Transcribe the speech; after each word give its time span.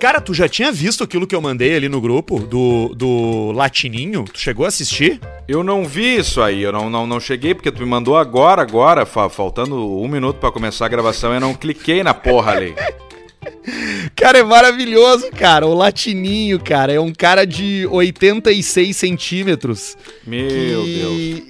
Cara, 0.00 0.18
tu 0.20 0.32
já 0.32 0.48
tinha 0.48 0.72
visto 0.72 1.04
aquilo 1.04 1.26
que 1.26 1.34
eu 1.34 1.42
mandei 1.42 1.76
ali 1.76 1.86
no 1.88 2.00
grupo 2.00 2.38
do, 2.40 2.94
do 2.96 3.52
Latininho? 3.52 4.24
Tu 4.32 4.40
chegou 4.40 4.64
a 4.64 4.68
assistir? 4.68 5.20
Eu 5.46 5.62
não 5.62 5.84
vi 5.84 6.16
isso 6.16 6.40
aí, 6.40 6.62
eu 6.62 6.72
não, 6.72 6.88
não, 6.88 7.06
não 7.06 7.20
cheguei, 7.20 7.54
porque 7.54 7.70
tu 7.70 7.80
me 7.82 7.86
mandou 7.86 8.16
agora, 8.16 8.62
agora, 8.62 9.04
fa- 9.04 9.28
faltando 9.28 9.76
um 10.00 10.08
minuto 10.08 10.36
pra 10.38 10.50
começar 10.50 10.86
a 10.86 10.88
gravação, 10.88 11.34
eu 11.34 11.40
não 11.40 11.52
cliquei 11.52 12.02
na 12.02 12.14
porra 12.14 12.52
ali. 12.52 12.74
Cara, 14.16 14.38
é 14.38 14.42
maravilhoso, 14.42 15.30
cara. 15.30 15.66
O 15.66 15.72
Latininho, 15.74 16.60
cara, 16.60 16.92
é 16.92 17.00
um 17.00 17.10
cara 17.12 17.46
de 17.46 17.86
86 17.90 18.94
centímetros. 18.94 19.96
Meu 20.26 20.82
que, 20.84 20.98
Deus. 20.98 21.49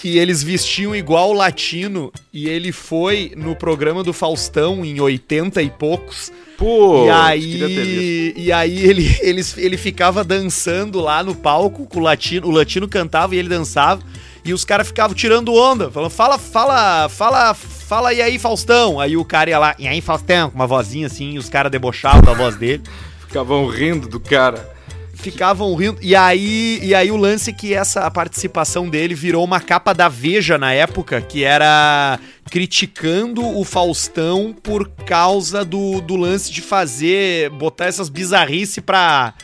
Que 0.00 0.16
eles 0.16 0.42
vestiam 0.42 0.94
igual 0.94 1.30
o 1.30 1.32
latino 1.32 2.12
e 2.32 2.48
ele 2.48 2.70
foi 2.70 3.32
no 3.36 3.56
programa 3.56 4.04
do 4.04 4.12
Faustão 4.12 4.84
em 4.84 5.00
80 5.00 5.60
e 5.60 5.70
poucos. 5.70 6.32
Pô, 6.56 7.06
e 7.06 7.10
aí, 7.10 8.34
e 8.36 8.52
aí 8.52 8.84
ele, 8.84 9.16
ele, 9.20 9.42
ele 9.56 9.76
ficava 9.76 10.24
dançando 10.24 11.00
lá 11.00 11.22
no 11.22 11.34
palco 11.34 11.86
com 11.86 12.00
o 12.00 12.02
latino. 12.02 12.46
O 12.46 12.50
latino 12.50 12.88
cantava 12.88 13.34
e 13.34 13.38
ele 13.38 13.48
dançava. 13.48 14.02
E 14.44 14.52
os 14.52 14.64
caras 14.64 14.86
ficavam 14.86 15.14
tirando 15.14 15.52
onda, 15.52 15.90
falando, 15.90 16.10
fala, 16.10 16.38
fala, 16.38 17.08
fala, 17.08 17.54
fala 17.54 18.14
e 18.14 18.22
aí, 18.22 18.38
Faustão. 18.38 18.98
Aí 18.98 19.16
o 19.16 19.24
cara 19.24 19.50
ia 19.50 19.58
lá, 19.58 19.74
e 19.78 19.86
aí, 19.86 20.00
Faustão, 20.00 20.48
com 20.48 20.56
uma 20.56 20.66
vozinha 20.66 21.06
assim, 21.06 21.32
e 21.32 21.38
os 21.38 21.48
caras 21.48 21.70
debochavam 21.70 22.22
da 22.22 22.32
voz 22.32 22.56
dele. 22.56 22.82
Ficavam 23.20 23.66
rindo 23.66 24.08
do 24.08 24.18
cara. 24.18 24.77
Ficavam 25.20 25.74
rindo. 25.74 25.98
E 26.00 26.14
aí, 26.14 26.78
e 26.80 26.94
aí 26.94 27.10
o 27.10 27.16
lance 27.16 27.50
é 27.50 27.52
que 27.52 27.74
essa 27.74 28.08
participação 28.10 28.88
dele 28.88 29.14
virou 29.14 29.44
uma 29.44 29.60
capa 29.60 29.92
da 29.92 30.08
Veja 30.08 30.56
na 30.56 30.72
época, 30.72 31.20
que 31.20 31.42
era 31.42 32.18
criticando 32.50 33.44
o 33.44 33.64
Faustão 33.64 34.54
por 34.62 34.88
causa 35.04 35.64
do, 35.64 36.00
do 36.00 36.14
lance 36.16 36.52
de 36.52 36.62
fazer, 36.62 37.50
botar 37.50 37.86
essas 37.86 38.08
bizarrices 38.08 38.78
pra, 38.78 39.34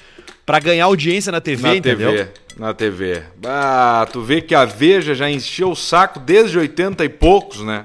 pra 0.46 0.60
ganhar 0.60 0.84
audiência 0.84 1.32
na 1.32 1.40
TV, 1.40 1.62
Na 1.68 1.76
entendeu? 1.76 2.10
TV, 2.12 2.28
na 2.56 2.72
TV. 2.72 3.22
Ah, 3.44 4.06
tu 4.12 4.22
vê 4.22 4.40
que 4.40 4.54
a 4.54 4.64
Veja 4.64 5.12
já 5.12 5.28
encheu 5.28 5.72
o 5.72 5.76
saco 5.76 6.20
desde 6.20 6.56
80 6.56 7.04
e 7.04 7.08
poucos, 7.08 7.60
né? 7.64 7.82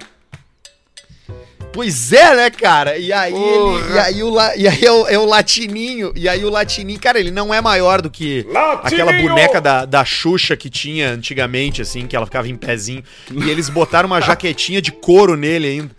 Pois 1.71 2.11
é, 2.11 2.35
né, 2.35 2.49
cara? 2.49 2.97
E 2.97 3.13
aí, 3.13 3.33
ele, 3.33 3.93
e 3.93 3.99
aí, 3.99 4.23
o, 4.23 4.35
e 4.57 4.67
aí 4.67 4.85
é, 4.85 4.91
o, 4.91 5.07
é 5.07 5.17
o 5.19 5.25
Latininho. 5.25 6.11
E 6.15 6.27
aí 6.27 6.43
o 6.43 6.49
Latininho, 6.49 6.99
cara, 6.99 7.19
ele 7.19 7.31
não 7.31 7.53
é 7.53 7.61
maior 7.61 8.01
do 8.01 8.09
que 8.09 8.45
aquela 8.83 9.13
boneca 9.13 9.61
da, 9.61 9.85
da 9.85 10.03
Xuxa 10.03 10.57
que 10.57 10.69
tinha 10.69 11.11
antigamente, 11.11 11.81
assim, 11.81 12.07
que 12.07 12.15
ela 12.15 12.25
ficava 12.25 12.47
em 12.47 12.55
pezinho. 12.55 13.03
E 13.31 13.49
eles 13.49 13.69
botaram 13.69 14.07
uma 14.07 14.19
jaquetinha 14.19 14.81
de 14.81 14.91
couro 14.91 15.35
nele 15.35 15.67
ainda. 15.67 15.91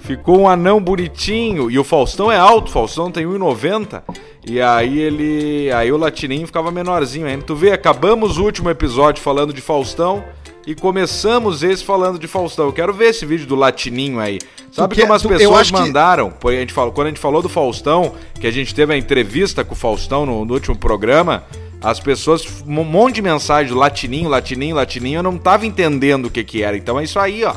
Ficou 0.00 0.40
um 0.40 0.48
anão 0.48 0.80
bonitinho. 0.80 1.70
E 1.70 1.78
o 1.78 1.84
Faustão 1.84 2.30
é 2.30 2.36
alto, 2.36 2.68
o 2.68 2.72
Faustão 2.72 3.10
tem 3.10 3.24
1,90. 3.26 4.02
E 4.46 4.60
aí 4.60 4.98
ele. 4.98 5.70
Aí 5.72 5.92
o 5.92 5.96
Latininho 5.96 6.46
ficava 6.46 6.70
menorzinho 6.70 7.26
ainda. 7.26 7.44
Tu 7.44 7.54
vê, 7.54 7.72
acabamos 7.72 8.38
o 8.38 8.44
último 8.44 8.70
episódio 8.70 9.22
falando 9.22 9.52
de 9.52 9.60
Faustão. 9.60 10.24
E 10.68 10.74
começamos 10.74 11.62
esse 11.62 11.82
falando 11.82 12.18
de 12.18 12.26
Faustão. 12.28 12.66
Eu 12.66 12.74
quero 12.74 12.92
ver 12.92 13.06
esse 13.06 13.24
vídeo 13.24 13.46
do 13.46 13.54
Latininho 13.54 14.20
aí. 14.20 14.38
Sabe 14.70 14.94
quer- 14.94 15.00
como 15.00 15.14
as 15.14 15.22
tu- 15.22 15.28
pessoas 15.30 15.68
que- 15.70 15.72
mandaram? 15.72 16.30
Pô, 16.30 16.48
a 16.50 16.52
gente 16.52 16.74
falou, 16.74 16.92
quando 16.92 17.06
a 17.06 17.10
gente 17.10 17.18
falou 17.20 17.40
do 17.40 17.48
Faustão, 17.48 18.12
que 18.38 18.46
a 18.46 18.50
gente 18.50 18.74
teve 18.74 18.92
a 18.92 18.98
entrevista 18.98 19.64
com 19.64 19.72
o 19.72 19.74
Faustão 19.74 20.26
no, 20.26 20.44
no 20.44 20.52
último 20.52 20.76
programa, 20.76 21.42
as 21.80 21.98
pessoas, 21.98 22.44
um 22.66 22.84
monte 22.84 23.14
de 23.14 23.22
mensagem 23.22 23.72
Latininho, 23.74 24.28
Latininho, 24.28 24.76
Latininho, 24.76 25.20
eu 25.20 25.22
não 25.22 25.38
tava 25.38 25.64
entendendo 25.64 26.26
o 26.26 26.30
que 26.30 26.44
que 26.44 26.62
era. 26.62 26.76
Então 26.76 27.00
é 27.00 27.04
isso 27.04 27.18
aí, 27.18 27.44
ó. 27.44 27.54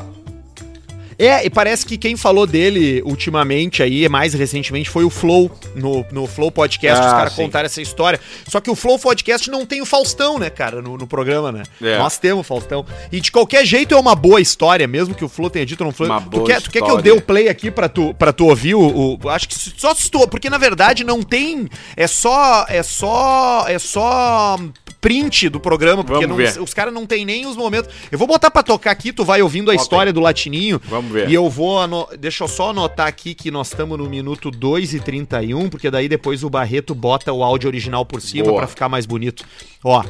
É, 1.28 1.46
e 1.46 1.50
parece 1.50 1.86
que 1.86 1.98
quem 1.98 2.16
falou 2.16 2.48
dele 2.48 3.02
ultimamente 3.06 3.84
aí, 3.84 4.08
mais 4.10 4.34
recentemente, 4.34 4.90
foi 4.90 5.04
o 5.04 5.10
Flow, 5.10 5.52
no, 5.76 6.06
no 6.12 6.26
Flow 6.28 6.52
Podcast, 6.52 7.00
Ah, 7.02 7.06
os 7.08 7.14
caras 7.14 7.34
contaram 7.36 7.66
essa 7.66 7.82
história. 7.82 8.20
Só 8.48 8.60
que 8.60 8.70
o 8.70 8.76
Flow 8.76 8.98
Podcast 8.98 9.50
não 9.50 9.66
tem 9.66 9.82
o 9.82 9.86
Faustão, 9.86 10.40
né, 10.40 10.50
cara, 10.50 10.82
no, 10.82 10.98
no 10.98 11.06
programa, 11.06 11.52
né? 11.52 11.64
É. 11.82 11.98
Nós 11.98 12.18
temos 12.18 12.42
o 12.42 12.44
Faustão. 12.44 12.86
E 13.12 13.22
de 13.22 13.32
qualquer 13.32 13.66
jeito 13.66 13.94
é 13.94 13.98
uma 14.00 14.16
boa 14.16 14.42
história, 14.42 14.88
mesmo 14.88 15.14
que 15.14 15.24
o 15.24 15.30
Flow 15.30 15.50
tenha 15.50 15.66
dito 15.66 15.84
não 15.84 15.92
Flow. 15.92 16.10
Uma 16.10 16.22
tu, 16.22 16.30
boa 16.30 16.46
quer, 16.46 16.62
tu 16.62 16.72
quer 16.72 16.80
que 16.80 16.84
eu 16.86 16.98
história. 16.98 17.04
dê 17.04 17.12
o 17.12 17.22
play 17.22 17.48
aqui 17.50 17.70
pra 17.70 17.88
tu, 17.88 18.14
pra 18.16 18.34
tu 18.34 18.48
ouvir 18.48 18.76
o, 18.76 19.20
o- 19.24 19.30
Acho 19.30 19.48
que 19.48 19.56
só 19.56 19.94
se 19.94 20.10
tu. 20.10 20.28
Porque 20.28 20.50
na 20.50 20.58
verdade 20.58 21.04
não 21.04 21.22
tem. 21.22 21.68
É 21.96 22.08
só. 22.08 22.66
É 22.68 22.82
só. 22.82 23.66
É 23.68 23.78
só 23.78 24.58
print 25.00 25.50
do 25.50 25.60
programa, 25.60 26.04
porque 26.04 26.28
não- 26.28 26.38
os 26.64 26.74
caras 26.76 26.94
não 26.94 27.08
tem 27.08 27.26
nem 27.26 27.48
os 27.48 27.56
momentos. 27.58 27.92
Eu 28.12 28.20
vou 28.20 28.28
botar 28.28 28.52
pra 28.52 28.62
tocar 28.62 28.92
aqui, 28.92 29.12
tu 29.12 29.26
vai 29.26 29.42
ouvindo 29.42 29.72
a 29.72 29.76
história 29.76 30.14
do 30.14 30.20
Latininho. 30.20 30.80
Vamos 30.86 31.11
ver. 31.12 31.30
E 31.30 31.34
eu 31.34 31.50
vou. 31.50 31.78
ano- 31.78 32.08
Deixa 32.18 32.44
eu 32.44 32.48
só 32.48 32.70
anotar 32.72 33.08
aqui 33.08 33.34
que 33.36 33.52
nós 33.52 33.68
estamos 33.68 33.98
no 33.98 34.10
minuto 34.10 34.50
2 34.50 34.94
e 34.94 35.00
31, 35.00 35.70
porque 35.70 35.92
daí 35.92 36.08
depois 36.10 36.44
o 36.44 36.50
Barreto 36.50 36.96
bota 36.96 37.32
o 37.32 37.44
áudio 37.44 37.68
original 37.68 38.06
por 38.06 38.22
cima 38.22 38.46
Boa. 38.46 38.58
pra 38.60 38.68
ficar 38.68 38.90
mais 38.90 39.06
bonito. 39.06 39.44
Ó. 39.84 40.04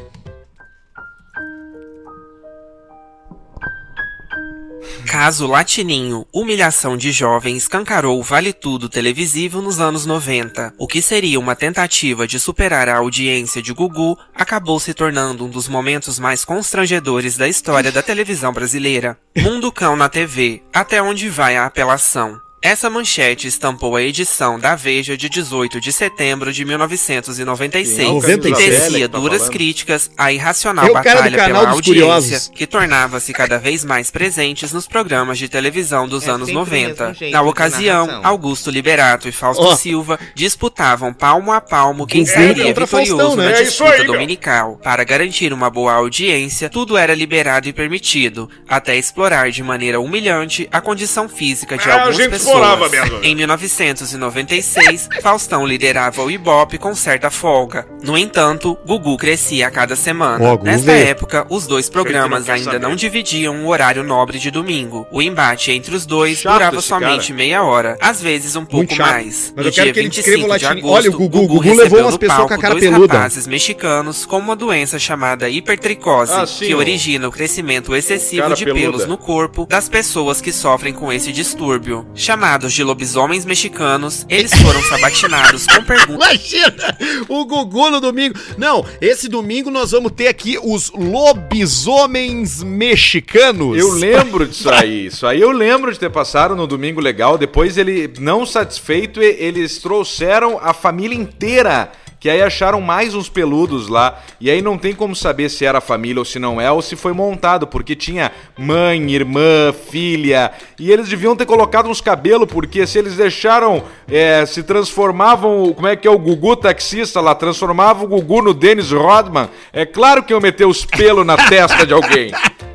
Caso 5.06 5.48
Latininho, 5.48 6.26
humilhação 6.34 6.96
de 6.96 7.12
jovem 7.12 7.58
escancarou 7.58 8.20
o 8.20 8.24
Vale 8.24 8.54
Tudo 8.54 8.88
televisivo 8.88 9.62
nos 9.62 9.80
anos 9.80 10.06
90. 10.06 10.74
O 10.78 10.88
que 10.88 11.02
seria 11.02 11.40
uma 11.40 11.56
tentativa 11.56 12.28
de 12.28 12.40
superar 12.40 12.88
a 12.90 12.98
audiência 12.98 13.62
de 13.62 13.74
Gugu 13.74 14.18
acabou 14.34 14.80
se 14.80 14.94
tornando 14.94 15.46
um 15.46 15.50
dos 15.50 15.68
momentos 15.68 16.20
mais 16.20 16.46
constrangedores 16.46 17.38
da 17.38 17.48
história 17.48 17.92
da 17.92 18.02
televisão 18.02 18.54
brasileira. 18.54 19.18
Mundo 19.38 19.72
Cão 19.72 19.96
na 19.96 20.10
TV, 20.10 20.64
até 20.74 21.02
onde 21.02 21.30
vai 21.30 21.58
a 21.58 21.66
apelação? 21.66 22.40
Essa 22.64 22.92
manchete 22.92 23.48
estampou 23.48 23.96
a 23.96 24.04
edição 24.04 24.60
da 24.60 24.76
Veja 24.76 25.18
de 25.18 25.28
18 25.28 25.82
de 25.82 25.92
setembro 25.92 26.54
de 26.54 26.64
1996 26.64 27.40
e 27.40 27.44
96. 27.44 28.56
tecia 28.56 29.10
Tá 29.10 29.18
duras 29.18 29.40
falando. 29.40 29.52
críticas 29.52 30.12
à 30.16 30.32
irracional 30.32 30.86
É 30.86 30.90
cara 30.90 31.22
do 31.22 31.24
batalha 31.24 31.38
canal 31.38 31.48
pela 31.48 31.66
dos 31.66 31.74
audiência 31.78 32.04
curiosos. 32.12 32.52
que 32.54 32.68
tornava-se 32.68 33.34
cada 33.34 33.58
vez 33.58 33.84
mais 33.84 34.12
presentes 34.12 34.72
nos 34.72 34.86
programas 34.88 35.40
de 35.40 35.50
televisão 35.50 36.08
dos 36.08 36.28
É 36.28 36.30
anos 36.30 36.50
sempre 36.50 36.62
o 36.62 36.66
90. 36.66 37.04
mesmo 37.06 37.16
jeito 37.18 37.34
Na 37.34 37.42
ocasião. 37.42 38.22
Augusto 38.24 38.70
Liberato 38.70 39.28
e 39.28 39.32
Fausto 39.32 39.64
Ó. 39.64 39.76
Silva 39.76 40.20
disputavam 40.36 41.12
palmo 41.16 41.52
a 41.52 41.62
palmo 41.62 42.06
quem 42.06 42.28
seria 42.28 42.66
contra 42.66 42.86
vitorioso 42.86 43.18
Faustão, 43.18 43.36
né? 43.38 43.52
na 43.54 43.58
É 43.58 43.64
disputa 43.64 44.04
dominical. 44.04 44.80
Para 44.84 45.04
garantir 45.04 45.52
uma 45.52 45.72
boa 45.72 45.94
audiência, 45.94 46.70
tudo 46.70 46.96
era 46.96 47.16
liberado 47.16 47.68
e 47.68 47.74
permitido, 47.74 48.48
até 48.70 48.96
explorar 48.96 49.50
de 49.50 49.64
maneira 49.64 50.00
humilhante 50.00 50.70
a 50.72 50.80
condição 50.80 51.28
física 51.28 51.76
de 51.76 51.90
Ah, 51.90 51.94
a 51.94 51.98
algumas 52.02 52.18
gente 52.18 52.30
pessoas. 52.30 52.51
Explorava 52.54 52.90
mesmo. 52.90 53.20
Em 53.24 53.36
1996, 53.36 55.10
Faustão 55.22 55.66
liderava 55.66 56.24
o 56.24 56.32
Ibope 56.32 56.78
com 56.78 56.94
certa 56.96 57.30
folga. 57.30 57.86
No 58.04 58.18
entanto, 58.18 58.78
Gugu 58.86 59.18
crescia 59.18 59.68
a 59.68 59.72
cada 59.72 59.96
semana. 59.96 60.38
Gugu 60.52 60.66
Nesta 60.66 60.92
veio. 60.92 61.08
época, 61.08 61.46
os 61.50 61.68
dois 61.68 61.90
programas 61.90 62.46
quer 62.46 62.54
ainda 62.54 62.66
saber. 62.74 62.80
não 62.80 62.96
dividiam 62.96 63.64
o 63.64 63.68
horário 63.70 64.04
nobre 64.04 64.40
de 64.40 64.50
domingo. 64.52 65.08
O 65.12 65.22
embate 65.22 65.72
entre 65.72 65.96
os 65.96 66.06
dois 66.06 66.40
Chato 66.40 66.54
durava 66.54 66.82
somente 66.82 67.28
cara. 67.28 67.38
meia 67.38 67.64
hora, 67.64 67.98
às 68.02 68.22
vezes 68.22 68.56
um 68.56 68.66
pouco 68.66 68.96
mais. 68.98 69.54
Mas 69.56 69.66
no 69.66 69.70
eu 69.70 69.74
quero 69.74 69.86
dia 69.86 69.94
que 69.94 70.00
ele 70.00 70.10
25 70.10 70.26
descreva 70.28 70.54
o 70.54 70.58
de 70.58 70.66
agosto, 70.66 70.88
Olha, 70.94 71.10
o 71.10 71.14
Gugu- 71.14 71.48
Gugu 71.48 71.60
recebeu 71.60 71.84
levou 71.84 72.00
umas 72.02 72.14
no 72.14 72.20
pessoas 72.20 72.38
palco 72.38 72.54
com 72.54 72.60
a 72.60 72.62
cara 72.62 72.74
dois 72.74 72.84
peluda. 72.86 73.14
rapazes 73.14 73.48
mexicanos 73.48 74.26
com 74.26 74.38
uma 74.38 74.56
doença 74.56 75.00
chamada 75.00 75.50
hipertricose, 75.50 76.34
Ah, 76.34 76.46
sim, 76.46 76.66
que 76.68 76.74
ó. 76.74 76.78
origina 76.78 77.28
o 77.28 77.32
crescimento 77.32 77.96
excessivo 77.96 78.44
Cara 78.44 78.56
de 78.56 78.66
peluda. 78.66 78.82
pelos 78.82 79.06
no 79.06 79.18
corpo 79.18 79.66
das 79.70 79.88
pessoas 79.90 80.42
que 80.42 80.52
sofrem 80.52 80.94
com 80.94 81.12
esse 81.12 81.32
distúrbio. 81.32 82.06
Chamados 82.42 82.74
de 82.74 82.84
lobisomens 82.84 83.46
mexicanos, 83.46 84.26
eles 84.28 84.52
foram 84.52 84.82
sabatinados 84.82 85.64
com 85.68 85.84
perguntas 85.84 86.28
Imagina 86.28 86.98
o 87.30 87.46
Gugu 87.46 87.92
no 87.92 88.02
domingo. 88.02 88.34
Não, 88.58 88.84
esse 89.00 89.30
domingo 89.30 89.70
nós 89.70 89.92
vamos 89.92 90.12
ter 90.14 90.28
aqui 90.28 90.58
os 90.60 90.90
lobisomens 90.90 92.64
mexicanos. 92.64 93.78
Eu 93.78 93.92
lembro 93.92 94.48
disso 94.48 94.72
aí. 94.72 95.06
Isso 95.06 95.28
aí 95.28 95.40
eu 95.40 95.52
lembro 95.52 95.94
de 95.94 96.00
ter 96.00 96.10
passado 96.10 96.56
no 96.56 96.66
Domingo 96.66 97.00
Legal. 97.00 97.38
Depois 97.38 97.78
ele, 97.78 98.12
não 98.20 98.44
satisfeito, 98.44 99.22
e- 99.22 99.36
eles 99.38 99.78
trouxeram 99.78 100.60
a 100.60 100.74
família 100.74 101.16
inteira. 101.16 101.92
Que 102.22 102.30
aí 102.30 102.40
acharam 102.40 102.80
mais 102.80 103.16
uns 103.16 103.28
peludos 103.28 103.88
lá. 103.88 104.22
E 104.40 104.52
aí 104.52 104.62
não 104.62 104.78
tem 104.78 104.94
como 104.94 105.16
saber 105.16 105.50
se 105.50 105.66
era 105.66 105.82
família 105.82 106.20
ou 106.20 106.26
se 106.26 106.38
não 106.38 106.62
é, 106.62 106.72
ou 106.72 106.80
se 106.80 106.96
foi 106.96 107.14
montado, 107.14 107.66
porque 107.66 107.96
tinha 107.96 108.32
mãe, 108.56 109.12
irmã, 109.12 109.74
filha. 109.90 110.52
E 110.78 110.92
eles 110.92 111.10
deviam 111.10 111.36
ter 111.36 111.48
colocado 111.48 111.90
uns 111.90 112.00
cabelos, 112.00 112.48
porque 112.48 112.86
se 112.86 113.00
eles 113.00 113.16
deixaram. 113.16 113.84
é, 114.08 114.46
se 114.46 114.62
transformavam. 114.62 115.74
Como 115.74 115.88
é 115.88 115.96
que 115.96 116.08
é 116.08 116.12
o 116.12 116.20
Gugu 116.20 116.56
taxista 116.56 117.20
lá? 117.20 117.34
Transformavam 117.34 118.06
o 118.06 118.08
Gugu 118.08 118.44
no 118.44 118.54
Dennis 118.54 118.92
Rodman. 118.92 119.50
É 119.74 119.84
claro 119.84 120.22
que 120.22 120.32
eu 120.32 120.40
meter 120.40 120.68
os 120.68 120.86
pelos 120.86 121.26
na 121.26 121.38
testa 121.38 121.88
de 121.88 121.94
alguém. 121.94 122.32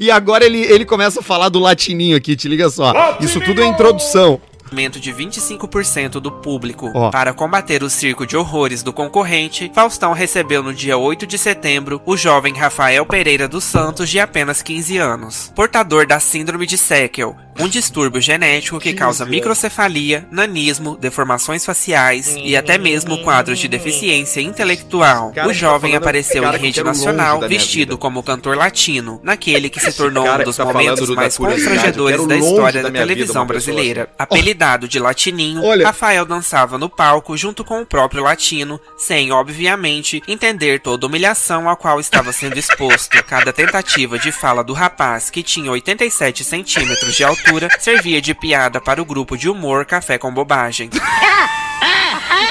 E 0.00 0.10
agora 0.10 0.44
ele, 0.44 0.62
ele 0.62 0.84
começa 0.84 1.20
a 1.20 1.22
falar 1.22 1.48
do 1.48 1.60
latininho 1.60 2.16
aqui, 2.16 2.34
te 2.34 2.48
liga 2.48 2.68
só. 2.68 3.16
Isso 3.20 3.40
tudo 3.40 3.62
é 3.62 3.66
introdução. 3.66 4.40
Aumento 4.70 5.00
de 5.00 5.12
25% 5.12 6.20
do 6.20 6.30
público. 6.30 6.90
Ó. 6.94 7.10
Para 7.10 7.32
combater 7.32 7.82
o 7.82 7.90
circo 7.90 8.26
de 8.26 8.36
horrores 8.36 8.82
do 8.82 8.92
concorrente, 8.92 9.70
Faustão 9.74 10.12
recebeu 10.12 10.62
no 10.62 10.74
dia 10.74 10.96
8 10.96 11.26
de 11.26 11.38
setembro 11.38 12.00
o 12.04 12.16
jovem 12.16 12.54
Rafael 12.54 13.06
Pereira 13.06 13.48
dos 13.48 13.64
Santos, 13.64 14.08
de 14.08 14.20
apenas 14.20 14.62
15 14.62 14.98
anos. 14.98 15.52
Portador 15.54 16.06
da 16.06 16.20
síndrome 16.20 16.66
de 16.66 16.76
Sekel, 16.76 17.36
um 17.58 17.68
distúrbio 17.68 18.20
genético 18.20 18.78
que 18.78 18.92
causa 18.92 19.24
microcefalia, 19.24 20.26
nanismo, 20.30 20.96
deformações 20.96 21.64
faciais 21.64 22.34
e 22.36 22.56
até 22.56 22.78
mesmo 22.78 23.22
quadros 23.22 23.58
de 23.58 23.68
deficiência 23.68 24.40
intelectual. 24.40 25.30
O 25.30 25.32
tá 25.32 25.52
jovem 25.52 25.96
apareceu 25.96 26.44
em 26.44 26.56
rede 26.58 26.82
nacional 26.82 27.40
vestido 27.40 27.96
como 27.96 28.22
cantor 28.22 28.56
latino, 28.56 29.20
naquele 29.22 29.70
que 29.70 29.80
se 29.80 29.92
tornou 29.92 30.28
um 30.28 30.44
dos 30.44 30.56
tá 30.56 30.64
momentos 30.64 31.08
mais 31.10 31.36
constrangedores 31.36 32.26
da 32.26 32.36
história 32.36 32.82
da 32.82 32.90
televisão 32.90 33.46
brasileira. 33.46 34.02
assim. 34.02 34.12
Apelidado 34.18 34.88
de 34.88 34.98
Latininho, 34.98 35.62
Rafael 35.82 36.24
dançava 36.24 36.78
no 36.78 36.88
palco 36.88 37.36
junto 37.36 37.64
com 37.64 37.80
o 37.80 37.86
próprio 37.86 38.22
latino, 38.22 38.80
sem, 38.96 39.32
obviamente, 39.32 40.22
entender 40.28 40.80
toda 40.80 41.06
a 41.06 41.08
humilhação 41.08 41.68
a 41.68 41.76
qual 41.76 42.00
estava 42.00 42.32
sendo 42.32 42.58
exposto. 42.58 43.22
Cada 43.24 43.52
tentativa 43.52 44.18
de 44.18 44.30
fala 44.30 44.62
do 44.62 44.72
rapaz, 44.72 45.30
que 45.30 45.42
tinha 45.42 45.70
87 45.70 46.44
centímetros 46.44 47.14
de 47.14 47.24
altura, 47.24 47.45
servia 47.78 48.20
de 48.20 48.34
piada 48.34 48.80
para 48.80 49.00
o 49.00 49.04
grupo 49.04 49.36
de 49.36 49.48
humor 49.48 49.84
Café 49.84 50.18
com 50.18 50.32
Bobagem. 50.32 50.90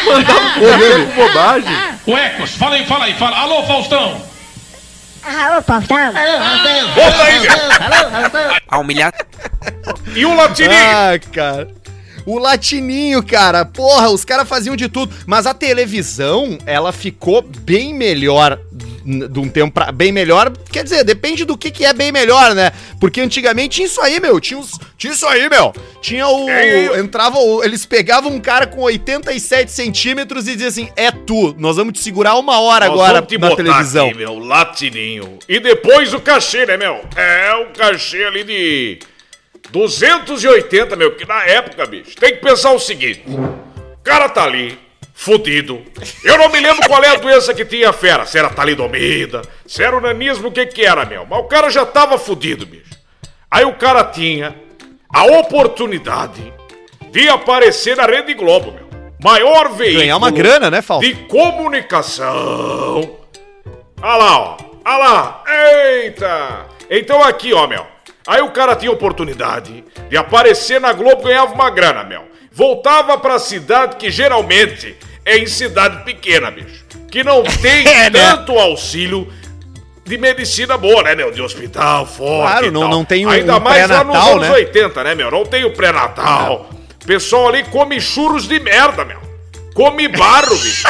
Olhando 0.08 1.08
com 1.08 1.28
bobagem. 1.28 1.78
O 2.06 2.18
Ecos, 2.18 2.56
fala 2.56 2.76
aí, 2.76 2.86
fala 2.86 3.06
aí, 3.06 3.14
fala. 3.16 3.38
Alô, 3.38 3.64
Faustão! 3.64 4.22
Alô, 5.24 5.62
Faustão. 5.62 5.98
Volta 6.96 7.24
aí, 7.24 7.40
meu! 7.40 7.52
A 8.68 8.78
humilhação. 8.78 9.26
E 10.16 10.26
o 10.26 10.36
Latininho? 10.36 10.72
Ah, 10.74 11.20
cara. 11.34 11.68
O 12.26 12.40
latininho, 12.40 13.22
cara, 13.24 13.64
porra, 13.66 14.10
os 14.10 14.26
caras 14.26 14.48
faziam 14.48 14.76
de 14.76 14.90
tudo. 14.90 15.14
Mas 15.26 15.46
a 15.46 15.54
televisão, 15.54 16.58
ela 16.66 16.92
ficou 16.92 17.42
bem 17.42 17.94
melhor 17.94 18.60
de 19.06 19.40
um 19.40 19.48
tempo 19.48 19.72
pra. 19.72 19.92
Bem 19.92 20.12
melhor, 20.12 20.52
quer 20.72 20.84
dizer, 20.84 21.04
depende 21.04 21.46
do 21.46 21.56
que, 21.56 21.70
que 21.70 21.86
é 21.86 21.94
bem 21.94 22.12
melhor, 22.12 22.56
né? 22.56 22.72
Porque 23.00 23.22
antigamente 23.22 23.76
tinha 23.76 23.86
isso 23.88 24.02
aí, 24.02 24.20
meu. 24.20 24.40
Tinha, 24.40 24.60
os, 24.60 24.72
tinha 24.98 25.14
isso 25.14 25.28
aí, 25.28 25.48
meu. 25.48 25.72
Tinha 26.02 26.28
o. 26.28 26.50
É, 26.50 27.00
Entrava 27.00 27.38
o. 27.38 27.64
Eles 27.64 27.86
pegavam 27.86 28.32
um 28.32 28.40
cara 28.40 28.66
com 28.66 28.82
87 28.82 29.72
centímetros 29.72 30.48
e 30.48 30.54
diziam 30.54 30.70
assim: 30.70 30.90
é 30.96 31.12
tu, 31.12 31.56
nós 31.60 31.76
vamos 31.76 31.94
te 31.94 32.00
segurar 32.00 32.36
uma 32.36 32.60
hora 32.60 32.88
Nós 32.88 32.96
agora 32.96 33.14
vamos 33.16 33.28
te 33.30 33.38
na 33.38 33.50
botar 33.50 33.64
televisão. 33.64 34.08
aqui, 34.08 34.18
meu, 34.18 34.40
latininho. 34.40 35.38
E 35.48 35.60
depois 35.60 36.12
o 36.14 36.20
cachê, 36.20 36.66
né, 36.66 36.76
meu? 36.76 37.02
É 37.16 37.54
o 37.56 37.68
cachê 37.78 38.24
ali 38.24 38.44
de 38.44 39.00
280, 39.76 40.96
meu, 40.96 41.16
que 41.18 41.28
na 41.28 41.44
época, 41.44 41.86
bicho, 41.86 42.16
tem 42.16 42.36
que 42.36 42.42
pensar 42.42 42.72
o 42.72 42.80
seguinte. 42.80 43.24
O 43.28 43.98
cara 44.02 44.30
tá 44.30 44.46
ali, 44.46 44.80
fudido. 45.14 45.84
Eu 46.24 46.38
não 46.38 46.48
me 46.48 46.62
lembro 46.62 46.88
qual 46.88 47.04
é 47.04 47.10
a 47.10 47.16
doença 47.16 47.54
que 47.54 47.66
tinha 47.66 47.90
a 47.90 47.94
fera. 47.94 48.26
Se 48.26 48.38
era 48.38 48.50
talidomida, 48.50 49.42
se 49.66 49.84
era 49.84 49.98
o 49.98 50.00
nanismo, 50.00 50.48
o 50.48 50.52
que 50.52 50.66
que 50.68 50.86
era, 50.86 51.04
meu? 51.06 51.26
Mas 51.30 51.40
o 51.40 51.44
cara 51.44 51.70
já 51.70 51.86
tava 51.86 52.18
fudido, 52.18 52.66
bicho. 52.66 52.96
Aí 53.52 53.66
o 53.66 53.74
cara 53.74 54.06
tinha 54.06 54.56
a 55.14 55.26
oportunidade 55.26 56.54
de 57.12 57.28
aparecer 57.28 57.98
na 57.98 58.06
Rede 58.06 58.34
Globo, 58.34 58.72
meu. 58.72 58.86
Maior 59.22 59.74
veículo 59.74 60.00
Ganhar 60.00 60.16
uma 60.16 60.32
grana, 60.32 60.72
né, 60.72 60.82
Fausto? 60.82 61.06
de 61.06 61.16
comunicação. 61.26 63.18
Olha 64.02 64.16
lá, 64.16 64.40
ó. 64.40 64.58
Olha 64.86 64.98
lá. 64.98 65.44
Eita. 65.48 66.66
Então 66.90 67.22
aqui, 67.22 67.54
ó, 67.54 67.68
meu. 67.68 67.95
Aí 68.28 68.42
o 68.42 68.50
cara 68.50 68.76
tinha 68.76 68.92
oportunidade 68.92 69.84
de 70.10 70.18
aparecer 70.18 70.80
na 70.82 70.92
Globo, 70.94 71.24
ganhava 71.24 71.54
uma 71.54 71.70
grana, 71.70 72.04
meu. 72.04 72.24
Voltava 72.52 73.18
pra 73.18 73.38
cidade 73.38 73.98
que 73.98 74.10
geralmente 74.10 74.96
é 75.26 75.38
em 75.38 75.46
cidade 75.48 76.04
pequena, 76.04 76.50
bicho. 76.50 76.86
Que 77.12 77.24
não 77.24 77.44
tem 77.62 77.88
É, 77.88 78.10
né? 78.10 78.32
tanto 78.32 78.58
auxílio 78.58 79.32
de 80.04 80.18
medicina 80.18 80.78
boa, 80.78 81.04
né, 81.04 81.16
meu? 81.16 81.32
De 81.32 81.42
hospital 81.42 82.06
forte 82.06 82.50
Claro, 82.52 82.72
não- 82.72 82.88
não 82.90 83.06
tem 83.06 83.26
um- 83.26 83.30
Ainda 83.30 83.60
mais 83.60 83.90
lá 83.90 84.04
nos 84.04 84.16
anos 84.16 84.42
né? 84.48 84.52
80, 84.52 85.04
né, 85.04 85.16
meu? 85.16 85.30
Não 85.32 85.46
tem 85.46 85.66
o 85.66 85.74
pré-natal. 85.74 86.70
O 87.04 87.06
pessoal 87.06 87.50
ali 87.50 87.64
come 87.66 88.00
churros 88.02 88.48
de 88.48 88.60
merda, 88.60 89.04
meu. 89.06 89.20
Come 89.76 90.08
barro, 90.08 90.56
bicho. 90.58 90.88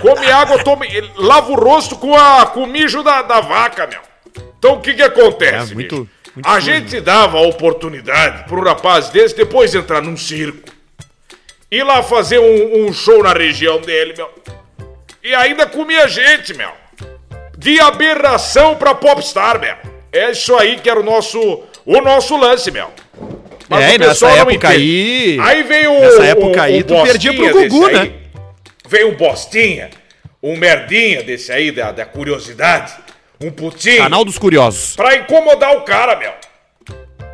Come 0.00 0.30
água, 0.30 0.58
tome, 0.64 0.88
lava 1.16 1.50
o 1.52 1.54
rosto 1.54 1.96
com, 1.96 2.14
a, 2.16 2.46
com 2.46 2.64
o 2.64 2.66
mijo 2.66 3.02
da, 3.02 3.22
da 3.22 3.40
vaca, 3.40 3.86
meu. 3.86 4.00
Então 4.62 4.74
o 4.74 4.80
que 4.80 4.94
que 4.94 5.02
acontece, 5.02 5.72
É, 5.72 5.74
muito- 5.74 5.96
muito 6.36 6.48
A 6.48 6.60
gente 6.60 7.00
dava 7.00 7.36
a 7.38 7.40
oportunidade 7.40 8.44
pro 8.44 8.62
rapaz 8.62 9.08
desse 9.08 9.34
depois 9.34 9.74
entrar 9.74 10.00
num 10.00 10.16
circo. 10.16 10.70
Ir 11.68 11.82
lá 11.82 12.00
fazer 12.00 12.38
um, 12.38 12.86
um 12.86 12.92
show 12.92 13.24
na 13.24 13.32
região 13.32 13.80
dele, 13.80 14.14
meu. 14.16 14.30
E 15.20 15.34
ainda 15.34 15.66
comia 15.66 16.06
gente, 16.06 16.54
meu. 16.54 16.70
De 17.58 17.80
aberração 17.80 18.76
pra 18.76 18.94
popstar, 18.94 19.58
meu. 19.60 19.74
É 20.12 20.30
isso 20.30 20.54
aí 20.56 20.78
que 20.78 20.88
era 20.88 21.00
o 21.00 21.02
nosso, 21.02 21.64
o 21.84 22.00
nosso 22.00 22.36
lance, 22.36 22.70
meu. 22.70 22.88
Mas 23.68 23.84
É, 23.84 23.90
o 23.90 23.94
e 23.94 23.98
nessa 23.98 24.28
época 24.30 24.54
entende. 24.54 24.74
aí- 24.74 25.38
Aí 25.40 25.62
veio 25.64 25.92
nessa 26.00 26.24
época 26.24 26.62
aí, 26.62 26.84
tu 26.84 26.94
bostinha 26.94 27.12
perdia 27.32 27.50
pro 27.50 27.68
Gugu, 27.68 27.86
aí. 27.86 27.94
né? 27.94 28.12
Veio 28.88 29.08
um 29.10 29.16
bostinha, 29.16 29.90
um 30.42 30.56
merdinha 30.56 31.22
desse 31.24 31.50
aí, 31.50 31.72
da, 31.72 31.90
da 31.90 32.04
curiosidade, 32.04 32.92
um 33.42 33.50
putinho. 33.50 34.02
Canal 34.02 34.24
dos 34.24 34.38
Curiosos. 34.38 34.94
Pra 34.96 35.16
incomodar 35.16 35.76
o 35.76 35.82
cara, 35.82 36.16
meu. 36.16 36.32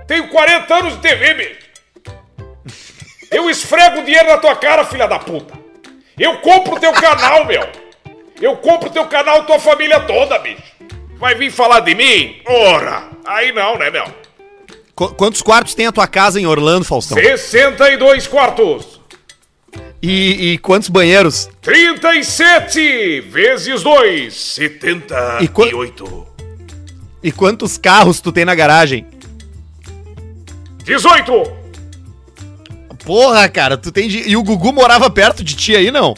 Tenho 0.07 0.29
40 0.29 0.75
anos 0.75 0.95
de 0.95 1.01
TV, 1.01 1.35
bicho. 1.35 1.69
Eu 3.31 3.49
esfrego 3.51 4.03
dinheiro 4.03 4.27
na 4.29 4.39
tua 4.39 4.57
cara, 4.57 4.85
filha 4.85 5.07
da 5.07 5.19
puta. 5.19 5.55
Eu 6.19 6.39
compro 6.39 6.81
teu 6.81 6.93
canal, 6.93 7.45
meu. 7.45 7.63
Eu 8.41 8.57
compro 8.57 8.89
teu 8.91 9.05
canal, 9.07 9.45
tua 9.45 9.59
família 9.59 10.01
toda, 10.01 10.39
bicho. 10.39 10.63
Vai 11.19 11.35
vir 11.35 11.51
falar 11.51 11.81
de 11.81 11.95
mim? 11.95 12.41
Ora, 12.47 13.09
aí 13.27 13.53
não, 13.53 13.77
né, 13.77 13.91
meu? 13.91 14.05
Qu- 14.95 15.15
quantos 15.15 15.43
quartos 15.43 15.75
tem 15.75 15.87
a 15.87 15.93
tua 15.93 16.07
casa 16.07 16.41
em 16.41 16.47
Orlando, 16.47 16.85
Faustão? 16.85 17.17
62 17.19 18.27
quartos. 18.27 18.98
E, 20.01 20.53
e 20.53 20.59
quantos 20.59 20.89
banheiros? 20.89 21.49
37 21.61 23.21
vezes 23.23 23.83
2, 23.83 24.33
78. 24.35 26.27
E 27.23 27.33
quantos 27.33 27.77
carros 27.77 28.21
tu 28.21 28.31
tem 28.31 28.45
na 28.45 28.55
garagem? 28.55 29.05
18. 30.85 31.59
Porra, 33.05 33.49
cara, 33.49 33.77
tu 33.77 33.91
tem. 33.91 34.09
de- 34.09 34.29
E 34.29 34.37
o 34.37 34.43
Gugu 34.43 34.73
morava 34.73 35.11
perto 35.11 35.43
de 35.43 35.57
ti 35.57 35.75
aí, 35.75 35.91
não? 35.91 36.15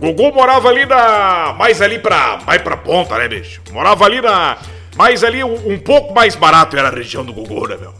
Gugu 0.00 0.32
morava 0.34 0.68
ali 0.68 0.84
na. 0.84 1.54
Mais 1.58 1.80
ali 1.80 1.98
pra. 1.98 2.40
Mais 2.46 2.60
pra 2.62 2.76
ponta, 2.76 3.16
né, 3.18 3.28
bicho? 3.28 3.60
Morava 3.72 4.04
ali 4.04 4.20
na. 4.20 4.58
Mais 4.96 5.22
ali, 5.22 5.44
um 5.44 5.78
pouco 5.78 6.14
mais 6.14 6.34
barato 6.34 6.76
era 6.76 6.88
a 6.88 6.90
região 6.90 7.24
do 7.24 7.32
Gugu, 7.32 7.68
né, 7.68 7.76
meu? 7.78 7.94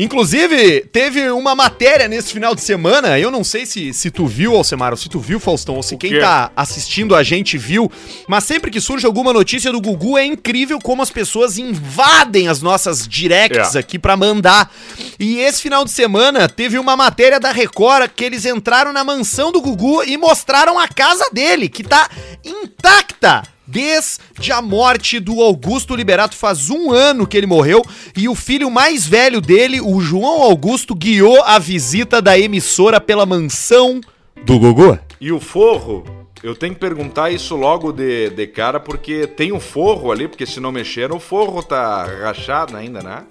Inclusive, 0.00 0.82
teve 0.92 1.28
uma 1.30 1.56
matéria 1.56 2.06
nesse 2.06 2.32
final 2.32 2.54
de 2.54 2.60
semana. 2.60 3.18
Eu 3.18 3.32
não 3.32 3.42
sei 3.42 3.66
se, 3.66 3.92
se 3.92 4.12
tu 4.12 4.28
viu, 4.28 4.54
Alcemar, 4.54 4.92
ou 4.92 4.96
se 4.96 5.08
tu 5.08 5.18
viu, 5.18 5.40
Faustão, 5.40 5.74
ou 5.74 5.82
se 5.82 5.96
quem 5.96 6.12
quê? 6.12 6.20
tá 6.20 6.52
assistindo 6.54 7.16
a 7.16 7.24
gente 7.24 7.58
viu. 7.58 7.90
Mas 8.28 8.44
sempre 8.44 8.70
que 8.70 8.80
surge 8.80 9.04
alguma 9.04 9.32
notícia 9.32 9.72
do 9.72 9.80
Gugu, 9.80 10.16
é 10.16 10.24
incrível 10.24 10.78
como 10.78 11.02
as 11.02 11.10
pessoas 11.10 11.58
invadem 11.58 12.46
as 12.46 12.62
nossas 12.62 13.08
directs 13.08 13.74
É. 13.74 13.80
aqui 13.80 13.98
pra 13.98 14.16
mandar. 14.16 14.72
E 15.18 15.40
esse 15.40 15.60
final 15.60 15.84
de 15.84 15.90
semana 15.90 16.48
teve 16.48 16.78
uma 16.78 16.96
matéria 16.96 17.40
da 17.40 17.50
Record 17.50 18.10
que 18.14 18.24
eles 18.24 18.44
entraram 18.46 18.92
na 18.92 19.02
mansão 19.02 19.50
do 19.50 19.60
Gugu 19.60 20.04
e 20.04 20.16
mostraram 20.16 20.78
a 20.78 20.86
casa 20.86 21.28
dele, 21.32 21.68
que 21.68 21.82
tá 21.82 22.08
intacta. 22.44 23.42
Desde 23.68 24.50
a 24.50 24.62
morte 24.62 25.20
do 25.20 25.42
Augusto 25.42 25.94
Liberato, 25.94 26.34
faz 26.34 26.70
um 26.70 26.90
ano 26.90 27.26
que 27.26 27.36
ele 27.36 27.46
morreu, 27.46 27.84
e 28.16 28.26
o 28.26 28.34
filho 28.34 28.70
mais 28.70 29.06
velho 29.06 29.42
dele, 29.42 29.78
o 29.78 30.00
João 30.00 30.42
Augusto, 30.42 30.94
guiou 30.94 31.42
a 31.44 31.58
visita 31.58 32.22
da 32.22 32.38
emissora 32.38 32.98
pela 32.98 33.26
mansão 33.26 34.00
do 34.42 34.58
Gugu. 34.58 34.98
E 35.20 35.30
o 35.30 35.38
forro, 35.38 36.02
eu 36.42 36.54
tenho 36.54 36.72
que 36.72 36.80
perguntar 36.80 37.30
isso 37.30 37.56
logo 37.56 37.92
de, 37.92 38.30
de 38.30 38.46
cara, 38.46 38.80
porque 38.80 39.26
tem 39.26 39.52
um 39.52 39.60
forro 39.60 40.10
ali, 40.10 40.26
porque 40.26 40.46
se 40.46 40.60
não 40.60 40.72
mexeram, 40.72 41.16
o 41.16 41.20
forro 41.20 41.62
tá 41.62 42.06
rachado 42.22 42.74
ainda, 42.74 43.02
né? 43.02 43.24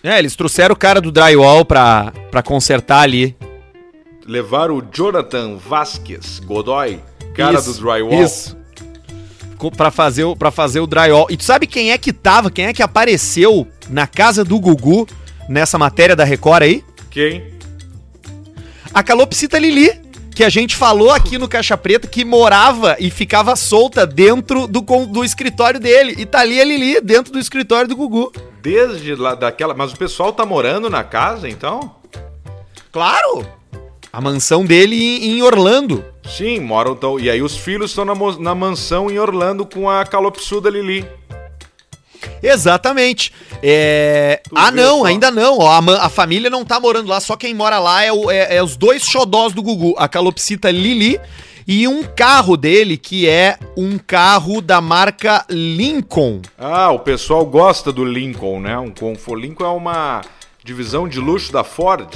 É, 0.00 0.18
eles 0.20 0.36
trouxeram 0.36 0.74
o 0.74 0.78
cara 0.78 1.00
do 1.00 1.10
drywall 1.10 1.64
pra, 1.64 2.12
pra 2.30 2.40
consertar 2.40 3.00
ali. 3.00 3.34
Levaram 4.24 4.76
o 4.76 4.82
Jonathan 4.92 5.56
Vasquez 5.56 6.38
Godoy, 6.38 7.00
cara 7.34 7.58
Isso, 7.58 7.72
do 7.72 7.80
drywall. 7.80 8.22
Isso. 8.22 8.56
Pra 9.76 9.90
fazer, 9.90 10.24
o- 10.24 10.36
pra 10.36 10.50
fazer 10.50 10.80
o 10.80 10.86
drywall. 10.86 11.26
E 11.30 11.36
tu 11.36 11.44
sabe 11.44 11.66
quem 11.66 11.90
é 11.92 11.98
que 11.98 12.12
tava, 12.12 12.50
quem 12.50 12.66
é 12.66 12.72
que 12.72 12.82
apareceu 12.82 13.66
na 13.88 14.06
casa 14.06 14.44
do 14.44 14.58
Gugu 14.60 15.06
nessa 15.48 15.78
matéria 15.78 16.14
da 16.16 16.24
Record 16.24 16.62
aí? 16.62 16.84
Quem? 17.10 17.54
A 18.92 19.02
calopsita 19.02 19.58
Lili, 19.58 19.90
que 20.34 20.44
a 20.44 20.48
gente 20.48 20.76
falou 20.76 21.10
aqui 21.10 21.38
no 21.38 21.48
Caixa 21.48 21.76
Preta, 21.76 22.06
que 22.06 22.24
morava 22.24 22.96
e 22.98 23.10
ficava 23.10 23.56
solta 23.56 24.06
dentro 24.06 24.66
do, 24.66 24.80
do 24.80 25.24
escritório 25.24 25.80
dele. 25.80 26.14
E 26.18 26.26
tá 26.26 26.40
ali 26.40 26.60
a 26.60 26.64
Lili, 26.64 27.00
dentro 27.00 27.32
do 27.32 27.38
escritório 27.38 27.88
do 27.88 27.96
Gugu. 27.96 28.32
Desde 28.62 29.14
lá 29.14 29.34
daquela. 29.34 29.74
Mas 29.74 29.92
o 29.92 29.96
pessoal 29.96 30.32
tá 30.32 30.44
morando 30.44 30.90
na 30.90 31.02
casa, 31.04 31.48
então? 31.48 31.94
Claro! 32.92 33.46
A 34.12 34.20
mansão 34.20 34.64
dele 34.64 34.96
em, 34.96 35.42
Orlando. 35.42 36.04
Sim, 36.24 36.60
moram. 36.60 36.94
Tão... 36.94 37.18
E 37.20 37.28
aí 37.30 37.42
os 37.42 37.56
filhos 37.56 37.90
estão 37.90 38.04
na, 38.04 38.14
na 38.38 38.54
mansão 38.54 39.10
em 39.10 39.18
Orlando 39.18 39.66
com 39.66 39.88
a 39.90 40.04
calopsuda 40.04 40.70
Lili. 40.70 41.04
Exatamente. 42.42 43.32
É... 43.62 44.40
Ah, 44.54 44.70
não, 44.70 45.00
só. 45.00 45.04
ainda 45.06 45.30
não. 45.30 45.58
ó, 45.58 45.68
a, 45.70 46.06
a 46.06 46.08
família 46.08 46.50
não 46.50 46.64
tá 46.64 46.78
morando 46.80 47.08
lá, 47.08 47.20
só 47.20 47.36
quem 47.36 47.54
mora 47.54 47.78
lá 47.78 48.02
é, 48.04 48.12
o- 48.12 48.30
é- 48.30 48.56
é 48.56 48.62
os 48.62 48.76
dois 48.76 49.02
xodós 49.04 49.52
do 49.52 49.62
Gugu, 49.62 49.94
a 49.98 50.08
calopsita 50.08 50.70
Lili 50.70 51.20
e 51.66 51.88
um 51.88 52.02
carro 52.04 52.56
dele, 52.56 52.96
que 52.96 53.28
é 53.28 53.58
um 53.76 53.98
carro 53.98 54.60
da 54.60 54.80
marca 54.80 55.44
Lincoln. 55.50 56.40
Ah, 56.56 56.90
o 56.90 57.00
pessoal 57.00 57.44
gosta 57.44 57.92
do 57.92 58.04
Lincoln, 58.04 58.60
né? 58.60 58.78
Um 58.78 58.92
Lincoln 59.36 59.64
é 59.64 59.68
uma 59.68 60.20
divisão 60.64 61.08
de 61.08 61.18
luxo 61.18 61.52
da 61.52 61.64
Ford. 61.64 62.08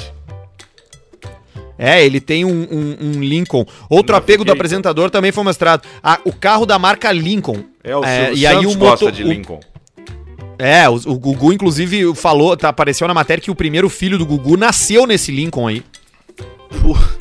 É, 1.82 2.04
ele 2.04 2.20
tem 2.20 2.44
um, 2.44 2.50
um- 2.70 2.96
um 3.00 3.12
Lincoln. 3.22 3.64
Outro 3.88 4.14
apego 4.14 4.44
do 4.44 4.52
apresentador 4.52 5.08
também 5.08 5.32
foi 5.32 5.42
mostrado. 5.42 5.82
Ah, 6.02 6.20
o 6.26 6.32
carro 6.32 6.66
da 6.66 6.78
marca 6.78 7.10
Lincoln. 7.10 7.64
É, 7.82 7.96
o 7.96 8.04
É, 8.04 8.34
e 8.34 8.46
aí 8.46 8.66
o 8.66 9.10
de 9.10 9.22
Lincoln. 9.22 9.60
É, 10.58 10.86
o, 10.90 10.94
o 10.94 11.18
Gugu, 11.18 11.54
inclusive, 11.54 12.14
falou, 12.14 12.54
tá, 12.54 12.68
apareceu 12.68 13.08
na 13.08 13.14
matéria 13.14 13.40
que 13.42 13.50
o 13.50 13.54
primeiro 13.54 13.88
filho 13.88 14.18
do 14.18 14.26
Gugu 14.26 14.58
nasceu 14.58 15.06
nesse 15.06 15.32
Lincoln 15.32 15.66
aí. 15.68 15.82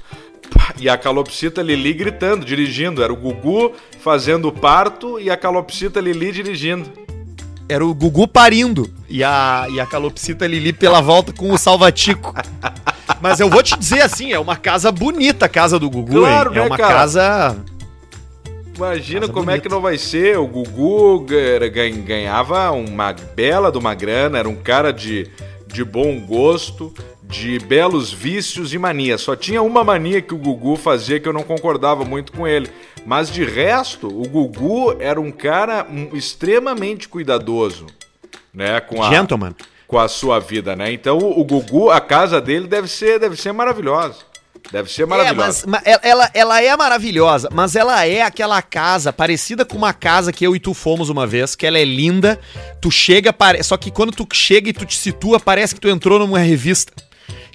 E 0.79 0.87
a 0.87 0.97
calopsita 0.97 1.61
Lili 1.61 1.91
gritando, 1.93 2.45
dirigindo. 2.45 3.03
Era 3.03 3.11
o 3.11 3.15
Gugu 3.15 3.73
fazendo 3.99 4.47
o 4.47 4.51
parto 4.51 5.19
e 5.19 5.29
a 5.29 5.35
calopsita 5.35 5.99
Lili 5.99 6.31
dirigindo. 6.31 6.89
Era 7.69 7.85
o 7.85 7.93
Gugu 7.93 8.27
parindo 8.27 8.89
e 9.07 9.23
a, 9.23 9.67
e 9.69 9.79
a 9.79 9.85
calopsita 9.85 10.47
Lili 10.47 10.73
pela 10.73 10.99
volta 11.01 11.31
com 11.31 11.51
o 11.51 11.57
Salvatico. 11.57 12.33
Mas 13.21 13.39
eu 13.39 13.49
vou 13.49 13.61
te 13.61 13.77
dizer 13.77 14.01
assim, 14.01 14.31
é 14.31 14.39
uma 14.39 14.55
casa 14.55 14.91
bonita 14.91 15.45
a 15.45 15.49
casa 15.49 15.77
do 15.77 15.89
Gugu, 15.89 16.13
Claro, 16.19 16.49
hein? 16.51 16.57
É 16.57 16.61
né, 16.61 16.65
uma 16.67 16.77
cara? 16.77 16.93
casa... 16.93 17.57
Imagina 18.75 19.21
Casa 19.21 19.33
como 19.33 19.49
é 19.49 19.53
bonita. 19.55 19.61
que 19.67 19.73
não 19.75 19.81
vai 19.81 19.97
ser. 19.97 20.37
O 20.39 20.47
Gugu 20.47 21.25
ga- 21.25 21.67
gan- 21.67 22.01
ganhava 22.01 22.71
uma 22.71 23.13
bela 23.35 23.71
de 23.71 23.77
uma 23.77 23.93
grana, 23.93 24.39
era 24.39 24.47
um 24.47 24.55
cara 24.55 24.93
de, 24.93 25.27
de 25.67 25.83
bom 25.83 26.17
gosto, 26.21 26.93
de 27.23 27.59
belos 27.59 28.13
vícios 28.13 28.73
e 28.73 28.77
manias. 28.77 29.19
Só 29.21 29.35
tinha 29.35 29.61
uma 29.61 29.83
mania 29.83 30.21
que 30.21 30.33
o 30.33 30.37
Gugu 30.37 30.77
fazia 30.77 31.19
que 31.19 31.27
eu 31.27 31.33
não 31.33 31.43
concordava 31.43 32.05
muito 32.05 32.31
com 32.31 32.47
ele. 32.47 32.69
Mas 33.09 33.31
de 33.31 33.43
resto, 33.43 34.05
o 34.07 34.21
Gugu 34.29 34.95
era 34.99 35.19
um 35.19 35.31
cara 35.31 35.87
extremamente 36.13 37.09
cuidadoso, 37.09 37.87
né? 38.53 38.79
Com 38.79 39.01
a, 39.01 39.09
Gentleman. 39.09 39.55
com 39.87 39.97
a 39.97 40.07
sua 40.07 40.37
vida, 40.39 40.75
né? 40.75 40.91
Então 40.93 41.17
o, 41.17 41.43
Gugu, 41.43 41.89
a 41.89 41.99
casa 41.99 42.39
dele 42.39 42.67
deve 42.67 42.87
ser, 42.87 43.19
deve 43.19 43.35
ser 43.35 43.51
maravilhosa. 43.51 44.17
Deve 44.71 44.91
ser 44.91 45.01
É, 45.01 45.05
maravilhosa. 45.07 45.65
mas, 45.65 45.65
mas 45.65 45.81
ela- 45.85 46.01
ela, 46.03 46.31
ela 46.35 46.61
é 46.61 46.77
maravilhosa, 46.77 47.49
mas 47.51 47.75
ela 47.75 48.05
é 48.05 48.21
aquela 48.21 48.61
casa 48.61 49.11
parecida 49.11 49.65
com 49.65 49.75
uma 49.75 49.91
casa 49.91 50.31
que 50.31 50.45
eu 50.45 50.55
e 50.55 50.59
tu 50.59 50.75
fomos 50.75 51.09
uma 51.09 51.25
vez, 51.25 51.55
que 51.55 51.65
ela 51.65 51.79
é 51.79 51.83
linda, 51.85 52.39
tu 52.79 52.91
chega, 52.91 53.33
pare... 53.33 53.63
só 53.63 53.75
que 53.75 53.89
quando 53.89 54.11
tu 54.11 54.27
chega 54.31 54.69
e 54.69 54.73
tu 54.73 54.85
te 54.85 54.95
situa, 54.95 55.39
parece 55.39 55.73
que 55.73 55.81
tu 55.81 55.89
entrou 55.89 56.19
numa 56.19 56.37
revista. 56.37 56.93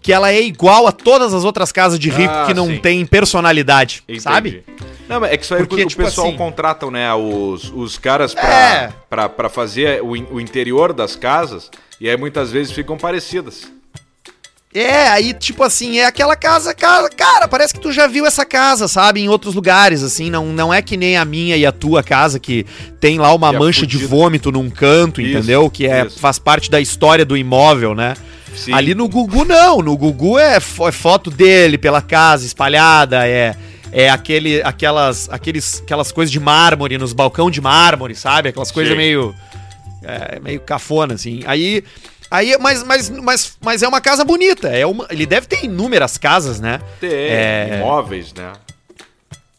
Que 0.02 0.12
ela 0.12 0.32
é 0.32 0.40
igual 0.42 0.86
a 0.88 0.92
todas 0.92 1.32
as 1.32 1.44
outras 1.44 1.70
casas 1.70 1.98
de 1.98 2.10
rico 2.10 2.34
Ah, 2.34 2.44
que 2.46 2.52
não 2.54 2.66
sim. 2.66 2.78
tem 2.78 3.06
personalidade, 3.06 4.02
Entendi. 4.08 4.20
sabe? 4.20 4.64
Não, 5.08 5.20
mas 5.20 5.32
é 5.32 5.36
que 5.36 5.44
isso 5.44 5.54
aí 5.54 5.66
Porque, 5.66 5.84
o 5.84 5.86
tipo 5.86 6.02
pessoal 6.02 6.28
assim- 6.28 6.36
contratam, 6.36 6.90
né, 6.90 7.12
os, 7.14 7.70
os 7.74 7.98
caras 7.98 8.32
pra, 8.34 8.48
É. 8.48 8.92
pra, 9.08 9.28
pra 9.28 9.48
fazer 9.48 10.02
o, 10.02 10.10
o 10.34 10.40
interior 10.40 10.92
das 10.92 11.14
casas 11.14 11.70
e 12.00 12.08
aí 12.08 12.16
muitas 12.16 12.50
vezes 12.50 12.72
ficam 12.72 12.96
parecidas. 12.96 13.70
É, 14.76 15.06
aí, 15.08 15.32
tipo 15.32 15.62
assim, 15.62 15.98
é 15.98 16.06
aquela 16.06 16.34
casa, 16.34 16.74
casa, 16.74 17.08
cara, 17.08 17.46
parece 17.46 17.72
que 17.72 17.78
tu 17.78 17.92
já 17.92 18.08
viu 18.08 18.26
essa 18.26 18.44
casa, 18.44 18.88
sabe, 18.88 19.20
em 19.20 19.28
outros 19.28 19.54
lugares, 19.54 20.02
assim, 20.02 20.30
não, 20.30 20.46
não 20.46 20.74
é 20.74 20.82
que 20.82 20.96
nem 20.96 21.16
a 21.16 21.24
minha 21.24 21.56
e 21.56 21.64
a 21.64 21.70
tua 21.70 22.02
casa, 22.02 22.40
que 22.40 22.66
tem 22.98 23.20
lá 23.20 23.32
uma 23.32 23.54
é 23.54 23.58
mancha 23.58 23.86
de 23.86 23.98
vômito 23.98 24.50
num 24.50 24.68
canto, 24.68 25.20
Isso, 25.20 25.30
entendeu? 25.38 25.70
Que 25.70 25.86
é, 25.86 26.06
isso. 26.06 26.18
faz 26.18 26.40
parte 26.40 26.68
da 26.68 26.80
história 26.80 27.24
do 27.24 27.36
imóvel, 27.36 27.94
né? 27.94 28.14
Sim. 28.56 28.72
Ali 28.72 28.96
no 28.96 29.08
Gugu, 29.08 29.44
não, 29.44 29.78
no 29.78 29.96
Gugu 29.96 30.40
é, 30.40 30.56
é 30.56 30.60
foto 30.92 31.30
dele 31.30 31.78
pela 31.78 32.02
casa 32.02 32.44
espalhada, 32.44 33.28
é... 33.28 33.54
É 33.96 34.10
aquele, 34.10 34.60
aquelas, 34.62 35.28
aqueles, 35.30 35.80
aquelas 35.80 36.10
coisas 36.10 36.32
de 36.32 36.40
mármore 36.40 36.98
nos 36.98 37.12
balcão 37.12 37.48
de 37.48 37.60
mármore, 37.60 38.16
sabe? 38.16 38.48
Aquelas 38.48 38.72
coisas 38.72 38.92
Sim. 38.92 38.98
meio 38.98 39.32
é, 40.02 40.40
meio 40.40 40.60
cafona, 40.60 41.14
assim. 41.14 41.42
Aí. 41.46 41.84
Aí, 42.30 42.56
mas, 42.58 42.82
mas, 42.82 43.10
mas, 43.10 43.56
mas 43.60 43.82
é 43.82 43.88
uma 43.88 44.00
casa 44.00 44.24
bonita. 44.24 44.68
É 44.68 44.84
uma, 44.84 45.06
ele 45.10 45.24
deve 45.24 45.46
ter 45.46 45.64
inúmeras 45.64 46.18
casas, 46.18 46.58
né? 46.58 46.80
Tem 47.00 47.08
É. 47.12 47.76
imóveis, 47.80 48.32
né? 48.32 48.52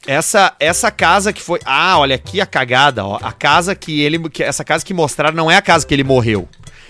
Essa, 0.06 0.54
essa 0.60 0.92
casa 0.92 1.32
que 1.34 1.42
foi. 1.42 1.60
Ah, 1.66 1.98
olha 1.98 2.16
aqui 2.16 2.40
a 2.42 2.46
cagada, 2.46 3.06
ó. 3.06 3.18
A 3.22 3.32
casa 3.32 3.74
que 3.74 4.02
ele. 4.02 4.20
Que 4.30 4.44
essa 4.44 4.64
casa 4.64 4.86
que 4.86 4.94
mostraram 4.94 5.36
não 5.36 5.50
é 5.50 5.56
a 5.56 5.62
casa 5.62 5.86
que 5.88 5.94
ele 5.94 6.04
morreu. 6.04 6.48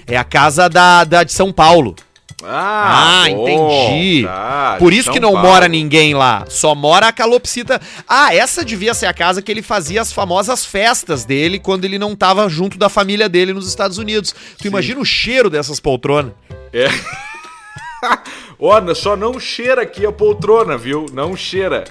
É 0.08 0.18
a 0.18 0.24
casa 0.24 0.68
da, 0.68 1.04
da 1.04 1.24
de 1.24 1.32
São 1.32 1.52
Paulo. 1.54 1.96
Ah, 2.44 3.26
bom, 3.30 3.48
entendi. 3.48 4.24
tá, 4.26 4.76
Por 4.78 4.92
isso 4.94 5.06
São 5.06 5.14
que 5.14 5.20
não 5.20 5.34
Paulo. 5.34 5.48
mora 5.48 5.68
ninguém 5.68 6.14
lá. 6.14 6.46
Só 6.50 6.76
mora 6.76 7.08
a 7.08 7.12
calopsita. 7.12 7.82
Ah, 8.08 8.36
essa 8.36 8.64
devia 8.64 8.94
ser 8.94 9.06
a 9.06 9.14
casa 9.14 9.42
que 9.42 9.52
ele 9.52 9.62
fazia 9.62 10.02
as 10.02 10.12
famosas 10.12 10.66
festas 10.66 11.24
dele 11.24 11.58
quando 11.60 11.86
ele 11.86 11.98
não 11.98 12.16
tava 12.16 12.48
junto 12.50 12.78
da 12.78 12.90
família 12.90 13.30
dele 13.30 13.54
nos 13.54 13.68
Estados 13.68 13.98
Unidos. 13.98 14.36
Tu 14.60 14.68
imagina 14.68 15.00
o 15.00 15.06
cheiro 15.06 15.50
dessas 15.50 15.80
poltronas? 15.80 16.34
É. 16.74 16.88
Ó, 18.60 18.94
só 18.94 19.16
não 19.16 19.40
cheira 19.40 19.82
aqui 19.82 20.06
a 20.06 20.12
poltrona, 20.12 20.78
viu? 20.78 21.06
Não 21.14 21.36
cheira. 21.36 21.86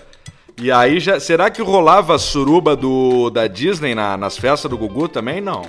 E 0.61 0.71
aí 0.71 1.01
já. 1.01 1.19
Será 1.19 1.51
que 1.51 1.63
rolava 1.63 2.15
a 2.15 2.19
suruba 2.19 2.77
do, 2.77 3.29
da 3.31 3.47
Disney 3.47 3.95
na- 3.95 4.17
nas 4.17 4.37
festas 4.39 4.71
do 4.71 4.79
Gugu 4.79 5.09
também? 5.09 5.41
Não. 5.41 5.63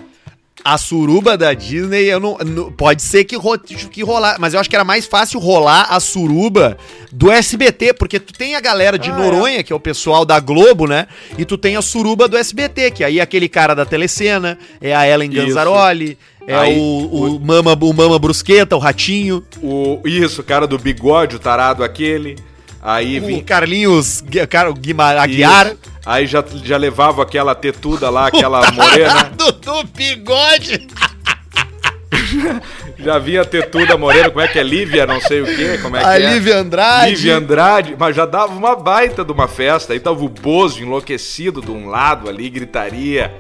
A 0.64 0.78
suruba 0.78 1.38
da 1.38 1.54
Disney, 1.54 2.06
eu 2.06 2.20
não, 2.20 2.38
não- 2.38 2.72
pode 2.72 3.02
ser 3.04 3.24
que, 3.24 3.36
ro, 3.36 3.60
que 3.60 4.02
rolar, 4.04 4.38
mas 4.40 4.54
eu 4.54 4.60
acho 4.60 4.70
que 4.70 4.76
era 4.76 4.86
mais 4.86 5.06
fácil 5.06 5.40
rolar 5.40 5.88
a 5.90 6.00
suruba 6.00 6.78
do 7.12 7.32
SBT, 7.32 7.94
porque 7.94 8.20
tu 8.20 8.34
tem 8.34 8.56
a 8.56 8.62
galera 8.62 8.98
de 8.98 9.12
Ah, 9.12 9.16
Noronha, 9.16 9.64
que 9.64 9.72
é 9.72 9.76
o 9.76 9.80
pessoal 9.80 10.26
da 10.26 10.40
Globo, 10.40 10.88
né? 10.88 11.08
E 11.38 11.46
tu 11.46 11.58
tem 11.58 11.76
a 11.76 11.82
suruba 11.82 12.28
do 12.28 12.36
SBT, 12.38 12.90
que 12.92 13.04
aí 13.04 13.20
é 13.20 13.22
aquele 13.22 13.48
cara 13.48 13.76
da 13.76 13.86
Telecena, 13.86 14.58
é 14.82 14.96
a 14.96 15.08
Ellen. 15.08 15.30
Ganzaroli, 15.30 16.18
é 16.48 16.56
Aí, 16.56 16.80
o, 16.80 17.36
o, 17.36 17.40
Mama, 17.40 17.74
o 17.80 17.94
Mama 17.94 18.18
Brusqueta, 18.18 18.76
o 18.76 18.80
Ratinho, 18.80 19.44
O, 19.62 20.00
isso, 20.06 20.42
o 20.42 20.44
cara 20.44 20.66
do 20.66 20.78
bigode, 20.80 21.36
o 21.36 21.40
tarado 21.40 21.84
aquele. 21.84 22.38
Aí 22.86 23.20
o 23.20 23.26
vinha. 23.26 23.44
Carlinhos, 23.44 24.24
o 24.70 24.74
Guimar, 24.76 25.18
Aguiar. 25.18 25.68
Isso. 25.68 25.78
Aí 26.06 26.28
já, 26.28 26.44
já 26.64 26.78
levava 26.78 27.24
aquela 27.24 27.56
tetuda 27.56 28.12
lá, 28.12 28.28
aquela 28.28 28.72
morena. 28.72 29.24
do, 29.36 29.52
do 29.52 29.84
bigode. 29.86 30.88
Já 32.98 33.20
vinha 33.20 33.42
a 33.42 33.46
tetuda 33.46 33.98
morena, 33.98 34.30
como 34.30 34.42
é 34.42 34.48
que 34.48 34.58
é? 34.58 34.64
Lívia, 34.64 35.06
não 35.06 35.20
sei 35.20 35.42
o 35.42 35.46
quê, 35.46 35.78
como 35.82 35.98
é 35.98 36.00
que 36.00 36.06
a 36.06 36.16
é? 36.20 36.34
Lívia 36.34 36.58
Andrade. 36.58 37.12
Lívia 37.12 37.38
Andrade, 37.38 37.96
mas 38.00 38.16
já 38.16 38.26
dava 38.26 38.54
uma 38.54 38.76
baita 38.76 39.24
de 39.24 39.32
uma 39.32 39.48
festa. 39.48 39.94
Aí 39.94 40.00
tava 40.00 40.24
o 40.24 40.30
Bozo 40.30 40.82
enlouquecido 40.82 41.62
de 41.62 41.70
um 41.70 41.88
lado 41.88 42.30
ali, 42.30 42.50
gritaria. 42.50 43.34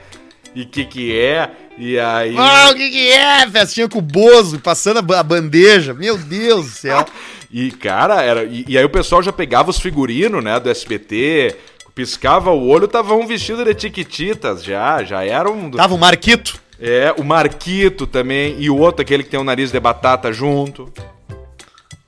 E 0.53 0.65
que 0.65 0.85
que 0.85 1.17
é? 1.17 1.49
E 1.77 1.97
aí. 1.97 2.35
Ah, 2.37 2.69
o 2.71 2.75
que 2.75 2.89
que 2.89 3.11
é? 3.11 3.49
Festinha 3.49 3.87
com 3.87 3.99
o 3.99 4.01
Bozo, 4.01 4.59
passando 4.59 4.99
a 5.13 5.23
bandeja. 5.23 5.93
Meu 5.93 6.17
Deus 6.17 6.65
do 6.65 6.71
céu. 6.71 7.05
E, 7.51 7.71
cara, 7.71 8.21
era. 8.21 8.43
E, 8.43 8.65
e 8.67 8.77
aí 8.77 8.85
o 8.85 8.89
pessoal 8.89 9.21
já 9.21 9.31
pegava 9.31 9.69
os 9.69 9.79
figurinos, 9.79 10.43
né, 10.43 10.59
do 10.59 10.69
SBT, 10.69 11.55
piscava 11.93 12.51
o 12.51 12.67
olho, 12.67 12.87
tava 12.87 13.15
um 13.15 13.25
vestido 13.25 13.63
de 13.63 13.73
tiquititas 13.73 14.63
já, 14.63 15.03
já 15.03 15.23
era 15.23 15.49
um. 15.49 15.71
Tava 15.71 15.95
o 15.95 15.97
Marquito. 15.97 16.59
É, 16.79 17.13
o 17.17 17.23
Marquito 17.23 18.05
também, 18.05 18.57
e 18.59 18.69
o 18.69 18.77
outro, 18.77 19.01
aquele 19.01 19.23
que 19.23 19.29
tem 19.29 19.39
o 19.39 19.45
nariz 19.45 19.71
de 19.71 19.79
batata 19.79 20.31
junto. 20.33 20.91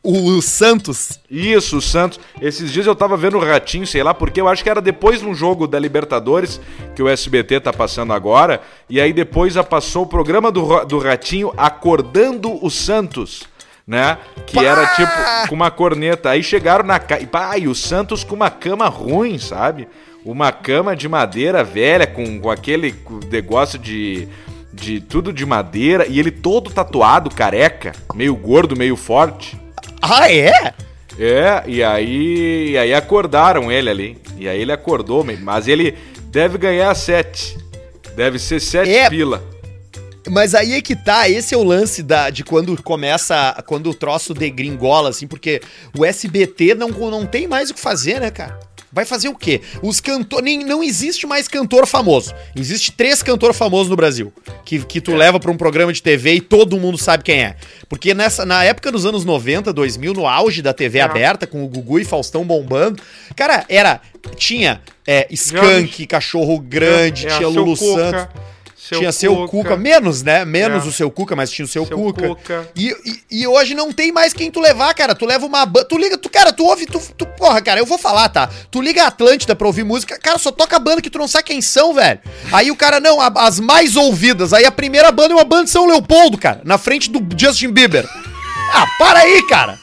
O, 0.04 0.38
o 0.38 0.42
Santos. 0.42 1.20
Isso, 1.30 1.78
o 1.78 1.82
Santos. 1.82 2.20
Esses 2.42 2.72
dias 2.72 2.86
eu 2.86 2.96
tava 2.96 3.18
vendo 3.18 3.38
o 3.38 3.44
Ratinho, 3.44 3.88
sei 3.88 4.04
lá, 4.04 4.14
porque 4.14 4.40
eu 4.40 4.48
acho 4.48 4.64
que 4.64 4.70
era 4.70 4.82
depois 4.82 5.20
de 5.20 5.26
um 5.26 5.34
jogo 5.34 5.68
da 5.68 5.80
Libertadores, 5.80 6.62
que 6.96 7.04
o 7.04 7.10
SBT 7.10 7.62
tá 7.62 7.74
passando 7.74 8.14
agora, 8.14 8.62
e 8.90 9.02
aí 9.02 9.12
depois 9.12 9.54
já 9.54 9.64
passou 9.64 10.04
o 10.04 10.08
programa 10.08 10.52
do, 10.52 10.86
do 10.86 11.00
Ratinho 11.00 11.54
acordando 11.58 12.64
o 12.64 12.70
Santos, 12.70 13.44
né? 13.88 14.18
Que 14.46 14.60
era 14.60 14.86
tipo 14.96 15.48
com 15.48 15.56
uma 15.56 15.72
corneta. 15.72 16.32
Aí 16.32 16.44
chegaram 16.44 16.84
na 16.86 17.00
casa. 17.00 17.22
E 17.24 17.26
pá, 17.26 17.58
e 17.58 17.68
o 17.68 17.74
Santos 17.74 18.24
com 18.24 18.36
uma 18.36 18.50
cama 18.52 18.88
ruim, 18.90 19.40
sabe? 19.40 19.88
Uma 20.26 20.52
cama 20.52 20.94
de 20.96 21.08
madeira 21.08 21.64
velha, 21.64 22.06
com, 22.06 22.40
com 22.40 22.50
aquele 22.52 22.94
negócio 23.32 23.80
de. 23.80 24.28
De 24.74 25.02
tudo 25.02 25.34
de 25.34 25.44
madeira, 25.44 26.06
e 26.08 26.20
ele 26.20 26.30
todo 26.30 26.70
tatuado, 26.70 27.32
careca, 27.32 27.94
meio 28.14 28.36
gordo, 28.36 28.76
meio 28.78 28.96
forte. 28.96 29.60
Ah, 30.00 30.32
é? 30.32 30.72
É, 31.18 31.64
e 31.66 31.84
aí, 31.84 32.72
e 32.72 32.78
aí 32.78 32.94
acordaram 32.94 33.72
ele 33.72 33.90
ali. 33.90 34.18
E 34.38 34.48
aí 34.48 34.62
ele 34.62 34.72
acordou, 34.72 35.26
mas 35.42 35.68
ele 35.68 35.98
deve 36.26 36.60
ganhar 36.60 36.94
sete. 36.94 37.58
Deve 38.16 38.38
ser 38.38 38.60
sete 38.60 38.92
É. 38.92 39.10
pila. 39.10 39.44
Mas 40.30 40.54
aí 40.54 40.74
é 40.74 40.82
que 40.82 40.96
tá, 40.96 41.30
esse 41.30 41.54
é 41.54 41.58
o 41.58 41.64
lance 41.64 42.04
da, 42.04 42.30
de 42.30 42.44
quando 42.44 42.82
começa, 42.82 43.62
quando 43.66 43.90
o 43.90 43.94
troço 43.94 44.34
degringola, 44.34 45.10
assim, 45.10 45.28
porque 45.28 45.62
o 45.98 46.06
SBT 46.06 46.76
não, 46.76 46.90
não 46.90 47.26
tem 47.26 47.48
mais 47.48 47.70
o 47.70 47.74
que 47.74 47.80
fazer, 47.80 48.20
né, 48.20 48.32
cara? 48.32 48.60
Vai 48.92 49.06
fazer 49.06 49.28
o 49.28 49.36
quê? 49.36 49.62
Os 49.84 50.00
cantores. 50.00 50.66
Não 50.66 50.82
existe 50.82 51.28
mais 51.28 51.48
cantor 51.48 51.86
famoso. 51.86 52.34
Existe 52.56 52.92
três 52.92 53.22
cantores 53.22 53.58
famosos 53.58 53.90
no 53.90 53.96
Brasil. 53.96 54.34
Que, 54.64 54.80
que 54.80 55.02
tu 55.02 55.14
leva 55.14 55.40
pra 55.40 55.52
um 55.52 55.58
programa 55.58 55.92
de 55.92 56.02
TV 56.02 56.36
e 56.36 56.42
todo 56.42 56.80
mundo 56.80 56.98
sabe 56.98 57.24
quem 57.24 57.44
é. 57.44 57.56
Porque 57.90 58.14
nessa, 58.14 58.46
na 58.46 58.64
época 58.64 58.92
dos 58.92 59.06
anos 59.06 59.26
90, 59.26 59.74
2000, 59.74 60.14
no 60.14 60.26
auge 60.26 60.62
da 60.62 60.74
TV 60.74 61.02
aberta, 61.02 61.46
com 61.46 61.64
o 61.64 61.68
Gugu 61.68 62.00
e 62.00 62.06
Faustão 62.06 62.46
bombando, 62.46 63.02
cara, 63.36 63.66
era. 63.70 64.02
Tinha 64.36 64.82
é, 65.06 65.28
Skank, 65.32 66.06
Cachorro 66.08 66.60
Grande, 66.60 67.28
É, 67.28 67.30
tinha 67.30 67.40
seu 67.40 67.50
Lulu 67.50 67.78
Cuca, 67.78 68.30
Santos. 68.88 69.00
tinha 69.00 69.12
seu 69.12 69.48
Cuca, 69.48 69.76
menos, 69.76 70.24
né? 70.24 70.46
Menos 70.46 70.86
É. 70.86 70.88
o 70.88 70.92
seu 70.92 71.12
Cuca, 71.12 71.36
mas 71.36 71.52
tinha 71.52 71.66
o 71.66 71.68
seu, 71.68 71.86
Seu 71.86 71.98
Cuca. 71.98 72.28
Cuca. 72.30 72.70
E, 72.76 72.96
e, 73.30 73.42
e 73.42 73.48
hoje 73.48 73.74
não 73.76 73.92
tem 73.92 74.12
mais 74.12 74.34
quem 74.34 74.50
tu 74.50 74.60
levar, 74.60 74.94
cara. 74.94 75.14
Tu 75.16 75.26
leva 75.26 75.46
uma 75.46 75.66
banda. 75.66 75.86
Tu 75.88 75.98
liga, 75.98 76.18
tu, 76.18 76.30
cara, 76.30 76.52
tu 76.54 76.64
ouve, 76.66 76.86
tu, 76.86 77.00
tu. 77.18 77.26
Porra, 77.26 77.62
cara, 77.62 77.80
eu 77.80 77.86
vou 77.86 77.98
falar, 77.98 78.30
tá? 78.30 78.50
Tu 78.72 78.82
liga 78.82 79.04
a 79.04 79.08
Atlântida 79.08 79.56
pra 79.56 79.68
ouvir 79.68 79.84
música, 79.84 80.18
cara, 80.20 80.38
só 80.38 80.52
toca 80.52 80.80
banda 80.80 81.02
que 81.02 81.10
tu 81.10 81.18
não 81.20 81.28
sabe 81.28 81.46
quem 81.46 81.62
são, 81.62 81.94
velho. 81.94 82.20
Aí 82.52 82.72
o 82.72 82.76
cara, 82.76 83.00
não, 83.00 83.20
a- 83.22 83.32
as 83.38 83.60
mais 83.60 83.96
ouvidas. 83.96 84.54
Aí 84.54 84.66
a 84.66 84.72
primeira 84.72 85.12
banda 85.12 85.34
é 85.34 85.36
uma 85.36 85.44
banda 85.44 85.66
de 85.66 85.70
São 85.72 85.86
Leopoldo, 85.88 86.38
cara, 86.38 86.62
na 86.64 86.78
frente 86.78 87.10
do 87.10 87.22
Justin 87.38 87.72
Bieber. 87.72 88.08
Ah, 88.74 88.86
para 88.98 89.20
aí, 89.20 89.44
cara. 89.48 89.78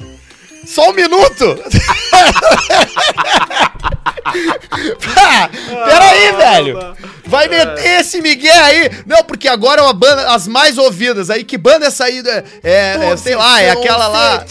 Só 0.66 0.90
um 0.90 0.94
minuto. 0.94 1.58
ah, 4.24 5.50
peraí, 5.84 6.32
velho. 6.32 6.78
Vai 7.26 7.48
meter 7.48 8.00
esse 8.00 8.20
Miguel 8.20 8.64
aí. 8.64 8.90
Não, 9.06 9.22
porque 9.24 9.48
agora 9.48 9.80
é 9.80 9.84
uma 9.84 9.92
banda, 9.92 10.32
as 10.32 10.46
mais 10.46 10.78
ouvidas. 10.78 11.30
Aí 11.30 11.44
que 11.44 11.58
banda 11.58 11.86
é 11.86 11.88
essa 11.88 12.04
aí? 12.04 12.22
É, 12.26 12.44
é, 12.62 13.10
é, 13.12 13.16
sei 13.16 13.34
lá, 13.34 13.60
é 13.60 13.70
aquela 13.70 14.08
lá. 14.08 14.44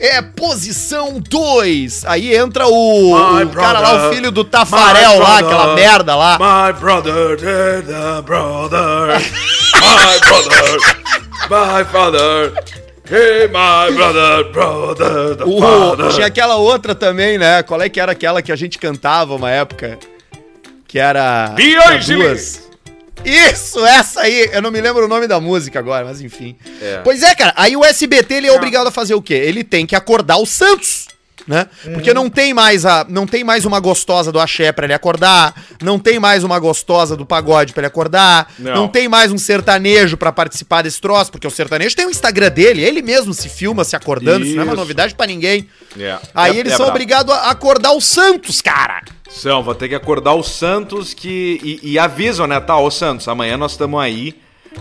É 0.00 0.22
posição 0.22 1.20
2. 1.20 2.04
Aí 2.04 2.34
entra 2.34 2.68
o, 2.68 3.14
o 3.14 3.48
cara 3.50 3.80
lá, 3.80 3.90
o 3.90 3.96
brother, 3.96 4.14
filho 4.14 4.30
do 4.30 4.44
Tafarel 4.44 5.18
lá, 5.18 5.38
brother, 5.38 5.44
aquela 5.46 5.74
merda 5.74 6.14
lá. 6.14 6.38
My 6.38 6.72
brother, 6.78 7.36
the 7.36 8.22
brother. 8.24 9.20
My 9.80 10.18
brother, 10.20 10.78
my 11.50 11.84
father. 11.90 12.87
Hey, 13.10 13.48
my 13.48 13.94
brother, 13.94 14.52
brother, 14.52 15.38
father. 15.38 16.14
tinha 16.14 16.26
aquela 16.26 16.56
outra 16.56 16.94
também, 16.94 17.38
né? 17.38 17.62
Qual 17.62 17.80
é 17.80 17.88
que 17.88 17.98
era 17.98 18.12
aquela 18.12 18.42
que 18.42 18.52
a 18.52 18.56
gente 18.56 18.78
cantava 18.78 19.34
uma 19.34 19.50
época? 19.50 19.98
Que 20.86 20.98
era. 20.98 21.48
Beyoncé. 21.56 21.98
tinha 22.00 22.18
duas. 22.18 22.68
Isso, 23.24 23.84
essa 23.84 24.20
aí. 24.20 24.50
Eu 24.52 24.60
não 24.60 24.70
me 24.70 24.80
lembro 24.80 25.06
o 25.06 25.08
nome 25.08 25.26
da 25.26 25.40
música 25.40 25.78
agora, 25.78 26.04
mas 26.04 26.20
enfim. 26.20 26.54
É. 26.82 27.00
Pois 27.02 27.22
é, 27.22 27.34
cara. 27.34 27.54
Aí 27.56 27.76
o 27.76 27.84
SBT 27.84 28.34
ele 28.34 28.46
é 28.46 28.52
obrigado 28.52 28.86
a 28.86 28.90
fazer 28.90 29.14
o 29.14 29.22
quê? 29.22 29.34
Ele 29.34 29.64
tem 29.64 29.86
que 29.86 29.96
acordar 29.96 30.36
o 30.36 30.44
Santos. 30.44 31.08
Né? 31.48 31.66
Uhum. 31.86 31.94
Porque 31.94 32.12
não 32.12 32.28
tem 32.28 32.52
mais 32.52 32.84
a 32.84 33.06
não 33.08 33.26
tem 33.26 33.42
mais 33.42 33.64
uma 33.64 33.80
gostosa 33.80 34.30
do 34.30 34.38
axé 34.38 34.70
pra 34.70 34.84
ele 34.84 34.92
acordar, 34.92 35.54
não 35.82 35.98
tem 35.98 36.18
mais 36.18 36.44
uma 36.44 36.58
gostosa 36.58 37.16
do 37.16 37.24
pagode 37.24 37.72
pra 37.72 37.80
ele 37.80 37.86
acordar, 37.86 38.52
não, 38.58 38.74
Não. 38.74 38.88
tem 38.88 39.08
mais 39.08 39.32
um 39.32 39.38
sertanejo 39.38 40.18
pra 40.18 40.30
participar 40.30 40.82
desse 40.82 41.00
troço, 41.00 41.30
porque 41.32 41.46
o 41.46 41.50
sertanejo 41.50 41.96
tem 41.96 42.04
o 42.06 42.10
Instagram 42.10 42.50
dele, 42.50 42.82
ele 42.84 43.00
mesmo 43.00 43.32
se 43.32 43.48
filma 43.48 43.82
se 43.82 43.96
acordando, 43.96 44.44
isso, 44.44 44.54
não 44.56 44.60
é 44.60 44.64
uma 44.66 44.72
Isso. 44.74 44.80
novidade 44.80 45.14
pra 45.14 45.26
ninguém. 45.26 45.66
É. 45.98 46.18
Aí 46.34 46.54
É- 46.54 46.60
eles 46.60 46.74
é 46.74 46.76
são 46.76 46.86
obrigados 46.86 47.32
a 47.32 47.50
acordar 47.50 47.92
o 47.92 48.00
Santos, 48.00 48.60
cara. 48.60 49.00
São, 49.30 49.62
vou 49.62 49.74
ter 49.74 49.88
que 49.88 49.94
acordar 49.94 50.34
o 50.34 50.42
Santos 50.42 51.14
que. 51.14 51.80
E, 51.82 51.92
e 51.92 51.98
avisam, 51.98 52.46
né? 52.46 52.60
Tá, 52.60 52.76
ô 52.78 52.90
Santos, 52.90 53.26
amanhã 53.26 53.56
nós 53.56 53.72
estamos 53.72 53.98
aí, 54.00 54.34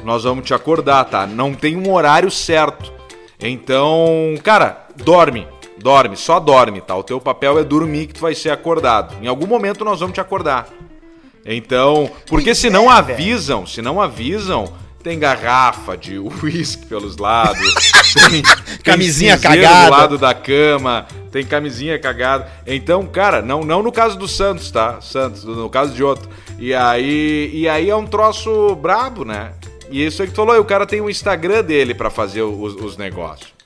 nós 0.04 0.26
vamos 0.26 0.44
te 0.46 0.54
acordar, 0.54 1.06
tá? 1.06 1.26
Não 1.26 1.54
tem 1.54 1.78
um 1.78 1.92
horário 1.94 2.30
certo. 2.30 2.92
Então, 3.40 4.36
cara, 4.44 4.86
dorme. 5.04 5.48
Dorme, 5.80 6.18
só 6.18 6.40
dorme, 6.40 6.82
tá? 6.82 6.96
O 6.96 7.04
teu 7.04 7.20
papel 7.20 7.60
é 7.60 7.64
dormir 7.64 8.08
que 8.08 8.14
tu 8.16 8.22
vai 8.22 8.34
ser 8.36 8.50
acordado. 8.50 9.16
Em 9.22 9.28
algum 9.28 9.48
momento 9.48 9.86
nós 9.86 10.00
vamos 10.00 10.14
te 10.14 10.22
acordar. 10.22 10.68
Então, 11.46 12.12
porque 12.26 12.54
se 12.54 12.70
não 12.70 12.90
avisam, 12.90 13.66
se 13.66 13.82
não 13.82 14.02
avisam, 14.02 14.74
tem 15.02 15.18
garrafa 15.18 15.96
de 15.96 16.20
uísque 16.44 16.86
pelos 16.88 17.16
lados, 17.18 17.74
tem, 18.14 18.42
tem 18.44 18.44
Camisinha 18.84 19.38
cinzeiro 19.38 19.64
cagada. 19.64 19.86
do 19.86 19.92
lado 19.92 20.18
da 20.18 20.34
cama, 20.34 21.08
tem 21.32 21.46
camisinha 21.46 21.98
cagada. 21.98 22.52
Então, 22.66 23.06
cara, 23.06 23.42
não, 23.42 23.62
não 23.64 23.82
no 23.82 23.92
caso 23.92 24.18
do 24.18 24.28
Santos, 24.28 24.70
tá? 24.70 25.00
Santos, 25.00 25.46
no 25.46 25.70
caso 25.70 25.94
de 25.94 26.04
outro. 26.04 26.28
E 26.60 26.74
aí, 26.74 27.52
e 27.54 27.70
aí 27.70 27.90
é 27.90 27.96
um 27.96 28.06
troço 28.06 28.76
brabo, 28.76 29.24
né? 29.24 29.54
E 29.90 30.06
isso 30.06 30.22
aí 30.22 30.28
que 30.28 30.34
tu 30.34 30.38
falou, 30.38 30.56
e 30.56 30.60
o 30.60 30.66
cara 30.66 30.86
tem 30.86 31.00
o 31.00 31.10
Instagram 31.10 31.64
dele 31.64 31.94
pra 31.94 32.10
fazer 32.10 32.42
os, 32.42 32.76
os 32.76 32.98
negócios. 32.98 33.57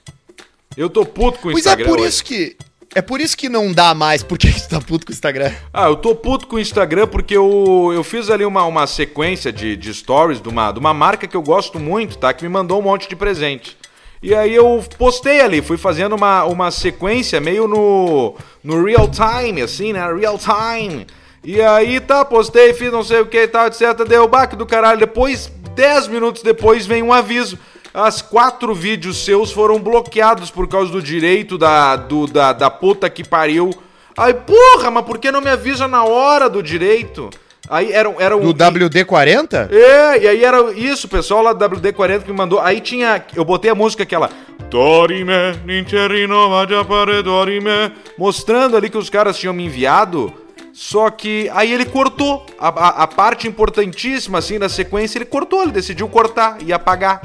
Eu 0.78 0.90
tô 0.90 1.06
puto 1.06 1.40
com 1.40 1.50
o 1.50 1.52
Pois 1.52 1.66
é 1.66 1.70
Instagram. 1.70 1.90
por 1.90 2.00
hoje. 2.00 2.10
isso 2.10 2.24
que 2.24 2.58
é 2.94 3.02
por 3.02 3.22
isso 3.22 3.38
que 3.38 3.48
não 3.48 3.72
dá 3.72 3.94
mais. 3.94 4.22
Por 4.22 4.38
que 4.38 4.52
tu 4.52 4.68
tá 4.68 4.82
puto 4.82 5.06
com 5.06 5.12
o 5.12 5.16
Instagram? 5.16 5.54
Ah, 5.74 5.86
eu 5.88 5.96
tô 5.96 6.14
puto 6.14 6.46
com 6.48 6.58
o 6.58 6.60
Instagram 6.60 7.08
porque 7.08 7.36
eu, 7.36 7.92
eu 7.94 8.04
fiz 8.04 8.30
ali 8.30 8.44
uma, 8.46 8.66
uma 8.66 8.86
sequência 8.86 9.52
de, 9.52 9.78
de 9.78 9.94
stories 9.94 10.42
de 10.42 10.50
uma, 10.50 10.72
de 10.72 10.80
uma 10.80 10.94
marca 10.94 11.26
que 11.26 11.36
eu 11.36 11.42
gosto 11.42 11.80
muito, 11.80 12.18
tá? 12.18 12.34
Que 12.34 12.44
me 12.44 12.50
mandou 12.50 12.80
um 12.80 12.82
monte 12.82 13.08
de 13.08 13.16
presente. 13.16 13.78
E 14.22 14.36
aí 14.36 14.54
eu 14.54 14.84
postei 14.98 15.40
ali, 15.42 15.62
fui 15.62 15.78
fazendo 15.78 16.16
uma, 16.16 16.44
uma 16.44 16.70
sequência 16.70 17.40
meio 17.40 17.68
no, 17.68 18.36
no 18.64 18.84
real 18.84 19.10
time, 19.10 19.62
assim, 19.62 19.94
né? 19.94 20.02
Real 20.14 20.38
time. 20.38 21.08
E 21.44 21.60
aí 21.62 22.00
tá, 22.00 22.24
postei, 22.26 22.74
fiz 22.74 22.92
não 22.92 23.04
sei 23.04 23.22
o 23.22 23.26
que 23.26 23.44
e 23.44 23.48
tal, 23.48 23.68
etc. 23.68 24.06
Deu 24.08 24.28
baque 24.28 24.56
do 24.56 24.66
caralho. 24.66 25.00
Depois, 25.00 25.52
10 25.76 26.08
minutos 26.10 26.44
depois, 26.44 26.86
vem 26.86 27.02
um 27.02 27.12
aviso. 27.14 27.58
As 27.94 28.22
quatro 28.22 28.74
vídeos 28.74 29.24
seus 29.26 29.52
foram 29.52 29.80
bloqueados 29.80 30.50
por 30.50 30.68
causa 30.68 30.92
do 30.92 31.02
direito 31.02 31.58
da, 31.58 31.96
do, 31.96 32.26
da, 32.26 32.54
da 32.54 32.70
puta 32.70 33.10
que 33.10 33.24
pariu. 33.24 33.72
Aí, 34.18 34.34
porra, 34.34 34.90
mas 34.90 35.06
por 35.06 35.18
que 35.18 35.32
não 35.32 35.42
me 35.42 35.50
avisa 35.50 35.88
na 35.88 36.04
hora 36.04 36.50
do 36.50 36.64
direito? 36.64 37.30
Aí 37.70 37.92
era, 37.92 38.14
era 38.20 38.36
um. 38.36 38.42
Do 38.42 38.54
WD-40? 38.54 39.72
É, 39.72 40.24
e 40.24 40.28
aí 40.28 40.44
era 40.44 40.74
isso, 40.74 41.08
o 41.08 41.10
pessoal 41.10 41.44
lá 41.44 41.54
do 41.54 41.64
WD-40 41.64 42.24
que 42.24 42.32
me 42.32 42.38
mandou. 42.38 42.60
Aí 42.60 42.82
tinha. 42.82 43.24
Eu 43.36 43.46
botei 43.46 43.70
a 43.70 43.76
música 43.76 44.04
aquela. 44.04 44.30
Dorime, 44.70 45.32
nincherino, 45.66 46.50
vadiapare, 46.50 47.22
dorime. 47.22 47.92
Mostrando 48.18 48.76
ali 48.78 48.90
que 48.90 48.98
os 48.98 49.10
caras 49.10 49.38
tinham 49.38 49.54
me 49.54 49.66
enviado. 49.66 50.34
Só 50.74 51.10
que 51.10 51.50
aí 51.54 51.72
ele 51.72 51.86
cortou. 51.86 52.46
A, 52.58 52.70
a, 52.70 52.88
a 53.04 53.08
parte 53.08 53.48
importantíssima, 53.48 54.40
assim, 54.40 54.58
da 54.58 54.70
sequência, 54.70 55.18
ele 55.18 55.26
cortou. 55.26 55.62
Ele 55.62 55.72
decidiu 55.72 56.08
cortar 56.08 56.58
e 56.66 56.74
apagar. 56.74 57.22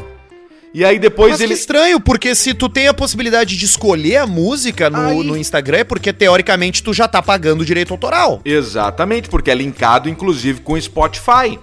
E 0.76 0.84
aí 0.84 0.98
depois 0.98 1.30
Mas 1.32 1.40
ele. 1.40 1.54
que 1.54 1.58
estranho, 1.60 1.98
porque 1.98 2.34
se 2.34 2.52
tu 2.52 2.68
tem 2.68 2.86
a 2.86 2.92
possibilidade 2.92 3.56
de 3.56 3.64
escolher 3.64 4.18
a 4.18 4.26
música 4.26 4.90
no, 4.90 4.98
Aí- 4.98 5.24
no 5.24 5.34
Instagram, 5.34 5.78
é 5.78 5.84
porque 5.84 6.12
teoricamente 6.12 6.82
tu 6.82 6.92
já 6.92 7.08
tá 7.08 7.22
pagando 7.22 7.62
o 7.62 7.64
direito 7.64 7.94
autoral. 7.94 8.42
Exatamente, 8.44 9.26
porque 9.30 9.50
é 9.50 9.54
linkado 9.54 10.06
inclusive 10.06 10.60
com 10.60 10.74
o 10.74 10.82
Spotify. 10.82 11.58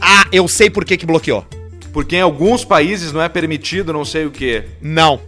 Ah, 0.00 0.24
eu 0.32 0.48
sei 0.48 0.70
por 0.70 0.86
que 0.86 0.96
que 0.96 1.04
bloqueou. 1.04 1.44
Porque 1.92 2.16
em 2.16 2.22
alguns 2.22 2.64
países 2.64 3.12
não 3.12 3.20
é 3.20 3.28
permitido 3.28 3.92
não 3.92 4.06
sei 4.06 4.24
o 4.24 4.30
quê. 4.30 4.64
Não. 4.80 5.20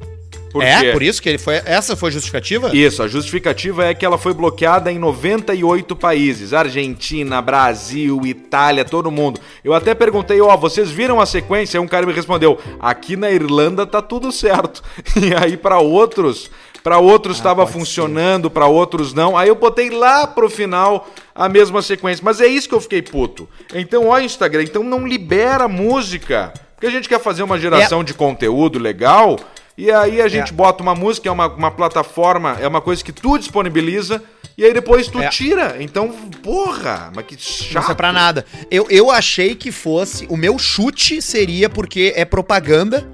Por 0.52 0.62
é? 0.62 0.80
quê? 0.80 0.92
Por 0.92 1.02
isso 1.02 1.22
que 1.22 1.28
ele 1.28 1.38
foi. 1.38 1.62
Essa 1.64 1.96
foi 1.96 2.10
a 2.10 2.12
justificativa? 2.12 2.76
Isso, 2.76 3.02
a 3.02 3.08
justificativa 3.08 3.86
é 3.86 3.94
que 3.94 4.04
ela 4.04 4.18
foi 4.18 4.34
bloqueada 4.34 4.92
em 4.92 4.98
98 4.98 5.96
países. 5.96 6.52
Argentina, 6.52 7.40
Brasil, 7.40 8.20
Itália, 8.26 8.84
todo 8.84 9.10
mundo. 9.10 9.40
Eu 9.64 9.72
até 9.72 9.94
perguntei, 9.94 10.40
ó, 10.40 10.56
vocês 10.56 10.90
viram 10.90 11.20
a 11.20 11.26
sequência? 11.26 11.80
Um 11.80 11.88
cara 11.88 12.04
me 12.04 12.12
respondeu, 12.12 12.58
aqui 12.78 13.16
na 13.16 13.30
Irlanda 13.30 13.86
tá 13.86 14.02
tudo 14.02 14.30
certo. 14.30 14.82
E 15.22 15.32
aí 15.34 15.56
pra 15.56 15.78
outros, 15.78 16.50
para 16.82 16.98
outros 16.98 17.36
estava 17.36 17.66
funcionando, 17.66 18.50
pra 18.50 18.66
outros 18.66 19.14
não. 19.14 19.36
Aí 19.36 19.48
eu 19.48 19.54
botei 19.54 19.88
lá 19.88 20.26
pro 20.26 20.50
final 20.50 21.08
a 21.34 21.48
mesma 21.48 21.80
sequência. 21.80 22.24
Mas 22.24 22.40
é 22.40 22.46
isso 22.46 22.68
que 22.68 22.74
eu 22.74 22.80
fiquei 22.80 23.00
puto. 23.00 23.48
Então, 23.72 24.08
ó, 24.08 24.18
Instagram, 24.18 24.64
então 24.64 24.82
não 24.82 25.06
libera 25.06 25.68
música. 25.68 26.52
Porque 26.74 26.86
a 26.86 26.90
gente 26.90 27.08
quer 27.08 27.20
fazer 27.20 27.44
uma 27.44 27.58
geração 27.60 28.02
de 28.02 28.12
conteúdo 28.12 28.78
legal. 28.78 29.38
E 29.76 29.90
aí 29.90 30.20
a 30.20 30.28
gente 30.28 30.50
É. 30.50 30.54
bota 30.54 30.82
uma 30.82 30.94
música, 30.94 31.28
é 31.28 31.32
uma, 31.32 31.46
uma 31.46 31.70
plataforma, 31.70 32.58
é 32.60 32.68
uma 32.68 32.80
coisa 32.80 33.02
que 33.02 33.12
tu 33.12 33.38
disponibiliza, 33.38 34.22
e 34.56 34.64
aí 34.64 34.72
depois 34.74 35.08
tu 35.08 35.20
É. 35.20 35.28
tira. 35.28 35.76
Então, 35.80 36.10
porra, 36.42 37.10
mas 37.14 37.24
que 37.26 37.36
chato. 37.40 37.84
Não 37.84 37.90
é 37.92 37.94
pra 37.94 38.12
nada. 38.12 38.44
Eu, 38.70 38.86
eu 38.90 39.10
achei 39.10 39.54
que 39.54 39.72
fosse. 39.72 40.26
O 40.28 40.36
meu 40.36 40.58
chute 40.58 41.22
seria 41.22 41.70
porque 41.70 42.12
é 42.14 42.24
propaganda. 42.24 43.10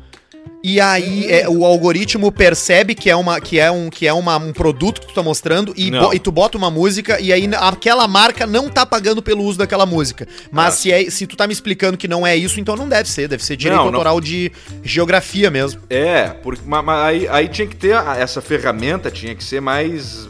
E 0.62 0.80
aí 0.80 1.30
é, 1.30 1.48
o 1.48 1.64
algoritmo 1.64 2.32
percebe 2.32 2.92
que 2.94 3.08
é, 3.08 3.14
uma, 3.14 3.40
que 3.40 3.60
é, 3.60 3.70
um, 3.70 3.88
que 3.88 4.08
é 4.08 4.12
uma, 4.12 4.36
um 4.38 4.52
produto 4.52 5.00
que 5.00 5.06
tu 5.06 5.14
tá 5.14 5.22
mostrando 5.22 5.72
e, 5.76 5.88
Não. 5.88 6.00
bo- 6.08 6.12
e 6.14 6.18
tu 6.18 6.32
bota 6.32 6.58
uma 6.58 6.68
música 6.70 7.20
e 7.20 7.32
aí 7.32 7.48
aquela 7.60 8.08
marca 8.08 8.44
não 8.44 8.68
tá 8.68 8.84
pagando 8.84 9.22
pelo 9.22 9.44
uso 9.44 9.56
daquela 9.58 9.86
música. 9.86 10.26
Mas 10.50 10.74
Ah. 10.74 10.76
se, 10.76 10.92
é, 10.92 11.08
se 11.10 11.26
tu 11.28 11.36
tá 11.36 11.46
me 11.46 11.52
explicando 11.52 11.96
que 11.96 12.08
não 12.08 12.26
é 12.26 12.34
isso, 12.36 12.58
então 12.58 12.74
não 12.74 12.88
deve 12.88 13.08
ser. 13.08 13.28
Deve 13.28 13.44
ser 13.44 13.56
direito 13.56 13.76
Não, 13.78 13.84
não. 13.86 13.94
autoral 13.94 14.20
de 14.20 14.50
geografia 14.82 15.48
mesmo. 15.48 15.80
É, 15.88 16.28
porque, 16.42 16.62
mas, 16.66 16.84
mas 16.84 17.04
aí, 17.04 17.28
aí 17.28 17.48
tinha 17.48 17.66
que 17.68 17.76
ter, 17.76 17.94
essa 18.18 18.40
ferramenta 18.42 19.12
tinha 19.12 19.36
que 19.36 19.44
ser 19.44 19.60
mais 19.60 20.28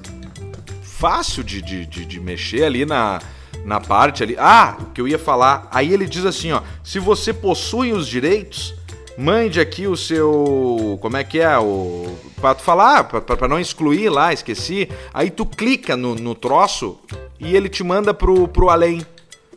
fácil 0.83 1.43
de, 1.43 1.63
de, 1.63 1.87
de, 1.87 2.05
de 2.05 2.21
mexer 2.21 2.65
ali 2.65 2.85
na, 2.85 3.21
na 3.65 3.81
parte 3.81 4.23
ali. 4.23 4.37
Ah, 4.39 4.77
o 4.79 4.85
que 4.87 5.01
eu 5.01 5.09
ia 5.09 5.19
falar, 5.19 5.69
aí 5.71 5.93
ele 5.93 6.07
diz 6.07 6.25
assim, 6.27 6.53
ó, 6.53 6.61
se 6.85 6.99
você 6.99 7.33
possui 7.33 7.93
os 7.93 8.07
direitos, 8.07 8.75
mande 9.19 9.61
aqui 9.61 9.89
o 9.89 9.97
seu. 9.97 10.97
Como 11.03 11.17
é 11.17 11.25
que 11.25 11.41
é? 11.41 11.59
O. 11.59 12.17
Pra 12.41 12.55
tu 12.55 12.63
falar, 12.63 13.03
pra, 13.05 13.21
pra 13.21 13.49
não 13.49 13.59
excluir 13.59 14.09
lá, 14.09 14.33
esqueci. 14.33 14.89
Aí 15.13 15.29
tu 15.29 15.45
clica 15.45 15.97
no, 15.97 16.15
no 16.15 16.37
troço 16.37 16.97
e 17.41 17.57
ele 17.57 17.69
te 17.69 17.83
manda 17.83 18.15
pro, 18.15 18.47
pro 18.47 18.71
além. 18.71 19.05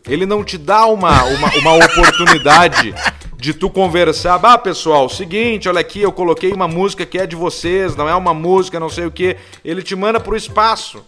Ele 0.08 0.26
não 0.26 0.44
te 0.44 0.58
dá 0.58 0.88
uma, 0.88 1.24
uma, 1.26 1.50
uma 1.60 1.86
oportunidade 1.86 2.96
de 3.38 3.54
tu 3.54 3.70
conversar. 3.70 4.40
Ah, 4.44 4.58
pessoal, 4.58 5.08
seguinte, 5.08 5.70
olha 5.70 5.80
aqui, 5.80 6.02
eu 6.02 6.12
coloquei 6.12 6.52
uma 6.52 6.68
música 6.68 7.06
que 7.06 7.20
é 7.20 7.28
de 7.28 7.36
vocês, 7.36 7.96
não 7.96 8.10
é 8.10 8.16
uma 8.16 8.34
música, 8.34 8.80
não 8.80 8.90
sei 8.90 9.06
o 9.06 9.12
que. 9.12 9.38
Ele 9.64 9.84
te 9.84 9.96
manda 9.96 10.20
pro 10.20 10.36
espaço. 10.36 11.06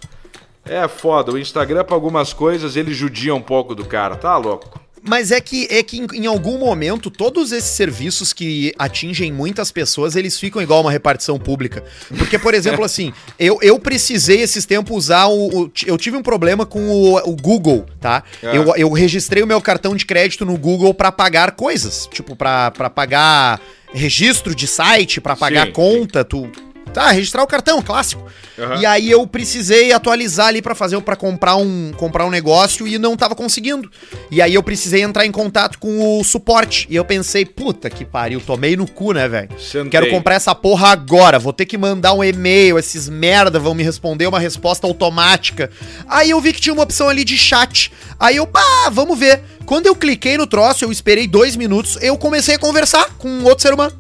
É 0.64 0.88
foda, 0.88 1.32
o 1.32 1.40
Instagram 1.40 1.84
pra 1.84 1.96
algumas 1.96 2.34
coisas 2.34 2.78
ele 2.78 2.94
judia 2.94 3.34
um 3.34 3.42
pouco 3.42 3.74
do 3.74 3.84
cara, 3.84 4.16
tá 4.16 4.38
louco? 4.38 4.80
Mas 5.06 5.32
é 5.32 5.42
que, 5.42 5.68
é 5.70 5.84
que 5.84 5.98
em, 6.00 6.08
em 6.14 6.26
algum 6.26 6.58
momento, 6.58 7.12
todos 7.12 7.52
esses 7.52 7.72
serviços 7.72 8.32
que 8.32 8.74
atingem 8.80 9.32
muitas 9.32 9.72
pessoas, 9.72 10.16
eles 10.16 10.40
ficam 10.40 10.62
igual 10.62 10.82
uma 10.82 10.92
repartição 10.92 11.38
pública. 11.38 11.84
Porque, 12.18 12.40
por 12.40 12.54
exemplo, 12.54 12.84
assim, 12.86 13.12
eu, 13.38 13.60
eu 13.62 13.78
precisei 13.80 14.42
esses 14.42 14.66
tempos 14.66 14.96
usar 14.96 15.26
o, 15.28 15.64
o- 15.64 15.72
Eu 15.86 15.98
tive 15.98 16.16
um 16.16 16.24
problema 16.24 16.66
com 16.66 16.80
o, 16.90 17.18
o 17.30 17.36
Google, 17.36 17.86
tá? 18.00 18.24
É. 18.42 18.56
Eu, 18.58 18.74
eu 18.78 18.92
registrei 18.92 19.44
o 19.44 19.48
meu 19.48 19.60
cartão 19.60 19.96
de 19.96 20.06
crédito 20.06 20.46
no 20.46 20.58
Google 20.58 20.94
pra 20.94 21.12
pagar 21.12 21.52
coisas. 21.52 22.08
Tipo, 22.12 22.36
pra, 22.36 22.72
pra 22.72 22.90
pagar 22.90 23.60
registro 23.94 24.56
de 24.56 24.66
site, 24.68 25.20
pra 25.22 25.36
pagar 25.36 25.68
Sim, 25.68 25.72
conta, 25.74 26.24
tu. 26.24 26.50
Tá, 26.94 27.12
registrar 27.12 27.44
o 27.44 27.48
cartão, 27.48 27.82
clássico. 27.82 28.24
Aham. 28.58 28.80
E 28.80 28.86
aí 28.86 29.10
eu 29.10 29.26
precisei 29.26 29.92
atualizar 29.92 30.48
ali 30.48 30.62
pra 30.62 30.76
fazer 30.76 31.00
para 31.02 31.16
comprar 31.16 31.56
um 31.56 31.92
comprar 31.98 32.26
um 32.26 32.30
negócio 32.30 32.88
e 32.88 33.00
não 33.00 33.18
tava 33.18 33.36
conseguindo. 33.36 33.90
E 34.30 34.42
aí 34.42 34.54
eu 34.54 34.62
precisei 34.62 35.02
entrar 35.02 35.26
em 35.26 35.32
contato 35.32 35.80
com 35.80 36.20
o 36.20 36.24
suporte. 36.24 36.86
E 36.90 36.96
eu 36.96 37.04
pensei, 37.04 37.46
puta 37.46 37.90
que 37.90 38.06
pariu, 38.06 38.40
tomei 38.40 38.76
no 38.76 38.88
cu, 38.88 39.12
né, 39.12 39.28
velho? 39.28 39.50
Quero 39.90 40.06
comprar 40.12 40.36
essa 40.36 40.54
porra 40.54 40.90
agora, 40.90 41.40
vou 41.40 41.52
ter 41.52 41.66
que 41.66 41.78
mandar 41.78 42.14
um 42.14 42.24
e-mail, 42.24 42.78
esses 42.78 43.10
merda 43.10 43.60
vão 43.60 43.74
me 43.74 43.84
responder 43.84 44.28
uma 44.28 44.40
resposta 44.40 44.86
automática. 44.86 45.72
Aí 46.08 46.30
eu 46.30 46.40
vi 46.40 46.54
que 46.54 46.62
tinha 46.62 46.74
uma 46.74 46.84
opção 46.84 47.10
ali 47.10 47.24
de 47.24 47.38
chat. 47.38 47.92
Aí 48.20 48.36
eu, 48.36 48.46
pá, 48.46 48.90
vamos 48.92 49.18
ver. 49.18 49.42
Quando 49.66 49.88
eu 49.88 49.96
cliquei 49.96 50.38
no 50.38 50.46
troço, 50.46 50.86
eu 50.86 50.92
esperei 50.92 51.28
dois 51.28 51.56
minutos, 51.56 51.98
eu 52.02 52.18
comecei 52.18 52.56
a 52.56 52.60
conversar 52.60 53.16
com 53.18 53.28
um 53.28 53.46
outro 53.46 53.62
ser 53.64 53.74
humano. 53.74 53.94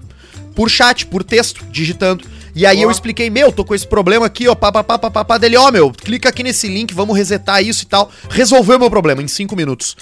Por 0.55 0.69
chat, 0.69 1.05
por 1.07 1.23
texto, 1.23 1.65
digitando. 1.71 2.32
E 2.55 2.65
aí 2.65 2.81
eu 2.81 2.91
expliquei, 2.91 3.29
meu, 3.29 3.51
tô 3.51 3.65
com 3.65 3.73
esse 3.73 3.87
problema 3.87 4.27
aqui, 4.27 4.47
ó, 4.47 4.53
papapá, 4.53 4.97
papapá, 4.99 5.37
dele, 5.37 5.57
ó, 5.57 5.71
meu, 5.71 5.91
clica 5.91 6.29
aqui 6.29 6.43
nesse 6.43 6.67
link, 6.67 6.93
vamos 6.93 7.17
resetar 7.17 7.63
isso 7.63 7.83
e 7.83 7.87
tal. 7.87 8.11
Resolveu 8.29 8.77
meu 8.77 8.89
problema 8.89 9.23
em 9.23 9.27
cinco 9.27 9.55
minutos. 9.55 9.97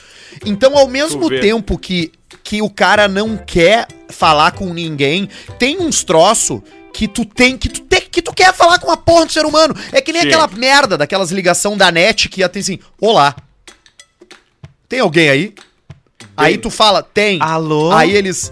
Então, 0.45 0.77
ao 0.77 0.87
mesmo 0.87 1.29
tempo 1.29 1.77
que, 1.77 2.11
que 2.43 2.61
o 2.61 2.69
cara 2.69 3.07
não 3.07 3.37
quer 3.37 3.87
falar 4.09 4.51
com 4.51 4.73
ninguém, 4.73 5.29
tem 5.57 5.79
uns 5.79 6.03
troço 6.03 6.61
que 6.93 7.07
tu 7.07 7.23
tem, 7.23 7.57
que 7.57 7.69
tu 7.69 7.81
tem, 7.81 8.01
que 8.01 8.21
tu 8.21 8.33
quer 8.33 8.53
falar 8.53 8.79
com 8.79 8.91
a 8.91 8.97
porra 8.97 9.25
do 9.25 9.31
ser 9.31 9.45
humano. 9.45 9.73
É 9.93 10.01
que 10.01 10.11
nem 10.11 10.23
Sim. 10.23 10.27
aquela 10.27 10.47
merda 10.47 10.97
daquelas 10.97 11.31
ligação 11.31 11.77
da 11.77 11.89
net 11.89 12.27
que 12.27 12.41
ia 12.41 12.49
ter 12.49 12.59
assim, 12.59 12.79
olá, 12.99 13.33
tem 14.89 14.99
alguém 14.99 15.29
aí? 15.29 15.55
Aí 16.35 16.57
tu 16.57 16.69
fala, 16.69 17.01
tem. 17.01 17.41
Alô? 17.41 17.91
Aí 17.91 18.11
eles. 18.11 18.51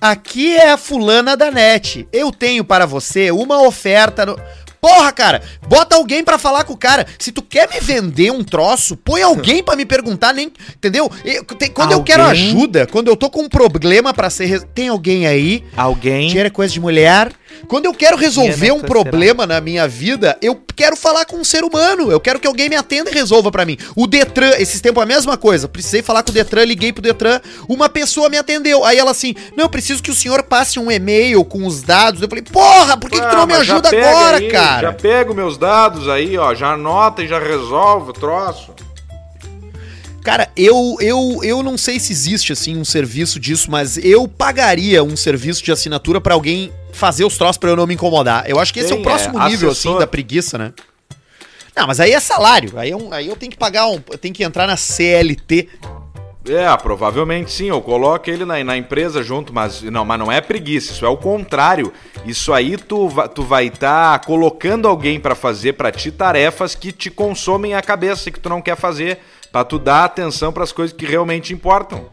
Aqui 0.00 0.56
é 0.56 0.70
a 0.70 0.76
fulana 0.78 1.36
da 1.36 1.50
net. 1.50 2.08
Eu 2.12 2.32
tenho 2.32 2.64
para 2.64 2.86
você 2.86 3.30
uma 3.30 3.62
oferta. 3.62 4.24
No... 4.24 4.40
Porra, 4.80 5.12
cara, 5.12 5.42
bota 5.68 5.94
alguém 5.96 6.24
pra 6.24 6.38
falar 6.38 6.64
com 6.64 6.72
o 6.72 6.76
cara. 6.76 7.06
Se 7.18 7.30
tu 7.30 7.42
quer 7.42 7.68
me 7.68 7.80
vender 7.80 8.32
um 8.32 8.42
troço, 8.42 8.96
põe 8.96 9.20
alguém 9.20 9.62
pra 9.62 9.76
me 9.76 9.84
perguntar, 9.84 10.32
nem. 10.32 10.50
Entendeu? 10.74 11.10
Eu- 11.22 11.44
tem- 11.44 11.70
quando 11.70 11.92
eu 11.92 12.02
quero 12.02 12.22
Alguém? 12.22 12.48
ajuda, 12.48 12.86
quando 12.86 13.08
eu 13.08 13.16
tô 13.16 13.28
com 13.28 13.42
um 13.42 13.48
problema 13.48 14.14
pra 14.14 14.30
ser. 14.30 14.62
Tem 14.62 14.88
alguém 14.88 15.26
aí? 15.26 15.62
Alguém. 15.76 16.28
Dinheiro 16.28 16.46
é 16.46 16.50
coisa 16.50 16.72
de 16.72 16.80
mulher. 16.80 17.30
Quando 17.68 17.86
eu 17.86 17.94
quero 17.94 18.16
resolver 18.16 18.68
é 18.68 18.72
um 18.72 18.80
problema 18.80 19.46
na 19.46 19.60
minha 19.60 19.86
vida, 19.86 20.36
eu 20.40 20.60
quero 20.74 20.96
falar 20.96 21.24
com 21.24 21.36
um 21.36 21.44
ser 21.44 21.64
humano. 21.64 22.10
Eu 22.10 22.20
quero 22.20 22.40
que 22.40 22.46
alguém 22.46 22.68
me 22.68 22.76
atenda 22.76 23.10
e 23.10 23.14
resolva 23.14 23.50
pra 23.50 23.64
mim. 23.64 23.76
O 23.94 24.06
Detran, 24.06 24.52
esses 24.58 24.80
tempos 24.80 25.02
a 25.02 25.06
mesma 25.06 25.36
coisa. 25.36 25.68
Precisei 25.68 26.02
falar 26.02 26.22
com 26.22 26.30
o 26.30 26.34
Detran, 26.34 26.64
liguei 26.64 26.92
pro 26.92 27.02
Detran, 27.02 27.40
uma 27.68 27.88
pessoa 27.88 28.28
me 28.28 28.36
atendeu. 28.36 28.84
Aí 28.84 28.98
ela 28.98 29.10
assim: 29.10 29.34
"Não, 29.56 29.64
eu 29.64 29.68
preciso 29.70 30.02
que 30.02 30.10
o 30.10 30.14
senhor 30.14 30.42
passe 30.42 30.78
um 30.78 30.90
e-mail 30.90 31.44
com 31.44 31.66
os 31.66 31.82
dados". 31.82 32.22
Eu 32.22 32.28
falei: 32.28 32.44
"Porra, 32.44 32.96
por 32.96 33.10
que, 33.10 33.20
que 33.20 33.26
tu 33.28 33.36
não 33.36 33.46
me 33.46 33.54
Ah, 33.54 33.58
mas 33.58 33.66
já 33.66 33.74
ajuda 33.74 33.88
agora, 33.88 34.36
aí, 34.38 34.48
cara?" 34.48 34.88
Já 34.88 34.92
pego 34.92 35.34
meus 35.34 35.56
dados 35.56 36.08
aí, 36.08 36.36
ó, 36.38 36.54
já 36.54 36.72
anota 36.72 37.22
e 37.22 37.28
já 37.28 37.38
resolve 37.38 38.10
o 38.10 38.12
troço. 38.12 38.72
Cara, 40.22 40.50
eu, 40.56 40.96
eu, 41.00 41.40
eu 41.42 41.62
não 41.62 41.78
sei 41.78 41.98
se 41.98 42.12
existe 42.12 42.52
assim 42.52 42.76
um 42.76 42.84
serviço 42.84 43.40
disso, 43.40 43.70
mas 43.70 43.96
eu 43.96 44.28
pagaria 44.28 45.02
um 45.02 45.16
serviço 45.16 45.64
de 45.64 45.72
assinatura 45.72 46.20
pra 46.20 46.34
alguém 46.34 46.70
fazer 46.92 47.24
os 47.24 47.38
troços 47.38 47.56
pra 47.56 47.70
eu 47.70 47.76
não 47.76 47.86
me 47.86 47.94
incomodar. 47.94 48.44
Eu 48.48 48.58
acho 48.58 48.72
que 48.72 48.80
esse 48.80 48.92
é 48.92 48.96
o 48.96 49.02
próximo 49.02 49.40
é, 49.40 49.48
nível 49.48 49.70
assessor. 49.70 49.92
assim 49.92 50.00
da 50.00 50.06
preguiça, 50.06 50.58
né? 50.58 50.72
Não, 51.74 51.86
mas 51.86 52.00
aí 52.00 52.12
é 52.12 52.20
salário. 52.20 52.78
Aí, 52.78 52.90
é 52.90 52.96
um- 52.96 53.12
aí 53.12 53.28
eu 53.28 53.36
tenho 53.36 53.50
que 53.50 53.56
pagar 53.56 53.86
um, 53.88 54.00
eu 54.10 54.18
tenho 54.18 54.34
que 54.34 54.44
entrar 54.44 54.66
na 54.66 54.76
CLT. 54.76 55.68
É, 56.48 56.74
provavelmente 56.78 57.52
sim, 57.52 57.66
eu 57.68 57.80
coloco 57.82 58.28
ele 58.28 58.44
na, 58.46 58.62
na 58.64 58.76
empresa 58.76 59.22
junto, 59.22 59.52
mas 59.52 59.82
não, 59.82 60.04
mas 60.06 60.18
não 60.18 60.32
é 60.32 60.40
preguiça, 60.40 60.92
isso 60.92 61.04
é 61.04 61.08
o 61.08 61.16
contrário. 61.16 61.92
Isso 62.26 62.52
aí 62.52 62.76
tu, 62.78 63.08
tu 63.34 63.42
vai 63.42 63.66
estar 63.66 64.18
colocando 64.24 64.88
alguém 64.88 65.20
pra 65.20 65.34
fazer 65.34 65.74
pra 65.74 65.92
ti 65.92 66.10
tarefas 66.10 66.74
que 66.74 66.92
te 66.92 67.10
consomem 67.10 67.74
a 67.74 67.82
cabeça 67.82 68.28
e 68.28 68.32
que 68.32 68.40
tu 68.40 68.48
não 68.48 68.60
quer 68.62 68.76
fazer, 68.76 69.18
pra 69.50 69.64
tu 69.64 69.78
dar 69.78 70.04
atenção 70.04 70.52
pras 70.52 70.72
coisas 70.72 70.96
que 70.96 71.06
realmente 71.06 71.52
importam. 71.52 72.08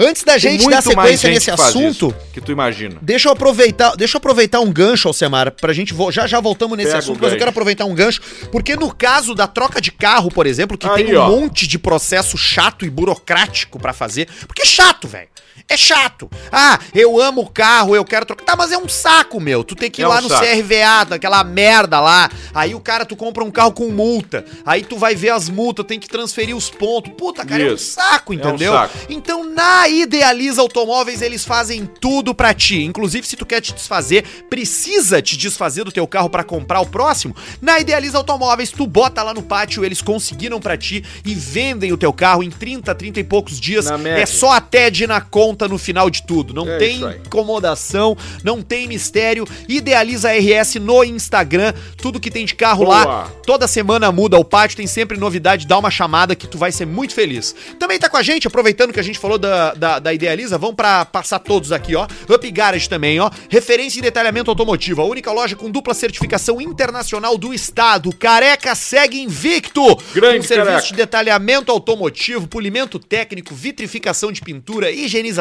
Antes 0.00 0.22
da 0.22 0.38
gente 0.38 0.68
dar 0.70 0.80
sequência 0.80 1.28
nesse 1.28 1.50
assunto, 1.50 1.88
isso, 1.88 2.14
que 2.32 2.40
tu 2.40 2.52
imagina. 2.52 2.98
Deixa 3.02 3.28
eu 3.28 3.32
aproveitar, 3.32 3.96
deixa 3.96 4.16
eu 4.16 4.18
aproveitar 4.18 4.60
um 4.60 4.72
gancho, 4.72 5.08
Alcemar, 5.08 5.50
pra 5.50 5.72
gente 5.72 5.92
já 6.12 6.24
já 6.24 6.38
voltamos 6.38 6.76
nesse 6.76 6.90
Pega 6.90 6.98
assunto, 7.00 7.18
mas 7.20 7.32
eu 7.32 7.38
quero 7.38 7.50
aproveitar 7.50 7.84
um 7.84 7.94
gancho, 7.94 8.20
porque 8.52 8.76
no 8.76 8.94
caso 8.94 9.34
da 9.34 9.48
troca 9.48 9.80
de 9.80 9.90
carro, 9.90 10.30
por 10.30 10.46
exemplo, 10.46 10.78
que 10.78 10.86
Aí, 10.86 11.04
tem 11.04 11.16
um 11.16 11.20
ó. 11.20 11.28
monte 11.28 11.66
de 11.66 11.80
processo 11.80 12.38
chato 12.38 12.84
e 12.84 12.90
burocrático 12.90 13.80
pra 13.80 13.92
fazer, 13.92 14.28
porque 14.46 14.62
é 14.62 14.66
chato, 14.66 15.08
velho. 15.08 15.28
É 15.68 15.76
chato. 15.76 16.28
Ah, 16.52 16.78
eu 16.94 17.20
amo 17.20 17.42
o 17.42 17.48
carro, 17.50 17.94
eu 17.96 18.04
quero 18.04 18.26
trocar. 18.26 18.44
Tá, 18.44 18.56
mas 18.56 18.72
é 18.72 18.78
um 18.78 18.88
saco, 18.88 19.40
meu. 19.40 19.62
Tu 19.64 19.74
tem 19.74 19.90
que 19.90 20.02
ir 20.02 20.04
É 20.04 20.08
lá 20.08 20.18
um 20.18 20.22
no 20.22 20.28
saco. 20.28 20.44
CRVA, 20.44 21.04
daquela 21.08 21.42
merda 21.44 22.00
lá. 22.00 22.30
Aí 22.54 22.74
o 22.74 22.80
cara, 22.80 23.04
tu 23.04 23.16
compra 23.16 23.44
um 23.44 23.50
carro 23.50 23.72
com 23.72 23.88
multa. 23.90 24.44
Aí 24.64 24.82
tu 24.82 24.96
vai 24.96 25.14
ver 25.14 25.30
as 25.30 25.48
multas, 25.48 25.84
tem 25.86 25.98
que 25.98 26.08
transferir 26.08 26.56
os 26.56 26.70
pontos. 26.70 27.12
Puta, 27.16 27.44
cara, 27.44 27.62
é 27.62 27.70
um 27.72 27.74
Isso. 27.74 27.92
saco, 27.94 28.32
É 28.32 28.36
um 28.36 28.38
entendeu? 28.38 28.72
saco. 28.72 28.94
Então, 29.08 29.44
na 29.52 29.88
Idealiza 29.88 30.60
Automóveis, 30.60 31.20
eles 31.22 31.44
fazem 31.44 31.86
tudo 32.00 32.34
pra 32.34 32.54
ti. 32.54 32.82
Inclusive, 32.82 33.26
se 33.26 33.36
tu 33.36 33.44
quer 33.46 33.60
te 33.60 33.72
desfazer, 33.74 34.24
precisa 34.48 35.20
te 35.20 35.36
desfazer 35.36 35.84
do 35.84 35.92
teu 35.92 36.06
carro 36.06 36.30
pra 36.30 36.42
comprar 36.44 36.80
o 36.80 36.86
próximo, 36.86 37.34
na 37.60 37.78
Idealiza 37.78 38.18
Automóveis, 38.18 38.70
tu 38.70 38.86
bota 38.86 39.22
lá 39.22 39.32
no 39.34 39.42
pátio, 39.42 39.84
eles 39.84 40.00
conseguiram 40.02 40.60
pra 40.60 40.76
ti 40.76 41.04
e 41.24 41.34
vendem 41.34 41.92
o 41.92 41.96
teu 41.96 42.12
carro 42.12 42.42
em 42.42 42.50
30, 42.50 42.94
30 42.94 43.20
e 43.20 43.24
poucos 43.24 43.60
dias. 43.60 43.86
É 43.90 44.26
só 44.26 44.52
a 44.52 44.60
TED 44.60 45.06
na 45.06 45.20
conta 45.20 45.47
no 45.68 45.78
final 45.78 46.10
de 46.10 46.22
tudo. 46.22 46.52
Não 46.52 46.68
É 46.68 46.78
tem 46.78 47.00
incomodação, 47.26 48.16
não 48.42 48.62
tem 48.62 48.88
mistério. 48.88 49.46
Idealiza 49.68 50.30
RS 50.32 50.76
no 50.76 51.02
Instagram, 51.04 51.72
tudo 51.96 52.20
que 52.20 52.30
tem 52.30 52.44
de 52.44 52.54
carro 52.54 52.84
Boa. 52.84 53.04
lá. 53.04 53.32
Toda 53.46 53.66
semana 53.68 54.10
muda 54.12 54.36
o 54.38 54.44
pátio, 54.44 54.76
tem 54.76 54.86
sempre 54.86 55.16
novidade, 55.18 55.66
dá 55.66 55.78
uma 55.78 55.90
chamada 55.90 56.34
que 56.34 56.46
tu 56.46 56.58
vai 56.58 56.72
ser 56.72 56.86
muito 56.86 57.14
feliz. 57.14 57.54
Também 57.78 57.98
tá 57.98 58.08
com 58.08 58.16
a 58.16 58.22
gente, 58.22 58.46
aproveitando 58.46 58.92
que 58.92 59.00
a 59.00 59.02
gente 59.02 59.18
falou 59.18 59.38
da, 59.38 59.72
da, 59.74 59.98
da 59.98 60.12
Idealiza, 60.12 60.58
vamos 60.58 60.76
pra 60.76 61.04
passar 61.04 61.38
todos 61.38 61.72
aqui, 61.72 61.94
ó. 61.94 62.06
Up 62.28 62.50
Garage 62.50 62.88
também, 62.88 63.18
ó. 63.20 63.30
Referência 63.48 63.98
em 63.98 64.02
detalhamento 64.02 64.50
automotivo, 64.50 65.00
a 65.02 65.04
única 65.04 65.32
loja 65.32 65.56
com 65.56 65.70
dupla 65.70 65.94
certificação 65.94 66.60
internacional 66.60 67.36
do 67.38 67.54
estado. 67.54 68.14
Careca 68.14 68.74
segue 68.74 69.20
invicto. 69.20 69.82
Grande 70.14 70.38
com 70.38 70.44
serviço 70.44 70.70
Careca. 70.72 70.86
de 70.88 70.94
detalhamento 70.94 71.70
automotivo, 71.72 72.46
polimento 72.46 72.98
técnico, 72.98 73.54
vitrificação 73.54 74.32
de 74.32 74.40
pintura, 74.40 74.90
higienização, 74.90 75.37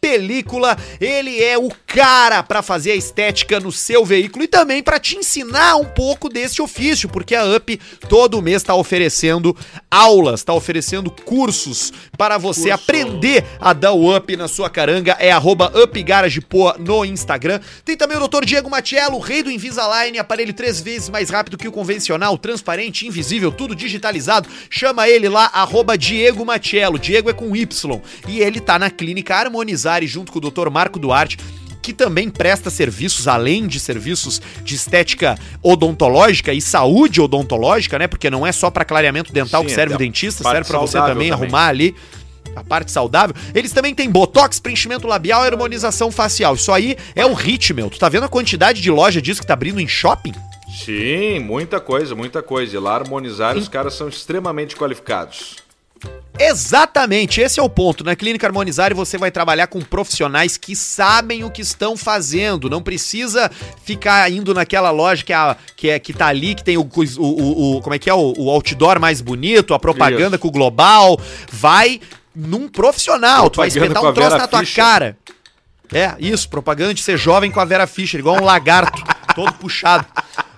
película. 0.00 0.76
Ele 1.00 1.42
é 1.42 1.58
o 1.58 1.70
cara 1.86 2.42
pra 2.42 2.62
fazer 2.62 2.92
a 2.92 2.96
estética 2.96 3.60
no 3.60 3.70
seu 3.70 4.04
veículo 4.04 4.44
e 4.44 4.48
também 4.48 4.82
pra 4.82 4.98
te 4.98 5.16
ensinar 5.16 5.76
um 5.76 5.84
pouco 5.84 6.28
desse 6.28 6.62
ofício, 6.62 7.08
porque 7.08 7.34
a 7.34 7.44
UP 7.44 7.78
todo 8.08 8.40
mês 8.40 8.62
tá 8.62 8.74
oferecendo 8.74 9.56
aulas, 9.90 10.42
tá 10.42 10.54
oferecendo 10.54 11.10
cursos 11.10 11.92
para 12.16 12.38
você 12.38 12.70
Curso. 12.70 12.74
aprender 12.74 13.44
a 13.60 13.72
dar 13.72 13.92
o 13.92 14.16
up 14.16 14.34
na 14.36 14.48
sua 14.48 14.70
caranga. 14.70 15.16
É 15.18 15.30
arroba 15.30 15.72
upgaragepoa 15.74 16.76
no 16.78 17.04
Instagram. 17.04 17.60
Tem 17.84 17.96
também 17.96 18.16
o 18.16 18.26
Dr. 18.26 18.44
Diego 18.44 18.70
Matiello, 18.70 19.18
rei 19.18 19.42
do 19.42 19.50
Invisalign, 19.50 20.18
aparelho 20.18 20.52
três 20.54 20.80
vezes 20.80 21.08
mais 21.08 21.30
rápido 21.30 21.58
que 21.58 21.68
o 21.68 21.72
convencional, 21.72 22.38
transparente, 22.38 23.06
invisível, 23.06 23.52
tudo 23.52 23.74
digitalizado. 23.74 24.48
Chama 24.68 25.08
ele 25.08 25.28
lá, 25.28 25.50
arroba 25.52 25.98
Diego 25.98 26.44
Matiello. 26.44 26.98
Diego 26.98 27.28
é 27.30 27.32
com 27.32 27.54
Y. 27.54 28.00
E 28.28 28.40
ele 28.40 28.60
tá 28.60 28.78
na 28.78 28.90
clínica 28.90 29.09
Harmonizare 29.28 30.06
junto 30.06 30.32
com 30.32 30.38
o 30.38 30.50
Dr. 30.50 30.70
Marco 30.70 30.98
Duarte 30.98 31.38
que 31.82 31.92
também 31.92 32.28
presta 32.28 32.70
serviços, 32.70 33.26
além 33.26 33.66
de 33.66 33.80
serviços 33.80 34.40
de 34.62 34.74
estética 34.74 35.38
odontológica 35.62 36.52
e 36.52 36.60
saúde 36.60 37.20
odontológica, 37.20 37.98
né? 37.98 38.06
Porque 38.06 38.30
não 38.30 38.46
é 38.46 38.52
só 38.52 38.70
para 38.70 38.84
clareamento 38.84 39.32
dental 39.32 39.62
Sim, 39.62 39.68
que 39.68 39.74
serve 39.74 39.94
o 39.94 39.98
tem 39.98 40.06
a 40.06 40.08
dentista, 40.08 40.44
serve 40.44 40.68
para 40.68 40.78
você 40.78 40.98
também, 40.98 41.30
também. 41.30 41.32
arrumar 41.32 41.68
ali. 41.68 41.94
a 42.54 42.64
parte 42.64 42.90
saudável, 42.90 43.34
eles 43.54 43.72
também 43.72 43.94
têm 43.94 44.10
botox, 44.10 44.58
preenchimento 44.58 45.06
labial 45.06 45.44
e 45.44 45.46
harmonização 45.46 46.10
facial. 46.10 46.54
Isso 46.54 46.72
aí 46.72 46.96
é 47.14 47.24
o 47.24 47.32
hit, 47.32 47.72
meu. 47.72 47.88
Tu 47.88 47.98
tá 47.98 48.08
vendo 48.08 48.24
a 48.24 48.28
quantidade 48.28 48.82
de 48.82 48.90
loja 48.90 49.22
disso 49.22 49.40
que 49.40 49.46
tá 49.46 49.54
abrindo 49.54 49.80
em 49.80 49.88
shopping? 49.88 50.34
Sim, 50.84 51.40
muita 51.40 51.80
coisa, 51.80 52.14
muita 52.14 52.42
coisa. 52.42 52.76
E 52.76 52.78
lá 52.78 52.94
harmonizar, 52.96 53.56
os 53.56 53.68
caras 53.68 53.94
são 53.94 54.08
extremamente 54.08 54.76
qualificados. 54.76 55.56
Exatamente, 56.38 57.40
esse 57.40 57.60
é 57.60 57.62
o 57.62 57.68
ponto. 57.68 58.02
Na 58.02 58.16
Clínica 58.16 58.46
Harmonizar 58.46 58.94
você 58.94 59.18
vai 59.18 59.30
trabalhar 59.30 59.66
com 59.66 59.80
profissionais 59.82 60.56
que 60.56 60.74
sabem 60.74 61.44
o 61.44 61.50
que 61.50 61.60
estão 61.60 61.96
fazendo. 61.98 62.70
Não 62.70 62.82
precisa 62.82 63.50
ficar 63.84 64.30
indo 64.32 64.54
naquela 64.54 64.90
loja 64.90 65.22
que, 65.22 65.34
é 65.34 65.36
a, 65.36 65.56
que, 65.76 65.90
é, 65.90 65.98
que 65.98 66.14
tá 66.14 66.28
ali, 66.28 66.54
que 66.54 66.64
tem 66.64 66.78
o, 66.78 66.82
o, 66.82 67.22
o, 67.22 67.76
o 67.76 67.82
como 67.82 67.94
é 67.94 67.98
que 67.98 68.08
é, 68.08 68.14
o, 68.14 68.32
o 68.38 68.48
outdoor 68.48 68.98
mais 68.98 69.20
bonito, 69.20 69.74
a 69.74 69.78
propaganda 69.78 70.36
Isso. 70.36 70.38
com 70.38 70.48
o 70.48 70.52
global. 70.52 71.20
Vai 71.52 72.00
num 72.34 72.68
profissional, 72.68 73.50
tu 73.50 73.58
vai 73.58 73.70
Propaganda 73.70 73.92
espetar 73.92 74.10
um 74.10 74.14
troço 74.14 74.38
na 74.38 74.48
tua 74.48 74.60
Fischer. 74.60 74.84
cara. 74.84 75.18
É, 75.92 76.14
isso, 76.20 76.48
propaganda 76.48 76.94
de 76.94 77.02
ser 77.02 77.18
jovem 77.18 77.50
com 77.50 77.58
a 77.58 77.64
Vera 77.64 77.86
Fischer, 77.86 78.20
igual 78.20 78.36
um 78.36 78.44
lagarto, 78.44 79.02
todo 79.34 79.52
puxado. 79.54 80.06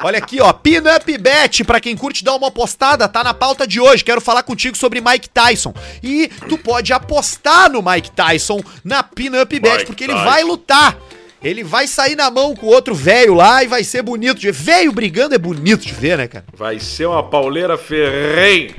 Olha 0.05 0.19
aqui, 0.19 0.41
ó, 0.41 0.53
Pinup 0.53 1.17
Bet, 1.19 1.63
pra 1.65 1.81
quem 1.81 1.97
curte 1.97 2.25
dar 2.25 2.35
uma 2.35 2.49
apostada, 2.49 3.07
tá 3.09 3.23
na 3.23 3.33
pauta 3.33 3.67
de 3.67 3.81
hoje. 3.81 4.03
Quero 4.05 4.21
falar 4.21 4.43
contigo 4.43 4.77
sobre 4.77 5.01
Mike 5.01 5.29
Tyson. 5.29 5.73
E 6.03 6.29
tu 6.49 6.59
pode 6.59 6.93
apostar 6.93 7.71
no 7.71 7.81
Mike 7.83 8.11
Tyson 8.11 8.61
na 8.85 9.03
Pinup 9.03 9.61
Bet, 9.61 9.73
Mike 9.75 9.87
porque 9.87 10.05
ele 10.05 10.13
Tyson. 10.15 10.25
vai 10.25 10.43
lutar. 10.43 10.99
Ele 11.43 11.65
vai 11.65 11.89
sair 11.89 12.15
na 12.15 12.31
mão 12.31 12.55
com 12.55 12.67
o 12.67 12.71
outro 12.71 12.95
velho 12.95 13.35
lá 13.35 13.65
e 13.65 13.67
vai 13.67 13.83
ser 13.83 14.03
bonito 14.03 14.39
de 14.39 14.47
ver. 14.51 14.53
Velho 14.53 14.93
brigando 14.93 15.35
é 15.35 15.39
bonito 15.39 15.85
de 15.85 15.93
ver, 15.93 16.17
né, 16.19 16.29
cara? 16.29 16.45
Vai 16.57 16.79
ser 16.79 17.07
uma 17.07 17.23
pauleira 17.23 17.77
ferrenha. 17.77 18.75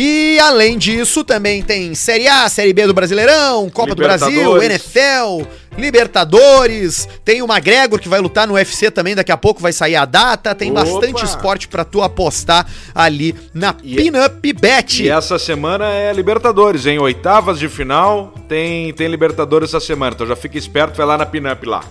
E 0.00 0.38
além 0.38 0.78
disso, 0.78 1.24
também 1.24 1.60
tem 1.60 1.92
Série 1.92 2.28
A, 2.28 2.48
Série 2.48 2.72
B 2.72 2.86
do 2.86 2.94
Brasileirão, 2.94 3.68
Copa 3.68 3.96
do 3.96 4.02
Brasil. 4.02 4.62
NFL, 4.62 5.42
Libertadores. 5.76 7.08
Tem 7.24 7.42
o 7.42 7.46
McGregor 7.46 7.98
que 7.98 8.08
vai 8.08 8.20
lutar 8.20 8.46
no 8.46 8.54
UFC 8.54 8.92
também, 8.92 9.16
daqui 9.16 9.32
a 9.32 9.36
pouco 9.36 9.60
vai 9.60 9.72
sair 9.72 9.96
a 9.96 10.04
data. 10.04 10.54
Tem 10.54 10.70
Opa! 10.70 10.84
bastante 10.84 11.24
esporte 11.24 11.66
pra 11.66 11.84
tu 11.84 12.00
apostar 12.00 12.64
ali 12.94 13.34
na 13.52 13.74
E- 13.82 13.96
Pinup 13.96 14.52
Bet. 14.52 15.02
E 15.02 15.08
essa 15.10 15.36
semana 15.36 15.86
é 15.90 16.12
Libertadores, 16.12 16.86
em 16.86 16.98
oitavas 17.00 17.58
de 17.58 17.68
final 17.68 18.32
tem, 18.48 18.92
tem 18.92 19.08
Libertadores 19.08 19.70
essa 19.70 19.80
semana. 19.84 20.12
Então 20.14 20.26
já 20.28 20.36
fica 20.36 20.56
esperto, 20.56 20.96
vai 20.96 21.06
lá 21.06 21.18
na 21.18 21.26
Pinup 21.26 21.66
lá. 21.66 21.82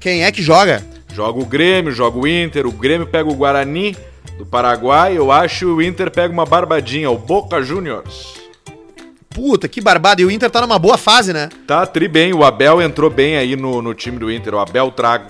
Quem 0.00 0.24
é 0.24 0.32
que 0.32 0.42
joga? 0.42 0.82
Joga 1.14 1.38
o 1.38 1.44
Grêmio, 1.44 1.92
joga 1.92 2.18
o 2.18 2.26
Inter, 2.26 2.66
o 2.66 2.72
Grêmio 2.72 3.06
pega 3.06 3.28
o 3.28 3.34
Guarani 3.34 3.94
do 4.38 4.44
Paraguai, 4.44 5.16
eu 5.16 5.30
acho 5.30 5.58
que 5.60 5.64
o 5.66 5.82
Inter 5.82 6.10
pega 6.10 6.32
uma 6.32 6.44
barbadinha, 6.44 7.10
o 7.10 7.18
Boca 7.18 7.62
Juniors. 7.62 8.34
Puta, 9.30 9.66
que 9.68 9.80
barbado. 9.80 10.22
E 10.22 10.24
o 10.24 10.30
Inter 10.30 10.48
tá 10.48 10.60
numa 10.60 10.78
boa 10.78 10.96
fase, 10.96 11.32
né? 11.32 11.48
Tá 11.66 11.84
tri 11.86 12.06
bem, 12.06 12.32
o 12.32 12.44
Abel 12.44 12.80
entrou 12.80 13.10
bem 13.10 13.36
aí 13.36 13.56
no, 13.56 13.82
no 13.82 13.92
time 13.92 14.18
do 14.18 14.30
Inter, 14.30 14.54
o 14.54 14.58
Abel 14.58 14.90
Trago. 14.92 15.28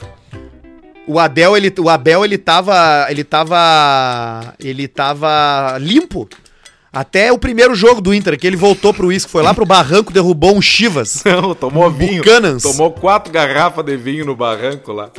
O 1.07 1.19
Abel, 1.19 1.57
ele, 1.57 1.73
o 1.79 1.89
Abel, 1.89 2.25
ele 2.25 2.39
tava. 2.39 3.07
Ele 3.11 3.25
tava. 3.25 4.55
Ele 4.59 4.89
tava 4.89 5.77
limpo. 5.79 6.29
Até 6.91 7.33
o 7.33 7.39
primeiro 7.39 7.75
jogo 7.75 8.01
do 8.01 8.15
Inter, 8.15 8.39
que 8.39 8.47
ele 8.47 8.57
voltou 8.57 8.95
pro 8.95 9.09
uísque, 9.09 9.31
foi 9.31 9.43
lá 9.43 9.53
pro 9.53 9.67
barranco, 9.67 10.13
derrubou 10.13 10.57
um 10.57 10.63
Chivas. 10.63 11.25
Não, 11.27 11.53
tomou 11.53 11.91
vinho. 11.91 12.23
Buchanans. 12.23 12.63
Tomou 12.63 12.93
quatro 12.93 13.33
garrafas 13.33 13.85
de 13.85 13.97
vinho 13.97 14.25
no 14.25 14.37
barranco 14.37 14.93
lá. 14.93 15.11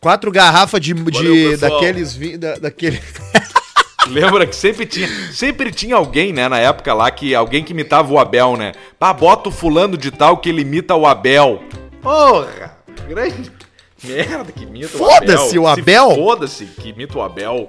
Quatro 0.00 0.30
garrafas 0.30 0.80
de, 0.80 0.92
de 0.94 1.10
Valeu, 1.10 1.58
daqueles 1.58 2.14
vi- 2.14 2.36
da, 2.36 2.56
daquele 2.56 3.00
Lembra 4.08 4.46
que 4.46 4.54
sempre 4.54 4.86
tinha, 4.86 5.08
sempre 5.32 5.72
tinha 5.72 5.96
alguém, 5.96 6.32
né, 6.32 6.48
na 6.48 6.58
época 6.60 6.94
lá, 6.94 7.10
que 7.10 7.34
alguém 7.34 7.64
que 7.64 7.72
imitava 7.72 8.12
o 8.12 8.18
Abel, 8.18 8.56
né? 8.56 8.72
Pá, 8.98 9.12
bota 9.12 9.48
o 9.48 9.52
fulano 9.52 9.96
de 9.96 10.12
tal 10.12 10.36
que 10.38 10.48
ele 10.48 10.62
imita 10.62 10.94
o 10.94 11.06
Abel. 11.06 11.60
Porra! 12.00 12.76
Grande 13.08 13.50
merda 14.04 14.52
que 14.52 14.62
imita 14.62 14.88
Foda-se 14.96 15.58
o 15.58 15.66
Abel. 15.66 16.14
Foda-se 16.14 16.66
que 16.66 16.90
imita 16.90 17.18
o 17.18 17.22
Abel. 17.22 17.68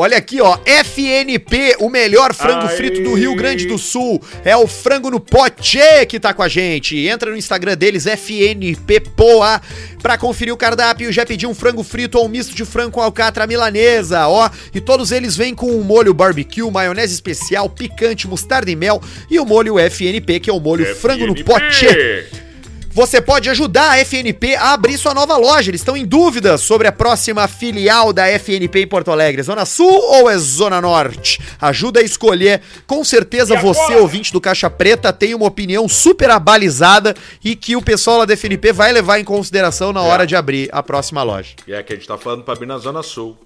Olha 0.00 0.16
aqui, 0.16 0.40
ó, 0.40 0.56
FNP, 0.64 1.76
o 1.78 1.90
melhor 1.90 2.32
frango 2.32 2.66
frito 2.68 3.02
do 3.02 3.12
Rio 3.12 3.34
Grande 3.34 3.66
do 3.66 3.76
Sul. 3.76 4.18
É 4.42 4.56
o 4.56 4.66
frango 4.66 5.10
no 5.10 5.20
pote 5.20 5.78
que 6.08 6.18
tá 6.18 6.32
com 6.32 6.42
a 6.42 6.48
gente. 6.48 6.96
Entra 7.06 7.30
no 7.30 7.36
Instagram 7.36 7.76
deles, 7.76 8.06
FNP 8.06 9.00
Poa, 9.14 9.60
pra 10.00 10.16
conferir 10.16 10.54
o 10.54 10.56
cardápio. 10.56 11.12
Já 11.12 11.26
pedi 11.26 11.46
um 11.46 11.54
frango 11.54 11.82
frito 11.82 12.16
ou 12.16 12.24
um 12.24 12.28
misto 12.28 12.54
de 12.54 12.64
frango 12.64 12.92
com 12.92 13.02
alcatra 13.02 13.46
milanesa, 13.46 14.26
ó. 14.26 14.48
E 14.74 14.80
todos 14.80 15.12
eles 15.12 15.36
vêm 15.36 15.54
com 15.54 15.70
um 15.70 15.82
molho 15.82 16.14
barbecue, 16.14 16.70
maionese 16.70 17.12
especial, 17.12 17.68
picante, 17.68 18.26
mostarda 18.26 18.70
e 18.70 18.76
mel 18.76 19.02
e 19.30 19.38
o 19.38 19.44
molho 19.44 19.78
FNP, 19.78 20.40
que 20.40 20.48
é 20.48 20.52
o 20.52 20.58
molho 20.58 20.96
frango 20.96 21.26
no 21.26 21.34
FNP. 21.34 21.44
pote. 21.44 22.49
Você 22.92 23.20
pode 23.20 23.48
ajudar 23.48 23.92
a 23.92 23.98
FNP 23.98 24.56
a 24.56 24.72
abrir 24.72 24.98
sua 24.98 25.14
nova 25.14 25.36
loja. 25.36 25.70
Eles 25.70 25.80
estão 25.80 25.96
em 25.96 26.04
dúvida 26.04 26.58
sobre 26.58 26.88
a 26.88 26.92
próxima 26.92 27.46
filial 27.46 28.12
da 28.12 28.26
FNP 28.26 28.80
em 28.80 28.86
Porto 28.86 29.12
Alegre. 29.12 29.44
Zona 29.44 29.64
Sul 29.64 29.88
ou 29.88 30.28
é 30.28 30.36
Zona 30.36 30.80
Norte? 30.80 31.40
Ajuda 31.60 32.00
a 32.00 32.02
escolher. 32.02 32.60
Com 32.88 33.04
certeza 33.04 33.56
você, 33.60 33.94
ouvinte 33.94 34.32
do 34.32 34.40
Caixa 34.40 34.68
Preta, 34.68 35.12
tem 35.12 35.36
uma 35.36 35.46
opinião 35.46 35.88
super 35.88 36.30
abalizada 36.30 37.14
e 37.44 37.54
que 37.54 37.76
o 37.76 37.82
pessoal 37.82 38.18
lá 38.18 38.24
da 38.24 38.36
FNP 38.36 38.72
vai 38.72 38.92
levar 38.92 39.20
em 39.20 39.24
consideração 39.24 39.92
na 39.92 40.02
hora 40.02 40.26
de 40.26 40.34
abrir 40.34 40.68
a 40.72 40.82
próxima 40.82 41.22
loja. 41.22 41.50
E 41.68 41.72
é 41.72 41.80
que 41.84 41.92
a 41.92 41.96
gente 41.96 42.08
tá 42.08 42.18
falando 42.18 42.42
pra 42.42 42.54
abrir 42.54 42.66
na 42.66 42.78
Zona 42.78 43.04
Sul. 43.04 43.38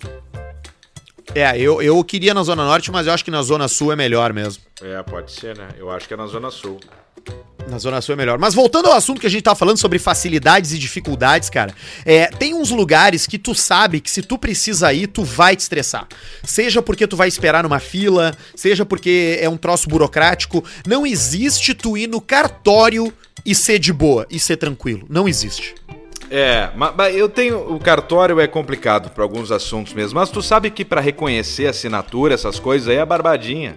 É, 1.34 1.58
eu, 1.58 1.82
eu 1.82 2.02
queria 2.02 2.32
na 2.32 2.42
Zona 2.42 2.64
Norte, 2.64 2.90
mas 2.90 3.06
eu 3.06 3.12
acho 3.12 3.24
que 3.24 3.30
na 3.30 3.42
Zona 3.42 3.68
Sul 3.68 3.92
é 3.92 3.96
melhor 3.96 4.32
mesmo. 4.32 4.63
É, 4.84 5.02
pode 5.02 5.32
ser, 5.32 5.56
né? 5.56 5.68
Eu 5.78 5.90
acho 5.90 6.06
que 6.06 6.12
é 6.12 6.16
na 6.16 6.26
Zona 6.26 6.50
Sul. 6.50 6.78
Na 7.66 7.78
Zona 7.78 8.02
Sul 8.02 8.12
é 8.12 8.16
melhor. 8.16 8.38
Mas 8.38 8.52
voltando 8.52 8.86
ao 8.86 8.92
assunto 8.92 9.18
que 9.18 9.26
a 9.26 9.30
gente 9.30 9.42
tá 9.42 9.54
falando 9.54 9.78
sobre 9.78 9.98
facilidades 9.98 10.74
e 10.74 10.78
dificuldades, 10.78 11.48
cara, 11.48 11.74
é, 12.04 12.26
tem 12.26 12.52
uns 12.52 12.70
lugares 12.70 13.26
que 13.26 13.38
tu 13.38 13.54
sabe 13.54 13.98
que 13.98 14.10
se 14.10 14.20
tu 14.20 14.36
precisa 14.36 14.92
ir, 14.92 15.06
tu 15.06 15.24
vai 15.24 15.56
te 15.56 15.60
estressar. 15.60 16.06
Seja 16.42 16.82
porque 16.82 17.06
tu 17.06 17.16
vai 17.16 17.28
esperar 17.28 17.62
numa 17.62 17.78
fila, 17.78 18.36
seja 18.54 18.84
porque 18.84 19.38
é 19.40 19.48
um 19.48 19.56
troço 19.56 19.88
burocrático. 19.88 20.62
Não 20.86 21.06
existe 21.06 21.72
tu 21.72 21.96
ir 21.96 22.06
no 22.06 22.20
cartório 22.20 23.10
e 23.46 23.54
ser 23.54 23.78
de 23.78 23.92
boa, 23.92 24.26
e 24.28 24.38
ser 24.38 24.58
tranquilo. 24.58 25.06
Não 25.08 25.26
existe. 25.26 25.74
É, 26.30 26.70
mas, 26.74 27.14
eu 27.14 27.28
tenho. 27.28 27.74
O 27.74 27.78
cartório 27.78 28.38
é 28.38 28.46
complicado 28.46 29.10
pra 29.10 29.22
alguns 29.22 29.50
assuntos 29.50 29.92
mesmo. 29.94 30.18
Mas 30.18 30.30
tu 30.30 30.42
sabe 30.42 30.70
que 30.70 30.84
pra 30.84 31.00
reconhecer 31.00 31.66
assinatura, 31.66 32.34
essas 32.34 32.58
coisas 32.58 32.88
aí 32.88 32.96
é 32.96 33.04
barbadinha. 33.04 33.76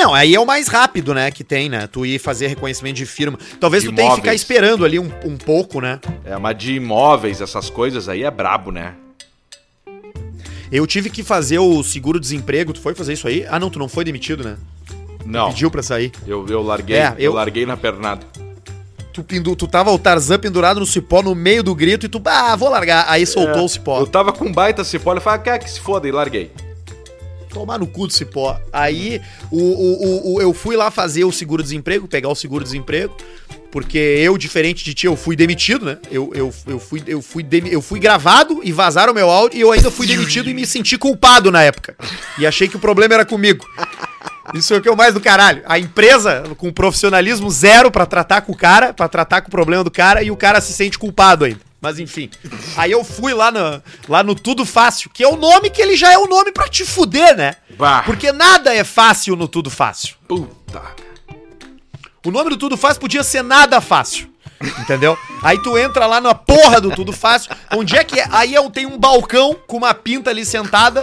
Não, 0.00 0.14
aí 0.14 0.34
é 0.34 0.40
o 0.40 0.46
mais 0.46 0.66
rápido, 0.66 1.12
né, 1.12 1.30
que 1.30 1.44
tem, 1.44 1.68
né? 1.68 1.86
Tu 1.86 2.06
ir 2.06 2.18
fazer 2.18 2.46
reconhecimento 2.46 2.96
de 2.96 3.04
firma. 3.04 3.38
Talvez 3.60 3.82
De 3.82 3.90
tu 3.90 3.94
tenha 3.94 4.08
que 4.10 4.16
ficar 4.16 4.34
esperando 4.34 4.82
ali 4.82 4.98
um, 4.98 5.10
um 5.24 5.36
pouco, 5.36 5.78
né? 5.78 6.00
É, 6.24 6.38
mas 6.38 6.56
de 6.56 6.72
imóveis, 6.74 7.42
essas 7.42 7.68
coisas 7.68 8.08
aí 8.08 8.22
é 8.22 8.30
brabo, 8.30 8.70
né? 8.72 8.94
Eu 10.72 10.86
tive 10.86 11.10
que 11.10 11.22
fazer 11.22 11.58
o 11.58 11.82
seguro-desemprego. 11.82 12.72
Tu 12.72 12.80
foi 12.80 12.94
fazer 12.94 13.12
isso 13.12 13.28
aí? 13.28 13.44
Ah, 13.50 13.58
não, 13.58 13.68
tu 13.68 13.78
não 13.78 13.88
foi 13.88 14.02
demitido, 14.02 14.42
né? 14.42 14.56
Não. 15.26 15.50
Pediu 15.50 15.70
pra 15.70 15.82
sair. 15.82 16.12
Eu, 16.26 16.46
eu 16.48 16.62
larguei. 16.62 16.96
É, 16.96 17.08
eu... 17.18 17.24
eu- 17.24 17.32
larguei 17.34 17.66
na 17.66 17.76
pernada. 17.76 18.24
Tu, 19.12 19.22
pendu, 19.22 19.54
tu 19.54 19.66
tava 19.66 19.90
o 19.90 19.98
Tarzan 19.98 20.38
pendurado 20.38 20.80
no 20.80 20.86
cipó 20.86 21.20
no 21.20 21.34
meio 21.34 21.62
do 21.62 21.74
grito 21.74 22.06
e 22.06 22.08
tu, 22.08 22.22
ah, 22.24 22.56
vou 22.56 22.70
largar. 22.70 23.04
Aí 23.08 23.26
soltou 23.26 23.64
o 23.64 23.68
cipó. 23.68 23.98
É, 23.98 24.00
Eu 24.02 24.06
tava 24.06 24.32
com 24.32 24.50
baita 24.50 24.82
cipó, 24.82 25.10
ele 25.12 25.20
falou, 25.20 25.40
quer 25.40 25.58
que 25.58 25.68
se 25.68 25.80
foda, 25.80 26.08
e 26.08 26.12
larguei. 26.12 26.50
Tomar 27.52 27.78
no 27.78 27.86
cu 27.86 28.06
do 28.06 28.12
cipó. 28.12 28.58
Aí 28.72 29.20
o, 29.50 29.58
o, 29.58 30.34
o- 30.36 30.40
eu 30.42 30.52
fui 30.54 30.76
lá 30.76 30.90
fazer 30.90 31.24
o 31.24 31.32
seguro-desemprego, 31.32 32.06
pegar 32.08 32.28
o 32.28 32.34
seguro-desemprego, 32.34 33.14
porque 33.72 33.98
eu, 33.98 34.36
diferente 34.38 34.84
de 34.84 34.94
ti, 34.94 35.06
eu 35.06 35.16
fui 35.16 35.34
demitido, 35.36 35.84
né? 35.86 35.98
Eu, 36.10 36.30
eu, 36.34 36.52
eu, 36.66 36.78
fui, 36.78 37.02
eu, 37.06 37.20
fui 37.22 37.46
eu 37.70 37.82
fui 37.82 37.98
gravado 38.00 38.60
e 38.62 38.72
vazaram 38.72 39.12
meu 39.14 39.28
áudio 39.30 39.58
e 39.58 39.60
eu 39.60 39.72
ainda 39.72 39.90
fui 39.90 40.06
demitido 40.06 40.48
e 40.50 40.54
me 40.54 40.66
senti 40.66 40.96
culpado 40.96 41.50
na 41.50 41.62
época. 41.62 41.96
E 42.38 42.46
achei 42.46 42.68
que 42.68 42.76
o 42.76 42.80
problema 42.80 43.14
era 43.14 43.24
comigo. 43.26 43.64
Isso 44.54 44.74
é 44.74 44.78
o 44.78 44.80
que 44.80 44.88
eu 44.88 44.96
mais 44.96 45.14
do 45.14 45.20
caralho. 45.20 45.62
A 45.66 45.78
empresa 45.78 46.42
com 46.56 46.72
profissionalismo 46.72 47.48
zero 47.50 47.90
pra 47.90 48.06
tratar 48.06 48.40
com 48.40 48.52
o 48.52 48.56
cara, 48.56 48.92
pra 48.92 49.08
tratar 49.08 49.40
com 49.42 49.48
o 49.48 49.50
problema 49.50 49.84
do 49.84 49.90
cara 49.90 50.22
e 50.22 50.30
o 50.30 50.36
cara 50.36 50.60
se 50.60 50.72
sente 50.72 50.98
culpado 50.98 51.44
ainda. 51.44 51.60
Mas 51.80 51.98
enfim. 51.98 52.30
Aí 52.76 52.90
eu 52.90 53.02
fui 53.02 53.32
lá 53.32 53.50
no, 53.50 53.82
lá 54.08 54.22
no 54.22 54.34
Tudo 54.34 54.66
Fácil, 54.66 55.10
que 55.10 55.22
é 55.24 55.28
o 55.28 55.36
nome 55.36 55.70
que 55.70 55.80
ele 55.80 55.96
já 55.96 56.12
é 56.12 56.18
o 56.18 56.26
nome 56.26 56.52
pra 56.52 56.68
te 56.68 56.84
fuder, 56.84 57.36
né? 57.36 57.56
Bah. 57.78 58.02
Porque 58.04 58.32
nada 58.32 58.74
é 58.74 58.84
fácil 58.84 59.34
no 59.34 59.48
Tudo 59.48 59.70
Fácil. 59.70 60.16
Puta. 60.28 60.82
O 62.24 62.30
nome 62.30 62.50
do 62.50 62.58
Tudo 62.58 62.76
Fácil 62.76 63.00
podia 63.00 63.22
ser 63.22 63.42
Nada 63.42 63.80
Fácil. 63.80 64.30
Entendeu? 64.62 65.16
Aí 65.42 65.56
tu 65.62 65.78
entra 65.78 66.06
lá 66.06 66.20
na 66.20 66.34
porra 66.34 66.82
do 66.82 66.90
Tudo 66.90 67.14
Fácil. 67.14 67.50
Onde 67.72 67.96
é 67.96 68.04
que 68.04 68.20
é? 68.20 68.26
Aí 68.30 68.52
eu 68.52 68.68
tenho 68.68 68.90
um 68.90 68.98
balcão 68.98 69.56
com 69.66 69.78
uma 69.78 69.94
pinta 69.94 70.28
ali 70.28 70.44
sentada, 70.44 71.02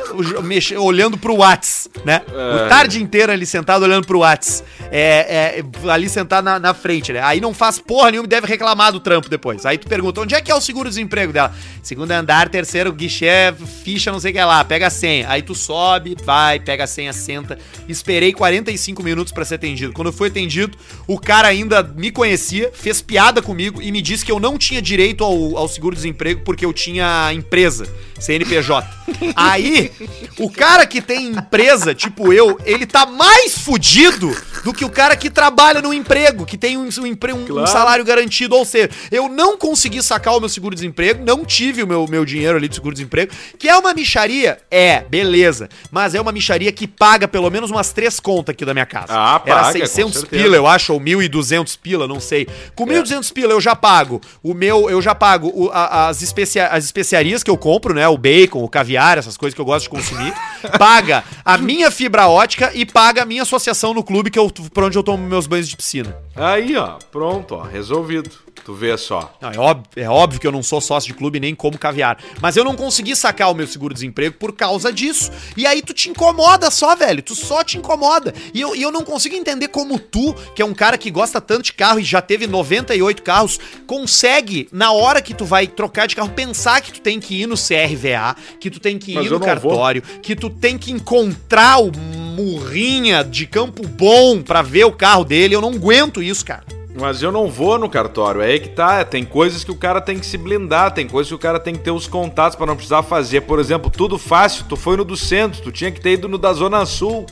olhando 0.79 1.17
pro 1.17 1.37
Whats, 1.37 1.89
né? 2.05 2.21
O 2.27 2.69
tarde 2.69 3.01
inteira 3.01 3.33
ali 3.33 3.47
sentado 3.47 3.83
olhando 3.83 4.05
pro 4.05 4.19
Whats. 4.19 4.63
É, 4.91 5.63
é, 5.63 5.91
ali 5.91 6.07
sentado 6.07 6.45
na, 6.45 6.59
na 6.59 6.73
frente, 6.75 7.11
né? 7.11 7.21
Aí 7.23 7.41
não 7.41 7.51
faz 7.51 7.79
porra 7.79 8.11
nenhuma 8.11 8.27
e 8.27 8.29
deve 8.29 8.45
reclamar 8.45 8.91
do 8.91 8.99
trampo 8.99 9.27
depois. 9.27 9.65
Aí 9.65 9.79
tu 9.79 9.87
pergunta, 9.87 10.21
onde 10.21 10.35
é 10.35 10.41
que 10.41 10.51
é 10.51 10.55
o 10.55 10.61
seguro-desemprego 10.61 11.33
dela? 11.33 11.51
Segundo 11.81 12.11
andar, 12.11 12.49
terceiro 12.49 12.93
guichê, 12.93 13.53
ficha 13.83 14.11
não 14.11 14.19
sei 14.19 14.31
o 14.31 14.33
que 14.35 14.43
lá, 14.43 14.63
pega 14.63 14.85
a 14.85 14.91
senha. 14.91 15.27
Aí 15.29 15.41
tu 15.41 15.55
sobe, 15.55 16.15
vai, 16.23 16.59
pega 16.59 16.83
a 16.83 16.87
senha, 16.87 17.11
senta. 17.11 17.57
Esperei 17.89 18.31
45 18.33 19.01
minutos 19.01 19.33
pra 19.33 19.43
ser 19.43 19.55
atendido. 19.55 19.93
Quando 19.93 20.09
eu 20.09 20.13
fui 20.13 20.27
atendido, 20.27 20.77
o 21.07 21.19
cara 21.19 21.47
ainda 21.47 21.81
me 21.81 22.11
conhecia, 22.11 22.71
fez 22.71 23.01
piada 23.01 23.41
comigo 23.47 23.81
e 23.81 23.91
me 23.91 24.01
disse 24.01 24.23
que 24.25 24.31
eu 24.31 24.39
não 24.39 24.57
tinha 24.57 24.81
direito 24.81 25.23
ao, 25.23 25.57
ao 25.57 25.67
seguro-desemprego 25.67 26.41
porque 26.43 26.65
eu 26.65 26.73
tinha 26.73 27.31
empresa, 27.33 27.87
CNPJ. 28.19 28.85
Aí, 29.35 29.91
o 30.37 30.49
cara 30.49 30.85
que 30.85 31.01
tem 31.01 31.27
empresa, 31.29 31.95
tipo 31.95 32.33
eu, 32.33 32.59
ele 32.65 32.85
tá 32.85 33.05
mais 33.05 33.57
fudido 33.57 34.35
do 34.63 34.73
que 34.73 34.83
o 34.83 34.89
cara 34.89 35.15
que 35.15 35.29
trabalha 35.29 35.81
no 35.81 35.93
emprego, 35.93 36.45
que 36.45 36.57
tem 36.57 36.75
um, 36.77 36.89
um, 36.99 37.05
empre- 37.05 37.31
um- 37.33 37.43
um 37.43 37.45
Claro. 37.45 37.67
salário 37.71 38.03
garantido. 38.03 38.55
Ou 38.55 38.65
seja, 38.65 38.89
eu 39.11 39.29
não 39.29 39.57
consegui 39.57 40.03
sacar 40.03 40.35
o 40.35 40.39
meu 40.39 40.49
seguro-desemprego, 40.49 41.23
não 41.23 41.45
tive 41.45 41.81
o 41.81 41.87
meu, 41.87 42.05
meu 42.07 42.25
dinheiro 42.25 42.57
ali 42.57 42.67
de 42.67 42.75
seguro-desemprego, 42.75 43.31
que 43.57 43.69
é 43.69 43.77
uma 43.77 43.93
micharia? 43.93 44.57
É, 44.69 45.01
beleza. 45.09 45.69
Mas 45.89 46.13
é 46.13 46.19
uma 46.21 46.31
micharia 46.33 46.71
que 46.71 46.85
paga 46.87 47.27
pelo 47.27 47.49
menos 47.49 47.71
umas 47.71 47.93
três 47.93 48.19
contas 48.19 48.53
aqui 48.53 48.65
da 48.65 48.73
minha 48.73 48.85
casa. 48.85 49.07
Ah, 49.09 49.41
Era 49.45 49.55
paga, 49.63 49.71
600 49.79 50.13
com 50.13 50.19
certeza. 50.19 50.43
pila, 50.43 50.55
eu 50.57 50.67
acho, 50.67 50.91
ou 50.93 50.99
1.200 50.99 51.77
pila, 51.81 52.07
não 52.07 52.19
sei. 52.19 52.47
Com 52.75 52.85
1.200 52.85 53.31
pila 53.37 53.53
eu 53.53 53.61
já 53.61 53.75
pago 53.75 54.19
o 54.41 54.51
meu, 54.55 54.89
eu 54.89 54.99
já 54.99 55.13
pago 55.13 55.51
o- 55.53 55.69
a- 55.71 56.07
as, 56.07 56.23
especia, 56.23 56.65
as 56.69 56.85
especiarias 56.85 57.43
que 57.43 57.51
eu 57.51 57.55
compro, 57.57 57.93
né? 57.93 58.07
O 58.07 58.17
bacon, 58.17 58.63
o 58.63 58.67
caviar, 58.67 59.19
essas 59.19 59.37
coisas 59.37 59.53
que 59.53 59.61
eu 59.61 59.65
gosto 59.65 59.83
de 59.83 59.89
consumir. 59.89 60.33
paga 60.79 61.23
a 61.45 61.55
minha 61.55 61.91
fibra 61.91 62.27
ótica 62.27 62.71
e 62.73 62.83
paga 62.83 63.21
a 63.21 63.25
minha 63.25 63.43
associação 63.43 63.93
no 63.93 64.03
clube 64.03 64.31
que 64.31 64.39
eu, 64.39 64.49
por 64.49 64.83
onde 64.85 64.97
eu 64.97 65.03
tomo 65.03 65.23
meus 65.23 65.45
banhos 65.45 65.67
de 65.69 65.77
piscina. 65.77 66.17
Aí, 66.35 66.75
ó, 66.75 66.97
pronto, 67.11 67.53
ó, 67.55 67.61
resolvido. 67.61 68.31
Tu 68.65 68.73
vê 68.73 68.97
só. 68.97 69.33
Não, 69.39 69.49
é, 69.51 69.57
óbvio, 69.59 69.85
é 69.95 70.09
óbvio 70.09 70.41
que 70.41 70.47
eu 70.47 70.51
não 70.51 70.61
sou 70.63 70.81
sócio 70.81 71.07
de 71.07 71.13
clube 71.17 71.39
nem 71.39 71.53
como 71.55 71.77
caviar. 71.77 72.17
Mas 72.41 72.57
eu 72.57 72.63
não 72.65 72.75
consegui 72.75 73.15
sacar 73.15 73.49
o 73.49 73.53
meu 73.53 73.65
seguro-desemprego 73.67 74.35
por 74.37 74.51
causa 74.51 74.91
disso. 74.91 75.31
E 75.55 75.65
aí 75.65 75.81
tu 75.81 75.93
te 75.93 76.09
incomoda 76.09 76.69
só, 76.69 76.93
velho. 76.95 77.21
Tu 77.21 77.33
só 77.35 77.63
te 77.63 77.77
incomoda. 77.77 78.33
E 78.53 78.59
eu, 78.59 78.75
e 78.75 78.81
eu 78.81 78.91
não 78.91 79.03
consigo 79.05 79.35
entender 79.35 79.69
como 79.69 79.97
tu, 79.99 80.33
que 80.55 80.61
é 80.61 80.65
um 80.65 80.73
cara 80.73 80.97
que 80.97 81.09
gosta 81.09 81.39
tanto 81.39 81.63
de 81.65 81.73
carro 81.73 81.99
e 81.99 82.03
já 82.03 82.21
teve 82.21 82.45
98 82.45 83.21
carros, 83.27 83.59
consegue, 83.85 84.69
na 84.71 84.93
hora 84.93 85.21
que 85.21 85.33
tu 85.33 85.43
vai 85.43 85.67
trocar 85.67 86.07
de 86.07 86.15
carro, 86.15 86.29
pensar 86.29 86.79
que 86.79 86.93
tu 86.93 87.01
tem 87.01 87.19
que 87.19 87.41
ir 87.41 87.45
no 87.45 87.55
CRVA, 87.55 88.37
que 88.57 88.71
tu 88.71 88.79
tem 88.79 88.97
que 88.97 89.13
Mas 89.13 89.25
ir 89.25 89.29
no 89.29 89.33
não 89.33 89.39
vou. 89.39 89.47
cartório, 89.47 90.01
que 90.21 90.33
tu 90.33 90.49
tem 90.49 90.77
que 90.77 90.93
encontrar 90.93 91.79
o 91.79 91.91
murrinha 91.97 93.25
de 93.25 93.45
Campo 93.45 93.85
Bom 93.85 94.41
pra 94.41 94.61
ver 94.61 94.85
o 94.85 94.93
carro 94.93 95.25
dele. 95.25 95.53
Eu 95.55 95.61
não 95.61 95.71
aguento 95.71 96.23
isso, 96.23 96.45
cara. 96.45 96.63
Mas 96.99 97.21
eu 97.21 97.31
não 97.31 97.49
vou 97.49 97.77
no 97.77 97.89
cartório, 97.89 98.41
é 98.41 98.47
aí 98.47 98.59
que 98.61 98.69
tá. 98.69 99.03
Tem 99.03 99.25
coisas 99.25 99.63
que 99.63 99.71
o 99.71 99.75
cara 99.75 99.99
tem 99.99 100.17
que 100.17 100.25
se 100.25 100.37
blindar, 100.37 100.93
tem 100.93 101.05
coisas 101.07 101.27
que 101.29 101.35
o 101.35 101.39
cara 101.39 101.59
tem 101.59 101.75
que 101.75 101.81
ter 101.81 101.91
os 101.91 102.07
contatos 102.07 102.55
pra 102.55 102.65
não 102.65 102.75
precisar 102.75 103.03
fazer. 103.03 103.41
Por 103.41 103.59
exemplo, 103.59 103.91
tudo 103.91 104.17
fácil, 104.17 104.65
tu 104.69 104.75
foi 104.77 104.95
no 104.95 105.03
do 105.03 105.17
centro, 105.17 105.61
tu 105.61 105.71
tinha 105.71 105.91
que 105.91 105.99
ter 105.99 106.13
ido 106.13 106.27
no 106.29 106.37
da 106.37 106.53
Zona 106.53 106.85
Sul. 106.85 107.25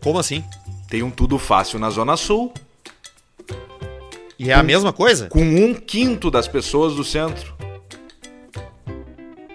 Como 0.00 0.18
assim? 0.18 0.42
Tem 0.88 1.02
um 1.02 1.10
tudo 1.10 1.38
fácil 1.38 1.78
na 1.78 1.90
Zona 1.90 2.16
Sul, 2.16 2.52
E 4.38 4.50
é 4.50 4.54
a 4.54 4.62
mesma 4.62 4.92
coisa? 4.92 5.26
com 5.28 5.40
um 5.42 5.74
quinto 5.74 6.30
das 6.30 6.46
pessoas 6.46 6.94
do 6.94 7.02
centro. 7.04 7.54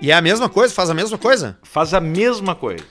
E 0.01 0.11
é 0.11 0.13
a 0.13 0.21
mesma 0.21 0.49
coisa? 0.49 0.73
Faz 0.73 0.89
a 0.89 0.93
mesma 0.93 1.17
coisa? 1.17 1.57
Faz 1.63 1.93
a 1.93 2.01
mesma 2.01 2.53
coisa. 2.53 2.83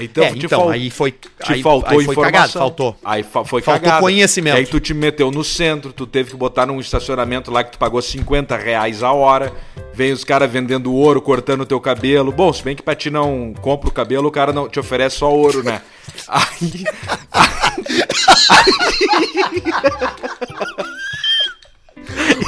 Então, 0.00 0.24
é, 0.24 0.30
então, 0.30 0.48
fal- 0.60 0.70
aí 0.70 0.90
foi. 0.90 1.12
te 1.12 1.28
aí, 1.52 1.62
faltou 1.62 1.98
aí 1.98 2.04
foi 2.06 2.14
informação. 2.14 2.32
cagado, 2.32 2.52
faltou. 2.52 2.96
Aí 3.04 3.22
fa- 3.22 3.44
foi 3.44 3.60
Faltou 3.60 3.82
cagado. 3.84 4.00
conhecimento. 4.02 4.54
E 4.56 4.58
aí 4.60 4.66
tu 4.66 4.80
te 4.80 4.94
meteu 4.94 5.30
no 5.30 5.44
centro, 5.44 5.92
tu 5.92 6.06
teve 6.06 6.30
que 6.30 6.36
botar 6.36 6.64
num 6.64 6.80
estacionamento 6.80 7.50
lá 7.50 7.62
que 7.62 7.72
tu 7.72 7.78
pagou 7.78 8.00
50 8.00 8.56
reais 8.56 9.02
a 9.02 9.12
hora. 9.12 9.52
Vem 9.92 10.10
os 10.12 10.24
caras 10.24 10.50
vendendo 10.50 10.92
ouro, 10.94 11.20
cortando 11.20 11.60
o 11.60 11.66
teu 11.66 11.78
cabelo. 11.78 12.32
Bom, 12.32 12.50
se 12.54 12.62
bem 12.62 12.74
que 12.74 12.82
pra 12.82 12.94
ti 12.94 13.10
não 13.10 13.52
compra 13.60 13.88
o 13.90 13.92
cabelo, 13.92 14.28
o 14.28 14.32
cara 14.32 14.50
não 14.50 14.66
te 14.66 14.80
oferece 14.80 15.16
só 15.18 15.30
ouro, 15.30 15.62
né? 15.62 15.82
Aí, 16.26 16.84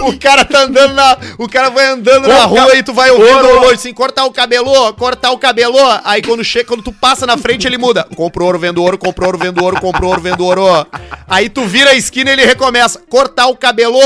O 0.01 0.19
cara 0.19 0.45
tá 0.45 0.65
andando 0.65 0.95
na. 0.95 1.17
O 1.39 1.49
cara 1.49 1.71
vai 1.71 1.87
andando 1.87 2.29
na 2.29 2.45
rua 2.45 2.77
e 2.77 2.83
tu 2.83 2.93
vai 2.93 3.11
ouvindo 3.11 3.47
ouro. 3.47 3.49
o 3.49 3.61
longe 3.63 3.75
assim, 3.75 3.95
cortar 3.95 4.25
o 4.25 4.33
cabelo, 4.33 4.93
cortar 4.95 5.31
o 5.31 5.39
cabelo. 5.39 5.79
Aí 6.05 6.21
quando 6.21 6.45
chega, 6.45 6.67
quando 6.67 6.83
tu 6.83 6.93
passa 6.93 7.27
na 7.27 7.39
frente, 7.39 7.67
ele 7.67 7.79
muda. 7.79 8.07
Compro 8.15 8.45
ouro, 8.45 8.59
vendo 8.59 8.83
ouro, 8.83 8.99
compro 8.99 9.25
ouro, 9.27 9.39
vendo 9.39 9.63
ouro, 9.63 9.81
compro 9.81 10.07
ouro, 10.07 10.21
vendo 10.21 10.45
ouro. 10.45 10.87
Aí 11.27 11.49
tu 11.49 11.65
vira 11.65 11.91
a 11.91 11.95
esquina 11.95 12.31
e 12.31 12.33
ele 12.35 12.45
recomeça. 12.45 13.01
Cortar 13.09 13.47
o 13.47 13.57
cabelo. 13.57 13.99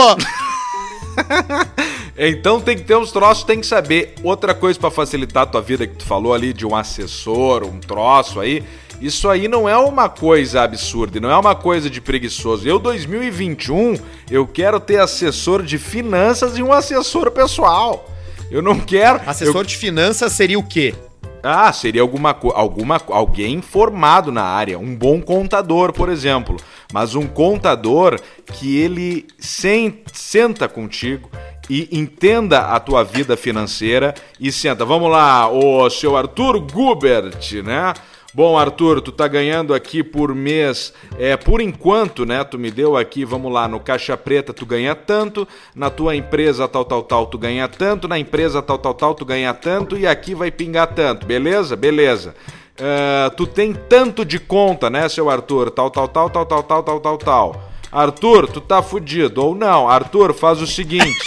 Então 2.21 2.61
tem 2.61 2.77
que 2.77 2.83
ter 2.83 2.97
uns 2.97 3.13
troços, 3.13 3.45
tem 3.45 3.61
que 3.61 3.67
saber. 3.67 4.15
Outra 4.25 4.53
coisa 4.53 4.79
pra 4.79 4.91
facilitar 4.91 5.45
a 5.45 5.47
tua 5.47 5.61
vida 5.61 5.87
que 5.87 5.95
tu 5.95 6.05
falou 6.05 6.35
ali 6.35 6.53
de 6.53 6.67
um 6.67 6.75
assessor, 6.75 7.63
um 7.63 7.79
troço 7.79 8.41
aí. 8.41 8.65
Isso 9.01 9.29
aí 9.29 9.47
não 9.47 9.69
é 9.69 9.77
uma 9.77 10.09
coisa 10.09 10.63
absurda, 10.63 11.21
não 11.21 11.31
é 11.31 11.37
uma 11.39 11.55
coisa 11.55 11.89
de 11.89 12.01
preguiçoso. 12.01 12.69
Eu 12.69 12.79
2021, 12.81 13.97
eu 14.31 14.47
quero 14.47 14.81
ter 14.81 14.99
assessor 14.99 15.63
de 15.63 15.79
finanças 15.79 16.59
e 16.59 16.63
um 16.63 16.73
assessor 16.73 17.31
pessoal. 17.31 18.09
Eu 18.51 18.63
não 18.63 18.81
quero 18.81 19.21
Assessor 19.27 19.65
de 19.65 19.77
finanças 19.77 20.33
seria 20.33 20.59
o 20.59 20.63
quê? 20.63 20.95
ah, 21.41 21.73
seria 21.73 22.03
alguma, 22.03 22.37
alguma 22.55 23.01
alguém 23.11 23.63
formado 23.63 24.33
na 24.33 24.43
área, 24.43 24.77
um 24.79 24.95
bom 24.97 25.21
contador, 25.21 25.93
por 25.93 26.09
exemplo. 26.09 26.57
Mas 26.93 27.15
um 27.15 27.27
contador 27.29 28.19
que 28.55 28.77
ele 28.79 29.25
sen- 29.39 30.01
senta 30.13 30.67
contigo 30.69 31.31
e 31.71 31.89
entenda 31.93 32.61
a 32.61 32.81
tua 32.81 33.05
vida 33.05 33.37
financeira 33.37 34.15
e 34.41 34.51
senta. 34.51 34.85
Vamos 34.85 35.11
lá, 35.13 35.49
o 35.49 35.89
seu 35.91 36.17
Arthur 36.17 36.59
Gubert, 36.61 37.63
né? 37.65 37.95
Bom, 38.39 38.57
Arthur, 38.57 39.01
tu 39.01 39.11
tá 39.11 39.27
ganhando 39.27 39.75
aqui 39.75 40.01
por 40.01 40.33
mês, 40.33 40.95
é, 41.19 41.37
por 41.37 41.61
enquanto, 41.61 42.25
né? 42.25 42.45
Tu 42.45 42.57
me 42.57 42.71
deu 42.71 42.97
aqui, 42.97 43.25
vamos 43.25 43.53
lá, 43.53 43.67
no 43.67 43.81
Caixa 43.81 44.17
Preta 44.17 44.55
tu 44.55 44.65
ganha 44.65 44.95
tanto, 44.95 45.47
na 45.75 45.91
tua 45.91 46.15
empresa 46.15 46.69
tal, 46.69 46.85
tal, 46.85 47.03
tal, 47.03 47.27
tu 47.27 47.37
ganha 47.37 47.67
tanto, 47.67 48.07
na 48.07 48.17
empresa 48.17 48.63
tal, 48.63 48.79
tal, 48.79 48.95
tal, 48.95 49.13
tu 49.13 49.25
ganha 49.25 49.53
tanto 49.53 49.99
e 49.99 50.07
aqui 50.07 50.37
vai 50.37 50.53
pingar 50.53 50.87
tanto, 50.87 51.27
beleza? 51.27 51.75
Beleza. 51.75 52.33
Ah, 52.81 53.29
tu 53.37 53.45
tem 53.45 53.75
tanto 53.75 54.25
de 54.25 54.39
conta, 54.39 54.89
né, 54.89 55.09
seu 55.09 55.29
Arthur? 55.29 55.73
Tal, 55.73 55.91
tal, 55.91 56.07
tal, 56.07 56.31
tal, 56.31 56.47
tal, 56.47 56.63
tal, 56.63 56.83
tal, 56.85 57.01
tal, 57.01 57.19
tal. 57.19 57.71
Arthur, 57.91 58.47
tu 58.47 58.61
tá 58.61 58.83
fudido. 58.83 59.43
Ou 59.43 59.55
não, 59.55 59.89
Arthur, 59.89 60.33
faz 60.33 60.61
o 60.63 60.67
seguinte. 60.67 61.25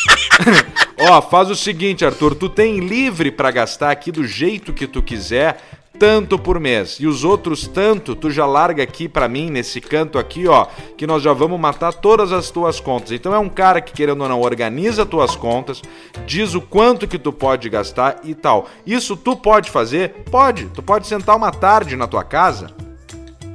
Ó, 1.10 1.22
faz 1.22 1.50
o 1.50 1.56
seguinte, 1.56 2.06
Arthur, 2.06 2.36
tu 2.36 2.48
tem 2.48 2.80
livre 2.80 3.32
pra 3.32 3.52
gastar 3.52 3.92
aqui 3.92 4.12
do 4.12 4.26
jeito 4.26 4.72
que 4.72 4.86
tu 4.86 5.02
quiser, 5.02 5.58
tanto 6.02 6.40
por 6.40 6.60
mês. 6.60 6.98
E 7.00 7.06
os 7.06 7.24
outros 7.24 7.68
tanto, 7.68 8.16
tu 8.16 8.32
já 8.32 8.44
larga 8.44 8.82
aqui 8.82 9.08
pra 9.08 9.28
mim, 9.28 9.52
nesse 9.52 9.80
canto 9.80 10.18
aqui, 10.18 10.48
ó, 10.48 10.66
que 10.98 11.06
nós 11.06 11.22
já 11.22 11.32
vamos 11.32 11.60
matar 11.60 11.94
todas 11.94 12.32
as 12.32 12.50
tuas 12.50 12.80
contas. 12.80 13.12
Então 13.12 13.36
é 13.36 13.38
um 13.38 13.48
cara 13.48 13.80
que, 13.80 13.94
querendo 13.94 14.24
ou 14.24 14.28
não, 14.28 14.42
organiza 14.42 15.06
tuas 15.06 15.36
contas, 15.36 15.80
diz 16.26 16.56
o 16.56 16.62
quanto 16.62 17.08
que 17.08 17.20
tu 17.20 17.32
pode 17.32 17.70
gastar 17.70 18.20
e 18.24 18.34
tal. 18.34 18.68
Isso 18.84 19.16
tu 19.16 19.36
pode 19.36 19.70
fazer? 19.70 20.24
Pode. 20.32 20.66
Tu 20.74 20.82
pode 20.82 21.06
sentar 21.06 21.36
uma 21.36 21.52
tarde 21.52 21.96
na 21.96 22.08
tua 22.08 22.24
casa 22.24 22.72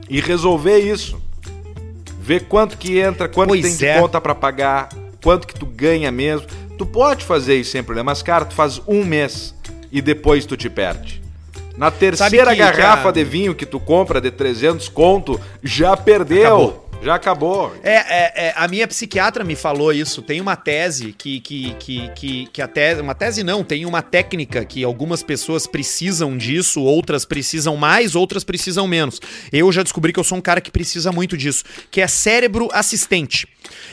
e 0.09 0.21
resolver 0.21 0.79
isso. 0.79 1.21
Ver 2.21 2.45
quanto 2.45 2.79
que 2.79 2.97
entra, 2.97 3.29
quanto 3.29 3.49
Pois 3.49 3.63
tem 3.63 3.75
de 3.77 3.87
é. 3.87 4.01
conta 4.01 4.21
pra 4.21 4.37
pagar, 4.37 4.89
quanto 5.21 5.49
que 5.49 5.55
tu 5.59 5.67
ganha 5.67 6.13
mesmo. 6.13 6.47
Tu 6.79 6.87
pode 6.87 7.25
fazer 7.25 7.57
isso 7.57 7.73
sem 7.73 7.83
problema, 7.83 8.13
mas 8.13 8.23
cara, 8.23 8.45
tu 8.45 8.55
faz 8.55 8.81
um 8.87 9.05
mês 9.05 9.53
e 9.91 10.01
depois 10.01 10.47
tu 10.47 10.57
te 10.57 10.71
perde. 10.71 11.26
Na 11.77 11.91
terceira 11.91 12.51
que- 12.51 12.57
que 12.57 12.63
garrafa 12.63 13.09
a- 13.09 13.13
de 13.13 13.23
vinho 13.25 13.55
que 13.55 13.67
tu 13.67 13.79
compra 13.79 14.21
de 14.21 14.31
300 14.31 14.89
conto, 14.89 15.39
já 15.63 15.97
perdeu. 15.97 16.47
Acabou. 16.47 16.86
Já 17.03 17.15
acabou. 17.15 17.75
É, 17.83 17.95
é, 17.95 18.33
é, 18.47 18.55
a 18.57 18.67
minha 18.67 18.87
psiquiatra 18.89 19.45
me 19.45 19.55
falou 19.55 19.93
isso. 19.93 20.23
Tem 20.23 20.41
uma 20.41 20.57
tese 20.57 21.13
que, 21.13 21.41
que, 21.41 21.75
que, 21.75 22.09
que, 22.11 22.47
que 22.47 22.63
a 22.63 22.67
tese. 22.67 23.01
Uma 23.01 23.15
tese 23.15 23.45
não, 23.45 23.63
tem 23.63 23.87
uma 23.87 24.03
técnica 24.03 24.65
que 24.65 24.83
algumas 24.83 25.23
pessoas 25.23 25.67
precisam 25.67 26.37
disso, 26.37 26.83
outras 26.83 27.25
precisam 27.25 27.77
mais, 27.77 28.15
outras 28.15 28.43
precisam 28.43 28.87
menos. 28.87 29.21
Eu 29.53 29.71
já 29.71 29.83
descobri 29.83 30.13
que 30.13 30.19
eu 30.19 30.25
sou 30.25 30.39
um 30.39 30.41
cara 30.41 30.61
que 30.61 30.71
precisa 30.71 31.13
muito 31.13 31.37
disso, 31.37 31.65
que 31.91 32.01
é 32.01 32.07
cérebro 32.07 32.69
assistente. 32.73 33.47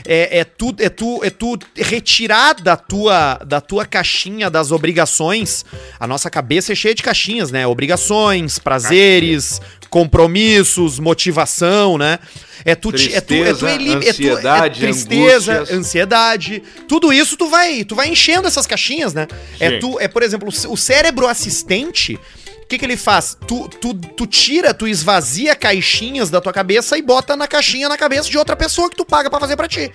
É, 0.06 0.40
é, 0.40 0.44
tu, 0.44 0.76
é, 0.80 0.90
tu, 0.90 1.22
é 1.24 1.30
tu 1.30 1.58
retirar 1.76 2.56
da 2.56 2.76
tua, 2.76 3.36
da 3.46 3.62
tua 3.62 3.86
caixinha 3.86 4.50
das 4.50 4.72
obrigações. 4.72 5.66
A 6.00 6.08
nossa 6.08 6.30
cabeça 6.30 6.72
é 6.72 6.76
cheia 6.76 6.96
de 6.96 7.04
caixinhas, 7.04 7.52
né? 7.52 7.66
Obrigações, 7.66 8.60
prazeres, 8.60 9.60
compromissos, 9.94 10.98
motivação, 11.00 11.98
né? 11.98 12.18
É 12.66 12.74
tu, 12.76 12.92
ti- 12.92 13.14
é 13.14 13.22
tu, 13.22 13.34
é 13.34 13.38
tu 13.54 13.60
Tristeza, 13.60 13.72
elim- 13.72 13.94
é 13.94 14.00
tu- 14.00 14.06
é 14.06 14.10
ansiedade, 14.10 14.80
tristeza, 14.80 15.54
angústias. 15.54 15.80
ansiedade, 15.80 16.64
tudo 16.88 17.12
isso 17.14 17.38
tu 17.38 17.48
vai, 17.48 17.84
tu 17.84 17.94
vai 17.96 18.08
enchendo 18.08 18.48
essas 18.48 18.66
caixinhas, 18.66 19.14
né? 19.14 19.28
É 19.60 19.70
Sim. 19.72 19.80
tu, 19.80 20.00
é 20.00 20.08
por 20.08 20.24
exemplo, 20.24 20.48
o 20.50 20.52
cé- 20.52 20.68
o 20.68 20.76
cérebro 20.78 21.28
assistente, 21.28 22.20
o 22.64 22.66
que 22.68 22.78
que 22.78 22.86
ele 22.86 22.98
faz? 22.98 23.38
Tu, 23.48 23.68
tu, 23.82 23.94
tu 23.94 24.26
tira, 24.26 24.74
tu 24.74 24.88
esvazia 24.88 25.56
caixinhas 25.56 26.30
da 26.30 26.40
tua 26.42 26.54
cabeça 26.54 26.98
e 26.98 27.02
bota 27.02 27.36
na 27.36 27.48
caixinha 27.48 27.88
na 27.90 27.98
cabeça 27.98 28.30
de 28.30 28.38
outra 28.38 28.56
pessoa 28.56 28.90
que 28.90 28.96
tu 28.96 29.06
paga 29.06 29.30
pra 29.30 29.40
fazer 29.40 29.56
pra 29.56 29.68
ti. 29.68 29.92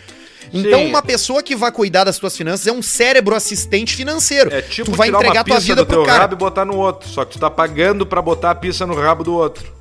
Então, 0.53 0.81
Sim. 0.81 0.87
uma 0.89 1.03
pessoa 1.03 1.43
que 1.43 1.55
vai 1.57 1.71
cuidar 1.73 2.05
das 2.05 2.19
tuas 2.19 2.35
finanças 2.37 2.67
é 2.67 2.73
um 2.73 2.81
cérebro 2.83 3.35
assistente 3.35 3.95
financeiro. 3.97 4.53
É 4.55 4.63
tipo 4.63 4.91
tu 4.91 4.97
vai 4.97 5.09
tirar 5.09 5.19
entregar 5.19 5.41
uma 5.41 5.45
tua 5.45 5.61
vida 5.61 5.77
do 5.77 5.87
pro 5.87 5.97
teu 5.97 6.05
cara. 6.07 6.21
rabo 6.21 6.35
e 6.35 6.37
botar 6.39 6.65
no 6.65 6.77
outro. 6.77 7.09
Só 7.09 7.25
que 7.25 7.33
tu 7.33 7.39
tá 7.39 7.51
pagando 7.51 8.07
pra 8.07 8.23
botar 8.23 8.51
a 8.53 8.55
pizza 8.55 8.87
no 8.87 8.95
rabo 8.95 9.23
do 9.25 9.35
outro. 9.35 9.78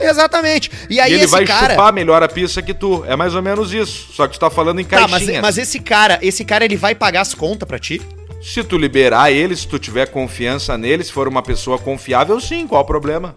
Exatamente. 0.00 0.70
E 0.90 1.00
aí 1.00 1.12
e 1.12 1.14
ele 1.14 1.26
vai 1.26 1.44
cara, 1.44 1.70
chupar 1.74 1.92
melhor 1.92 2.22
a 2.22 2.28
pizza 2.28 2.60
que 2.62 2.74
tu. 2.74 3.04
É 3.06 3.16
mais 3.16 3.34
ou 3.34 3.42
menos 3.42 3.72
isso. 3.72 4.12
Só 4.12 4.26
que 4.26 4.34
tu 4.34 4.40
tá 4.40 4.50
falando 4.50 4.80
em 4.80 4.84
Tá, 4.84 4.98
caixinhas. 5.08 5.26
mas, 5.34 5.40
mas 5.42 5.58
esse 5.58 5.80
cara, 5.80 6.18
esse 6.22 6.44
cara 6.44 6.64
ele 6.64 6.76
vai 6.76 6.94
pagar 6.94 7.22
as 7.22 7.34
contas 7.34 7.66
pra 7.66 7.78
ti? 7.78 8.00
Se 8.42 8.62
tu 8.62 8.76
liberar 8.78 9.30
ele, 9.32 9.56
se 9.56 9.66
tu 9.66 9.78
tiver 9.78 10.06
confiança 10.08 10.76
nele, 10.78 11.02
se 11.02 11.12
for 11.12 11.26
uma 11.26 11.42
pessoa 11.42 11.78
confiável, 11.78 12.38
sim, 12.40 12.66
qual 12.66 12.82
o 12.82 12.84
problema? 12.84 13.34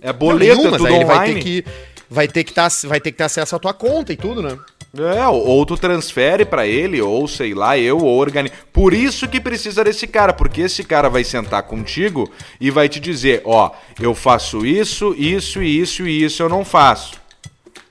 É 0.00 0.12
boleto, 0.12 0.56
Não, 0.62 0.68
é 0.68 0.70
mas 0.70 0.76
tudo 0.78 0.86
aí 0.88 0.94
ele 0.96 1.04
vai 1.04 1.16
online. 1.16 1.34
ter 1.34 1.40
que 1.42 1.64
vai 2.10 2.28
ter 2.28 2.44
que 2.44 2.52
tá, 2.52 2.68
vai 2.84 3.00
ter 3.00 3.10
que 3.10 3.18
ter 3.18 3.24
acesso 3.24 3.56
à 3.56 3.58
tua 3.58 3.74
conta 3.74 4.12
e 4.12 4.16
tudo, 4.16 4.42
né? 4.42 4.56
É, 4.96 5.26
ou 5.26 5.66
tu 5.66 5.76
transfere 5.76 6.44
pra 6.44 6.66
ele, 6.66 7.02
ou 7.02 7.26
sei 7.26 7.52
lá, 7.52 7.76
eu, 7.76 7.98
ou 7.98 8.16
organiza. 8.16 8.54
Por 8.72 8.94
isso 8.94 9.26
que 9.26 9.40
precisa 9.40 9.82
desse 9.82 10.06
cara, 10.06 10.32
porque 10.32 10.60
esse 10.62 10.84
cara 10.84 11.08
vai 11.08 11.24
sentar 11.24 11.64
contigo 11.64 12.30
e 12.60 12.70
vai 12.70 12.88
te 12.88 13.00
dizer, 13.00 13.42
ó, 13.44 13.72
eu 14.00 14.14
faço 14.14 14.64
isso, 14.64 15.12
isso, 15.18 15.60
isso 15.60 16.06
e 16.06 16.22
isso 16.22 16.42
eu 16.42 16.48
não 16.48 16.64
faço. 16.64 17.20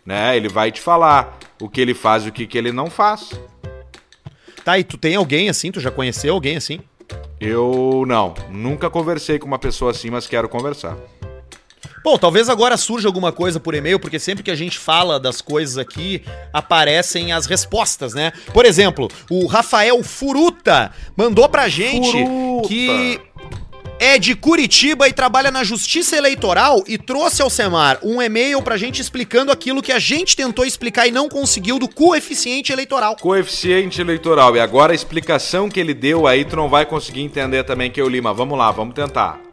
Né? 0.05 0.37
Ele 0.37 0.47
vai 0.47 0.71
te 0.71 0.79
falar 0.79 1.37
o 1.61 1.67
que 1.67 1.81
ele 1.81 1.93
faz 1.93 2.25
e 2.25 2.29
o 2.29 2.31
que, 2.31 2.47
que 2.47 2.57
ele 2.57 2.71
não 2.71 2.89
faz. 2.89 3.31
Tá, 4.63 4.79
e 4.79 4.83
tu 4.83 4.97
tem 4.97 5.15
alguém 5.15 5.49
assim? 5.49 5.71
Tu 5.71 5.81
já 5.81 5.91
conheceu 5.91 6.33
alguém 6.33 6.55
assim? 6.55 6.79
Eu 7.39 8.05
não, 8.07 8.33
nunca 8.49 8.89
conversei 8.89 9.37
com 9.37 9.45
uma 9.45 9.59
pessoa 9.59 9.91
assim, 9.91 10.09
mas 10.09 10.25
quero 10.25 10.47
conversar. 10.47 10.97
Bom, 12.03 12.17
talvez 12.17 12.49
agora 12.49 12.75
surja 12.75 13.07
alguma 13.07 13.31
coisa 13.31 13.59
por 13.59 13.73
e-mail, 13.73 13.97
porque 13.99 14.19
sempre 14.19 14.43
que 14.43 14.51
a 14.51 14.55
gente 14.55 14.77
fala 14.77 15.19
das 15.19 15.41
coisas 15.41 15.77
aqui, 15.77 16.21
aparecem 16.51 17.31
as 17.31 17.45
respostas, 17.45 18.13
né? 18.13 18.33
Por 18.53 18.65
exemplo, 18.65 19.09
o 19.29 19.47
Rafael 19.47 20.03
Furuta 20.03 20.91
mandou 21.15 21.47
pra 21.47 21.69
gente 21.69 22.11
Furuta. 22.11 22.67
que 22.67 23.21
é 23.99 24.19
de 24.19 24.35
Curitiba 24.35 25.07
e 25.07 25.13
trabalha 25.13 25.49
na 25.49 25.63
Justiça 25.63 26.17
Eleitoral 26.17 26.83
e 26.85 26.97
trouxe 26.97 27.41
ao 27.41 27.49
Semar 27.49 27.99
um 28.03 28.21
e-mail 28.21 28.61
pra 28.61 28.75
gente 28.75 29.01
explicando 29.01 29.49
aquilo 29.49 29.81
que 29.81 29.93
a 29.93 29.99
gente 29.99 30.35
tentou 30.35 30.65
explicar 30.65 31.07
e 31.07 31.11
não 31.11 31.29
conseguiu 31.29 31.79
do 31.79 31.87
coeficiente 31.87 32.73
eleitoral. 32.73 33.15
Coeficiente 33.15 34.01
eleitoral. 34.01 34.57
E 34.57 34.59
agora 34.59 34.91
a 34.91 34.95
explicação 34.95 35.69
que 35.69 35.79
ele 35.79 35.93
deu 35.93 36.27
aí, 36.27 36.43
tu 36.43 36.57
não 36.57 36.67
vai 36.67 36.85
conseguir 36.85 37.21
entender 37.21 37.63
também 37.63 37.89
que 37.89 38.01
eu 38.01 38.09
li, 38.09 38.19
mas 38.19 38.35
vamos 38.35 38.57
lá, 38.57 38.71
vamos 38.71 38.93
tentar. 38.93 39.52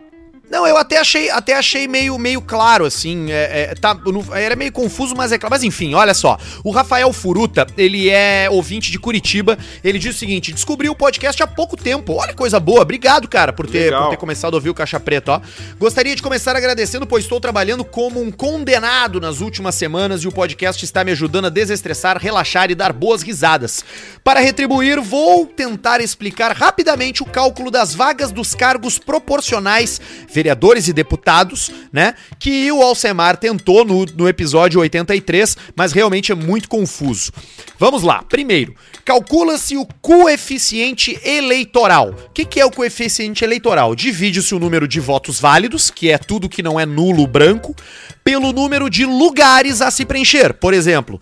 Não, 0.50 0.66
eu 0.66 0.76
até 0.76 0.98
achei, 0.98 1.30
até 1.30 1.54
achei 1.56 1.86
meio, 1.86 2.18
meio 2.18 2.40
claro, 2.42 2.84
assim. 2.84 3.30
é- 3.30 3.70
é, 3.70 3.74
tá, 3.74 3.94
não- 3.94 4.34
era 4.34 4.56
meio 4.56 4.72
confuso, 4.72 5.14
mas 5.16 5.30
é 5.30 5.38
claro. 5.38 5.52
Mas 5.54 5.62
enfim, 5.62 5.94
olha 5.94 6.12
só. 6.12 6.36
O 6.64 6.72
Rafael 6.72 7.12
Furuta, 7.12 7.66
ele 7.78 8.10
é 8.10 8.48
ouvinte 8.50 8.90
de 8.90 8.98
Curitiba. 8.98 9.56
Ele 9.84 9.98
diz 9.98 10.16
o 10.16 10.18
seguinte: 10.18 10.52
descobriu 10.52 10.90
o 10.92 10.96
podcast 10.96 11.40
há 11.42 11.46
pouco 11.46 11.76
tempo. 11.76 12.14
Olha 12.14 12.30
que 12.30 12.34
coisa 12.36 12.58
boa. 12.58 12.82
Obrigado, 12.82 13.28
cara, 13.28 13.52
por 13.52 13.66
ter, 13.68 13.84
Legal. 13.84 14.04
por 14.04 14.10
ter 14.10 14.16
começado 14.16 14.54
a 14.54 14.56
ouvir 14.56 14.70
o 14.70 14.74
Caixa 14.74 14.98
Preta, 14.98 15.32
ó. 15.34 15.40
Gostaria 15.78 16.16
de 16.16 16.22
começar 16.22 16.56
agradecendo, 16.56 17.06
pois 17.06 17.24
estou 17.24 17.38
trabalhando 17.40 17.84
como 17.84 18.20
um 18.20 18.32
condenado 18.32 19.20
nas 19.20 19.40
últimas 19.40 19.76
semanas 19.76 20.22
e 20.24 20.28
o 20.28 20.32
podcast 20.32 20.84
está 20.84 21.04
me 21.04 21.12
ajudando 21.12 21.44
a 21.44 21.48
desestressar, 21.50 22.18
relaxar 22.18 22.70
e 22.70 22.74
dar 22.74 22.92
boas 22.92 23.22
risadas. 23.22 23.84
Para 24.24 24.40
retribuir, 24.40 25.00
vou 25.00 25.46
tentar 25.46 26.00
explicar 26.00 26.52
rapidamente 26.56 27.22
o 27.22 27.26
cálculo 27.26 27.70
das 27.70 27.94
vagas 27.94 28.32
dos 28.32 28.54
cargos 28.54 28.98
proporcionais, 28.98 30.00
vereadores 30.40 30.88
e 30.88 30.92
deputados, 30.94 31.70
né? 31.92 32.14
Que 32.38 32.72
o 32.72 32.80
Alcemar 32.82 33.36
tentou 33.36 33.84
no, 33.84 34.06
no 34.06 34.26
episódio 34.26 34.80
83, 34.80 35.54
mas 35.76 35.92
realmente 35.92 36.32
é 36.32 36.34
muito 36.34 36.66
confuso. 36.66 37.30
Vamos 37.78 38.02
lá. 38.02 38.22
Primeiro, 38.22 38.74
calcula-se 39.04 39.76
o 39.76 39.86
coeficiente 40.00 41.20
eleitoral. 41.22 42.14
O 42.28 42.30
que, 42.30 42.46
que 42.46 42.58
é 42.58 42.64
o 42.64 42.70
coeficiente 42.70 43.44
eleitoral? 43.44 43.94
Divide-se 43.94 44.54
o 44.54 44.58
número 44.58 44.88
de 44.88 44.98
votos 44.98 45.38
válidos, 45.38 45.90
que 45.90 46.10
é 46.10 46.16
tudo 46.16 46.48
que 46.48 46.62
não 46.62 46.80
é 46.80 46.86
nulo 46.86 47.26
branco, 47.26 47.76
pelo 48.24 48.50
número 48.50 48.88
de 48.88 49.04
lugares 49.04 49.82
a 49.82 49.90
se 49.90 50.06
preencher. 50.06 50.54
Por 50.54 50.72
exemplo, 50.72 51.20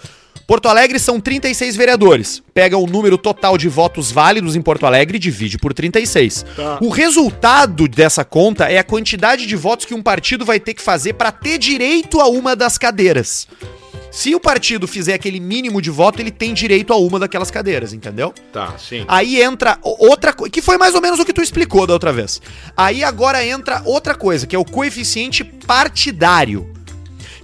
Porto 0.49 0.67
Alegre 0.67 0.99
são 0.99 1.21
36 1.21 1.77
vereadores. 1.77 2.43
Pega 2.55 2.79
o 2.79 2.87
número 2.87 3.19
total 3.19 3.59
de 3.59 3.69
votos 3.69 4.11
válidos 4.11 4.57
em 4.57 4.63
Porto 4.63 4.87
Alegre 4.87 5.17
e 5.17 5.21
divide 5.21 5.59
por 5.59 5.75
36. 5.75 6.43
O 6.81 6.89
resultado 6.89 7.87
dessa 7.87 8.25
conta 8.25 8.65
é 8.65 8.79
a 8.79 8.83
quantidade 8.83 9.45
de 9.45 9.55
votos 9.55 9.85
que 9.85 9.93
um 9.93 10.03
partido 10.03 10.47
vai 10.47 10.59
ter 10.59 10.73
que 10.73 10.81
fazer 10.81 11.13
para 11.13 11.31
ter 11.31 11.59
direito 11.59 12.19
a 12.19 12.29
uma 12.29 12.57
das 12.57 12.79
cadeiras. 12.79 13.47
Se 14.11 14.35
o 14.35 14.41
partido 14.41 14.89
fizer 14.89 15.13
aquele 15.13 15.39
mínimo 15.39 15.83
de 15.83 15.91
voto, 15.91 16.19
ele 16.19 16.31
tem 16.31 16.55
direito 16.55 16.95
a 16.95 16.97
uma 16.97 17.19
daquelas 17.19 17.51
cadeiras, 17.51 17.93
entendeu? 17.93 18.33
Tá, 18.51 18.73
sim. 18.79 19.05
Aí 19.07 19.43
entra 19.43 19.77
outra 19.83 20.33
coisa, 20.33 20.51
que 20.51 20.63
foi 20.63 20.79
mais 20.79 20.95
ou 20.95 21.03
menos 21.03 21.21
o 21.21 21.27
que 21.27 21.33
tu 21.35 21.43
explicou 21.43 21.87
da 21.87 21.93
outra 21.93 22.11
vez. 22.11 22.41
Aí 22.75 23.05
agora 23.05 23.45
entra 23.45 23.83
outra 23.85 24.15
coisa, 24.15 24.47
que 24.47 24.57
é 24.57 24.59
o 24.59 24.65
coeficiente 24.65 25.45
partidário. 25.45 26.73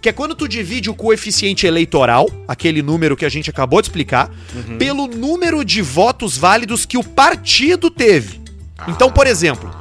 Que 0.04 0.10
é 0.10 0.12
quando 0.12 0.34
tu 0.34 0.46
divide 0.46 0.90
o 0.90 0.94
coeficiente 0.94 1.66
eleitoral, 1.66 2.28
aquele 2.46 2.82
número 2.82 3.16
que 3.16 3.24
a 3.24 3.28
gente 3.30 3.48
acabou 3.48 3.80
de 3.80 3.88
explicar, 3.88 4.30
pelo 4.78 5.06
número 5.06 5.64
de 5.64 5.80
votos 5.80 6.36
válidos 6.36 6.84
que 6.84 6.98
o 6.98 7.02
partido 7.02 7.90
teve. 7.90 8.38
Então, 8.86 9.10
por 9.10 9.26
exemplo, 9.26 9.74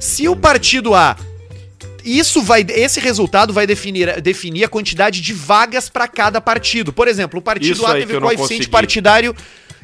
se 0.00 0.26
o 0.26 0.34
partido 0.34 0.96
A 0.96 1.16
isso 2.04 2.42
vai, 2.42 2.66
esse 2.68 2.98
resultado 2.98 3.52
vai 3.52 3.68
definir, 3.68 4.20
definir 4.20 4.64
a 4.64 4.68
quantidade 4.68 5.20
de 5.20 5.32
vagas 5.32 5.88
para 5.88 6.08
cada 6.08 6.40
partido. 6.40 6.92
Por 6.92 7.06
exemplo, 7.06 7.38
o 7.38 7.42
partido 7.42 7.74
Isso 7.74 7.86
A 7.86 7.92
teve 7.92 8.18
coeficiente 8.18 8.68
partidário 8.68 9.32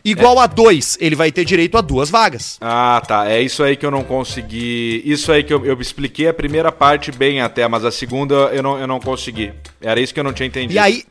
igual 0.04 0.38
a 0.38 0.46
2, 0.46 0.98
ele 1.00 1.16
vai 1.16 1.32
ter 1.32 1.44
direito 1.44 1.78
a 1.78 1.80
duas 1.80 2.10
vagas. 2.10 2.58
Ah, 2.60 3.02
tá. 3.06 3.30
É 3.30 3.40
isso 3.40 3.62
aí 3.62 3.76
que 3.76 3.86
eu 3.86 3.90
não 3.90 4.04
consegui. 4.04 5.02
Isso 5.04 5.32
aí 5.32 5.42
que 5.42 5.52
eu, 5.52 5.64
eu 5.64 5.80
expliquei 5.80 6.28
a 6.28 6.34
primeira 6.34 6.70
parte 6.70 7.10
bem 7.10 7.40
até, 7.40 7.66
mas 7.66 7.84
a 7.84 7.90
segunda 7.90 8.34
eu 8.52 8.62
não, 8.62 8.78
eu 8.78 8.86
não 8.86 9.00
consegui. 9.00 9.52
Era 9.80 10.00
isso 10.00 10.12
que 10.12 10.20
eu 10.20 10.24
não 10.24 10.32
tinha 10.32 10.46
entendido. 10.46 10.74
E 10.74 10.78
aí, 10.78 11.04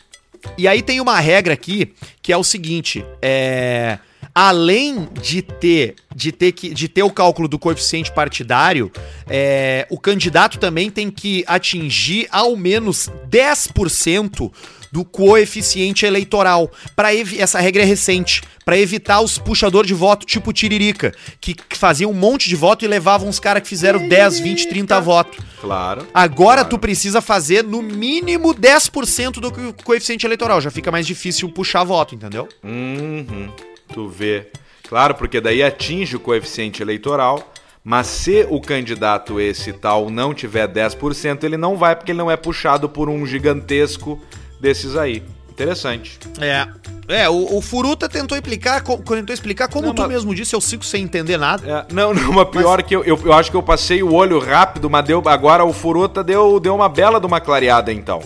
e 0.58 0.68
aí 0.68 0.82
tem 0.82 1.02
uma 1.02 1.20
regra 1.20 1.54
aqui 1.54 1.94
que 2.22 2.32
é 2.32 2.38
o 2.38 2.44
seguinte: 2.44 3.04
é, 3.22 3.98
além 4.34 5.08
de 5.22 5.42
ter, 5.42 5.96
de 6.16 6.32
ter, 6.32 6.52
que, 6.52 6.74
de 6.74 6.88
ter 6.88 7.04
o 7.04 7.12
cálculo 7.12 7.48
do 7.48 7.60
coeficiente 7.60 8.12
partidário, 8.12 8.92
é, 9.28 9.88
o 9.90 10.00
candidato 10.00 10.58
também 10.58 10.90
tem 10.90 11.10
que 11.10 11.44
atingir 11.48 12.28
ao 12.32 12.56
menos 12.56 13.10
10% 13.30 14.52
do 14.94 15.04
coeficiente 15.04 16.06
eleitoral. 16.06 16.72
Para 16.96 17.10
essa 17.16 17.60
regra 17.60 17.82
é 17.82 17.86
recente, 17.86 18.44
para 18.64 18.78
evitar 18.78 19.22
os 19.22 19.40
puxador 19.40 19.88
de 19.88 19.94
voto 19.96 20.24
tipo 20.24 20.54
Tiririca, 20.54 21.12
que, 21.42 21.56
que 21.56 21.76
faziam 21.76 22.12
um 22.12 22.14
monte 22.14 22.48
de 22.48 22.56
voto 22.56 22.86
e 22.86 22.88
levavam 22.88 23.28
uns 23.28 23.40
caras 23.40 23.64
que 23.64 23.70
fizeram 23.70 24.08
10, 24.08 24.40
20, 24.40 24.70
30 24.70 25.02
votos. 25.02 25.40
Claro. 25.60 26.06
Agora 26.14 26.58
Claro. 26.58 26.70
tu 26.70 26.78
precisa 26.78 27.22
fazer 27.22 27.64
no 27.64 27.82
mínimo 27.82 28.54
10% 28.54 29.40
do 29.40 29.52
co- 29.52 29.74
coeficiente 29.84 30.28
eleitoral. 30.28 30.62
Já 30.62 30.70
fica 30.70 30.92
mais 30.92 31.08
difícil 31.08 31.50
puxar 31.50 31.84
voto, 31.84 32.14
entendeu? 32.14 32.48
Uhum. 32.64 33.50
Tu 33.92 34.08
vê. 34.10 34.46
Claro, 34.88 35.16
porque 35.16 35.42
daí 35.42 35.64
atinge 35.64 36.16
o 36.16 36.20
coeficiente 36.20 36.84
eleitoral, 36.84 37.52
mas 37.84 38.06
se 38.06 38.46
o 38.48 38.62
candidato 38.62 39.40
esse 39.42 39.74
tal 39.74 40.12
não 40.12 40.36
tiver 40.36 40.68
10%, 40.68 41.44
ele 41.44 41.58
não 41.58 41.78
vai 41.78 41.96
porque 41.96 42.12
ele 42.12 42.20
não 42.20 42.30
é 42.30 42.38
puxado 42.38 42.88
por 42.88 43.10
um 43.10 43.26
gigantesco 43.26 44.22
desses 44.64 44.96
aí. 44.96 45.22
Interessante. 45.52 46.18
É. 46.42 46.68
É, 47.08 47.30
o, 47.30 47.58
o 47.58 47.62
Furuta 47.62 48.08
tentou 48.10 48.36
explicar, 48.36 48.82
co- 48.82 48.98
tentou 48.98 49.34
explicar 49.34 49.68
como 49.68 49.88
Não, 49.88 49.94
tu 49.94 50.02
mas- 50.04 50.10
mesmo 50.12 50.34
disse, 50.34 50.56
eu 50.56 50.62
sigo 50.62 50.84
sem 50.86 51.04
entender 51.04 51.38
nada. 51.38 51.86
É, 51.90 51.94
não, 51.94 52.14
não, 52.14 52.32
mas 52.32 52.48
pior 52.48 52.82
que 52.82 52.96
eu, 52.96 53.04
eu, 53.04 53.20
eu 53.26 53.34
acho 53.34 53.52
que 53.52 53.58
eu 53.58 53.62
passei 53.62 54.02
o 54.02 54.14
olho 54.14 54.40
rápido, 54.40 54.90
mas 54.90 55.04
deu, 55.06 55.22
agora 55.28 55.64
o 55.66 55.74
Furuta 55.74 56.24
deu, 56.24 56.60
deu 56.62 56.74
uma 56.74 56.88
bela 56.90 57.20
de 57.20 57.28
uma 57.28 57.40
clareada 57.42 57.92
então, 57.94 58.22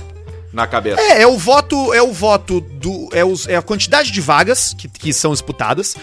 na 0.53 0.65
cabeça. 0.65 0.99
É, 1.01 1.21
é 1.21 1.27
o 1.27 1.37
voto, 1.37 1.93
é 1.93 2.01
o 2.01 2.11
voto 2.13 2.61
do. 2.61 3.09
É, 3.11 3.23
os- 3.25 3.47
é 3.47 3.55
a 3.55 3.61
quantidade 3.61 4.11
de 4.11 4.21
vagas 4.21 4.73
que, 4.77 4.87
que 4.87 5.13
são 5.13 5.31
disputadas, 5.31 5.95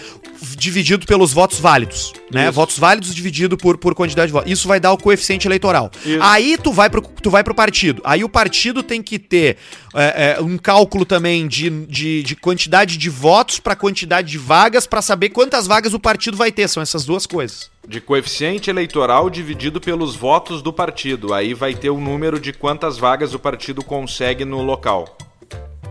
dividido 0.57 1.05
pelos 1.05 1.33
votos 1.33 1.59
válidos, 1.59 2.13
né? 2.31 2.43
Isso. 2.43 2.51
Votos 2.53 2.77
válidos 2.77 3.13
dividido 3.13 3.57
por, 3.57 3.77
por 3.77 3.95
quantidade 3.95 4.27
de 4.27 4.33
votos. 4.33 4.51
Isso 4.51 4.67
vai 4.67 4.79
dar 4.79 4.91
o 4.91 4.97
coeficiente 4.97 5.47
eleitoral. 5.47 5.89
Isso. 6.05 6.19
Aí 6.21 6.57
tu 6.57 6.71
vai, 6.71 6.89
pro, 6.89 7.01
tu 7.01 7.29
vai 7.29 7.43
pro 7.43 7.55
partido. 7.55 8.01
Aí 8.05 8.23
o 8.23 8.29
partido 8.29 8.83
tem 8.83 9.01
que 9.01 9.17
ter 9.17 9.57
é, 9.95 10.35
é, 10.37 10.41
um 10.41 10.57
cálculo 10.57 11.05
também 11.05 11.47
de, 11.47 11.69
de, 11.87 12.23
de 12.23 12.35
quantidade 12.35 12.97
de 12.97 13.09
votos 13.09 13.59
para 13.59 13.75
quantidade 13.75 14.29
de 14.29 14.37
vagas 14.37 14.85
para 14.85 15.01
saber 15.01 15.29
quantas 15.29 15.65
vagas 15.67 15.93
o 15.93 15.99
partido 15.99 16.37
vai 16.37 16.51
ter. 16.51 16.67
São 16.67 16.83
essas 16.83 17.05
duas 17.05 17.25
coisas. 17.25 17.69
De 17.87 18.01
coeficiente 18.01 18.69
eleitoral 18.69 19.29
dividido 19.29 19.79
pelos 19.79 20.15
votos 20.15 20.61
do 20.61 20.73
partido. 20.73 21.33
Aí 21.33 21.53
vai 21.53 21.73
ter 21.73 21.89
o 21.89 21.99
número 21.99 22.39
de 22.39 22.51
quantas 22.51 22.97
vagas 22.97 23.33
o 23.33 23.39
partido 23.39 23.83
consegue 23.83 24.43
no 24.43 24.61
local. 24.61 25.17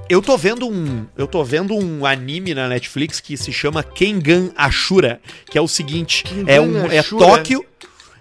Eu 0.09 0.20
tô 0.20 0.36
vendo 0.36 0.68
um, 0.68 1.07
eu 1.16 1.26
tô 1.26 1.42
vendo 1.42 1.74
um 1.74 2.05
anime 2.05 2.53
na 2.53 2.68
Netflix 2.68 3.20
que 3.20 3.38
se 3.38 3.51
chama 3.53 3.82
Kengan 3.82 4.51
Ashura, 4.55 5.18
que 5.47 5.57
é 5.57 5.61
o 5.61 5.68
seguinte, 5.68 6.24
é 6.47 6.61
um 6.61 6.90
é 6.90 6.99
Ashura? 6.99 7.24
Tóquio 7.24 7.64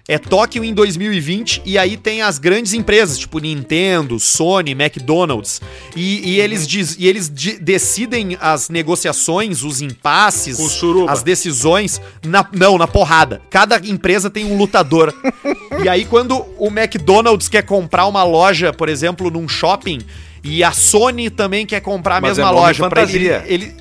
é 0.07 0.17
Tóquio 0.17 0.63
em 0.63 0.73
2020 0.73 1.61
e 1.65 1.77
aí 1.77 1.95
tem 1.95 2.21
as 2.21 2.37
grandes 2.37 2.73
empresas, 2.73 3.17
tipo 3.17 3.39
Nintendo, 3.39 4.19
Sony, 4.19 4.71
McDonald's, 4.71 5.61
e, 5.95 6.31
e 6.31 6.41
eles, 6.41 6.67
diz, 6.67 6.97
e 6.99 7.07
eles 7.07 7.29
de- 7.29 7.57
decidem 7.57 8.37
as 8.41 8.69
negociações, 8.69 9.63
os 9.63 9.81
impasses, 9.81 10.57
as 11.07 11.23
decisões, 11.23 12.01
na, 12.25 12.45
não, 12.51 12.77
na 12.77 12.87
porrada. 12.87 13.41
Cada 13.49 13.77
empresa 13.77 14.29
tem 14.29 14.45
um 14.45 14.57
lutador. 14.57 15.13
e 15.81 15.87
aí 15.87 16.03
quando 16.03 16.45
o 16.57 16.67
McDonald's 16.67 17.47
quer 17.47 17.63
comprar 17.63 18.05
uma 18.05 18.23
loja, 18.23 18.73
por 18.73 18.89
exemplo, 18.89 19.31
num 19.31 19.47
shopping, 19.47 19.99
e 20.43 20.61
a 20.63 20.73
Sony 20.73 21.29
também 21.29 21.65
quer 21.65 21.79
comprar 21.79 22.17
a 22.17 22.21
Mas 22.21 22.37
mesma 22.37 22.51
é 22.51 22.53
loja, 22.53 22.89
pra 22.89 23.03
ele, 23.03 23.29
ele, 23.45 23.73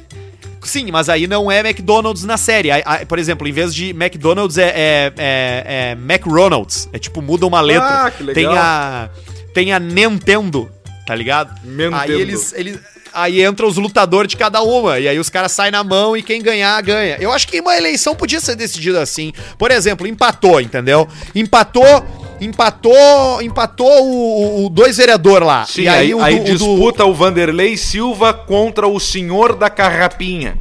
Sim, 0.65 0.91
mas 0.91 1.09
aí 1.09 1.27
não 1.27 1.51
é 1.51 1.61
McDonald's 1.61 2.25
na 2.25 2.37
série. 2.37 2.71
Aí- 2.71 2.83
aí, 2.85 3.05
por 3.07 3.19
exemplo, 3.19 3.47
em 3.49 3.53
vez 3.53 3.75
de 3.75 3.91
McDonald's 3.91 4.59
é, 4.59 4.69
é, 4.69 5.13
é, 5.17 5.65
é 5.67 5.93
McRonald's. 5.93 6.89
É 6.93 6.99
tipo, 6.99 7.21
muda 7.21 7.47
uma 7.47 7.61
letra. 7.61 8.07
Ah, 8.07 8.11
que 8.11 8.23
legal. 8.23 8.53
Tem 8.53 8.59
a. 8.59 9.11
Tem 9.55 9.73
a 9.73 9.79
Nintendo, 9.79 10.71
tá 11.07 11.15
ligado? 11.15 11.53
Nintendo. 11.65 11.97
Aí 11.97 12.11
eles. 12.13 12.53
eles 12.55 12.79
Aí 13.15 13.43
entra 13.43 13.67
os 13.67 13.77
lutadores 13.77 14.29
de 14.31 14.37
cada 14.39 14.63
uma. 14.63 14.99
E 14.99 15.07
aí 15.07 15.19
os 15.19 15.29
caras 15.29 15.53
saem 15.53 15.71
na 15.71 15.85
mão 15.85 16.17
e 16.17 16.23
quem 16.23 16.41
ganhar, 16.43 16.81
ganha. 16.83 17.17
Eu 17.21 17.31
acho 17.31 17.47
que 17.47 17.61
uma 17.61 17.77
eleição 17.77 18.15
podia 18.15 18.41
ser 18.41 18.57
decidida 18.57 19.03
assim. 19.03 19.33
Por 19.59 19.71
exemplo, 19.71 20.07
empatou, 20.07 20.61
entendeu? 20.61 21.07
Empatou. 21.35 22.22
Empatou. 22.45 23.41
Empatou 23.43 24.05
o, 24.05 24.67
o, 24.67 24.69
dois 24.71 24.97
vereador 24.97 25.43
lá. 25.43 25.65
Sim, 25.67 25.83
e 25.83 25.89
aí, 25.89 26.15
o 26.15 26.23
aí 26.23 26.37
do- 26.37 26.41
o 26.41 26.45
do- 26.45 26.51
disputa 26.53 27.05
o 27.05 27.15
Vanderlei 27.15 27.77
Silva 27.77 28.33
contra 28.35 28.87
o 28.87 28.99
senhor 29.01 29.55
da 29.55 29.69
carrapinha. 29.71 30.59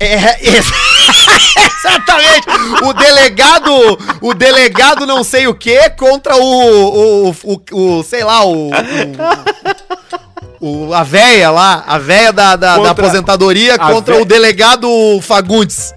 É, 0.00 0.14
ex- 0.48 0.72
exatamente. 1.78 2.46
O 2.84 2.92
delegado, 2.92 3.70
o 4.20 4.34
delegado 4.34 5.06
não 5.06 5.22
sei 5.22 5.46
o 5.46 5.54
que 5.54 5.88
contra 5.90 6.36
o, 6.36 7.28
o, 7.28 7.30
o, 7.44 7.62
o- 7.98 8.02
sei 8.02 8.24
lá, 8.24 8.44
o, 8.44 8.70
o, 10.60 10.88
o- 10.88 10.94
a 10.94 11.02
véia 11.02 11.50
lá, 11.50 11.84
a 11.86 11.98
véia 11.98 12.32
da, 12.32 12.56
da, 12.56 12.72
da 12.72 12.76
Contra 12.76 12.90
aposentadoria 12.90 13.74
a 13.74 13.78
contra 13.92 14.14
vé- 14.16 14.20
o 14.20 14.24
delegado 14.24 14.88
Fagundes. 15.22 15.94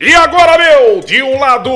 E 0.00 0.14
agora, 0.14 0.56
meu, 0.58 1.00
de 1.00 1.22
um 1.22 1.38
lado, 1.40 1.70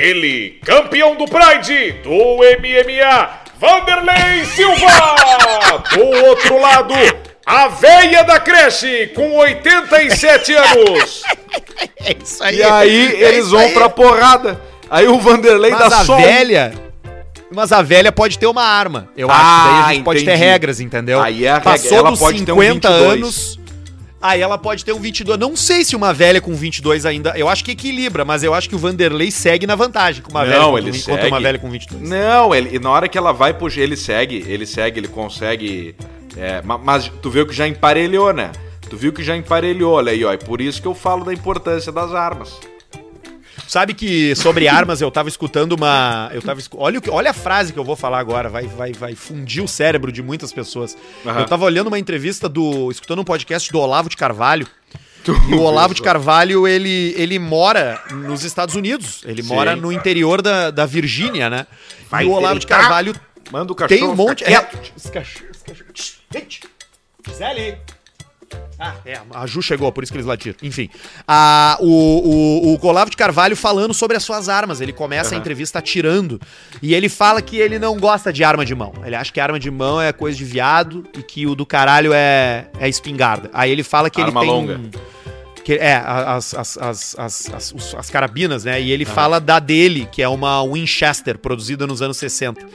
ele, 0.00 0.60
campeão 0.64 1.14
do 1.16 1.24
Pride, 1.26 1.92
do 2.02 2.10
MMA, 2.38 3.30
Vanderlei 3.58 4.44
Silva! 4.46 5.14
Do 5.94 6.26
outro 6.28 6.60
lado, 6.60 6.94
a 7.46 7.68
véia 7.68 8.22
da 8.24 8.40
creche, 8.40 9.08
com 9.14 9.36
87 9.36 10.54
anos! 10.54 11.22
É 12.02 12.16
isso 12.22 12.42
aí. 12.42 12.56
E 12.56 12.62
aí 12.62 13.22
É 13.22 13.28
eles 13.28 13.50
vão 13.50 13.60
aí. 13.60 13.72
pra 13.74 13.88
porrada. 13.90 14.60
Aí 14.88 15.06
o 15.08 15.18
Vanderlei 15.18 15.70
Mas 15.72 15.80
dá 15.90 16.00
a 16.00 16.04
só 16.04 16.16
velha. 16.16 16.72
Mas 17.52 17.72
a 17.72 17.82
velha 17.82 18.10
pode 18.12 18.38
ter 18.38 18.46
uma 18.46 18.62
arma. 18.62 19.08
Eu 19.16 19.28
Ah, 19.30 19.34
acho. 19.34 19.70
Daí 19.74 19.82
a 19.90 19.94
gente 19.94 20.04
pode 20.04 20.24
ter 20.24 20.30
entendi. 20.30 20.44
regras, 20.44 20.80
entendeu? 20.80 21.20
Aí 21.20 21.44
é 21.44 21.50
a 21.50 21.54
regra. 21.54 21.70
Passou 21.72 21.98
Ela 21.98 22.10
dos 22.10 22.18
pode 22.18 22.42
ter 22.44 22.52
um 22.52 22.56
50 22.60 22.88
22. 22.88 23.12
anos. 23.12 23.59
Aí 24.22 24.40
ela 24.42 24.58
pode 24.58 24.84
ter 24.84 24.92
um 24.92 25.00
22. 25.00 25.38
Não 25.38 25.56
sei 25.56 25.82
se 25.84 25.96
uma 25.96 26.12
velha 26.12 26.40
com 26.40 26.54
22 26.54 27.06
ainda. 27.06 27.32
Eu 27.38 27.48
acho 27.48 27.64
que 27.64 27.70
equilibra, 27.70 28.24
mas 28.24 28.42
eu 28.42 28.52
acho 28.52 28.68
que 28.68 28.74
o 28.74 28.78
Vanderlei 28.78 29.30
segue 29.30 29.66
na 29.66 29.74
vantagem 29.74 30.22
com 30.22 30.30
uma 30.30 30.44
velha 30.44 30.58
Não, 30.58 30.70
com, 30.72 30.78
ele 30.78 30.90
enquanto 30.90 31.02
segue. 31.22 31.28
uma 31.28 31.40
velha 31.40 31.58
com 31.58 31.70
22. 31.70 32.08
Não, 32.08 32.54
ele, 32.54 32.76
e 32.76 32.78
na 32.78 32.90
hora 32.90 33.08
que 33.08 33.16
ela 33.16 33.32
vai 33.32 33.54
puxar, 33.54 33.80
ele 33.80 33.96
segue, 33.96 34.44
ele 34.46 34.66
segue, 34.66 35.00
ele 35.00 35.08
consegue. 35.08 35.94
é, 36.36 36.60
ma- 36.62 36.76
mas, 36.78 37.10
tu 37.22 37.30
viu 37.30 37.46
que 37.46 37.54
já 37.54 37.66
emparelhou, 37.66 38.32
né? 38.32 38.52
Tu 38.90 38.96
viu 38.96 39.12
que 39.12 39.22
já 39.22 39.36
emparelhou, 39.36 39.94
olha 39.94 40.12
aí, 40.12 40.24
ó. 40.24 40.32
E 40.32 40.38
por 40.38 40.60
isso 40.60 40.82
que 40.82 40.88
eu 40.88 40.94
falo 40.94 41.24
da 41.24 41.32
importância 41.32 41.90
das 41.92 42.12
armas. 42.12 42.58
Sabe 43.70 43.94
que 43.94 44.34
sobre 44.34 44.66
armas 44.66 45.00
eu 45.00 45.08
tava 45.12 45.28
escutando 45.28 45.74
uma. 45.74 46.28
Eu 46.34 46.42
tava 46.42 46.60
olha, 46.72 47.00
olha 47.08 47.30
a 47.30 47.32
frase 47.32 47.72
que 47.72 47.78
eu 47.78 47.84
vou 47.84 47.94
falar 47.94 48.18
agora, 48.18 48.48
vai, 48.48 48.66
vai, 48.66 48.92
vai 48.92 49.14
fundir 49.14 49.62
o 49.62 49.68
cérebro 49.68 50.10
de 50.10 50.24
muitas 50.24 50.52
pessoas. 50.52 50.96
Aham. 51.24 51.38
Eu 51.38 51.46
tava 51.46 51.66
olhando 51.66 51.86
uma 51.86 51.96
entrevista 51.98 52.48
do. 52.48 52.90
escutando 52.90 53.20
um 53.20 53.24
podcast 53.24 53.70
do 53.70 53.78
Olavo 53.78 54.08
de 54.08 54.16
Carvalho. 54.16 54.66
E 55.50 55.54
o 55.54 55.60
Olavo 55.60 55.92
de 55.94 56.00
Carvalho, 56.02 56.66
ele, 56.66 57.14
ele 57.16 57.38
mora 57.38 58.02
nos 58.10 58.42
Estados 58.42 58.74
Unidos. 58.74 59.20
Ele 59.26 59.42
Sim. 59.42 59.50
mora 59.50 59.76
no 59.76 59.92
interior 59.92 60.40
da, 60.40 60.70
da 60.70 60.86
Virgínia, 60.86 61.50
né? 61.50 61.66
Vai 62.10 62.24
e 62.24 62.26
o 62.26 62.32
Olavo 62.32 62.58
de. 62.58 62.66
Carvalho 62.66 63.14
Manda 63.52 63.70
o 63.70 63.76
cachorro. 63.76 64.00
tem 64.00 64.08
um 64.08 64.14
monte. 64.16 64.42
ficar 64.44 64.50
É, 64.50 64.70
os 64.96 65.10
cachorros. 65.10 65.50
os 65.56 65.62
cachorros- 65.62 66.20
Gente, 66.32 66.60
Zé 67.32 67.44
ali. 67.46 67.76
Ah, 68.80 68.94
é, 69.04 69.20
a 69.34 69.46
Ju 69.46 69.60
chegou, 69.60 69.92
por 69.92 70.02
isso 70.02 70.10
que 70.10 70.16
eles 70.16 70.26
latiram. 70.26 70.56
Enfim, 70.62 70.88
a, 71.28 71.76
o, 71.80 72.72
o, 72.72 72.78
o 72.80 72.86
Olavo 72.86 73.10
de 73.10 73.16
Carvalho 73.16 73.54
falando 73.54 73.92
sobre 73.92 74.16
as 74.16 74.22
suas 74.22 74.48
armas. 74.48 74.80
Ele 74.80 74.92
começa 74.92 75.30
a 75.30 75.32
Aham. 75.32 75.40
entrevista 75.40 75.78
atirando 75.78 76.40
e 76.80 76.94
ele 76.94 77.08
fala 77.08 77.42
que 77.42 77.56
ele 77.58 77.78
não 77.78 77.98
gosta 77.98 78.32
de 78.32 78.42
arma 78.42 78.64
de 78.64 78.74
mão. 78.74 78.92
Ele 79.04 79.14
acha 79.14 79.30
que 79.32 79.38
arma 79.38 79.60
de 79.60 79.70
mão 79.70 80.00
é 80.00 80.12
coisa 80.12 80.38
de 80.38 80.44
viado 80.44 81.04
e 81.16 81.22
que 81.22 81.46
o 81.46 81.54
do 81.54 81.66
caralho 81.66 82.12
é, 82.14 82.66
é 82.78 82.88
espingarda. 82.88 83.50
Aí 83.52 83.70
ele 83.70 83.82
fala 83.82 84.08
que 84.08 84.20
Arma 84.20 84.40
ele 84.40 84.48
tem. 84.48 84.56
longa. 84.56 84.80
Que, 85.62 85.74
é, 85.74 85.94
as, 85.96 86.54
as, 86.54 86.78
as, 86.78 87.18
as, 87.18 87.94
as 87.94 88.10
carabinas, 88.10 88.64
né? 88.64 88.80
E 88.80 88.90
ele 88.90 89.04
fala 89.04 89.38
da 89.38 89.58
dele, 89.58 90.08
que 90.10 90.22
é 90.22 90.28
uma 90.28 90.62
Winchester, 90.64 91.38
produzida 91.38 91.86
nos 91.86 92.00
anos 92.00 92.16
60. 92.16 92.66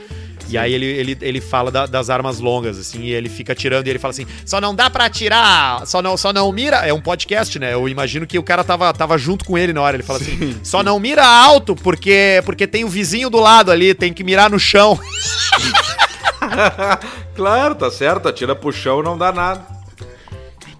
E 0.48 0.56
aí 0.56 0.72
ele, 0.72 0.86
ele, 0.86 1.18
ele 1.20 1.40
fala 1.40 1.70
da- 1.70 1.86
das 1.86 2.08
armas 2.10 2.38
longas, 2.40 2.78
assim, 2.78 3.02
e 3.02 3.12
ele 3.12 3.28
fica 3.28 3.52
atirando 3.52 3.86
e 3.86 3.90
ele 3.90 3.98
fala 3.98 4.12
assim: 4.12 4.26
só 4.44 4.60
não 4.60 4.74
dá 4.74 4.88
pra 4.88 5.06
atirar, 5.06 5.86
só 5.86 6.00
não, 6.00 6.16
só 6.16 6.32
não 6.32 6.50
mira. 6.52 6.86
É 6.86 6.92
um 6.92 7.00
podcast, 7.00 7.58
né? 7.58 7.74
Eu 7.74 7.88
imagino 7.88 8.26
que 8.26 8.38
o 8.38 8.42
cara 8.42 8.62
tava, 8.62 8.92
tava 8.92 9.18
junto 9.18 9.44
com 9.44 9.58
ele 9.58 9.72
na 9.72 9.82
hora. 9.82 9.96
Ele 9.96 10.02
fala 10.02 10.20
assim: 10.20 10.58
só 10.62 10.82
não 10.82 10.98
mira 11.00 11.26
alto, 11.26 11.74
porque, 11.74 12.40
porque 12.44 12.66
tem 12.66 12.84
o 12.84 12.88
vizinho 12.88 13.28
do 13.28 13.40
lado 13.40 13.70
ali, 13.72 13.94
tem 13.94 14.12
que 14.12 14.22
mirar 14.24 14.50
no 14.50 14.58
chão. 14.58 14.98
claro, 17.34 17.74
tá 17.74 17.90
certo. 17.90 18.28
Atira 18.28 18.54
pro 18.54 18.72
chão 18.72 19.02
não 19.02 19.18
dá 19.18 19.32
nada. 19.32 19.75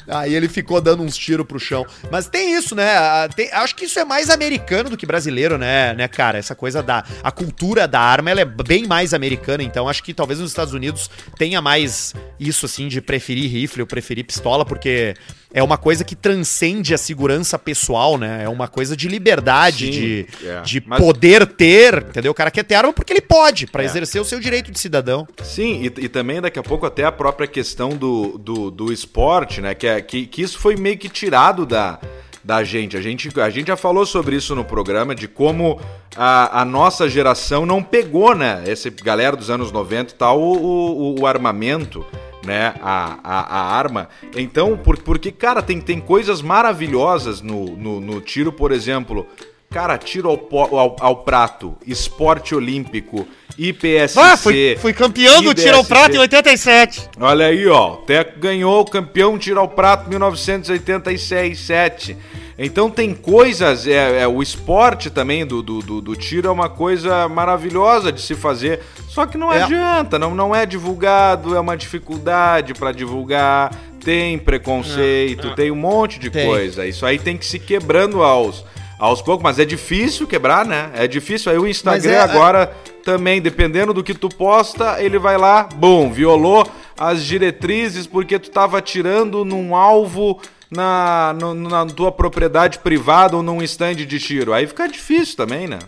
Aí 0.08 0.34
ele 0.34 0.48
ficou 0.48 0.80
dando 0.80 1.02
uns 1.02 1.16
tiros 1.16 1.46
pro 1.46 1.58
chão. 1.58 1.84
Mas 2.10 2.28
tem 2.28 2.54
isso, 2.56 2.74
né? 2.74 2.96
Ah, 2.96 3.28
tem- 3.34 3.50
acho 3.52 3.74
que 3.74 3.84
isso 3.86 3.98
é 3.98 4.04
mais 4.04 4.30
americano 4.30 4.88
do 4.90 4.96
que 4.96 5.06
brasileiro, 5.06 5.58
né, 5.58 5.94
né, 5.94 6.06
cara? 6.08 6.38
Essa 6.38 6.54
coisa 6.54 6.82
da. 6.82 7.04
A 7.22 7.30
cultura 7.32 7.86
da 7.88 8.00
arma 8.00 8.30
ela 8.30 8.40
é 8.40 8.44
bem 8.44 8.86
mais 8.86 9.12
americana, 9.14 9.62
então 9.62 9.88
acho 9.88 10.02
que 10.02 10.14
talvez 10.14 10.38
nos 10.40 10.50
Estados 10.50 10.74
Unidos 10.74 11.10
tenha 11.38 11.60
mais 11.60 12.14
isso, 12.38 12.66
assim, 12.66 12.88
de 12.88 13.00
preferir 13.00 13.50
rifle 13.50 13.82
ou 13.82 13.86
preferir 13.86 14.24
pistola, 14.24 14.64
porque 14.64 15.14
é 15.56 15.62
uma 15.62 15.78
coisa 15.78 16.04
que 16.04 16.14
transcende 16.14 16.92
a 16.92 16.98
segurança 16.98 17.58
pessoal, 17.58 18.18
né? 18.18 18.42
É 18.44 18.48
uma 18.48 18.68
coisa 18.68 18.94
de 18.94 19.08
liberdade, 19.08 19.86
Sim, 19.86 19.90
de, 19.90 20.26
é. 20.44 20.60
de 20.60 20.82
Mas- 20.86 21.00
poder 21.00 21.46
ter, 21.46 22.04
entendeu? 22.10 22.30
O 22.30 22.34
cara 22.34 22.50
quer 22.50 22.62
ter 22.62 22.74
arma 22.74 22.92
porque 22.92 23.10
ele 23.10 23.22
pode, 23.22 23.66
pra 23.66 23.82
É. 23.82 23.86
exercer 23.86 24.20
o 24.20 24.24
seu 24.24 24.38
direito 24.38 24.70
de 24.70 24.78
cidadão. 24.78 25.26
Sim, 25.42 25.80
e, 25.82 26.04
e 26.04 26.08
também 26.10 26.42
daqui 26.42 26.58
a 26.58 26.62
pouco 26.62 26.84
até 26.84 27.04
a 27.04 27.10
própria 27.10 27.48
questão 27.48 27.88
do, 27.88 28.36
do, 28.36 28.70
do 28.70 28.92
esporte, 28.92 29.62
né? 29.62 29.74
Que, 29.74 29.86
é, 29.86 30.02
que, 30.02 30.26
que 30.26 30.42
isso 30.42 30.58
foi 30.58 30.76
meio 30.76 30.98
que 30.98 31.08
tirado 31.08 31.64
da, 31.64 31.98
da 32.44 32.62
gente. 32.62 32.94
A, 32.94 33.00
gente. 33.00 33.40
a 33.40 33.48
gente 33.48 33.68
já 33.68 33.78
falou 33.78 34.04
sobre 34.04 34.36
isso 34.36 34.54
no 34.54 34.62
programa, 34.62 35.14
de 35.14 35.26
como 35.26 35.80
a, 36.14 36.60
a 36.60 36.64
nossa 36.66 37.08
geração 37.08 37.64
não 37.64 37.82
pegou, 37.82 38.34
né? 38.34 38.62
Esse 38.66 38.90
galera 38.90 39.34
dos 39.34 39.48
anos 39.48 39.72
90 39.72 40.12
e 40.12 40.16
tal, 40.16 40.38
o, 40.38 41.14
o, 41.16 41.20
o 41.22 41.26
armamento. 41.26 42.04
Né, 42.46 42.74
a, 42.80 43.18
a, 43.24 43.40
a 43.40 43.76
arma. 43.76 44.08
Então, 44.36 44.76
por, 44.76 44.98
porque, 45.02 45.32
cara, 45.32 45.60
tem, 45.60 45.80
tem 45.80 46.00
coisas 46.00 46.40
maravilhosas 46.40 47.40
no, 47.40 47.76
no, 47.76 48.00
no 48.00 48.20
tiro, 48.20 48.52
por 48.52 48.70
exemplo. 48.70 49.26
Cara, 49.68 49.98
tiro 49.98 50.28
ao, 50.28 50.76
ao, 50.76 50.96
ao 51.00 51.16
prato, 51.24 51.76
esporte 51.84 52.54
olímpico, 52.54 53.26
IPSC. 53.58 54.18
Ah, 54.18 54.36
fui, 54.36 54.76
fui 54.80 54.92
campeão 54.92 55.42
do 55.42 55.54
tiro 55.54 55.76
ao 55.76 55.84
prato 55.84 56.14
em 56.16 56.18
87. 56.18 57.08
Olha 57.20 57.46
aí, 57.46 57.66
ó. 57.66 57.94
O 57.94 57.96
Teco 57.98 58.38
ganhou 58.38 58.80
o 58.80 58.84
campeão 58.84 59.38
tiro 59.38 59.58
ao 59.60 59.68
prato 59.68 60.08
1986, 60.10 61.58
7. 61.58 62.16
Então 62.58 62.90
tem 62.90 63.14
coisas, 63.14 63.86
é, 63.86 64.22
é, 64.22 64.26
o 64.26 64.42
esporte 64.42 65.10
também 65.10 65.44
do, 65.44 65.62
do, 65.62 65.80
do, 65.80 66.00
do 66.00 66.16
tiro 66.16 66.48
é 66.48 66.50
uma 66.50 66.70
coisa 66.70 67.28
maravilhosa 67.28 68.10
de 68.10 68.20
se 68.22 68.34
fazer. 68.34 68.80
Só 69.08 69.26
que 69.26 69.36
não 69.36 69.52
É. 69.52 69.62
adianta, 69.62 70.18
não, 70.18 70.34
não 70.34 70.54
é 70.56 70.64
divulgado, 70.64 71.54
é 71.54 71.60
uma 71.60 71.76
dificuldade 71.76 72.72
pra 72.72 72.92
divulgar. 72.92 73.70
tem 74.02 74.38
preconceito, 74.38 75.54
tem 75.56 75.70
um 75.70 75.74
monte 75.76 76.18
de 76.18 76.30
Tem. 76.30 76.46
coisa. 76.46 76.86
Isso 76.86 77.04
aí 77.04 77.18
tem 77.18 77.36
que 77.36 77.44
se 77.44 77.58
quebrando 77.58 78.22
aos, 78.22 78.64
aos 78.98 79.20
poucos, 79.22 79.42
mas 79.42 79.58
é 79.58 79.64
difícil 79.64 80.26
quebrar, 80.26 80.64
né? 80.64 80.90
É 80.94 81.06
difícil. 81.06 81.50
Aí 81.52 81.58
o 81.58 81.66
Instagram 81.66 82.12
é- 82.12 82.20
agora 82.20 82.76
também, 83.04 83.40
dependendo 83.40 83.92
do 83.94 84.02
que 84.02 84.14
tu 84.14 84.28
posta, 84.28 85.00
ele 85.02 85.18
vai 85.18 85.36
lá, 85.36 85.68
bum, 85.74 86.10
violou 86.10 86.66
as 86.98 87.22
diretrizes 87.24 88.06
porque 88.06 88.38
tu 88.38 88.50
tava 88.50 88.78
atirando 88.78 89.44
num 89.44 89.76
alvo 89.76 90.40
na, 90.70 91.34
no- 91.38 91.54
na 91.54 91.86
tua 91.86 92.10
propriedade 92.10 92.78
privada 92.80 93.36
ou 93.36 93.42
num 93.42 93.62
stand 93.62 93.94
de 93.96 94.18
tiro. 94.18 94.52
Aí 94.52 94.66
fica 94.66 94.88
difícil 94.88 95.36
também, 95.36 95.66
né? 95.68 95.78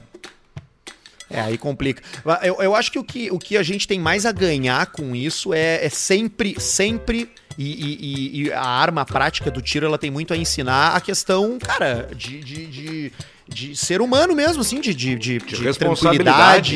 É, 1.31 1.41
aí 1.41 1.59
complica. 1.59 2.03
Eu, 2.43 2.63
eu 2.63 2.75
acho 2.75 2.91
que 2.91 2.99
o, 2.99 3.05
que 3.05 3.31
o 3.31 3.39
que 3.39 3.57
a 3.57 3.63
gente 3.63 3.87
tem 3.87 4.01
mais 4.01 4.25
a 4.25 4.33
ganhar 4.33 4.87
com 4.87 5.15
isso 5.15 5.53
é, 5.53 5.85
é 5.85 5.89
sempre, 5.89 6.59
sempre. 6.61 7.31
E, 7.59 7.65
e- 7.65 8.43
e- 8.45 8.53
a 8.53 8.63
arma 8.65 9.05
prática 9.05 9.51
do 9.51 9.61
tiro 9.61 9.85
ela 9.85 9.99
tem 9.99 10.11
muito 10.13 10.33
a 10.33 10.37
ensinar 10.37 10.95
a 10.95 11.01
questão, 11.01 11.59
cara, 11.59 12.09
de, 12.15 12.39
de, 12.39 12.67
de, 12.67 13.13
de 13.49 13.77
ser 13.77 14.01
humano 14.01 14.33
mesmo, 14.35 14.61
assim, 14.63 14.81
de, 14.81 14.95
de, 14.95 15.17
de, 15.17 15.39
de 15.39 15.57
responsabilidade. 15.57 15.99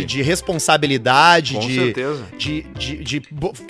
tranquilidade, 0.01 0.05
de 0.05 0.23
responsabilidade, 0.23 1.55
Com 1.55 1.61
de, 1.61 1.75
certeza. 1.77 2.25
de, 2.37 2.63
de, 2.77 2.97
de 3.05 3.21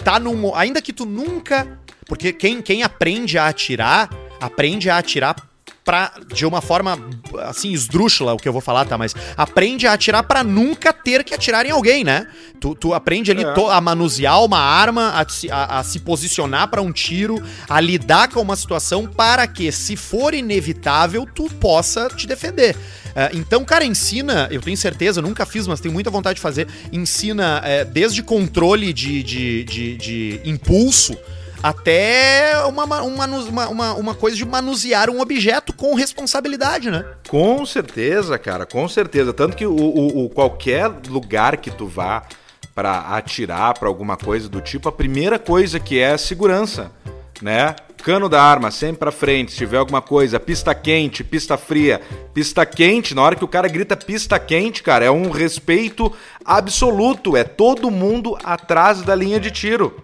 tá 0.02 0.18
num. 0.18 0.54
Ainda 0.54 0.80
que 0.80 0.92
tu 0.92 1.04
nunca. 1.04 1.78
Porque 2.06 2.32
quem, 2.32 2.60
quem 2.60 2.82
aprende 2.82 3.38
a 3.38 3.46
atirar, 3.46 4.10
aprende 4.40 4.90
a 4.90 4.98
atirar 4.98 5.36
pra, 5.84 6.12
de 6.32 6.46
uma 6.46 6.60
forma, 6.60 6.98
assim, 7.40 7.72
esdrúxula, 7.72 8.32
o 8.32 8.36
que 8.36 8.48
eu 8.48 8.52
vou 8.52 8.62
falar, 8.62 8.84
tá? 8.84 8.96
Mas 8.96 9.14
aprende 9.36 9.86
a 9.86 9.92
atirar 9.92 10.22
pra 10.22 10.44
nunca 10.44 10.92
ter 10.92 11.24
que 11.24 11.34
atirar 11.34 11.66
em 11.66 11.70
alguém, 11.70 12.04
né? 12.04 12.26
Tu, 12.60 12.74
tu 12.76 12.94
aprende 12.94 13.30
ali 13.32 13.42
É. 13.44 13.52
to- 13.52 13.68
a 13.68 13.80
manusear 13.80 14.44
uma 14.44 14.58
arma, 14.60 15.10
a, 15.10 15.28
se- 15.28 15.50
a- 15.50 15.78
a 15.80 15.82
se 15.82 15.98
posicionar 15.98 16.68
pra 16.68 16.80
um 16.80 16.92
tiro, 16.92 17.42
a 17.68 17.80
lidar 17.80 18.28
com 18.28 18.40
uma 18.40 18.54
situação 18.54 19.06
para 19.06 19.46
que, 19.48 19.72
se 19.72 19.96
for 19.96 20.34
inevitável, 20.34 21.26
tu 21.34 21.48
possa 21.54 22.08
te 22.08 22.26
defender. 22.26 22.76
É, 23.14 23.30
então, 23.34 23.62
cara, 23.64 23.84
ensina, 23.84 24.48
eu 24.50 24.60
tenho 24.62 24.76
certeza, 24.76 25.20
nunca 25.20 25.44
fiz, 25.44 25.66
mas 25.66 25.80
tenho 25.80 25.92
muita 25.92 26.08
vontade 26.10 26.36
de 26.36 26.40
fazer, 26.40 26.66
ensina 26.92 27.60
é, 27.64 27.84
desde 27.84 28.22
controle 28.22 28.92
de, 28.92 29.22
de, 29.22 29.64
de, 29.64 29.96
de 29.96 30.40
impulso 30.44 31.14
até 31.62 32.62
uma, 32.66 33.02
um 33.02 33.14
uma, 33.48 33.68
uma, 33.68 33.94
uma 33.94 34.14
coisa 34.14 34.36
de 34.36 34.44
manusear 34.44 35.08
um 35.10 35.20
objeto 35.20 35.72
com 35.72 35.94
responsabilidade, 35.94 36.90
né? 36.90 37.04
Com 37.28 37.64
certeza, 37.64 38.38
cara, 38.38 38.66
com 38.66 38.88
certeza. 38.88 39.32
Tanto 39.32 39.56
que 39.56 39.66
o, 39.66 39.74
o- 39.74 40.24
o- 40.24 40.28
qualquer 40.30 40.90
lugar 41.08 41.56
que 41.58 41.70
tu 41.70 41.86
vá 41.86 42.22
pra 42.74 43.00
atirar 43.16 43.78
pra 43.78 43.88
alguma 43.88 44.16
coisa 44.16 44.48
do 44.48 44.60
tipo, 44.60 44.88
a 44.88 44.92
primeira 44.92 45.38
coisa 45.38 45.78
que 45.78 45.98
é 45.98 46.12
a 46.12 46.18
segurança, 46.18 46.90
né? 47.40 47.76
Cano 48.02 48.28
da 48.28 48.42
arma, 48.42 48.72
sempre 48.72 48.96
pra 48.98 49.12
frente, 49.12 49.52
se 49.52 49.58
tiver 49.58 49.76
alguma 49.76 50.02
coisa, 50.02 50.40
pista 50.40 50.74
quente, 50.74 51.22
pista 51.22 51.56
fria. 51.56 52.00
Pista 52.34 52.66
quente, 52.66 53.14
na 53.14 53.22
hora 53.22 53.36
que 53.36 53.44
o 53.44 53.48
cara 53.48 53.68
grita 53.68 53.96
pista 53.96 54.40
quente, 54.40 54.82
cara, 54.82 55.04
é 55.04 55.10
um 55.10 55.30
respeito 55.30 56.12
absoluto, 56.44 57.36
é 57.36 57.44
todo 57.44 57.92
mundo 57.92 58.36
atrás 58.42 59.02
da 59.02 59.14
linha 59.14 59.38
de 59.38 59.52
tiro. 59.52 59.94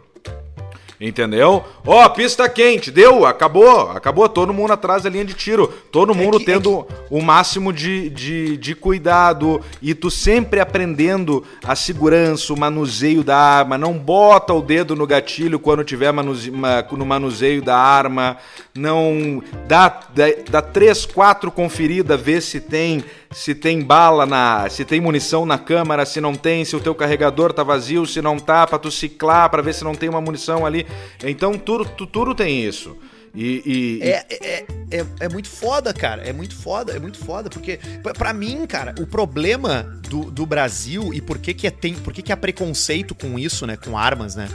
Entendeu? 1.01 1.65
Ó, 1.87 2.09
pista 2.09 2.49
quente, 2.49 2.91
deu, 2.91 3.25
acabou, 3.25 3.91
acabou, 3.93 4.29
todo 4.29 4.53
mundo 4.53 4.73
atrás 4.73 5.05
da 5.05 5.09
linha 5.11 5.25
de 5.25 5.33
tiro, 5.33 5.69
todo 5.93 6.13
mundo 6.13 6.39
que- 6.39 6.51
é 6.51 6.55
tendo 6.55 6.85
o 7.09 7.23
máximo 7.23 7.73
de, 7.73 8.11
de, 8.11 8.57
de 8.57 8.75
cuidado. 8.75 9.61
E 9.81 9.95
tu 9.95 10.11
sempre 10.11 10.59
aprendendo 10.59 11.45
a 11.65 11.77
segurança, 11.77 12.53
o 12.53 12.59
manuseio 12.59 13.23
da 13.23 13.37
arma, 13.37 13.79
não 13.79 13.93
bota 13.93 14.53
o 14.53 14.61
dedo 14.61 14.97
no 14.97 15.07
gatilho 15.07 15.61
quando 15.61 15.85
tiver 15.85 16.13
manuse- 16.13 16.51
no 16.51 17.07
manuseio 17.07 17.63
da 17.63 17.77
arma, 17.77 18.37
não 18.75 19.41
dá, 19.69 20.01
dá, 20.13 20.25
dá 20.51 20.63
três, 20.63 21.07
quatro 21.07 21.53
conferidas, 21.53 22.21
vê 22.21 22.41
se 22.41 22.61
tem 22.61 23.05
se 23.31 23.55
tem 23.55 23.83
bala 23.83 24.25
na, 24.25 24.71
se 24.71 24.87
tem 24.87 25.03
munição 25.03 25.45
na 25.45 25.59
câmara, 25.59 26.07
se 26.07 26.19
não 26.19 26.35
tem, 26.35 26.65
se 26.65 26.75
o 26.75 26.81
teu 26.81 26.95
carregador 26.95 27.53
tá 27.53 27.63
vazio, 27.63 28.07
se 28.07 28.23
não 28.23 28.39
tá, 28.39 28.67
pra 28.67 28.79
tu 28.79 28.91
ciclar, 28.91 29.51
pra 29.51 29.61
ver 29.61 29.75
se 29.75 29.85
não 29.85 29.95
tem 29.95 30.09
uma 30.09 30.19
munição 30.19 30.65
ali. 30.65 30.87
Então 31.23 31.59
tudo, 31.59 31.85
tu- 31.85 32.07
tudo 32.07 32.35
tem 32.35 32.65
isso. 32.65 32.97
E, 33.35 33.63
e- 33.65 34.03
É, 34.03 34.27
é, 34.31 34.67
é, 34.91 35.07
é 35.21 35.29
muito 35.29 35.49
foda, 35.49 35.93
cara. 35.93 36.23
É 36.23 36.33
muito 36.33 36.57
foda, 36.57 36.93
é 36.93 36.99
muito 36.99 37.19
foda. 37.19 37.51
Porque, 37.51 37.79
pra- 38.03 38.15
pra 38.15 38.33
mim, 38.33 38.67
cara, 38.67 38.95
o 38.99 39.07
problema 39.07 39.83
do, 40.09 40.31
do 40.31 40.47
Brasil 40.47 41.13
e 41.13 41.21
por 41.21 41.39
que, 41.39 41.53
que, 41.55 41.67
é, 41.67 41.71
tem, 41.71 41.95
por 41.95 42.13
que, 42.13 42.23
que 42.23 42.33
há 42.33 42.37
preconceito 42.37 43.15
com 43.15 43.39
isso, 43.39 43.67
né? 43.67 43.77
Com 43.77 43.97
armas, 43.99 44.35
né? 44.35 44.49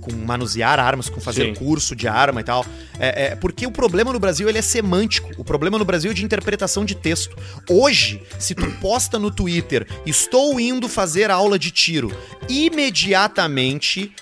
Com 0.00 0.12
manusear 0.14 0.78
armas, 0.78 1.08
com 1.08 1.20
fazer 1.20 1.46
Sim. 1.46 1.54
curso 1.54 1.96
de 1.96 2.06
arma 2.06 2.40
e 2.40 2.44
tal. 2.44 2.64
É, 2.98 3.28
é 3.32 3.36
porque 3.36 3.66
o 3.66 3.70
problema 3.72 4.12
no 4.12 4.20
Brasil 4.20 4.48
ele 4.48 4.58
é 4.58 4.62
semântico. 4.62 5.30
O 5.36 5.44
problema 5.44 5.78
no 5.78 5.84
Brasil 5.84 6.10
é 6.10 6.14
de 6.14 6.24
interpretação 6.24 6.84
de 6.84 6.94
texto. 6.94 7.36
Hoje, 7.68 8.22
se 8.38 8.54
tu 8.54 8.70
posta 8.80 9.18
no 9.18 9.30
Twitter, 9.30 9.86
estou 10.06 10.60
indo 10.60 10.88
fazer 10.88 11.30
aula 11.30 11.58
de 11.58 11.70
tiro, 11.70 12.12
imediatamente 12.48 14.12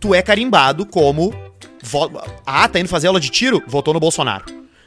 tu 0.00 0.14
é 0.14 0.22
carimbado 0.22 0.86
como. 0.86 1.32
Ah, 2.46 2.68
tá 2.68 2.80
indo 2.80 2.88
fazer 2.88 3.06
aula 3.06 3.20
de 3.20 3.30
tiro? 3.30 3.62
Votou 3.66 3.94
no 3.94 4.00
Bolsonaro. 4.00 4.44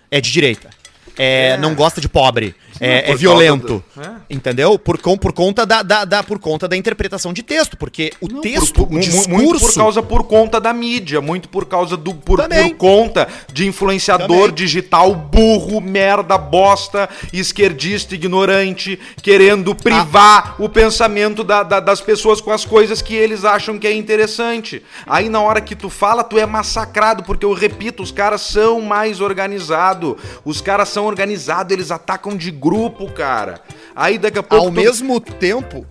É 0.09 0.19
de 0.19 0.31
direita. 0.31 0.69
É, 1.17 1.57
Não 1.57 1.73
gosta 1.75 1.99
de 2.01 2.07
pobre. 2.09 2.55
É, 2.81 3.11
é 3.11 3.15
violento. 3.15 3.83
do- 3.95 4.01
é. 4.01 4.09
Entendeu? 4.29 4.77
Por, 4.79 4.97
com- 4.99 5.17
por, 5.17 5.31
conta 5.33 5.65
da, 5.65 5.83
da- 5.83 6.03
da- 6.05 6.23
por 6.23 6.39
conta 6.39 6.67
da 6.67 6.75
interpretação 6.75 7.31
de 7.31 7.43
texto. 7.43 7.77
Porque 7.77 8.11
o 8.19 8.41
texto, 8.41 8.87
por- 8.87 8.97
o 8.97 8.99
discurso. 8.99 9.29
muito 9.29 9.59
por 9.59 9.73
causa 9.75 10.01
por 10.01 10.23
conta 10.23 10.59
da 10.59 10.73
mídia, 10.73 11.21
muito 11.21 11.47
por 11.47 11.65
causa 11.65 11.95
do 11.95 12.13
por, 12.15 12.41
por 12.47 12.75
conta 12.77 13.27
de 13.53 13.67
influenciador 13.67 14.27
Também. 14.49 14.55
digital 14.55 15.13
burro, 15.13 15.79
merda, 15.79 16.37
bosta, 16.37 17.07
esquerdista, 17.31 18.15
ignorante, 18.15 18.97
querendo 19.21 19.75
privar 19.75 20.55
o 20.59 20.67
pensamento 20.67 21.43
da- 21.43 21.63
da- 21.63 21.79
das 21.79 22.01
pessoas 22.01 22.41
com 22.41 22.51
as 22.51 22.65
coisas 22.65 23.01
que 23.01 23.13
eles 23.13 23.45
acham 23.45 23.77
que 23.77 23.85
é 23.85 23.93
interessante. 23.93 24.81
Aí 25.05 25.29
na 25.29 25.41
hora 25.41 25.61
que 25.61 25.75
tu 25.75 25.89
fala, 25.89 26.23
tu 26.23 26.37
é 26.39 26.45
massacrado, 26.45 27.23
porque 27.23 27.45
eu 27.45 27.53
repito, 27.53 28.01
os 28.01 28.11
caras 28.11 28.41
são 28.41 28.81
mais 28.81 29.21
organizados. 29.21 30.15
Os 30.43 30.61
caras 30.61 30.89
são 30.89 31.05
organizados, 31.05 31.71
eles 31.73 31.91
atacam 31.91 32.35
de 32.35 32.49
grupo, 32.51 32.70
cara. 33.13 33.61
Aí 33.95 34.17
daqui 34.17 34.39
a 34.39 34.43
pouco 34.43 34.65
Ao 34.65 34.71
tu- 34.71 34.75
mesmo 34.75 35.19
tempo. 35.19 35.85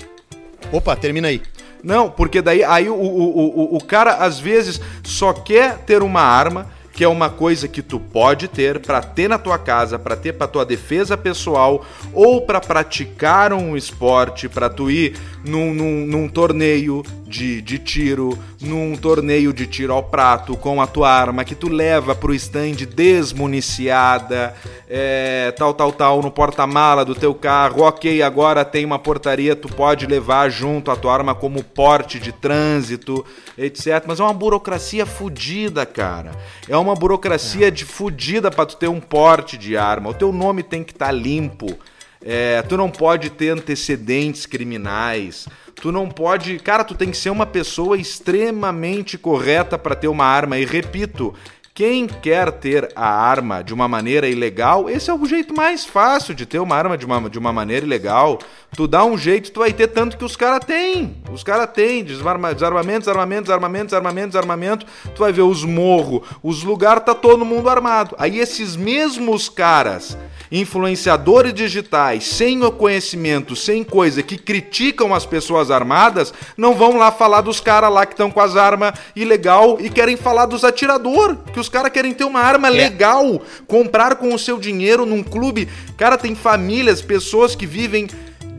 Opa, 0.73 0.95
termina 0.97 1.29
aí. 1.29 1.43
não, 1.83 2.11
porque 2.11 2.41
daí 2.43 2.63
aí 2.63 2.89
o, 2.89 2.95
o, 2.95 3.49
o, 3.73 3.77
o- 3.77 3.85
cara 3.85 4.15
às 4.17 4.39
vezes 4.39 4.81
só 5.03 5.33
quer 5.33 5.79
ter 5.79 6.03
uma 6.03 6.21
arma, 6.21 6.67
que 6.93 7.03
é 7.05 7.09
uma 7.09 7.31
coisa 7.31 7.67
que 7.67 7.81
tu 7.81 7.99
pode 7.99 8.47
ter 8.49 8.79
pra 8.81 9.01
ter 9.03 9.29
na 9.29 9.39
tua 9.39 9.59
casa, 9.59 9.99
pra 9.99 10.15
ter 10.17 10.35
pra 10.35 10.47
tua 10.47 10.65
defesa 10.67 11.17
pessoal 11.17 11.85
ou 12.13 12.43
pra 12.43 12.61
praticar 12.61 13.53
um 13.55 13.75
esporte, 13.77 14.49
pra 14.49 14.69
tu 14.69 14.91
ir 14.91 15.15
num, 15.45 15.73
num, 15.73 16.07
num 16.07 16.29
torneio 16.29 17.03
de, 17.31 17.63
de 17.63 17.79
tiro, 17.79 18.37
num 18.61 18.97
torneio 18.97 19.53
de 19.53 19.65
tiro 19.65 19.93
ao 19.93 20.03
prato 20.03 20.57
com 20.57 20.83
a 20.83 20.87
tua 20.87 21.09
arma 21.09 21.45
que 21.45 21.55
tu 21.55 21.69
leva 21.69 22.13
pro 22.13 22.35
stand 22.35 22.75
desmuniciada, 22.93 24.53
é, 24.89 25.53
tal, 25.53 25.73
tal, 25.73 25.93
tal, 25.93 26.21
no 26.21 26.31
porta-mala 26.31 27.05
do 27.05 27.15
teu 27.15 27.33
carro. 27.33 27.83
Ok, 27.83 28.21
agora 28.21 28.65
tem 28.65 28.85
uma 28.85 28.99
portaria, 28.99 29.55
tu 29.55 29.69
pode 29.69 30.07
levar 30.07 30.51
junto 30.51 30.91
a 30.91 30.97
tua 30.97 31.15
arma 31.15 31.33
como 31.33 31.63
porte 31.63 32.19
de 32.19 32.33
trânsito, 32.33 33.25
etc. 33.57 34.03
Mas 34.07 34.19
é 34.19 34.25
uma 34.25 34.35
burocracia 34.35 35.07
fodida, 35.07 35.87
cara. 35.87 36.33
É 36.69 36.77
uma 36.77 36.97
burocracia 36.97 37.71
de 37.71 37.85
fodida 37.85 38.51
pra 38.51 38.67
tu 38.67 38.77
ter 38.77 38.89
um 38.89 39.01
porte 39.01 39.57
de 39.57 39.77
arma. 39.77 40.11
O 40.11 40.15
teu 40.15 40.33
nome 40.33 40.65
tem 40.65 40.83
que 40.83 40.93
estar 40.93 41.13
limpo. 41.13 41.79
É, 42.23 42.61
tu 42.63 42.77
não 42.77 42.91
pode 42.91 43.31
ter 43.31 43.51
antecedentes 43.51 44.47
criminais. 44.47 45.49
Tu 45.75 45.91
não 45.91 46.09
pode. 46.09 46.59
Cara, 46.59 46.85
tu 46.85 46.95
tem 46.95 47.11
que 47.11 47.17
ser 47.17 47.31
uma 47.31 47.47
pessoa 47.47 47.97
extremamente 47.97 49.17
correta 49.17 49.79
pra 49.79 49.95
ter 49.95 50.09
uma 50.09 50.25
arma. 50.25 50.59
E 50.59 50.65
repito, 50.65 51.35
quem 51.81 52.07
quer 52.07 52.53
ter 52.53 52.93
a 52.95 53.09
arma 53.09 53.65
de 53.65 53.73
uma 53.73 53.89
maneira 53.89 54.29
ilegal, 54.29 54.91
esse 54.91 55.09
é 55.09 55.15
o 55.15 55.25
jeito 55.25 55.57
mais 55.57 55.83
fácil 55.83 56.35
de 56.35 56.45
ter 56.45 56.59
uma 56.59 56.77
arma 56.77 56.99
de 56.99 57.07
uma, 57.07 57.31
de 57.31 57.39
uma 57.39 57.55
maneira 57.55 57.87
ilegal. 57.87 58.39
Tu 58.77 58.87
dá 58.87 59.03
um 59.03 59.17
jeito, 59.17 59.51
tu 59.51 59.61
vai 59.61 59.73
ter 59.73 59.87
tanto 59.87 60.19
que 60.19 60.25
os 60.25 60.37
caras 60.37 60.63
têm. 60.63 61.17
Os 61.33 61.43
caras 61.43 61.71
têm. 61.73 62.05
Desarma, 62.05 62.53
desarmamento, 62.53 63.01
desarmamento, 63.01 63.45
desarmamento, 63.45 64.27
desarmamento. 64.27 64.87
Tu 65.15 65.19
vai 65.19 65.33
ver 65.33 65.41
os 65.41 65.65
morros, 65.65 66.21
os 66.43 66.63
lugares, 66.63 67.03
tá 67.03 67.15
todo 67.15 67.47
mundo 67.47 67.71
armado. 67.71 68.15
Aí 68.19 68.39
esses 68.39 68.77
mesmos 68.77 69.49
caras 69.49 70.19
influenciadores 70.53 71.55
digitais, 71.55 72.25
sem 72.25 72.63
o 72.65 72.73
conhecimento, 72.73 73.55
sem 73.55 73.85
coisa, 73.85 74.23
que 74.23 74.37
criticam 74.37 75.15
as 75.15 75.25
pessoas 75.25 75.71
armadas, 75.71 76.35
não 76.57 76.75
vão 76.75 76.97
lá 76.97 77.13
falar 77.13 77.41
dos 77.41 77.61
caras 77.61 77.93
lá 77.93 78.05
que 78.05 78.15
estão 78.15 78.31
com 78.31 78.41
as 78.41 78.57
armas 78.57 78.95
ilegal 79.15 79.79
e 79.81 79.89
querem 79.89 80.17
falar 80.17 80.47
dos 80.47 80.65
atirador, 80.65 81.37
que 81.53 81.61
os 81.61 81.69
caras 81.71 81.91
querem 81.91 82.13
ter 82.13 82.25
uma 82.25 82.41
arma 82.41 82.69
legal, 82.69 83.41
comprar 83.67 84.17
com 84.17 84.35
o 84.35 84.39
seu 84.39 84.59
dinheiro 84.59 85.07
num 85.07 85.23
clube. 85.23 85.69
Cara, 85.97 86.19
tem 86.19 86.35
famílias, 86.35 87.01
pessoas 87.01 87.55
que 87.55 87.65
vivem 87.65 88.09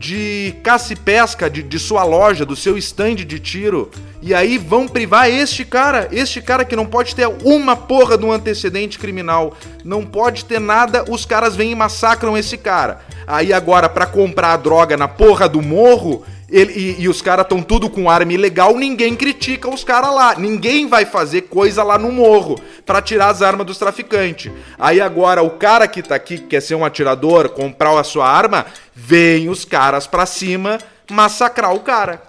de 0.02 0.56
caça 0.64 0.92
e 0.92 0.96
pesca 0.96 1.48
de, 1.48 1.62
de 1.62 1.78
sua 1.78 2.02
loja, 2.02 2.44
do 2.44 2.56
seu 2.56 2.76
stand 2.76 3.14
de 3.14 3.38
tiro, 3.38 3.88
e 4.20 4.34
aí 4.34 4.58
vão 4.58 4.88
privar 4.88 5.30
este 5.30 5.64
cara, 5.64 6.08
este 6.10 6.42
cara 6.42 6.64
que 6.64 6.74
não 6.74 6.84
pode 6.84 7.14
ter 7.14 7.28
uma 7.44 7.76
porra 7.76 8.18
de 8.18 8.24
um 8.24 8.32
antecedente 8.32 8.98
criminal, 8.98 9.56
não 9.84 10.04
pode 10.04 10.44
ter 10.44 10.58
nada, 10.58 11.04
os 11.08 11.24
caras 11.24 11.54
vêm 11.54 11.70
e 11.70 11.76
massacram 11.76 12.36
esse 12.36 12.58
cara. 12.58 13.00
Aí 13.24 13.52
agora, 13.52 13.88
para 13.88 14.04
comprar 14.04 14.54
a 14.54 14.56
droga 14.56 14.96
na 14.96 15.06
porra 15.06 15.48
do 15.48 15.62
morro, 15.62 16.24
ele, 16.52 16.72
e, 16.72 17.02
e, 17.02 17.08
os 17.08 17.22
caras 17.22 17.44
estão 17.44 17.62
tudo 17.62 17.88
com 17.88 18.10
arma 18.10 18.32
ilegal, 18.32 18.76
ninguém 18.76 19.16
critica 19.16 19.70
os 19.70 19.82
caras 19.82 20.14
lá. 20.14 20.34
Ninguém 20.36 20.86
vai 20.86 21.06
fazer 21.06 21.42
coisa 21.42 21.82
lá 21.82 21.98
no 21.98 22.12
morro 22.12 22.60
para 22.84 23.00
tirar 23.00 23.28
as 23.28 23.40
armas 23.40 23.66
dos 23.66 23.78
traficantes. 23.78 24.52
Aí 24.78 25.00
agora 25.00 25.42
o 25.42 25.50
cara 25.50 25.88
que 25.88 26.02
tá 26.02 26.14
aqui, 26.14 26.36
que 26.36 26.48
quer 26.48 26.60
ser 26.60 26.74
um 26.74 26.84
atirador, 26.84 27.48
comprar 27.48 27.98
a 27.98 28.04
sua 28.04 28.28
arma, 28.28 28.66
vem 28.94 29.48
os 29.48 29.64
caras 29.64 30.06
pra 30.06 30.26
cima 30.26 30.78
massacrar 31.10 31.74
o 31.74 31.80
cara. 31.80 32.22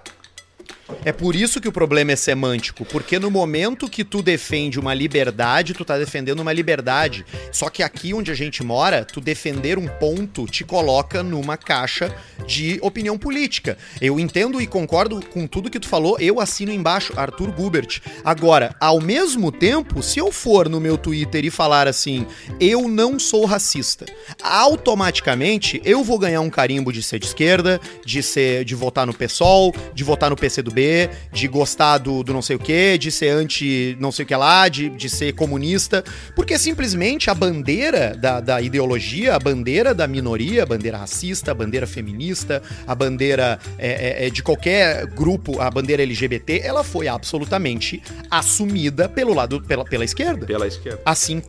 É 1.06 1.12
por 1.12 1.36
isso 1.36 1.62
que 1.62 1.68
o 1.68 1.72
problema 1.72 2.12
é 2.12 2.16
semântico, 2.16 2.86
porque 2.86 3.18
no 3.18 3.32
momento 3.32 3.90
que 3.90 4.04
tu 4.04 4.22
defende 4.22 4.80
uma 4.80 4.94
liberdade, 4.94 5.74
tu 5.74 5.86
tá 5.86 5.98
defendendo 5.98 6.42
uma 6.42 6.54
liberdade. 6.54 7.26
Só 7.52 7.70
que 7.70 7.82
aqui 7.82 8.14
onde 8.14 8.32
a 8.32 8.34
gente 8.34 8.64
mora, 8.64 9.06
tu 9.06 9.22
defender 9.22 9.78
um 9.78 9.88
ponto 9.88 10.46
te 10.46 10.64
coloca 10.64 11.24
numa 11.24 11.58
caixa 11.58 12.14
de 12.46 12.80
opinião 12.82 13.18
política. 13.18 13.78
Eu 14.02 14.20
entendo 14.20 14.62
e 14.62 14.68
concordo 14.68 15.26
com 15.28 15.48
tudo 15.48 15.70
que 15.70 15.80
tu 15.80 15.88
falou, 15.88 16.18
eu 16.20 16.40
assino 16.40 16.72
embaixo, 16.72 17.14
Arthur 17.16 17.52
Gubert. 17.52 18.02
Agora, 18.24 18.76
ao 18.80 19.00
mesmo 19.00 19.52
tempo, 19.52 20.04
se 20.04 20.20
eu 20.20 20.32
for 20.32 20.68
no 20.68 20.80
meu 20.80 20.98
Twitter 20.98 21.46
e 21.46 21.50
falar 21.50 21.88
assim, 21.88 22.26
eu 22.60 22.88
não 22.88 23.18
sou 23.18 23.46
racista, 23.46 24.06
automaticamente 24.42 25.82
eu 25.86 26.04
vou 26.04 26.20
ganhar 26.20 26.42
um 26.42 26.50
carimbo 26.50 26.92
de 26.92 27.02
ser 27.02 27.20
de 27.20 27.26
esquerda, 27.26 27.80
de 28.06 28.22
ser 28.22 28.66
de 28.66 28.76
votar 28.76 29.06
no 29.06 29.14
PSOL, 29.14 29.74
de 29.94 30.04
votar 30.04 30.30
no 30.30 30.36
PCdoB, 30.36 30.83
de 31.32 31.48
gostar 31.48 31.98
do, 31.98 32.24
do 32.24 32.34
não 32.34 32.42
sei 32.42 32.56
o 32.56 32.60
que, 32.60 32.98
de 32.98 33.12
ser 33.12 33.30
anti 33.30 33.98
não 34.00 34.12
sei 34.12 34.24
o 34.24 34.28
que 34.28 34.36
lá, 34.36 34.68
de, 34.68 34.90
de 34.90 35.10
ser 35.10 35.34
comunista, 35.34 36.04
porque 36.36 36.58
simplesmente 36.58 37.30
a 37.30 37.34
bandeira 37.34 38.16
da, 38.16 38.40
da 38.40 38.62
ideologia, 38.62 39.36
a 39.36 39.40
bandeira 39.40 39.94
da 39.94 40.08
minoria, 40.08 40.64
a 40.64 40.66
bandeira 40.66 40.98
racista, 40.98 41.52
a 41.52 41.54
bandeira 41.54 41.88
feminista, 41.88 42.62
a 42.88 42.96
bandeira 42.96 43.60
é, 43.78 44.24
é, 44.24 44.28
é 44.28 44.30
de 44.30 44.42
qualquer 44.42 45.06
grupo, 45.08 45.60
a 45.60 45.70
bandeira 45.70 46.04
LGBT, 46.04 46.62
ela 46.64 46.84
foi 46.84 47.08
absolutamente 47.08 48.02
assumida 48.30 49.08
pelo 49.08 49.34
lado, 49.34 49.62
pela, 49.62 49.84
pela 49.84 50.06
esquerda. 50.06 50.46
Pela 50.46 50.68
esquerda. 50.68 51.02
Assim 51.06 51.42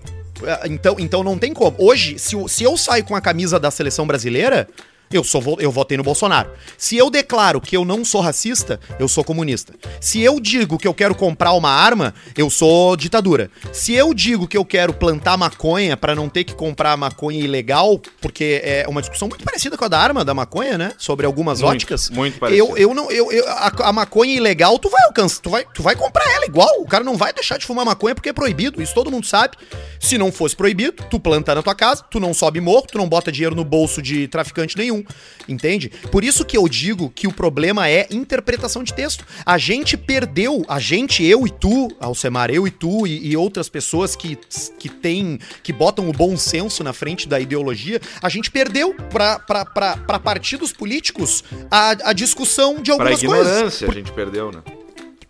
é, 0.42 0.66
então, 0.68 0.96
então 0.98 1.22
não 1.22 1.38
tem 1.38 1.52
como. 1.52 1.76
Hoje, 1.78 2.18
se, 2.18 2.36
se 2.48 2.64
eu 2.64 2.76
saio 2.76 3.04
com 3.04 3.14
a 3.14 3.20
camisa 3.20 3.60
da 3.60 3.70
seleção 3.70 4.06
brasileira, 4.06 4.68
eu, 5.14 5.22
sou, 5.22 5.56
eu 5.60 5.70
votei 5.70 5.96
no 5.96 6.02
Bolsonaro. 6.02 6.50
Se 6.76 6.96
eu 6.96 7.08
declaro 7.08 7.60
que 7.60 7.76
eu 7.76 7.84
não 7.84 8.04
sou 8.04 8.20
racista, 8.20 8.80
eu 8.98 9.06
sou 9.06 9.22
comunista. 9.22 9.72
Se 10.00 10.20
eu 10.20 10.40
digo 10.40 10.76
que 10.76 10.88
eu 10.88 10.92
quero 10.92 11.14
comprar 11.14 11.52
uma 11.52 11.70
arma, 11.70 12.12
eu 12.36 12.50
sou 12.50 12.96
ditadura. 12.96 13.48
Se 13.72 13.94
eu 13.94 14.12
digo 14.12 14.48
que 14.48 14.56
eu 14.56 14.64
quero 14.64 14.92
plantar 14.92 15.36
maconha 15.36 15.96
para 15.96 16.16
não 16.16 16.28
ter 16.28 16.42
que 16.42 16.52
comprar 16.52 16.96
maconha 16.96 17.38
ilegal, 17.38 18.00
porque 18.20 18.60
é 18.64 18.84
uma 18.88 19.00
discussão 19.00 19.28
muito 19.28 19.44
parecida 19.44 19.78
com 19.78 19.84
a 19.84 19.88
da 19.88 20.00
arma 20.00 20.24
da 20.24 20.34
maconha, 20.34 20.76
né? 20.76 20.92
Sobre 20.98 21.24
algumas 21.24 21.60
muito, 21.60 21.70
óticas. 21.70 22.10
Muito 22.10 22.40
parecida. 22.40 22.68
Eu, 22.68 22.76
eu 22.76 22.92
não, 22.92 23.08
eu, 23.08 23.30
eu 23.30 23.48
a, 23.48 23.72
a, 23.84 23.92
maconha 23.92 24.34
ilegal, 24.34 24.80
tu 24.80 24.88
vai 24.88 25.04
alcançar, 25.04 25.40
tu 25.40 25.50
vai, 25.50 25.64
tu 25.72 25.82
vai 25.82 25.94
comprar 25.94 26.28
ela 26.32 26.44
igual. 26.44 26.80
O 26.80 26.86
cara 26.86 27.04
não 27.04 27.16
vai 27.16 27.32
deixar 27.32 27.56
de 27.56 27.64
fumar 27.64 27.84
maconha 27.84 28.16
porque 28.16 28.30
é 28.30 28.32
proibido. 28.32 28.82
Isso 28.82 28.92
todo 28.92 29.12
mundo 29.12 29.26
sabe. 29.26 29.56
Se 30.00 30.18
não 30.18 30.32
fosse 30.32 30.56
proibido, 30.56 31.04
tu 31.08 31.20
planta 31.20 31.54
na 31.54 31.62
tua 31.62 31.74
casa, 31.74 32.02
tu 32.10 32.18
não 32.18 32.34
sobe 32.34 32.60
morro, 32.60 32.86
tu 32.90 32.98
não 32.98 33.08
bota 33.08 33.30
dinheiro 33.30 33.54
no 33.54 33.64
bolso 33.64 34.02
de 34.02 34.26
traficante 34.26 34.76
nenhum 34.76 35.03
entende? 35.48 35.90
Por 36.10 36.24
isso 36.24 36.44
que 36.44 36.56
eu 36.56 36.68
digo 36.68 37.10
que 37.10 37.26
o 37.26 37.32
problema 37.32 37.88
é 37.88 38.06
interpretação 38.10 38.82
de 38.82 38.92
texto. 38.92 39.24
A 39.44 39.58
gente 39.58 39.96
perdeu, 39.96 40.64
a 40.68 40.78
gente, 40.78 41.24
eu 41.24 41.46
e 41.46 41.50
tu, 41.50 41.88
Alcemar, 42.00 42.50
eu 42.50 42.66
e 42.66 42.70
tu 42.70 43.06
e, 43.06 43.28
e 43.28 43.36
outras 43.36 43.68
pessoas 43.68 44.16
que, 44.16 44.38
que 44.78 44.88
tem, 44.88 45.38
que 45.62 45.72
botam 45.72 46.08
o 46.08 46.12
bom 46.12 46.36
senso 46.36 46.82
na 46.82 46.92
frente 46.92 47.28
da 47.28 47.40
ideologia, 47.40 48.00
a 48.22 48.28
gente 48.28 48.50
perdeu 48.50 48.94
para 48.94 50.18
partidos 50.18 50.72
políticos 50.72 51.44
a, 51.70 52.10
a 52.10 52.12
discussão 52.12 52.80
de 52.80 52.90
algumas 52.90 53.20
pra 53.20 53.28
ignorância 53.28 53.86
coisas. 53.86 53.88
a 53.88 53.92
gente 53.92 54.12
perdeu, 54.12 54.50
né? 54.50 54.62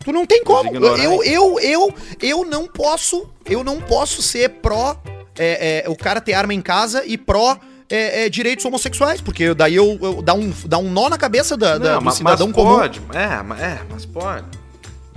Tu 0.05 0.12
não 0.12 0.27
tem 0.27 0.45
como. 0.45 0.77
Eu, 0.77 1.25
eu, 1.25 1.59
eu, 1.61 1.95
eu 2.20 2.45
não 2.45 2.66
posso, 2.66 3.27
eu 3.47 3.64
não 3.64 3.81
posso 3.81 4.20
ser 4.20 4.51
pró 4.61 5.01
é, 5.39 5.83
é, 5.85 5.91
o 5.91 5.97
cara 5.97 6.20
ter 6.20 6.35
arma 6.35 6.53
em 6.53 6.61
casa 6.61 7.05
e 7.07 7.16
pró 7.16 7.59
é, 7.89 8.24
é, 8.24 8.28
direitos 8.28 8.64
homossexuais, 8.64 9.20
porque 9.20 9.55
daí 9.55 9.74
eu, 9.74 9.99
eu, 10.01 10.22
dá, 10.22 10.35
um, 10.35 10.53
dá 10.66 10.78
um 10.78 10.91
nó 10.91 11.09
na 11.09 11.18
cabeça 11.18 11.57
da, 11.57 11.78
da 11.78 11.99
do 11.99 12.11
cidadão 12.11 12.47
mas 12.49 12.57
comum. 12.57 12.76
Pode, 12.76 13.01
é, 13.12 13.64
é, 13.64 13.80
mas 13.91 14.07
pode. 14.07 14.47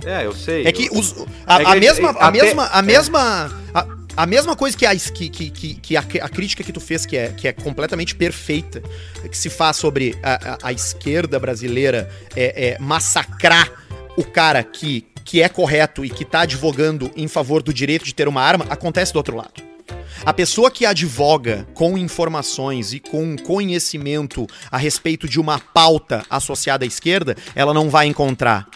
É, 0.04 0.24
eu 0.24 0.32
sei. 0.32 0.66
É 0.66 0.72
que 0.72 0.88
os, 0.92 1.14
a, 1.46 1.60
é 1.60 1.64
que 1.64 1.70
a, 1.70 1.74
mesma, 1.76 2.10
a, 2.10 2.30
mesma, 2.30 2.66
a 2.66 2.82
mesma, 2.82 3.60
a, 3.74 3.86
a 4.16 4.26
mesma 4.26 4.54
coisa 4.54 4.76
que 4.76 4.86
a, 4.86 4.94
que, 4.94 5.28
que, 5.28 5.74
que 5.74 5.96
a, 5.96 6.00
a, 6.00 6.28
crítica 6.28 6.62
que 6.62 6.72
tu 6.72 6.80
fez, 6.80 7.04
que 7.04 7.16
é, 7.16 7.28
que 7.28 7.48
é 7.48 7.52
completamente 7.52 8.14
perfeita, 8.14 8.82
que 9.28 9.36
se 9.36 9.50
faz 9.50 9.76
sobre 9.76 10.16
a, 10.22 10.34
a, 10.34 10.58
a 10.68 10.72
esquerda 10.72 11.38
brasileira 11.38 12.08
é, 12.36 12.70
é, 12.70 12.78
massacrar 12.78 13.70
o 14.16 14.24
cara 14.24 14.62
que, 14.62 15.04
que 15.24 15.42
é 15.42 15.48
correto 15.48 16.04
e 16.04 16.10
que 16.10 16.24
tá 16.24 16.40
advogando 16.40 17.10
em 17.16 17.26
favor 17.26 17.62
do 17.62 17.72
direito 17.72 18.04
de 18.04 18.14
ter 18.14 18.28
uma 18.28 18.42
arma, 18.42 18.66
acontece 18.68 19.12
do 19.12 19.16
outro 19.16 19.36
lado. 19.36 19.67
A 20.28 20.32
pessoa 20.34 20.70
que 20.70 20.84
advoga 20.84 21.66
com 21.72 21.96
informações 21.96 22.92
e 22.92 23.00
com 23.00 23.34
conhecimento 23.34 24.46
a 24.70 24.76
respeito 24.76 25.26
de 25.26 25.40
uma 25.40 25.58
pauta 25.58 26.22
associada 26.28 26.84
à 26.84 26.86
esquerda, 26.86 27.34
ela 27.54 27.72
não 27.72 27.88
vai 27.88 28.08
encontrar 28.08 28.68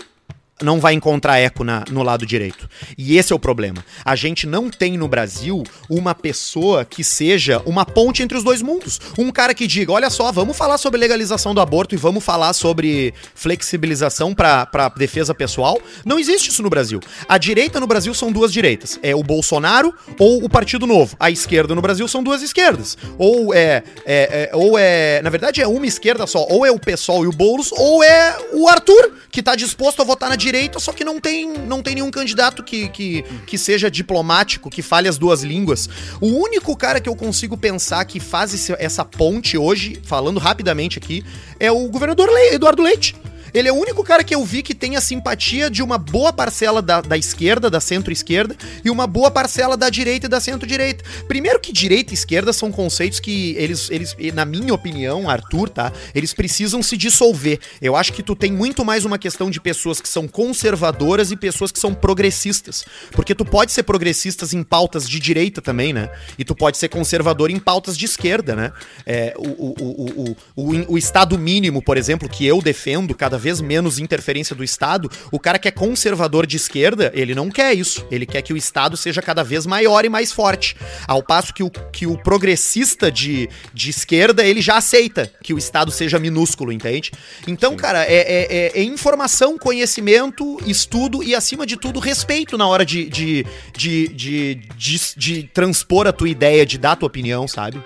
não 0.63 0.81
vai 0.81 0.95
encontrar 0.95 1.39
eco 1.39 1.65
na, 1.65 1.85
no 1.91 2.03
lado 2.03 2.25
direito. 2.25 2.69
E 2.97 3.19
esse 3.19 3.33
é 3.33 3.37
o 3.37 3.39
problema. 3.39 3.85
A 4.05 4.15
gente 4.15 4.47
não 4.47 4.71
tem 4.71 4.97
no 4.97 5.09
Brasil 5.09 5.63
uma 5.91 6.15
pessoa 6.15 6.85
que 6.85 7.03
seja 7.03 7.61
uma 7.67 7.85
ponte 7.85 8.23
entre 8.23 8.39
os 8.39 8.45
dois 8.45 8.63
mundos. 8.63 9.01
Um 9.19 9.31
cara 9.31 9.55
que 9.55 9.67
diga: 9.67 9.93
olha 9.93 10.09
só, 10.09 10.31
vamos 10.31 10.57
falar 10.57 10.79
sobre 10.79 11.01
legalização 11.01 11.55
do 11.55 11.61
aborto 11.61 11.95
e 11.95 11.99
vamos 11.99 12.25
falar 12.25 12.53
sobre 12.53 13.13
flexibilização 13.35 14.35
para 14.35 14.89
defesa 14.97 15.35
pessoal. 15.35 15.81
Não 16.05 16.19
existe 16.19 16.51
isso 16.51 16.63
no 16.63 16.71
Brasil. 16.71 17.01
A 17.29 17.39
direita 17.39 17.81
no 17.81 17.87
Brasil 17.87 18.15
são 18.15 18.31
duas 18.31 18.53
direitas: 18.53 18.99
é 19.03 19.15
o 19.15 19.23
Bolsonaro 19.23 19.93
ou 20.19 20.45
o 20.45 20.49
Partido 20.49 20.87
Novo. 20.87 21.17
A 21.19 21.31
esquerda 21.31 21.75
no 21.75 21.83
Brasil 21.83 22.07
são 22.07 22.23
duas 22.23 22.43
esquerdas. 22.43 22.97
Ou 23.19 23.53
é, 23.53 23.83
é, 24.07 24.51
é 24.53 24.57
ou 24.57 24.79
é. 24.79 25.21
Na 25.23 25.31
verdade, 25.31 25.61
é 25.61 25.67
uma 25.67 25.87
esquerda 25.87 26.27
só. 26.27 26.47
Ou 26.49 26.65
é 26.65 26.71
o 26.71 26.79
PSOL 26.79 27.25
e 27.25 27.27
o 27.27 27.33
Boulos, 27.33 27.73
ou 27.73 28.03
é 28.03 28.37
o 28.53 28.69
Arthur, 28.69 29.13
que 29.31 29.43
tá 29.43 29.57
disposto 29.57 30.01
a 30.03 30.05
votar 30.05 30.29
na 30.29 30.37
direita 30.37 30.52
direita, 30.53 30.79
só 30.79 30.93
que 30.93 31.03
não 31.03 31.19
tem, 31.19 31.49
não 31.49 31.83
tem 31.83 31.95
nenhum 31.95 32.11
candidato 32.11 32.63
que, 32.63 32.91
que, 32.91 33.23
que 33.47 33.57
seja 33.57 33.91
diplomático, 33.91 34.69
que 34.69 34.83
fale 34.83 35.09
as 35.09 35.17
duas 35.17 35.43
línguas. 35.43 35.89
O 36.21 36.27
único 36.27 36.77
cara 36.77 37.01
que 37.01 37.09
eu 37.09 37.17
consigo 37.17 37.57
pensar 37.57 38.05
que 38.05 38.21
faz 38.21 38.53
esse, 38.53 38.75
essa 38.79 39.03
ponte 39.03 39.57
hoje, 39.57 39.99
falando 40.05 40.39
rapidamente 40.39 40.99
aqui, 40.99 41.25
é 41.59 41.73
o 41.73 41.89
governador 41.89 42.29
Le 42.29 42.55
Eduardo 42.55 42.83
Leite. 42.83 43.17
Ele 43.55 43.69
é 43.69 43.73
o 43.73 43.77
único 43.77 44.03
cara 44.03 44.25
que 44.25 44.35
eu 44.35 44.45
vi 44.45 44.63
que 44.63 44.75
tem 44.75 44.97
a 44.97 45.01
simpatia 45.01 45.71
de 45.71 45.83
uma 45.83 45.99
boa 45.99 46.33
parcela 46.33 46.81
da, 46.81 47.01
da 47.01 47.17
esquerda, 47.17 47.69
da 47.69 47.81
centro-esquerda, 47.81 48.57
e 48.85 48.91
uma 48.91 49.07
boa 49.07 49.31
parcela 49.31 49.77
da 49.77 49.91
direita 49.91 50.27
e 50.27 50.29
da 50.29 50.41
centro-direita. 50.41 51.05
Primeiro 51.29 51.61
que 51.61 51.73
direita 51.73 52.13
e 52.13 52.15
esquerda 52.15 52.53
são 52.53 52.73
conceitos 52.73 53.21
que 53.21 53.55
eles, 53.59 53.91
eles, 53.91 54.17
na 54.33 54.45
minha 54.45 54.73
opinião, 54.73 55.29
Arthur, 55.29 55.69
tá? 55.69 55.93
Eles 56.15 56.33
precisam 56.33 56.83
se 56.83 56.97
dissolver. 56.97 57.59
Eu 57.81 57.95
acho 57.95 58.13
que 58.13 58.23
tu 58.23 58.35
tem 58.35 58.51
muito 58.51 58.85
mais 58.85 59.05
uma 59.05 59.19
questão 59.19 59.51
de 59.51 59.61
pessoas 59.61 60.01
que 60.01 60.09
são 60.09 60.27
conservadoras 60.27 61.31
e 61.31 61.37
pessoas 61.37 61.71
que 61.71 61.79
são 61.79 61.93
progressistas. 61.93 62.85
Porque 63.11 63.35
tu 63.35 63.45
pode 63.45 63.73
ser 63.73 63.83
progressistas 63.83 64.55
em 64.55 64.63
pautas 64.63 65.09
de 65.09 65.19
direita 65.19 65.61
também, 65.61 65.93
né? 65.93 66.11
E 66.39 66.45
tu 66.45 66.55
pode 66.55 66.79
ser 66.79 66.89
conservador 66.89 67.51
em 67.51 67.59
pautas 67.59 67.99
de 67.99 68.07
esquerda, 68.07 68.57
né? 68.57 68.73
É, 69.05 69.35
o, 69.37 69.43
o, 69.43 69.75
o, 69.81 70.37
o, 70.57 70.65
o, 70.65 70.95
o 70.95 70.99
Estado 70.99 71.39
mínimo, 71.39 71.83
por 71.83 71.97
exemplo, 71.97 72.29
que 72.29 72.47
eu 72.47 72.63
defendo 72.63 73.15
cada 73.15 73.42
vez 73.43 73.61
menos 73.61 73.99
interferência 73.99 74.55
do 74.55 74.63
Estado, 74.63 75.11
o 75.31 75.39
cara 75.39 75.59
que 75.59 75.69
é 75.69 75.71
conservador 75.71 76.47
de 76.47 76.57
esquerda, 76.57 77.11
ele 77.15 77.35
não 77.35 77.51
quer 77.51 77.75
isso. 77.75 78.07
Ele 78.11 78.25
quer 78.25 78.41
que 78.41 78.53
o 78.53 78.57
Estado 78.57 78.97
seja 78.97 79.21
cada 79.21 79.43
vez 79.43 79.67
maior 79.67 80.05
e 80.05 80.09
mais 80.09 80.33
forte. 80.33 80.77
Ao 81.07 81.23
passo 81.23 81.53
que 81.53 81.63
o, 81.63 81.71
que 81.71 82.07
o 82.07 82.17
progressista 82.17 83.11
de, 83.11 83.49
de 83.75 83.91
esquerda, 83.91 84.45
ele 84.45 84.63
já 84.63 84.77
aceita 84.77 85.31
que 85.43 85.53
o 85.53 85.59
Estado 85.59 85.91
seja 85.91 86.19
minúsculo, 86.19 86.73
entende? 86.73 87.11
Então, 87.47 87.75
cara, 87.77 88.05
é, 88.05 88.15
é, 88.15 88.47
é, 88.51 88.81
é, 88.81 88.83
informação, 88.85 89.59
conhecimento, 89.59 90.59
estudo 90.65 91.23
e, 91.23 91.35
acima 91.35 91.67
de 91.67 91.77
tudo, 91.77 91.99
respeito 91.99 92.57
na 92.57 92.67
hora 92.69 92.87
de, 92.87 93.09
de, 93.09 93.45
de, 93.77 94.09
de, 94.09 94.55
de, 94.77 95.01
de 95.17 95.43
transpor 95.53 96.07
a 96.07 96.13
tua 96.13 96.29
ideia, 96.29 96.65
de 96.65 96.79
dar 96.79 96.93
a 96.93 96.97
tua 96.97 97.09
opinião, 97.09 97.49
sabe? 97.49 97.81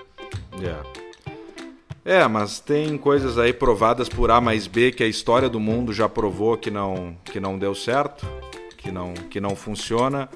Yeah. 0.59 0.96
É, 2.07 2.25
mas 2.25 2.61
tem 2.61 2.97
coisas 2.97 3.37
aí 3.37 3.51
provadas 3.51 4.07
por 4.07 4.31
A 4.31 4.39
mais 4.39 4.65
B 4.65 4.93
que 4.93 5.03
a 5.03 5.07
história 5.07 5.49
do 5.49 5.59
mundo 5.59 5.91
já 5.91 6.07
provou 6.07 6.55
que 6.55 6.71
não, 6.71 7.17
que 7.25 7.37
não 7.37 7.59
deu 7.59 7.75
certo, 7.75 8.25
que 8.77 8.89
não, 8.89 9.13
que 9.13 9.41
não 9.41 9.57
funciona. 9.57 10.29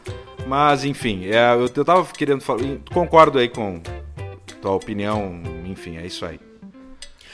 Mas 0.45 0.84
enfim, 0.84 1.28
é, 1.28 1.53
eu, 1.53 1.69
eu 1.74 1.86
tava 1.86 2.05
querendo 2.11 2.41
falar. 2.41 2.59
Concordo 2.93 3.39
aí 3.39 3.47
com 3.47 3.82
tua 4.61 4.74
opinião, 4.74 5.41
enfim, 5.65 5.95
é 5.95 6.05
isso 6.05 6.26
aí. 6.26 6.51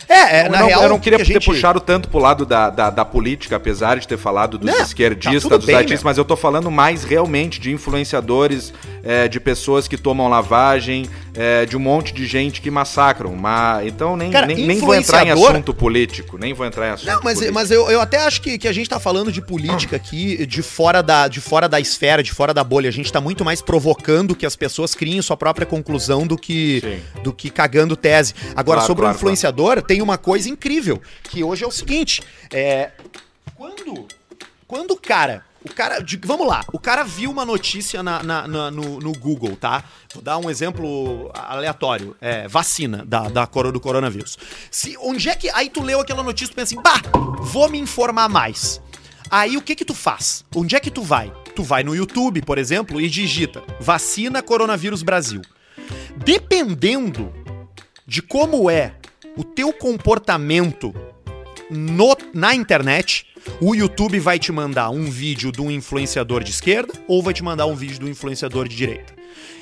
É, 0.09 0.39
é 0.41 0.49
na 0.49 0.59
não, 0.59 0.67
real. 0.67 0.83
eu 0.83 0.89
não 0.89 0.95
o 0.95 0.99
queria 0.99 1.19
que 1.19 1.25
ter 1.25 1.33
gente- 1.33 1.45
puxado 1.45 1.79
tanto 1.79 2.07
pro 2.09 2.19
lado 2.19 2.45
da, 2.45 2.69
da, 2.69 2.89
da 2.89 3.03
política, 3.05 3.55
apesar 3.57 3.97
de 3.99 4.07
ter 4.07 4.17
falado 4.17 4.57
dos 4.57 4.69
Não, 4.69 4.77
tá 4.77 4.83
esquerdistas, 4.83 5.43
tudo 5.43 5.57
dos 5.57 5.65
bem, 5.65 5.75
artistas, 5.75 6.01
meu. 6.03 6.09
mas 6.09 6.17
eu 6.17 6.23
tô 6.25 6.35
falando 6.37 6.71
mais 6.71 7.03
realmente 7.03 7.59
de 7.59 7.71
influenciadores, 7.71 8.73
é, 9.03 9.27
de 9.27 9.39
pessoas 9.39 9.87
que 9.87 9.97
tomam 9.97 10.27
lavagem, 10.27 11.09
é, 11.35 11.65
de 11.65 11.75
um 11.75 11.79
monte 11.79 12.13
de 12.13 12.25
gente 12.25 12.61
que 12.61 12.71
massacram. 12.71 13.35
Mas, 13.35 13.87
então 13.87 14.15
nem, 14.15 14.31
Cara, 14.31 14.45
nem, 14.47 14.55
nem 14.65 14.79
vou 14.79 14.95
entrar 14.95 15.19
em 15.19 15.29
influenciador- 15.29 15.51
assunto 15.51 15.73
político. 15.73 16.37
Nem 16.37 16.53
vou 16.53 16.65
entrar 16.65 16.87
em 16.87 16.91
assunto 16.91 17.07
Não, 17.07 17.19
mas, 17.23 17.33
político. 17.35 17.53
mas 17.53 17.71
eu, 17.71 17.89
eu 17.91 17.99
até 18.01 18.17
acho 18.25 18.41
que, 18.41 18.57
que 18.57 18.67
a 18.67 18.73
gente 18.73 18.89
tá 18.89 18.99
falando 18.99 19.31
de 19.31 19.41
política 19.41 19.95
aqui 19.97 20.45
de 20.45 20.61
fora, 20.61 21.01
da, 21.03 21.27
de 21.27 21.41
fora 21.41 21.67
da 21.67 21.79
esfera, 21.79 22.23
de 22.23 22.31
fora 22.31 22.53
da 22.53 22.63
bolha. 22.63 22.87
A 22.89 22.93
gente 22.93 23.11
tá 23.11 23.19
muito 23.21 23.43
mais 23.43 23.61
provocando 23.61 24.35
que 24.35 24.45
as 24.45 24.55
pessoas 24.55 24.95
criem 24.95 25.21
sua 25.21 25.37
própria 25.37 25.65
conclusão 25.65 26.25
do 26.25 26.37
que, 26.37 26.81
Sim. 26.81 27.21
do 27.23 27.33
que 27.33 27.49
cagando 27.49 27.95
tese. 27.95 28.33
Agora, 28.55 28.77
Claro, 28.77 28.87
sobre 28.87 29.01
claro, 29.03 29.15
o 29.15 29.17
influenciador, 29.17 29.81
tem 29.87 30.01
uma 30.01 30.17
coisa 30.17 30.49
incrível, 30.49 31.01
que 31.23 31.43
hoje 31.43 31.63
é 31.63 31.67
o 31.67 31.71
seguinte: 31.71 32.21
é. 32.51 32.91
Quando. 33.55 34.07
Quando 34.67 34.91
o 34.91 34.97
cara. 34.97 35.45
O 35.65 35.73
cara. 35.73 35.97
vamos 36.23 36.47
lá, 36.47 36.63
o 36.71 36.79
cara 36.79 37.03
viu 37.03 37.29
uma 37.31 37.43
notícia 37.45 38.01
na, 38.03 38.21
na- 38.23 38.47
na- 38.47 38.71
no, 38.71 38.99
no 38.99 39.11
Google, 39.13 39.55
tá? 39.57 39.83
Vou 40.13 40.21
dar 40.21 40.37
um 40.37 40.49
exemplo 40.49 41.29
aleatório. 41.33 42.15
É, 42.21 42.47
vacina 42.47 43.03
da, 43.05 43.27
da 43.27 43.47
coro- 43.47 43.71
do 43.71 43.79
coronavírus. 43.79 44.37
Se, 44.71 44.95
onde 44.99 45.29
é 45.29 45.35
que. 45.35 45.49
Aí 45.49 45.69
tu 45.69 45.81
leu 45.81 45.99
aquela 45.99 46.23
notícia 46.23 46.51
e 46.51 46.55
pensa 46.55 46.73
assim, 46.75 46.81
bah, 46.81 47.01
vou 47.39 47.69
me 47.69 47.79
informar 47.79 48.29
mais. 48.29 48.81
Aí 49.29 49.57
o 49.57 49.61
que 49.61 49.75
que 49.75 49.83
tu 49.83 49.93
faz? 49.93 50.45
Onde 50.55 50.75
é 50.75 50.79
que 50.79 50.89
tu 50.91 51.01
vai? 51.01 51.33
Tu 51.53 51.63
vai 51.63 51.83
no 51.83 51.93
YouTube, 51.95 52.41
por 52.43 52.57
exemplo, 52.57 53.01
e 53.01 53.09
digita 53.09 53.61
vacina 53.79 54.41
coronavírus 54.41 55.03
Brasil. 55.03 55.41
Dependendo 56.15 57.33
de 58.05 58.21
como 58.21 58.69
é 58.69 58.93
o 59.37 59.43
teu 59.43 59.71
comportamento 59.71 60.93
no- 61.69 62.17
na 62.33 62.55
internet, 62.55 63.25
o 63.61 63.75
YouTube 63.75 64.19
vai 64.19 64.39
te 64.39 64.51
mandar 64.51 64.89
um 64.89 65.05
vídeo 65.05 65.51
de 65.51 65.61
um 65.61 65.69
influenciador 65.71 66.43
de 66.43 66.51
esquerda 66.51 66.93
ou 67.07 67.21
vai 67.21 67.33
te 67.33 67.43
mandar 67.43 67.65
um 67.65 67.75
vídeo 67.75 67.99
do 67.99 68.09
influenciador 68.09 68.67
de 68.67 68.75
direita. 68.75 69.13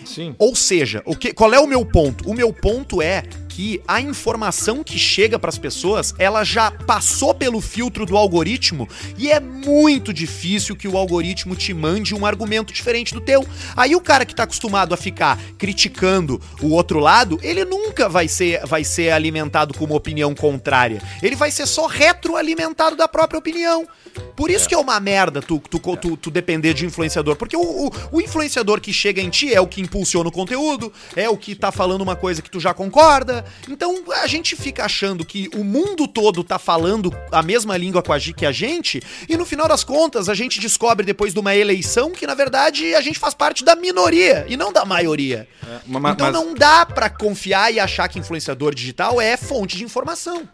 Sim. 0.06 0.36
Ou 0.38 0.56
seja, 0.56 1.01
o 1.06 1.16
que, 1.16 1.34
qual 1.34 1.53
é 1.53 1.60
o 1.60 1.68
meu 1.68 1.86
ponto? 1.86 2.30
O 2.30 2.34
meu 2.34 2.53
ponto 2.53 3.01
é 3.01 3.24
que 3.56 3.82
a 3.88 4.01
informação 4.01 4.84
que 4.84 4.99
chega 4.99 5.39
para 5.39 5.49
as 5.49 5.58
pessoas, 5.58 6.14
ela 6.20 6.43
já 6.43 6.70
passou 6.70 7.34
pelo 7.34 7.62
filtro 7.62 8.06
do 8.06 8.18
algoritmo 8.18 8.86
e 9.18 9.32
é 9.32 9.39
muito 9.39 10.14
difícil 10.14 10.76
que 10.76 10.89
o 10.89 10.97
algoritmo 10.97 11.56
te 11.56 11.74
mande 11.74 12.14
um 12.14 12.26
argumento 12.26 12.74
diferente 12.74 13.14
do 13.14 13.22
teu. 13.22 13.47
Aí 13.74 13.95
o 13.95 14.01
cara 14.01 14.26
que 14.26 14.36
tá 14.36 14.43
acostumado 14.43 14.93
a 14.93 14.97
ficar 14.97 15.39
criticando 15.58 16.41
o 16.62 16.72
outro 16.72 16.99
lado, 16.99 17.39
ele 17.41 17.64
nunca 17.64 18.10
vai 18.10 18.28
ser, 18.28 18.60
vai 18.66 18.84
ser 18.84 19.12
alimentado 19.12 19.74
com 19.74 19.86
uma 19.86 19.95
opinião 19.95 20.36
contrária. 20.36 21.01
Ele 21.24 21.38
vai 21.38 21.49
ser 21.49 21.66
só 21.66 21.88
retroalimentado 21.88 22.97
da 22.97 23.08
própria 23.08 23.39
opinião. 23.39 23.88
Por 24.36 24.49
isso 24.49 24.68
que 24.68 24.76
é 24.76 24.78
uma 24.78 24.99
merda 24.99 25.41
tu, 25.41 25.60
tu, 25.60 25.80
tu, 25.95 26.18
tu 26.18 26.32
depender 26.32 26.74
de 26.74 26.86
influenciador. 26.86 27.38
Porque 27.38 27.56
o, 27.56 27.88
o, 27.88 27.91
o 28.12 28.22
influenciador 28.22 28.82
que 28.82 28.91
chega 28.91 29.22
em 29.22 29.30
ti 29.30 29.53
é 29.53 29.62
o 29.62 29.68
que 29.68 29.82
impulsiona 29.96 30.28
o 30.28 30.32
conteúdo, 30.32 30.91
é 31.16 31.30
o 31.30 31.38
que 31.38 31.56
tá 31.56 31.72
falando 31.72 32.02
uma 32.02 32.16
coisa 32.18 32.41
que 32.41 32.52
tu 32.52 32.60
já 32.60 32.74
concorda. 32.74 33.46
Então 33.70 34.04
a 34.22 34.28
gente 34.28 34.56
fica 34.56 34.84
achando 34.84 35.24
que 35.26 35.50
o 35.56 35.64
mundo 35.64 36.06
todo 36.08 36.43
tá 36.43 36.60
falando 36.60 37.16
a 37.32 37.41
mesma 37.41 37.78
língua 37.78 38.04
com 38.04 38.12
a, 38.12 38.20
gi- 38.20 38.34
que 38.34 38.46
a 38.46 38.52
gente, 38.52 39.02
e 39.30 39.38
no 39.38 39.46
final 39.46 39.68
das 39.70 39.84
contas 39.86 40.28
a 40.28 40.34
gente 40.34 40.60
descobre 40.60 41.06
depois 41.06 41.34
de 41.34 41.39
uma 41.39 41.56
eleição 41.56 42.12
que 42.12 42.28
na 42.28 42.34
verdade 42.36 42.93
a 42.93 43.00
gente 43.02 43.18
faz 43.18 43.34
parte 43.34 43.64
da 43.64 43.76
minoria 43.76 44.46
e 44.50 44.58
não 44.58 44.74
da 44.74 44.84
maioria. 44.84 45.48
ma- 45.88 46.00
ma- 46.00 46.12
então 46.12 46.28
mas- 46.32 46.36
não 46.36 46.54
dá 46.54 46.86
pra 46.86 47.10
confiar 47.10 47.74
e 47.74 47.80
achar 47.80 48.10
que 48.10 48.20
influenciador 48.20 48.76
digital 48.76 49.22
é 49.22 49.38
fonte 49.38 49.78
de 49.78 49.84
informação. 49.86 50.48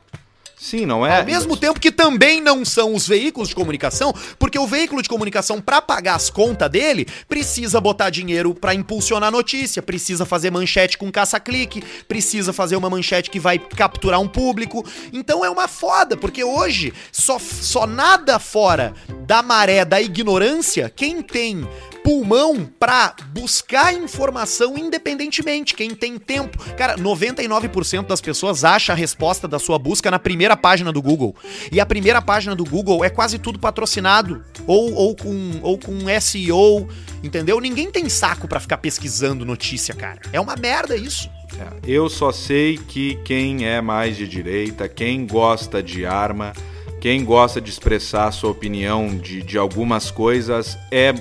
Sim, 0.61 0.85
não 0.85 1.03
é? 1.03 1.17
Ao 1.17 1.25
mesmo 1.25 1.57
tempo 1.57 1.79
que 1.79 1.91
também 1.91 2.39
não 2.39 2.63
são 2.63 2.93
os 2.93 3.07
veículos 3.07 3.49
de 3.49 3.55
comunicação, 3.55 4.13
porque 4.37 4.59
o 4.59 4.67
veículo 4.67 5.01
de 5.01 5.09
comunicação, 5.09 5.59
pra 5.59 5.81
pagar 5.81 6.13
as 6.13 6.29
contas 6.29 6.69
dele, 6.69 7.07
precisa 7.27 7.81
botar 7.81 8.11
dinheiro 8.11 8.53
pra 8.53 8.75
impulsionar 8.75 9.29
a 9.29 9.31
notícia, 9.31 9.81
precisa 9.81 10.23
fazer 10.23 10.51
manchete 10.51 10.99
com 10.99 11.11
caça-clique, 11.11 11.83
precisa 12.07 12.53
fazer 12.53 12.75
uma 12.75 12.91
manchete 12.91 13.31
que 13.31 13.39
vai 13.39 13.57
capturar 13.57 14.21
um 14.21 14.27
público. 14.27 14.85
Então 15.11 15.43
é 15.43 15.49
uma 15.49 15.67
foda, 15.67 16.15
porque 16.15 16.43
hoje 16.43 16.93
só, 17.11 17.39
só 17.39 17.87
nada 17.87 18.37
fora 18.37 18.93
da 19.25 19.41
maré 19.41 19.83
da 19.83 19.99
ignorância 19.99 20.93
quem 20.95 21.23
tem 21.23 21.67
pulmão 22.03 22.69
pra 22.79 23.15
buscar 23.33 23.93
informação 23.93 24.77
independentemente, 24.77 25.73
quem 25.73 25.91
tem 25.91 26.17
tempo. 26.17 26.57
Cara, 26.75 26.97
99% 26.97 28.07
das 28.07 28.21
pessoas 28.21 28.63
acha 28.63 28.93
a 28.93 28.95
resposta 28.95 29.47
da 29.47 29.59
sua 29.59 29.77
busca 29.77 30.09
na 30.11 30.19
primeira 30.19 30.57
página 30.57 30.91
do 30.91 31.01
Google. 31.01 31.35
E 31.71 31.79
a 31.79 31.85
primeira 31.85 32.21
página 32.21 32.55
do 32.55 32.63
Google 32.63 33.03
é 33.03 33.09
quase 33.09 33.37
tudo 33.37 33.59
patrocinado 33.59 34.43
ou, 34.67 34.93
ou 34.93 35.15
com 35.15 35.59
ou 35.61 35.77
com 35.77 35.93
SEO, 36.19 36.87
entendeu? 37.23 37.59
Ninguém 37.59 37.91
tem 37.91 38.09
saco 38.09 38.47
pra 38.47 38.59
ficar 38.59 38.77
pesquisando 38.77 39.45
notícia, 39.45 39.93
cara. 39.93 40.21
É 40.33 40.39
uma 40.39 40.55
merda 40.55 40.95
isso. 40.95 41.29
É, 41.59 41.67
Eu 41.87 42.09
só 42.09 42.31
sei 42.31 42.77
que 42.77 43.15
quem 43.23 43.67
é 43.67 43.81
mais 43.81 44.17
de 44.17 44.27
direita, 44.27 44.87
quem 44.87 45.25
gosta 45.25 45.81
de 45.83 46.05
arma, 46.05 46.53
quem 46.99 47.23
gosta 47.23 47.59
de 47.59 47.69
expressar 47.69 48.31
sua 48.31 48.51
opinião 48.51 49.17
de, 49.17 49.41
de 49.41 49.57
algumas 49.57 50.11
coisas, 50.11 50.77
é 50.91 51.13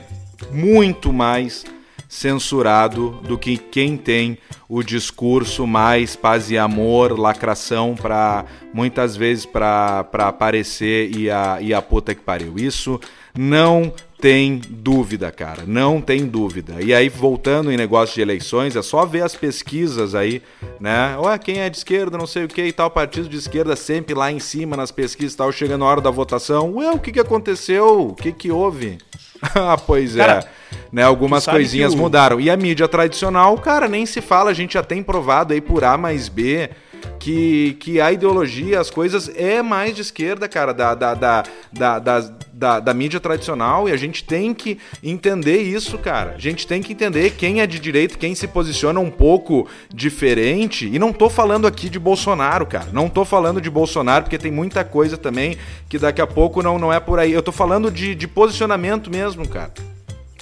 muito 0.52 1.12
mais 1.12 1.64
censurado 2.08 3.20
do 3.22 3.38
que 3.38 3.56
quem 3.56 3.96
tem 3.96 4.36
o 4.68 4.82
discurso 4.82 5.64
mais 5.64 6.16
paz 6.16 6.50
e 6.50 6.58
amor, 6.58 7.16
lacração 7.16 7.94
para 7.94 8.44
muitas 8.74 9.16
vezes 9.16 9.46
para 9.46 10.00
aparecer 10.00 11.16
e 11.16 11.30
a, 11.30 11.58
e 11.60 11.72
a 11.72 11.80
puta 11.80 12.12
que 12.12 12.20
pariu. 12.20 12.54
Isso 12.56 13.00
não 13.32 13.92
tem 14.20 14.60
dúvida, 14.68 15.30
cara. 15.30 15.62
Não 15.66 16.00
tem 16.00 16.26
dúvida. 16.26 16.82
E 16.82 16.92
aí, 16.92 17.08
voltando 17.08 17.72
em 17.72 17.76
negócio 17.76 18.16
de 18.16 18.20
eleições, 18.20 18.76
é 18.76 18.82
só 18.82 19.06
ver 19.06 19.22
as 19.22 19.34
pesquisas 19.34 20.14
aí, 20.14 20.42
né? 20.78 21.16
Ué, 21.18 21.38
quem 21.38 21.60
é 21.60 21.70
de 21.70 21.78
esquerda, 21.78 22.18
não 22.18 22.26
sei 22.26 22.44
o 22.44 22.48
que 22.48 22.62
e 22.62 22.72
tal, 22.72 22.90
partido 22.90 23.28
de 23.28 23.36
esquerda 23.36 23.74
sempre 23.76 24.14
lá 24.14 24.30
em 24.30 24.38
cima 24.38 24.76
nas 24.76 24.90
pesquisas 24.90 25.34
e 25.34 25.36
tal, 25.36 25.50
chega 25.52 25.78
na 25.78 25.86
hora 25.86 26.00
da 26.00 26.10
votação. 26.10 26.74
Ué, 26.74 26.90
o 26.90 26.98
que 26.98 27.12
que 27.12 27.20
aconteceu? 27.20 28.08
O 28.08 28.14
que 28.14 28.32
que 28.32 28.50
houve? 28.50 28.98
ah, 29.54 29.76
pois 29.76 30.14
Cara, 30.16 30.44
é. 30.72 30.76
Né, 30.92 31.02
algumas 31.02 31.46
coisinhas 31.46 31.94
o- 31.94 31.96
mudaram. 31.96 32.40
E 32.40 32.50
a 32.50 32.56
mídia 32.56 32.86
tradicional, 32.88 33.56
cara, 33.58 33.88
nem 33.88 34.06
se 34.06 34.20
fala, 34.20 34.50
a 34.50 34.54
gente 34.54 34.74
já 34.74 34.82
tem 34.82 35.02
provado 35.02 35.52
aí 35.52 35.60
por 35.60 35.84
A 35.84 35.96
mais 35.96 36.28
B 36.28 36.70
que, 37.18 37.76
que 37.80 38.00
a 38.00 38.10
ideologia, 38.12 38.80
as 38.80 38.90
coisas 38.90 39.30
é 39.34 39.62
mais 39.62 39.94
de 39.94 40.02
esquerda, 40.02 40.48
cara, 40.48 40.72
da, 40.72 40.94
da, 40.94 41.14
da, 41.14 41.42
da, 41.72 41.98
da, 41.98 42.20
da- 42.52 42.80
da 42.80 42.94
mídia 42.94 43.18
tradicional 43.20 43.88
e 43.88 43.92
a 43.92 43.96
gente 43.96 44.22
tem 44.24 44.52
que 44.52 44.78
entender 45.02 45.62
isso, 45.62 45.96
cara. 45.98 46.32
A 46.34 46.38
gente 46.38 46.66
tem 46.66 46.82
que 46.82 46.92
entender 46.92 47.30
quem 47.30 47.60
é 47.60 47.66
de 47.66 47.78
direita, 47.78 48.18
quem 48.18 48.34
se 48.34 48.46
posiciona 48.46 49.00
um 49.00 49.10
pouco 49.10 49.66
diferente. 49.92 50.86
E 50.92 50.98
não 50.98 51.12
tô 51.12 51.30
falando 51.30 51.66
aqui 51.66 51.88
de 51.88 51.98
Bolsonaro, 51.98 52.66
cara. 52.66 52.88
Não 52.92 53.08
tô 53.08 53.24
falando 53.24 53.60
de 53.60 53.70
Bolsonaro, 53.70 54.24
porque 54.24 54.38
tem 54.38 54.50
muita 54.52 54.84
coisa 54.84 55.16
também 55.16 55.56
que 55.88 55.98
daqui 55.98 56.20
a 56.20 56.26
pouco 56.26 56.62
não, 56.62 56.78
não 56.78 56.92
é 56.92 57.00
por 57.00 57.18
aí. 57.18 57.32
Eu 57.32 57.42
tô 57.42 57.52
falando 57.52 57.90
de, 57.90 58.14
de 58.14 58.26
posicionamento 58.28 59.10
mesmo, 59.10 59.46
cara. 59.48 59.72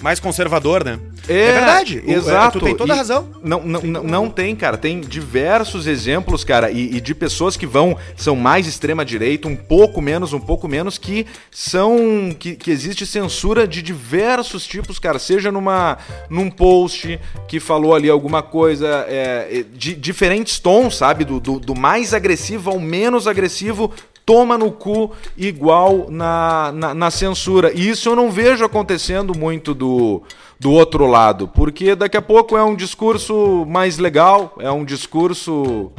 Mais 0.01 0.21
conservador, 0.21 0.85
né? 0.85 0.99
É, 1.29 1.53
verdade. 1.53 2.03
O- 2.07 2.11
é, 2.11 2.15
Exato. 2.15 2.59
tu 2.61 2.65
tem 2.65 2.75
toda 2.77 2.93
a 2.93 2.97
razão. 2.97 3.29
Não, 3.43 3.63
não, 3.65 3.81
não, 3.83 4.03
não 4.05 4.31
tem, 4.31 4.55
cara. 4.55 4.77
Tem 4.77 5.01
diversos 5.01 5.87
exemplos, 5.87 6.45
cara, 6.45 6.71
e, 6.71 6.97
e 6.97 7.01
de 7.01 7.15
pessoas 7.15 7.57
que 7.57 7.67
vão, 7.67 7.97
são 8.17 8.37
mais 8.37 8.67
extrema-direita, 8.67 9.49
um 9.49 9.57
pouco 9.57 10.01
menos, 10.01 10.33
um 10.33 10.41
pouco 10.41 10.69
menos, 10.69 10.99
que 10.99 11.27
são. 11.51 12.35
Que, 12.39 12.55
que 12.55 12.71
existe 12.71 13.05
censura 13.05 13.67
de 13.67 13.83
diversos 13.83 14.67
tipos, 14.67 14.99
cara. 14.99 15.19
Seja 15.19 15.51
numa, 15.51 15.99
num 16.31 16.49
post 16.51 17.19
que 17.49 17.59
falou 17.59 17.95
ali 17.95 18.09
alguma 18.09 18.43
coisa, 18.43 19.05
é, 19.09 19.65
de 19.75 19.95
diferentes 19.95 20.59
tons, 20.59 20.97
sabe? 20.97 21.25
Do, 21.25 21.41
do, 21.41 21.59
do 21.59 21.75
mais 21.75 22.15
agressivo 22.15 22.71
ao 22.71 22.79
menos 22.79 23.27
agressivo 23.27 23.93
toma 24.29 24.59
no 24.59 24.71
cu 24.71 25.11
igual 25.39 26.09
na, 26.11 26.71
na, 26.71 26.93
na 26.93 27.11
censura. 27.11 27.73
E 27.73 27.89
isso 27.89 28.11
eu 28.11 28.15
não 28.15 28.31
vejo 28.31 28.63
acontecendo 28.63 29.35
muito 29.35 29.73
do, 29.73 30.23
do 30.61 30.71
outro 30.71 31.07
lado, 31.07 31.49
porque 31.49 31.95
daqui 31.95 32.19
a 32.19 32.21
pouco 32.21 32.55
é 32.55 32.63
um 32.63 32.77
discurso 32.77 33.65
mais 33.67 33.97
legal, 33.97 34.55
é 34.61 34.71
um 34.71 34.85
discurso 34.85 35.91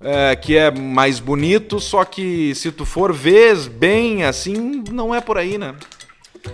é, 0.00 0.36
que 0.36 0.56
é 0.56 0.70
mais 0.70 1.18
bonito, 1.18 1.80
só 1.80 2.04
que 2.04 2.54
se 2.54 2.70
tu 2.70 2.84
for 2.84 3.12
ver 3.12 3.68
bem 3.68 4.22
assim, 4.22 4.84
não 4.88 5.12
é 5.12 5.20
por 5.20 5.36
aí, 5.36 5.58
né? 5.58 5.74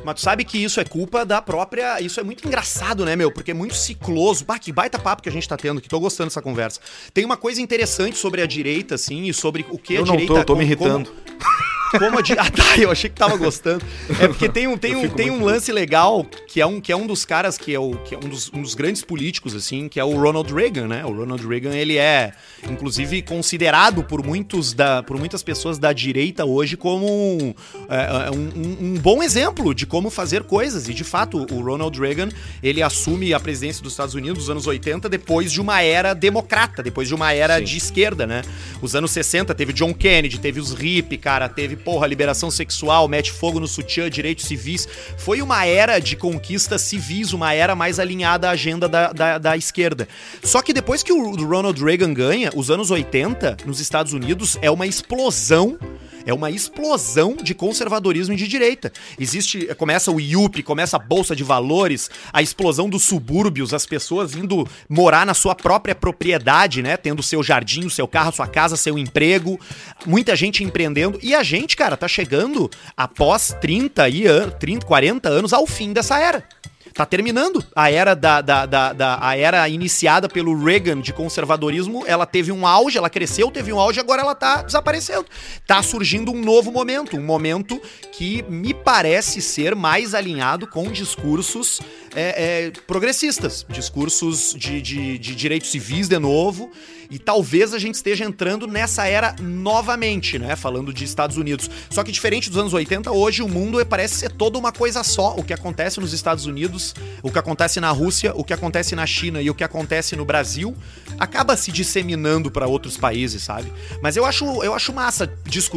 Mas 0.05 0.15
tu 0.17 0.21
sabe 0.21 0.45
que 0.45 0.59
isso 0.59 0.81
é 0.81 0.85
culpa 0.85 1.25
da 1.25 1.41
própria. 1.43 2.01
Isso 2.01 2.19
é 2.21 2.23
muito 2.23 2.47
engraçado, 2.47 3.05
né, 3.05 3.15
meu? 3.17 3.31
Porque 3.31 3.51
é 3.51 3.55
muito 3.55 3.75
cicloso. 3.75 4.45
Bah, 4.45 4.59
que 4.59 4.73
baita 4.73 4.99
papo 4.99 5.23
que 5.23 5.29
a 5.29 5.33
gente 5.33 5.49
tá 5.49 5.57
tendo, 5.57 5.81
que 5.81 5.89
tô 5.89 5.99
gostando 6.01 6.29
dessa 6.29 6.43
conversa. 6.43 6.81
Tem 7.13 7.25
uma 7.25 7.37
coisa 7.37 7.61
interessante 7.61 8.17
sobre 8.17 8.41
a 8.43 8.47
direita, 8.47 8.95
assim, 8.97 9.25
e 9.25 9.35
sobre 9.35 9.65
o 9.71 9.79
que 9.79 9.95
Eu 9.95 10.03
a 10.03 10.07
não 10.07 10.13
direita. 10.13 10.35
tô, 10.35 10.41
eu 10.41 10.45
tô 10.45 10.57
me 10.57 10.65
irritando. 10.65 11.11
como- 11.11 11.37
como 11.91 12.19
a 12.19 12.23
di... 12.23 12.37
Ah, 12.39 12.51
tá, 12.51 12.77
eu 12.77 12.91
achei 12.91 13.09
que 13.09 13.17
tava 13.17 13.37
gostando. 13.37 13.85
É 14.21 14.29
porque 14.29 14.49
tem 14.49 14.67
um, 14.67 14.77
tem 14.77 14.95
um, 14.95 15.09
tem 15.09 15.31
um 15.31 15.43
lance 15.43 15.73
legal 15.73 16.25
que 16.49 16.61
é 16.61 16.67
um, 16.67 16.81
que 16.81 16.93
é 16.93 16.97
um 16.97 17.07
dos 17.07 17.25
caras 17.25 17.57
que 17.57 17.75
é, 17.75 17.79
o, 17.79 17.97
que 17.97 18.15
é 18.15 18.19
um, 18.19 18.29
dos, 18.29 18.53
um 18.53 18.61
dos 18.61 18.75
grandes 18.75 19.03
políticos, 19.03 19.55
assim, 19.55 19.89
que 19.89 19.99
é 19.99 20.05
o 20.05 20.21
Ronald 20.21 20.53
Reagan, 20.53 20.87
né? 20.87 21.05
O 21.05 21.13
Ronald 21.13 21.47
Reagan, 21.47 21.75
ele 21.75 21.97
é, 21.97 22.33
inclusive, 22.71 23.23
considerado 23.23 24.05
por, 24.05 24.25
muitos 24.25 24.75
da, 24.75 25.03
por 25.03 25.19
muitas 25.19 25.43
pessoas 25.43 25.79
da 25.79 25.93
direita 25.93 26.45
hoje 26.45 26.77
como 26.77 27.07
um, 27.07 27.55
é, 27.89 28.31
um, 28.31 28.95
um 28.95 28.95
bom 28.95 29.23
exemplo 29.23 29.75
de 29.75 29.87
como 29.87 30.11
fazer 30.11 30.45
coisas. 30.45 30.89
E, 30.89 30.95
de 30.95 31.05
fato, 31.05 31.47
o 31.51 31.61
Ronald 31.61 31.99
Reagan, 31.99 32.29
ele 32.63 32.83
assume 32.83 33.33
a 33.33 33.41
presidência 33.41 33.83
dos 33.83 33.93
Estados 33.93 34.15
Unidos 34.15 34.39
nos 34.39 34.51
anos 34.51 34.67
80 34.67 35.09
depois 35.09 35.51
de 35.51 35.61
uma 35.61 35.83
era 35.83 36.15
democrata, 36.15 36.83
depois 36.83 37.09
de 37.09 37.15
uma 37.15 37.33
era 37.33 37.59
Sim. 37.59 37.65
de 37.65 37.77
esquerda, 37.77 38.27
né? 38.27 38.43
Os 38.83 38.95
anos 38.95 39.11
60 39.11 39.55
teve 39.55 39.73
John 39.73 39.95
Kennedy, 39.95 40.39
teve 40.39 40.61
os 40.61 40.73
hippie, 40.73 41.17
cara, 41.17 41.49
teve, 41.49 41.76
porra, 41.77 42.07
liberação 42.07 42.51
sexual, 42.51 43.07
mete 43.09 43.31
fogo 43.31 43.61
no 43.61 43.69
sutiã, 43.69 44.11
direitos 44.11 44.47
civis. 44.47 44.89
Foi 45.17 45.43
uma 45.43 45.65
era 45.65 45.99
de 45.99 46.17
conquistas 46.17 46.83
civis, 46.83 47.33
uma 47.33 47.53
era 47.53 47.75
mais 47.75 47.99
alinhada 47.99 48.49
à 48.49 48.53
agenda 48.53 48.89
da, 48.89 49.13
da, 49.13 49.39
da 49.39 49.57
esquerda. 49.57 50.09
Só 50.43 50.63
que 50.63 50.73
depois 50.73 51.03
que 51.03 51.13
o 51.13 51.37
Ronald 51.47 51.83
Reagan 51.83 52.13
ganha, 52.13 52.51
os 52.55 52.71
anos 52.71 52.91
80, 52.91 53.59
nos 53.65 53.81
Estados 53.81 54.13
Unidos, 54.13 54.59
é 54.63 54.71
uma 54.71 54.87
explosão 54.87 55.79
é 56.27 56.35
uma 56.35 56.51
explosão 56.51 57.37
de 57.37 57.55
conservadorismo 57.55 58.35
e 58.35 58.37
de 58.37 58.49
direita. 58.49 58.93
Existe, 59.19 59.67
começa 59.77 60.11
o 60.11 60.21
IUP, 60.21 60.63
começa 60.65 60.97
a 60.97 61.01
bolsa 61.01 61.35
de 61.35 61.45
valores, 61.45 62.11
a 62.33 62.43
explosão 62.43 62.91
dos 62.91 63.05
subúrbios, 63.05 63.73
as 63.73 63.87
pessoas 63.87 64.35
indo 64.35 64.69
morar 64.89 65.25
na 65.25 65.33
sua 65.33 65.55
própria 65.55 65.95
propriedade, 65.95 66.83
né, 66.83 66.97
tendo 66.97 67.23
seu 67.23 67.43
jardim, 67.43 67.87
o 67.87 67.91
seu 67.91 68.09
carro, 68.09 68.33
sua 68.33 68.49
casa, 68.49 68.77
seu 68.77 68.99
emprego, 68.99 69.59
muita 70.05 70.35
gente 70.35 70.65
empreendendo. 70.65 71.19
E 71.23 71.35
a 71.35 71.43
gente, 71.43 71.77
cara, 71.77 71.97
tá 71.97 72.09
chegando 72.09 72.69
após 72.97 73.57
30 73.61 74.09
e 74.09 74.25
30, 74.59 74.85
40 74.85 75.29
anos 75.29 75.53
ao 75.53 75.67
fim 75.67 75.93
dessa 75.93 76.19
era 76.19 76.56
tá 76.97 77.05
terminando. 77.05 77.63
A 77.75 77.91
era 77.91 78.15
da, 78.15 78.41
da, 78.41 78.65
da, 78.65 78.93
da, 78.93 79.19
a 79.21 79.37
era 79.37 79.69
iniciada 79.69 80.29
pelo 80.29 80.59
Reagan 80.65 81.01
de 81.01 81.13
conservadorismo, 81.13 82.05
ela 82.07 82.25
teve 82.25 82.51
um 82.51 82.67
auge, 82.67 82.97
ela 82.97 83.11
cresceu, 83.11 83.51
teve 83.51 83.73
um 83.73 83.79
auge, 83.79 84.01
agora 84.01 84.23
ela 84.23 84.35
tá 84.35 84.63
desaparecendo. 84.63 85.27
Tá 85.67 85.83
surgindo 85.83 86.33
um 86.33 86.41
novo 86.41 86.73
momento, 86.73 87.17
um 87.17 87.23
momento 87.23 87.81
que 88.13 88.43
me 88.49 88.73
parece 88.73 89.43
ser 89.43 89.77
mais 89.77 90.15
alinhado 90.15 90.67
com 90.67 90.91
discursos 90.91 91.81
é, 92.15 92.67
é, 92.67 92.73
progressistas, 92.87 93.67
discursos 93.69 94.55
de, 94.55 94.81
de, 94.81 95.19
de 95.19 95.35
direitos 95.35 95.71
civis 95.71 96.09
de 96.09 96.19
novo. 96.19 96.71
E 97.11 97.19
talvez 97.19 97.73
a 97.75 97.79
gente 97.79 97.95
esteja 97.95 98.25
entrando 98.25 98.67
nessa 98.67 99.07
era 99.07 99.35
novamente, 99.41 100.39
né? 100.39 100.57
Falando 100.57 100.93
de 100.93 101.05
Estados 101.05 101.37
Unidos. 101.37 101.71
Só 101.91 102.03
que 102.03 102.13
diferente 102.13 102.49
dos 102.49 102.59
anos 102.59 102.73
80, 102.75 103.11
hoje 103.11 103.43
o 103.43 103.49
mundo 103.49 103.85
parece 103.87 104.15
ser 104.15 104.33
toda 104.33 104.59
uma 104.59 104.73
coisa 104.73 105.03
só. 105.03 105.35
O 105.37 105.43
que 105.43 105.53
acontece 105.53 106.01
nos 106.01 106.13
Estados 106.13 106.47
Unidos, 106.47 106.95
o 107.23 107.31
que 107.31 107.39
acontece 107.39 107.81
na 107.81 107.91
Rússia, 107.91 108.33
o 108.35 108.45
que 108.45 108.53
acontece 108.53 108.95
na 108.95 109.07
China 109.07 109.41
e 109.41 109.51
o 109.51 109.55
que 109.55 109.65
acontece 109.65 110.17
no 110.17 110.25
Brasil 110.25 110.77
acaba 111.19 111.57
se 111.57 111.73
disseminando 111.73 112.51
para 112.51 112.67
outros 112.67 112.97
países, 112.97 113.43
sabe? 113.43 113.73
Mas 114.03 114.17
eu 114.17 114.25
acho, 114.25 114.45
eu 114.63 114.75
acho 114.75 114.93
massa 114.93 115.31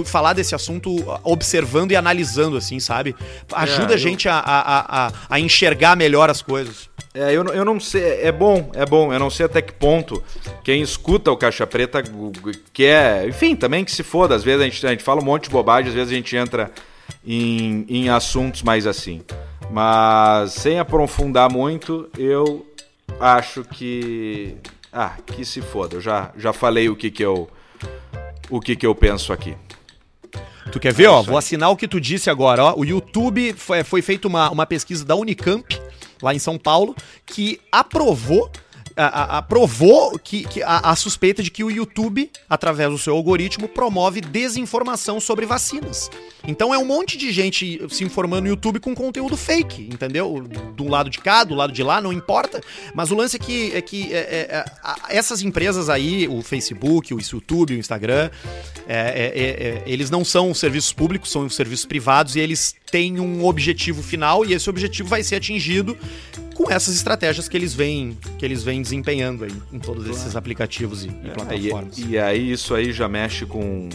falar 0.05 0.33
desse 0.33 0.55
assunto 0.55 0.95
observando 1.23 1.91
e 1.91 1.95
analisando, 1.95 2.57
assim, 2.57 2.79
sabe? 2.79 3.15
Ajuda 3.51 3.93
É, 3.93 3.95
a 3.95 3.97
gente 3.97 4.27
a, 4.27 4.37
a, 4.39 5.07
a, 5.07 5.13
a 5.29 5.39
enxergar 5.39 5.95
melhor 5.95 6.29
as 6.29 6.41
coisas. 6.41 6.89
É, 7.13 7.33
eu, 7.35 7.43
não- 7.43 7.53
eu 7.53 7.65
não 7.65 7.79
sei, 7.79 8.21
é 8.21 8.31
bom, 8.31 8.69
é 8.75 8.85
bom, 8.85 9.11
eu 9.11 9.19
não 9.19 9.29
sei 9.31 9.47
até 9.47 9.61
que 9.63 9.73
ponto 9.73 10.23
quem 10.63 10.81
escuta 10.81 11.31
o 11.31 11.37
Caixa 11.37 11.65
Preta 11.65 12.03
quer, 12.71 13.27
enfim, 13.27 13.55
também 13.55 13.83
que 13.83 13.91
se 13.91 14.03
foda, 14.03 14.35
às 14.35 14.43
vezes 14.43 14.61
a 14.61 14.65
gente, 14.65 14.85
a 14.85 14.89
gente 14.91 15.03
fala 15.03 15.19
um 15.21 15.25
monte 15.25 15.45
de 15.45 15.49
bobagem, 15.49 15.89
às 15.89 15.95
vezes 15.95 16.11
a 16.13 16.15
gente 16.15 16.35
entra 16.35 16.71
em, 17.25 17.83
em 17.89 18.09
assuntos 18.09 18.61
mais 18.61 18.85
assim. 18.85 19.21
Mas 19.71 20.53
sem 20.53 20.79
aprofundar 20.79 21.51
muito, 21.51 22.09
eu 22.17 22.65
acho 23.19 23.63
que. 23.63 24.55
Ah, 24.91 25.13
que 25.25 25.45
se 25.45 25.61
foda, 25.61 25.97
eu 25.97 26.01
já, 26.01 26.31
já 26.37 26.51
falei 26.53 26.89
o 26.89 26.95
que 26.95 27.11
que 27.11 27.23
eu. 27.23 27.49
O 28.49 28.59
que 28.59 28.75
que 28.75 28.85
eu 28.85 28.95
penso 28.95 29.31
aqui. 29.31 29.55
Tu 30.71 30.79
quer 30.79 30.93
ver, 30.93 31.07
ó? 31.07 31.19
isso 31.21 31.29
Vou 31.29 31.37
assinar 31.37 31.69
o 31.71 31.75
que 31.75 31.87
tu 31.87 31.99
disse 31.99 32.29
agora, 32.29 32.63
ó. 32.63 32.73
O 32.77 32.83
YouTube 32.85 33.53
foi, 33.53 33.83
foi 33.83 34.01
feita 34.01 34.27
uma, 34.27 34.49
uma 34.51 34.65
pesquisa 34.65 35.03
da 35.05 35.15
Unicamp, 35.15 35.79
lá 36.21 36.33
em 36.33 36.39
São 36.39 36.57
Paulo, 36.57 36.95
que 37.25 37.59
aprovou. 37.71 38.51
A- 38.99 39.07
a- 39.07 39.37
aprovou 39.39 40.17
que, 40.19 40.43
que 40.47 40.61
a, 40.63 40.77
a 40.91 40.95
suspeita 40.95 41.41
de 41.41 41.49
que 41.49 41.63
o 41.63 41.71
YouTube, 41.71 42.29
através 42.49 42.89
do 42.89 42.97
seu 42.97 43.13
algoritmo, 43.15 43.67
promove 43.67 44.21
desinformação 44.21 45.19
sobre 45.19 45.45
vacinas. 45.45 46.09
Então 46.47 46.73
é 46.73 46.77
um 46.77 46.85
monte 46.85 47.17
de 47.17 47.31
gente 47.31 47.81
se 47.89 48.03
informando 48.03 48.43
no 48.43 48.47
YouTube 48.49 48.79
com 48.79 48.93
conteúdo 48.95 49.35
fake, 49.37 49.83
entendeu? 49.91 50.41
Do 50.75 50.87
lado 50.87 51.09
de 51.09 51.19
cá, 51.19 51.43
do 51.43 51.55
lado 51.55 51.71
de 51.73 51.83
lá, 51.83 52.01
não 52.01 52.11
importa. 52.13 52.61
Mas 52.93 53.11
o 53.11 53.15
lance 53.15 53.35
é 53.35 53.39
que, 53.39 53.71
é 53.75 53.81
que 53.81 54.13
é, 54.13 54.17
é, 54.17 54.47
é, 54.57 54.65
essas 55.17 55.41
empresas 55.41 55.89
aí, 55.89 56.27
o 56.27 56.41
Facebook, 56.41 57.13
o 57.13 57.19
YouTube, 57.19 57.75
o 57.75 57.77
Instagram, 57.77 58.29
é, 58.87 59.81
é, 59.85 59.91
eles 59.91 60.09
não 60.09 60.25
são 60.25 60.53
serviços 60.53 60.91
públicos, 60.93 61.31
são 61.31 61.47
serviços 61.49 61.85
privados 61.85 62.35
e 62.35 62.39
eles 62.39 62.75
têm 62.91 63.19
um 63.19 63.45
objetivo 63.45 64.01
final 64.01 64.43
e 64.45 64.53
esse 64.53 64.69
objetivo 64.69 65.07
vai 65.09 65.21
ser 65.21 65.35
atingido 65.35 65.95
com 66.55 66.69
essas 66.71 66.95
estratégias 66.95 67.47
que 67.47 67.55
eles 67.55 67.73
vêm 67.73 68.17
que 68.37 68.43
eles 68.43 68.63
vêm 68.63 68.81
desempenhando 68.89 69.43
aí 69.43 69.53
em 69.71 69.79
todos 69.79 70.07
esses 70.07 70.35
aplicativos 70.35 71.05
e, 71.05 71.07
e 71.07 71.29
É, 71.29 71.33
plataformas. 71.33 71.97
e, 71.97 72.07
e 72.11 72.19
aí 72.19 72.51
isso 72.51 72.73
aí 72.73 72.91
já 72.91 73.07
mexe 73.07 73.45
com. 73.45 73.87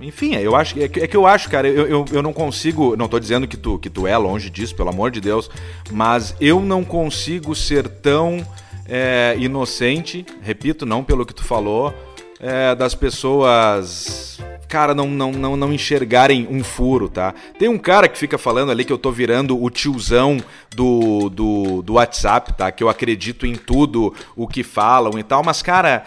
Enfim, 0.00 0.34
eu 0.34 0.54
acho 0.54 0.78
é 0.80 0.88
que, 0.88 1.00
é 1.00 1.06
que 1.06 1.16
eu 1.16 1.26
acho, 1.26 1.48
cara, 1.48 1.68
eu, 1.68 1.86
eu, 1.86 2.04
eu 2.12 2.22
não 2.22 2.32
consigo. 2.32 2.96
Não 2.96 3.08
tô 3.08 3.18
dizendo 3.18 3.46
que 3.48 3.56
tu, 3.56 3.78
que 3.78 3.88
tu 3.88 4.06
é 4.06 4.16
longe 4.18 4.50
disso, 4.50 4.74
pelo 4.74 4.90
amor 4.90 5.10
de 5.10 5.20
Deus, 5.20 5.48
mas 5.90 6.34
eu 6.40 6.60
não 6.60 6.84
consigo 6.84 7.54
ser 7.54 7.88
tão 7.88 8.46
é, 8.86 9.36
inocente, 9.38 10.26
repito, 10.42 10.84
não 10.84 11.02
pelo 11.04 11.24
que 11.24 11.34
tu 11.34 11.44
falou, 11.44 11.94
é, 12.40 12.74
das 12.74 12.94
pessoas. 12.94 14.31
Cara, 14.72 14.94
não, 14.94 15.06
não, 15.06 15.32
não, 15.32 15.54
não 15.54 15.70
enxergarem 15.70 16.48
um 16.50 16.64
furo, 16.64 17.06
tá? 17.06 17.34
Tem 17.58 17.68
um 17.68 17.76
cara 17.76 18.08
que 18.08 18.16
fica 18.16 18.38
falando 18.38 18.72
ali 18.72 18.86
que 18.86 18.92
eu 18.92 18.96
tô 18.96 19.12
virando 19.12 19.62
o 19.62 19.68
tiozão 19.68 20.38
do, 20.74 21.28
do, 21.28 21.82
do 21.82 21.92
WhatsApp, 21.92 22.54
tá? 22.54 22.72
Que 22.72 22.82
eu 22.82 22.88
acredito 22.88 23.44
em 23.44 23.54
tudo 23.54 24.14
o 24.34 24.48
que 24.48 24.62
falam 24.62 25.18
e 25.18 25.22
tal, 25.22 25.44
mas, 25.44 25.60
cara, 25.60 26.02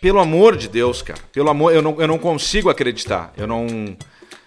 pelo 0.00 0.18
amor 0.18 0.56
de 0.56 0.68
Deus, 0.68 1.02
cara. 1.02 1.20
Pelo 1.32 1.48
amor, 1.48 1.72
eu 1.72 1.80
não, 1.80 2.00
eu 2.00 2.08
não 2.08 2.18
consigo 2.18 2.68
acreditar. 2.68 3.32
Eu 3.36 3.46
não, 3.46 3.96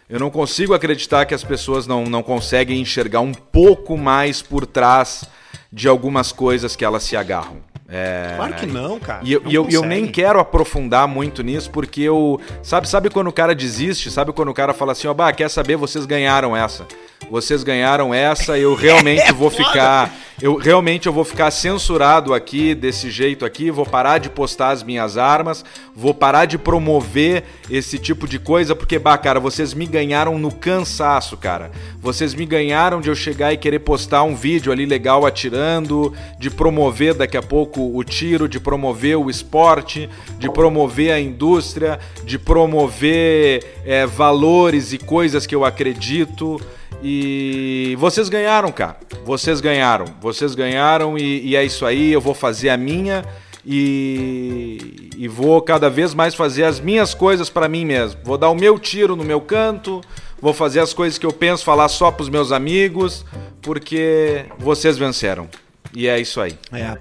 eu 0.09 0.19
não 0.19 0.29
consigo 0.29 0.73
acreditar 0.73 1.25
que 1.25 1.33
as 1.33 1.45
pessoas 1.45 1.87
não, 1.87 2.03
não 2.03 2.21
conseguem 2.21 2.81
enxergar 2.81 3.21
um 3.21 3.33
pouco 3.33 3.97
mais 3.97 4.41
por 4.41 4.65
trás 4.65 5.23
de 5.71 5.87
algumas 5.87 6.33
coisas 6.33 6.75
que 6.75 6.83
elas 6.83 7.03
se 7.03 7.15
agarram. 7.15 7.63
É, 7.87 8.33
Claro 8.35 8.53
que 8.55 8.65
não, 8.65 8.99
cara. 8.99 9.21
e 9.23 9.33
eu, 9.33 9.41
Não 9.41 9.51
eu, 9.51 9.67
eu 9.69 9.81
nem 9.83 10.07
quero 10.07 10.39
aprofundar 10.39 11.07
muito 11.07 11.43
nisso, 11.43 11.69
porque 11.69 12.01
eu. 12.01 12.39
Sabe, 12.63 12.89
sabe 12.89 13.09
quando 13.09 13.27
o 13.27 13.33
cara 13.33 13.53
desiste? 13.53 14.09
Sabe 14.09 14.33
quando 14.33 14.49
o 14.49 14.53
cara 14.53 14.73
fala 14.73 14.93
assim, 14.93 15.07
ó, 15.07 15.13
bah, 15.13 15.31
quer 15.31 15.49
saber, 15.49 15.75
vocês 15.75 16.05
ganharam 16.05 16.55
essa. 16.57 16.85
Vocês 17.29 17.63
ganharam 17.63 18.13
essa, 18.13 18.57
eu 18.57 18.73
realmente 18.75 19.31
vou 19.33 19.49
ficar. 19.49 20.11
Eu 20.41 20.57
realmente 20.57 21.07
eu 21.07 21.13
vou 21.13 21.23
ficar 21.23 21.49
censurado 21.49 22.33
aqui, 22.33 22.75
desse 22.75 23.09
jeito 23.09 23.45
aqui, 23.45 23.71
vou 23.71 23.85
parar 23.85 24.17
de 24.17 24.29
postar 24.29 24.71
as 24.71 24.83
minhas 24.83 25.17
armas, 25.17 25.63
vou 25.95 26.13
parar 26.13 26.43
de 26.43 26.57
promover 26.57 27.45
esse 27.71 27.97
tipo 27.97 28.27
de 28.27 28.37
coisa, 28.37 28.75
porque, 28.75 28.99
bah, 28.99 29.17
cara, 29.17 29.39
vocês 29.39 29.73
me 29.73 29.85
ganharam 29.85 30.37
no 30.37 30.51
cansaço, 30.51 31.37
cara. 31.37 31.71
Vocês 32.01 32.33
me 32.33 32.45
ganharam 32.45 32.99
de 32.99 33.09
eu 33.09 33.15
chegar 33.15 33.53
e 33.53 33.57
querer 33.57 33.79
postar 33.79 34.23
um 34.23 34.35
vídeo 34.35 34.73
ali 34.73 34.85
legal 34.85 35.25
atirando, 35.25 36.13
de 36.37 36.49
promover 36.49 37.13
daqui 37.13 37.37
a 37.37 37.41
pouco 37.41 37.74
o 37.81 38.03
tiro, 38.03 38.47
de 38.47 38.59
promover 38.59 39.17
o 39.17 39.29
esporte, 39.29 40.09
de 40.37 40.49
promover 40.51 41.11
a 41.11 41.19
indústria, 41.19 41.99
de 42.23 42.37
promover 42.37 43.81
é, 43.85 44.05
valores 44.05 44.93
e 44.93 44.97
coisas 44.97 45.45
que 45.45 45.55
eu 45.55 45.65
acredito. 45.65 46.59
E 47.03 47.95
vocês 47.99 48.29
ganharam, 48.29 48.71
cara. 48.71 48.97
Vocês 49.25 49.61
ganharam. 49.61 50.05
Vocês 50.21 50.55
ganharam 50.55 51.17
e, 51.17 51.47
e 51.47 51.55
é 51.55 51.63
isso 51.63 51.85
aí. 51.85 52.11
Eu 52.11 52.21
vou 52.21 52.33
fazer 52.33 52.69
a 52.69 52.77
minha 52.77 53.23
e, 53.65 55.09
e 55.17 55.27
vou 55.27 55.61
cada 55.61 55.89
vez 55.89 56.13
mais 56.13 56.35
fazer 56.35 56.63
as 56.63 56.79
minhas 56.79 57.13
coisas 57.13 57.49
pra 57.49 57.67
mim 57.67 57.85
mesmo. 57.85 58.21
Vou 58.23 58.37
dar 58.37 58.49
o 58.49 58.55
meu 58.55 58.77
tiro 58.77 59.15
no 59.15 59.23
meu 59.23 59.41
canto. 59.41 60.01
Vou 60.41 60.53
fazer 60.53 60.79
as 60.79 60.93
coisas 60.93 61.17
que 61.17 61.25
eu 61.25 61.33
penso, 61.33 61.63
falar 61.63 61.87
só 61.87 62.11
pros 62.11 62.29
meus 62.29 62.51
amigos, 62.51 63.25
porque 63.61 64.45
vocês 64.59 64.97
venceram. 64.97 65.49
E 65.93 66.07
é 66.07 66.19
isso 66.19 66.41
aí. 66.41 66.57
É. 66.71 66.97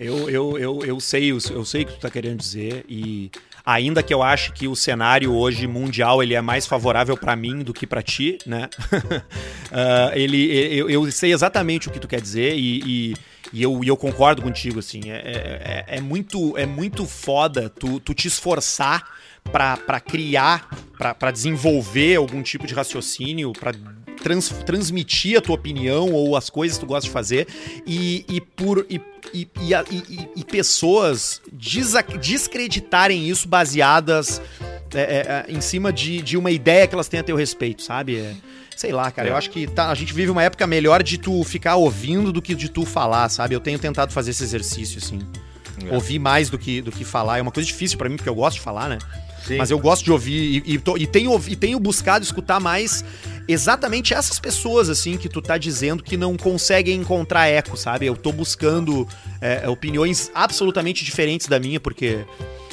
Eu, 0.00 0.30
eu, 0.30 0.58
eu, 0.58 0.78
eu 0.84 1.00
sei, 1.00 1.30
eu 1.30 1.64
sei 1.64 1.82
o 1.82 1.86
que 1.86 1.92
tu 1.92 2.00
tá 2.00 2.10
querendo 2.10 2.38
dizer 2.38 2.84
e 2.88 3.30
Ainda 3.64 4.02
que 4.02 4.12
eu 4.12 4.22
ache 4.22 4.52
que 4.52 4.66
o 4.66 4.74
cenário 4.74 5.32
hoje 5.32 5.66
mundial 5.66 6.22
ele 6.22 6.34
é 6.34 6.40
mais 6.40 6.66
favorável 6.66 7.16
para 7.16 7.36
mim 7.36 7.62
do 7.62 7.72
que 7.72 7.86
para 7.86 8.02
ti, 8.02 8.38
né? 8.46 8.68
uh, 8.92 10.10
ele, 10.16 10.50
eu, 10.76 10.88
eu, 10.88 11.10
sei 11.12 11.32
exatamente 11.32 11.88
o 11.88 11.90
que 11.90 12.00
tu 12.00 12.08
quer 12.08 12.20
dizer 12.20 12.56
e, 12.56 12.80
e, 12.84 13.14
e 13.52 13.62
eu, 13.62 13.80
eu 13.84 13.96
concordo 13.96 14.42
contigo, 14.42 14.78
assim. 14.78 15.10
É, 15.10 15.16
é, 15.16 15.84
é, 15.88 15.96
é 15.98 16.00
muito, 16.00 16.56
é 16.56 16.66
muito 16.66 17.06
foda 17.06 17.68
tu, 17.68 18.00
tu 18.00 18.14
te 18.14 18.28
esforçar 18.28 19.06
para 19.52 20.00
criar, 20.00 20.68
para 20.96 21.30
desenvolver 21.30 22.16
algum 22.16 22.42
tipo 22.42 22.66
de 22.66 22.74
raciocínio, 22.74 23.52
para 23.52 23.72
trans, 24.22 24.48
transmitir 24.64 25.38
a 25.38 25.40
tua 25.40 25.54
opinião 25.54 26.12
ou 26.12 26.36
as 26.36 26.48
coisas 26.48 26.78
que 26.78 26.84
tu 26.84 26.88
gosta 26.88 27.06
de 27.06 27.12
fazer 27.12 27.46
e, 27.86 28.24
e 28.28 28.40
por 28.40 28.86
e, 28.88 29.00
e, 29.32 29.48
e, 30.36 30.44
pessoas 30.44 31.40
desacreditarem 31.52 33.28
isso 33.28 33.48
baseadas 33.48 34.40
é, 34.94 35.00
é, 35.00 35.02
é, 35.02 35.44
em 35.48 35.60
cima 35.60 35.92
de, 35.92 36.20
de 36.20 36.36
uma 36.36 36.50
ideia 36.50 36.86
que 36.86 36.94
elas 36.94 37.08
têm 37.08 37.20
a 37.20 37.22
teu 37.22 37.36
respeito, 37.36 37.82
sabe? 37.82 38.16
É, 38.16 38.34
sei 38.76 38.92
lá, 38.92 39.10
cara, 39.10 39.28
eu 39.28 39.34
é. 39.34 39.38
acho 39.38 39.50
que 39.50 39.66
tá, 39.66 39.90
a 39.90 39.94
gente 39.94 40.12
vive 40.12 40.30
uma 40.30 40.42
época 40.42 40.66
melhor 40.66 41.02
de 41.02 41.18
tu 41.18 41.44
ficar 41.44 41.76
ouvindo 41.76 42.32
do 42.32 42.42
que 42.42 42.54
de 42.54 42.68
tu 42.68 42.84
falar, 42.84 43.28
sabe? 43.28 43.54
Eu 43.54 43.60
tenho 43.60 43.78
tentado 43.78 44.12
fazer 44.12 44.30
esse 44.30 44.42
exercício, 44.42 44.98
assim. 44.98 45.20
É. 45.84 45.94
Ouvir 45.94 46.18
mais 46.18 46.50
do 46.50 46.58
que, 46.58 46.82
do 46.82 46.90
que 46.90 47.04
falar. 47.04 47.38
É 47.38 47.42
uma 47.42 47.52
coisa 47.52 47.66
difícil 47.66 47.96
para 47.96 48.08
mim, 48.08 48.16
porque 48.16 48.28
eu 48.28 48.34
gosto 48.34 48.56
de 48.56 48.62
falar, 48.62 48.88
né? 48.88 48.98
Sim. 49.50 49.58
Mas 49.58 49.70
eu 49.70 49.78
gosto 49.80 50.04
de 50.04 50.12
ouvir 50.12 50.62
e, 50.64 50.74
e, 50.74 50.78
tô, 50.78 50.96
e, 50.96 51.08
tenho, 51.08 51.42
e 51.48 51.56
tenho 51.56 51.80
buscado 51.80 52.24
escutar 52.24 52.60
mais 52.60 53.04
exatamente 53.48 54.14
essas 54.14 54.38
pessoas, 54.38 54.88
assim, 54.88 55.16
que 55.16 55.28
tu 55.28 55.42
tá 55.42 55.58
dizendo 55.58 56.04
que 56.04 56.16
não 56.16 56.36
conseguem 56.36 57.00
encontrar 57.00 57.48
eco, 57.48 57.76
sabe? 57.76 58.06
Eu 58.06 58.14
tô 58.14 58.30
buscando 58.30 59.08
é, 59.40 59.68
opiniões 59.68 60.30
absolutamente 60.32 61.04
diferentes 61.04 61.48
da 61.48 61.58
minha, 61.58 61.80
porque. 61.80 62.24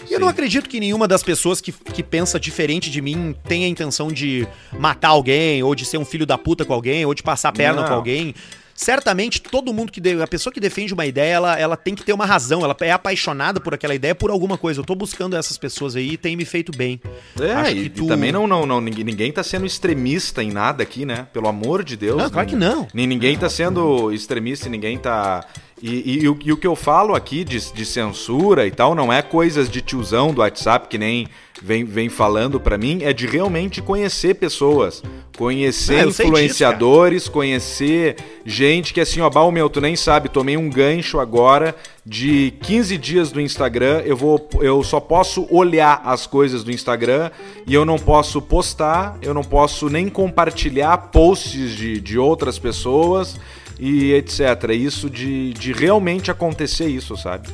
Sim. 0.06 0.14
Eu 0.14 0.20
não 0.20 0.28
acredito 0.28 0.70
que 0.70 0.80
nenhuma 0.80 1.08
das 1.08 1.24
pessoas 1.24 1.60
que, 1.60 1.72
que 1.72 2.04
pensa 2.04 2.40
diferente 2.40 2.92
de 2.92 3.02
mim 3.02 3.36
tenha 3.46 3.66
a 3.66 3.70
intenção 3.70 4.10
de 4.10 4.48
matar 4.80 5.10
alguém, 5.10 5.64
ou 5.64 5.74
de 5.74 5.84
ser 5.84 5.98
um 5.98 6.06
filho 6.06 6.28
da 6.28 6.38
puta 6.38 6.64
com 6.64 6.74
alguém, 6.74 7.06
ou 7.06 7.14
de 7.14 7.24
passar 7.24 7.52
perna 7.52 7.82
não. 7.82 7.88
com 7.88 7.94
alguém 7.96 8.36
certamente 8.78 9.42
todo 9.42 9.74
mundo 9.74 9.92
que. 9.92 10.00
De, 10.00 10.22
a 10.22 10.28
pessoa 10.28 10.54
que 10.54 10.60
defende 10.60 10.94
uma 10.94 11.06
ideia, 11.06 11.34
ela, 11.34 11.60
ela 11.60 11.76
tem 11.76 11.96
que 11.96 12.04
ter 12.04 12.14
uma 12.14 12.26
razão, 12.26 12.64
ela 12.64 12.78
é 12.82 12.92
apaixonada 12.92 13.60
por 13.60 13.74
aquela 13.74 13.96
ideia 13.96 14.14
por 14.14 14.30
alguma 14.30 14.58
coisa. 14.58 14.80
Eu 14.80 14.86
tô 14.86 14.96
buscando 14.96 15.36
essas 15.36 15.58
pessoas 15.58 15.96
aí 15.96 16.12
e 16.12 16.18
tem 16.18 16.36
me 16.36 16.46
feito 16.46 16.72
bem. 16.78 17.02
É, 17.42 17.54
Acho 17.54 17.76
e, 17.76 17.90
tu... 17.90 18.06
e 18.06 18.08
também 18.08 18.32
não, 18.32 18.46
não, 18.46 18.66
não, 18.66 18.80
ninguém, 18.80 19.04
ninguém 19.04 19.32
tá 19.32 19.44
sendo 19.44 19.66
extremista 19.66 20.44
em 20.44 20.52
nada 20.52 20.84
aqui, 20.84 21.06
né? 21.06 21.28
Pelo 21.34 21.48
amor 21.48 21.84
de 21.84 21.98
Deus. 21.98 22.22
Não, 22.22 22.30
claro 22.30 22.48
que 22.48 22.56
não. 22.56 22.88
Ninguém 22.94 23.38
tá 23.38 23.50
sendo 23.50 24.14
extremista, 24.14 24.70
ninguém 24.70 24.98
tá. 24.98 25.44
E, 25.82 25.90
e, 25.90 26.24
e, 26.24 26.30
o, 26.30 26.38
e, 26.44 26.52
o, 26.52 26.58
que 26.58 26.66
eu 26.66 26.76
falo 26.76 27.14
aqui 27.14 27.44
de, 27.44 27.72
de, 27.72 27.86
censura 27.86 28.66
e 28.66 28.72
tal 28.72 28.96
não 28.96 29.14
é 29.14 29.22
coisas 29.22 29.70
de 29.70 29.80
tiozão 29.80 30.34
do 30.34 30.42
WhatsApp 30.42 30.88
que 30.88 30.98
nem 30.98 31.28
vem, 31.62 31.84
vem 31.84 32.10
falando 32.10 32.60
para 32.60 32.80
mim, 32.80 33.04
é 33.04 33.14
de 33.14 33.28
realmente 33.28 33.80
conhecer 33.80 34.36
pessoas, 34.36 35.04
conhecer 35.38 36.00
ah, 36.00 36.08
influenciadores, 36.08 37.24
disso, 37.24 37.32
conhecer 37.32 38.16
gente 38.44 38.92
que 38.92 39.00
assim, 39.00 39.22
ó, 39.22 39.30
Bal, 39.30 39.52
meu, 39.52 39.70
tu 39.70 39.80
nem 39.80 39.96
sabe, 39.96 40.30
tomei 40.30 40.58
um 40.58 40.68
gancho 40.68 41.20
agora 41.20 41.76
de 42.04 42.54
15 42.64 42.98
dias 42.98 43.32
do 43.32 43.40
Instagram, 43.40 44.02
eu 44.04 44.18
vou 44.18 44.50
eu 44.62 44.84
só 44.84 45.00
posso 45.00 45.48
olhar 45.52 46.02
as 46.04 46.26
coisas 46.26 46.64
do 46.64 46.72
Instagram 46.72 47.30
e 47.68 47.74
eu 47.74 47.86
não 47.86 48.00
posso 48.00 48.42
postar, 48.42 49.16
eu 49.22 49.34
não 49.34 49.44
posso 49.44 49.90
nem 49.90 50.10
compartilhar 50.10 50.98
posts 50.98 51.76
de, 51.76 52.02
de 52.02 52.18
outras 52.18 52.58
pessoas 52.58 53.38
e 53.80 54.14
etc. 54.14 54.40
Isso 54.72 55.10
de, 55.10 55.54
de 55.54 55.74
realmente 55.74 56.32
acontecer 56.32 56.88
isso, 56.88 57.16
sabe? 57.16 57.48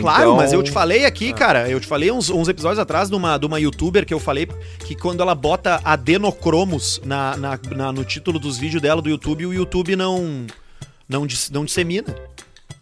Claro, 0.00 0.22
então... 0.22 0.36
mas 0.36 0.52
eu 0.52 0.62
te 0.62 0.70
falei 0.70 1.04
aqui, 1.04 1.30
ah. 1.30 1.34
cara, 1.34 1.70
eu 1.70 1.78
te 1.78 1.86
falei 1.86 2.10
uns, 2.10 2.30
uns 2.30 2.48
episódios 2.48 2.78
atrás 2.78 3.10
de 3.10 3.14
uma, 3.14 3.36
de 3.36 3.46
uma 3.46 3.60
youtuber 3.60 4.06
que 4.06 4.14
eu 4.14 4.18
falei 4.18 4.46
que 4.84 4.94
quando 4.94 5.20
ela 5.22 5.34
bota 5.34 5.80
adenocromos 5.84 7.00
na, 7.04 7.36
na, 7.36 7.58
na, 7.76 7.92
no 7.92 8.04
título 8.04 8.38
dos 8.38 8.56
vídeos 8.56 8.80
dela 8.80 9.02
do 9.02 9.08
YouTube, 9.08 9.46
o 9.46 9.52
YouTube 9.52 9.94
não, 9.94 10.46
não, 11.08 11.26
não 11.50 11.64
dissemina. 11.64 12.14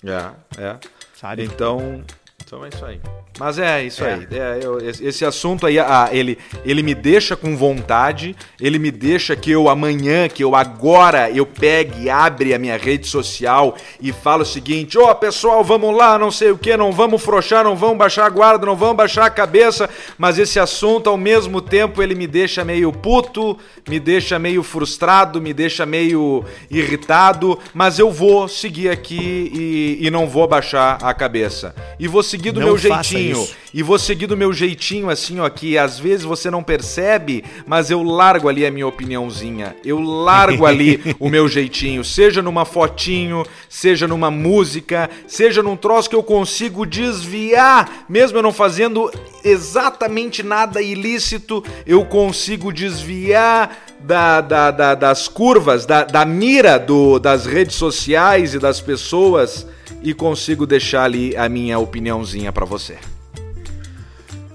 É, 0.04 0.62
é. 0.62 0.76
Sabe? 1.14 1.44
Então, 1.44 2.02
então 2.44 2.64
é 2.64 2.68
isso 2.68 2.84
aí. 2.84 3.00
Mas 3.38 3.58
é 3.58 3.84
isso 3.84 4.04
é. 4.04 4.14
aí. 4.14 4.26
É, 4.30 4.60
eu, 4.62 4.78
esse 4.78 5.24
assunto 5.24 5.66
aí, 5.66 5.78
ah, 5.78 6.08
ele, 6.12 6.38
ele 6.64 6.82
me 6.82 6.94
deixa 6.94 7.34
com 7.34 7.56
vontade, 7.56 8.36
ele 8.60 8.78
me 8.78 8.90
deixa 8.90 9.34
que 9.34 9.50
eu 9.50 9.68
amanhã, 9.68 10.28
que 10.28 10.44
eu 10.44 10.54
agora, 10.54 11.30
eu 11.30 11.46
pegue, 11.46 12.10
abre 12.10 12.52
a 12.52 12.58
minha 12.58 12.76
rede 12.76 13.06
social 13.06 13.76
e 14.00 14.12
falo 14.12 14.42
o 14.42 14.46
seguinte: 14.46 14.98
ó, 14.98 15.10
oh, 15.10 15.14
pessoal, 15.14 15.64
vamos 15.64 15.96
lá, 15.96 16.18
não 16.18 16.30
sei 16.30 16.50
o 16.50 16.58
que, 16.58 16.76
não 16.76 16.92
vamos 16.92 17.22
frouxar, 17.22 17.64
não 17.64 17.74
vamos 17.74 17.96
baixar 17.96 18.26
a 18.26 18.30
guarda, 18.30 18.66
não 18.66 18.76
vamos 18.76 18.96
baixar 18.96 19.24
a 19.24 19.30
cabeça. 19.30 19.88
Mas 20.18 20.38
esse 20.38 20.60
assunto, 20.60 21.08
ao 21.08 21.16
mesmo 21.16 21.60
tempo, 21.60 22.02
ele 22.02 22.14
me 22.14 22.26
deixa 22.26 22.64
meio 22.64 22.92
puto, 22.92 23.58
me 23.88 23.98
deixa 23.98 24.38
meio 24.38 24.62
frustrado, 24.62 25.40
me 25.40 25.54
deixa 25.54 25.86
meio 25.86 26.44
irritado. 26.70 27.58
Mas 27.72 27.98
eu 27.98 28.10
vou 28.10 28.46
seguir 28.46 28.90
aqui 28.90 29.50
e, 29.54 30.06
e 30.06 30.10
não 30.10 30.28
vou 30.28 30.46
baixar 30.46 30.98
a 31.02 31.14
cabeça. 31.14 31.74
E 31.98 32.06
vou 32.06 32.22
seguir 32.22 32.52
do 32.52 32.60
não 32.60 32.68
meu 32.68 32.78
jeitinho 32.78 33.21
jeitinho. 33.22 33.48
E 33.74 33.82
vou 33.82 33.98
seguir 33.98 34.26
do 34.26 34.36
meu 34.36 34.52
jeitinho, 34.52 35.08
assim, 35.08 35.40
ó, 35.40 35.48
que 35.48 35.78
às 35.78 35.98
vezes 35.98 36.24
você 36.24 36.50
não 36.50 36.62
percebe, 36.62 37.42
mas 37.66 37.90
eu 37.90 38.02
largo 38.02 38.48
ali 38.48 38.66
a 38.66 38.70
minha 38.70 38.86
opiniãozinha. 38.86 39.74
Eu 39.84 39.98
largo 39.98 40.66
ali 40.66 41.00
o 41.18 41.28
meu 41.28 41.48
jeitinho. 41.48 42.04
Seja 42.04 42.42
numa 42.42 42.64
fotinho, 42.64 43.46
seja 43.68 44.06
numa 44.06 44.30
música, 44.30 45.08
seja 45.26 45.62
num 45.62 45.76
troço 45.76 46.10
que 46.10 46.16
eu 46.16 46.22
consigo 46.22 46.84
desviar, 46.84 48.04
mesmo 48.08 48.38
eu 48.38 48.42
não 48.42 48.52
fazendo 48.52 49.10
exatamente 49.42 50.42
nada 50.42 50.82
ilícito, 50.82 51.64
eu 51.86 52.04
consigo 52.04 52.72
desviar 52.72 53.86
da, 54.00 54.40
da, 54.40 54.70
da, 54.70 54.94
das 54.94 55.28
curvas, 55.28 55.86
da, 55.86 56.04
da 56.04 56.24
mira 56.24 56.78
do, 56.78 57.18
das 57.18 57.46
redes 57.46 57.76
sociais 57.76 58.54
e 58.54 58.58
das 58.58 58.80
pessoas 58.80 59.66
e 60.02 60.12
consigo 60.12 60.66
deixar 60.66 61.04
ali 61.04 61.36
a 61.36 61.48
minha 61.48 61.78
opiniãozinha 61.78 62.52
para 62.52 62.64
você. 62.64 62.98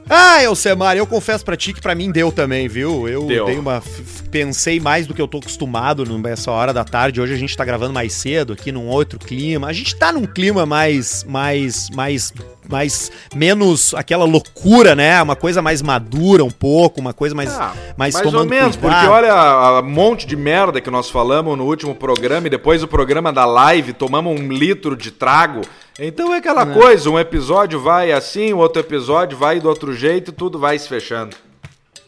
Ah, 0.09 0.41
Elcemar, 0.41 0.95
eu 0.95 1.05
confesso 1.05 1.43
pra 1.43 1.57
ti 1.57 1.73
que 1.73 1.81
pra 1.81 1.93
mim 1.93 2.11
deu 2.11 2.31
também, 2.31 2.67
viu? 2.67 3.07
Eu 3.07 3.25
deu. 3.25 3.45
dei 3.45 3.57
uma. 3.57 3.83
Pensei 4.31 4.79
mais 4.79 5.05
do 5.05 5.13
que 5.13 5.21
eu 5.21 5.27
tô 5.27 5.39
acostumado 5.39 6.05
nessa 6.17 6.51
hora 6.51 6.73
da 6.73 6.83
tarde. 6.83 7.19
Hoje 7.19 7.33
a 7.33 7.37
gente 7.37 7.55
tá 7.55 7.65
gravando 7.65 7.93
mais 7.93 8.13
cedo 8.13 8.53
aqui 8.53 8.71
num 8.71 8.87
outro 8.87 9.19
clima. 9.19 9.67
A 9.67 9.73
gente 9.73 9.95
tá 9.95 10.11
num 10.11 10.25
clima 10.25 10.65
mais. 10.65 11.25
mais. 11.27 11.89
mais. 11.89 12.33
Mais. 12.69 13.11
menos 13.35 13.93
aquela 13.93 14.25
loucura, 14.25 14.95
né? 14.95 15.21
Uma 15.21 15.35
coisa 15.35 15.61
mais 15.61 15.81
madura 15.81 16.43
um 16.43 16.51
pouco, 16.51 16.99
uma 16.99 17.13
coisa 17.13 17.35
mais. 17.35 17.49
Ah, 17.57 17.73
mais, 17.97 18.13
mais 18.13 18.33
ou 18.33 18.45
menos, 18.45 18.75
cuidado. 18.75 18.99
porque 18.99 19.07
olha 19.07 19.81
um 19.81 19.89
monte 19.89 20.25
de 20.27 20.35
merda 20.35 20.81
que 20.81 20.89
nós 20.89 21.09
falamos 21.09 21.57
no 21.57 21.65
último 21.65 21.95
programa 21.95 22.47
e 22.47 22.49
depois 22.49 22.83
o 22.83 22.87
programa 22.87 23.31
da 23.31 23.45
live, 23.45 23.93
tomamos 23.93 24.39
um 24.39 24.47
litro 24.47 24.95
de 24.95 25.11
trago. 25.11 25.61
Então 25.99 26.33
é 26.33 26.37
aquela 26.37 26.63
né? 26.63 26.73
coisa, 26.73 27.09
um 27.09 27.17
episódio 27.17 27.79
vai 27.79 28.11
assim, 28.11 28.53
o 28.53 28.57
outro 28.57 28.79
episódio 28.79 29.37
vai 29.37 29.59
do 29.59 29.67
outro 29.67 29.93
jeito, 29.95 30.31
tudo 30.31 30.59
vai 30.59 30.77
se 30.77 30.87
fechando. 30.87 31.35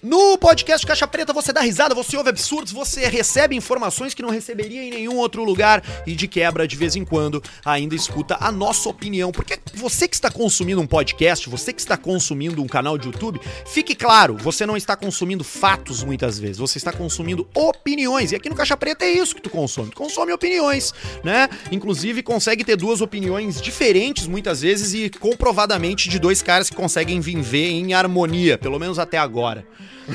No 0.01 0.37
podcast 0.37 0.87
Caixa 0.87 1.05
Preta 1.05 1.33
você 1.33 1.51
dá 1.51 1.59
risada, 1.59 1.93
você 1.93 2.15
ouve 2.15 2.29
absurdos, 2.29 2.71
você 2.71 3.05
recebe 3.07 3.53
informações 3.53 4.13
que 4.13 4.21
não 4.21 4.29
receberia 4.29 4.81
em 4.81 4.89
nenhum 4.89 5.17
outro 5.17 5.43
lugar 5.43 5.83
e 6.07 6.15
de 6.15 6.25
quebra, 6.25 6.65
de 6.65 6.77
vez 6.77 6.95
em 6.95 7.03
quando, 7.03 7.43
ainda 7.65 7.93
escuta 7.93 8.37
a 8.39 8.49
nossa 8.49 8.87
opinião. 8.87 9.29
Porque 9.29 9.59
você 9.73 10.07
que 10.07 10.15
está 10.15 10.31
consumindo 10.31 10.79
um 10.79 10.87
podcast, 10.87 11.49
você 11.49 11.73
que 11.73 11.81
está 11.81 11.97
consumindo 11.97 12.63
um 12.63 12.67
canal 12.67 12.97
de 12.97 13.07
YouTube, 13.07 13.41
fique 13.65 13.93
claro, 13.93 14.37
você 14.37 14.65
não 14.65 14.77
está 14.77 14.95
consumindo 14.95 15.43
fatos 15.43 16.01
muitas 16.01 16.39
vezes, 16.39 16.59
você 16.59 16.77
está 16.77 16.93
consumindo 16.93 17.45
opiniões. 17.53 18.31
E 18.31 18.37
aqui 18.37 18.47
no 18.47 18.55
Caixa 18.55 18.77
Preta 18.77 19.03
é 19.03 19.11
isso 19.11 19.35
que 19.35 19.41
tu 19.41 19.49
consome, 19.49 19.89
tu 19.89 19.97
consome 19.97 20.31
opiniões, 20.31 20.93
né? 21.25 21.49
Inclusive 21.73 22.23
consegue 22.23 22.63
ter 22.63 22.77
duas 22.77 23.01
opiniões 23.01 23.61
diferentes 23.61 24.27
muitas 24.27 24.61
vezes 24.61 24.93
e 24.93 25.09
comprovadamente 25.09 26.07
de 26.07 26.19
dois 26.19 26.41
caras 26.41 26.69
que 26.69 26.75
conseguem 26.75 27.19
viver 27.19 27.67
em 27.71 27.93
harmonia, 27.93 28.57
pelo 28.57 28.79
menos 28.79 28.97
até 28.97 29.17
agora. 29.17 29.67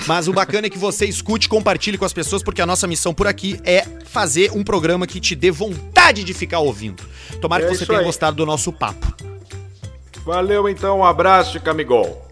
Mas 0.06 0.28
o 0.28 0.32
bacana 0.32 0.66
é 0.66 0.70
que 0.70 0.78
você 0.78 1.06
escute 1.06 1.46
e 1.46 1.50
compartilhe 1.50 1.96
com 1.96 2.04
as 2.04 2.12
pessoas, 2.12 2.42
porque 2.42 2.60
a 2.60 2.66
nossa 2.66 2.86
missão 2.86 3.14
por 3.14 3.26
aqui 3.26 3.60
é 3.64 3.86
fazer 4.04 4.50
um 4.52 4.62
programa 4.62 5.06
que 5.06 5.20
te 5.20 5.34
dê 5.34 5.50
vontade 5.50 6.24
de 6.24 6.34
ficar 6.34 6.58
ouvindo. 6.58 7.02
Tomara 7.40 7.64
é 7.64 7.68
que 7.68 7.76
você 7.76 7.86
tenha 7.86 8.00
aí. 8.00 8.04
gostado 8.04 8.36
do 8.36 8.46
nosso 8.46 8.72
papo. 8.72 9.14
Valeu 10.24 10.68
então, 10.68 11.00
um 11.00 11.04
abraço 11.04 11.56
e 11.56 11.60
camigol. 11.60 12.26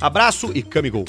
Abraço 0.00 0.50
e 0.54 0.62
camigol. 0.62 1.04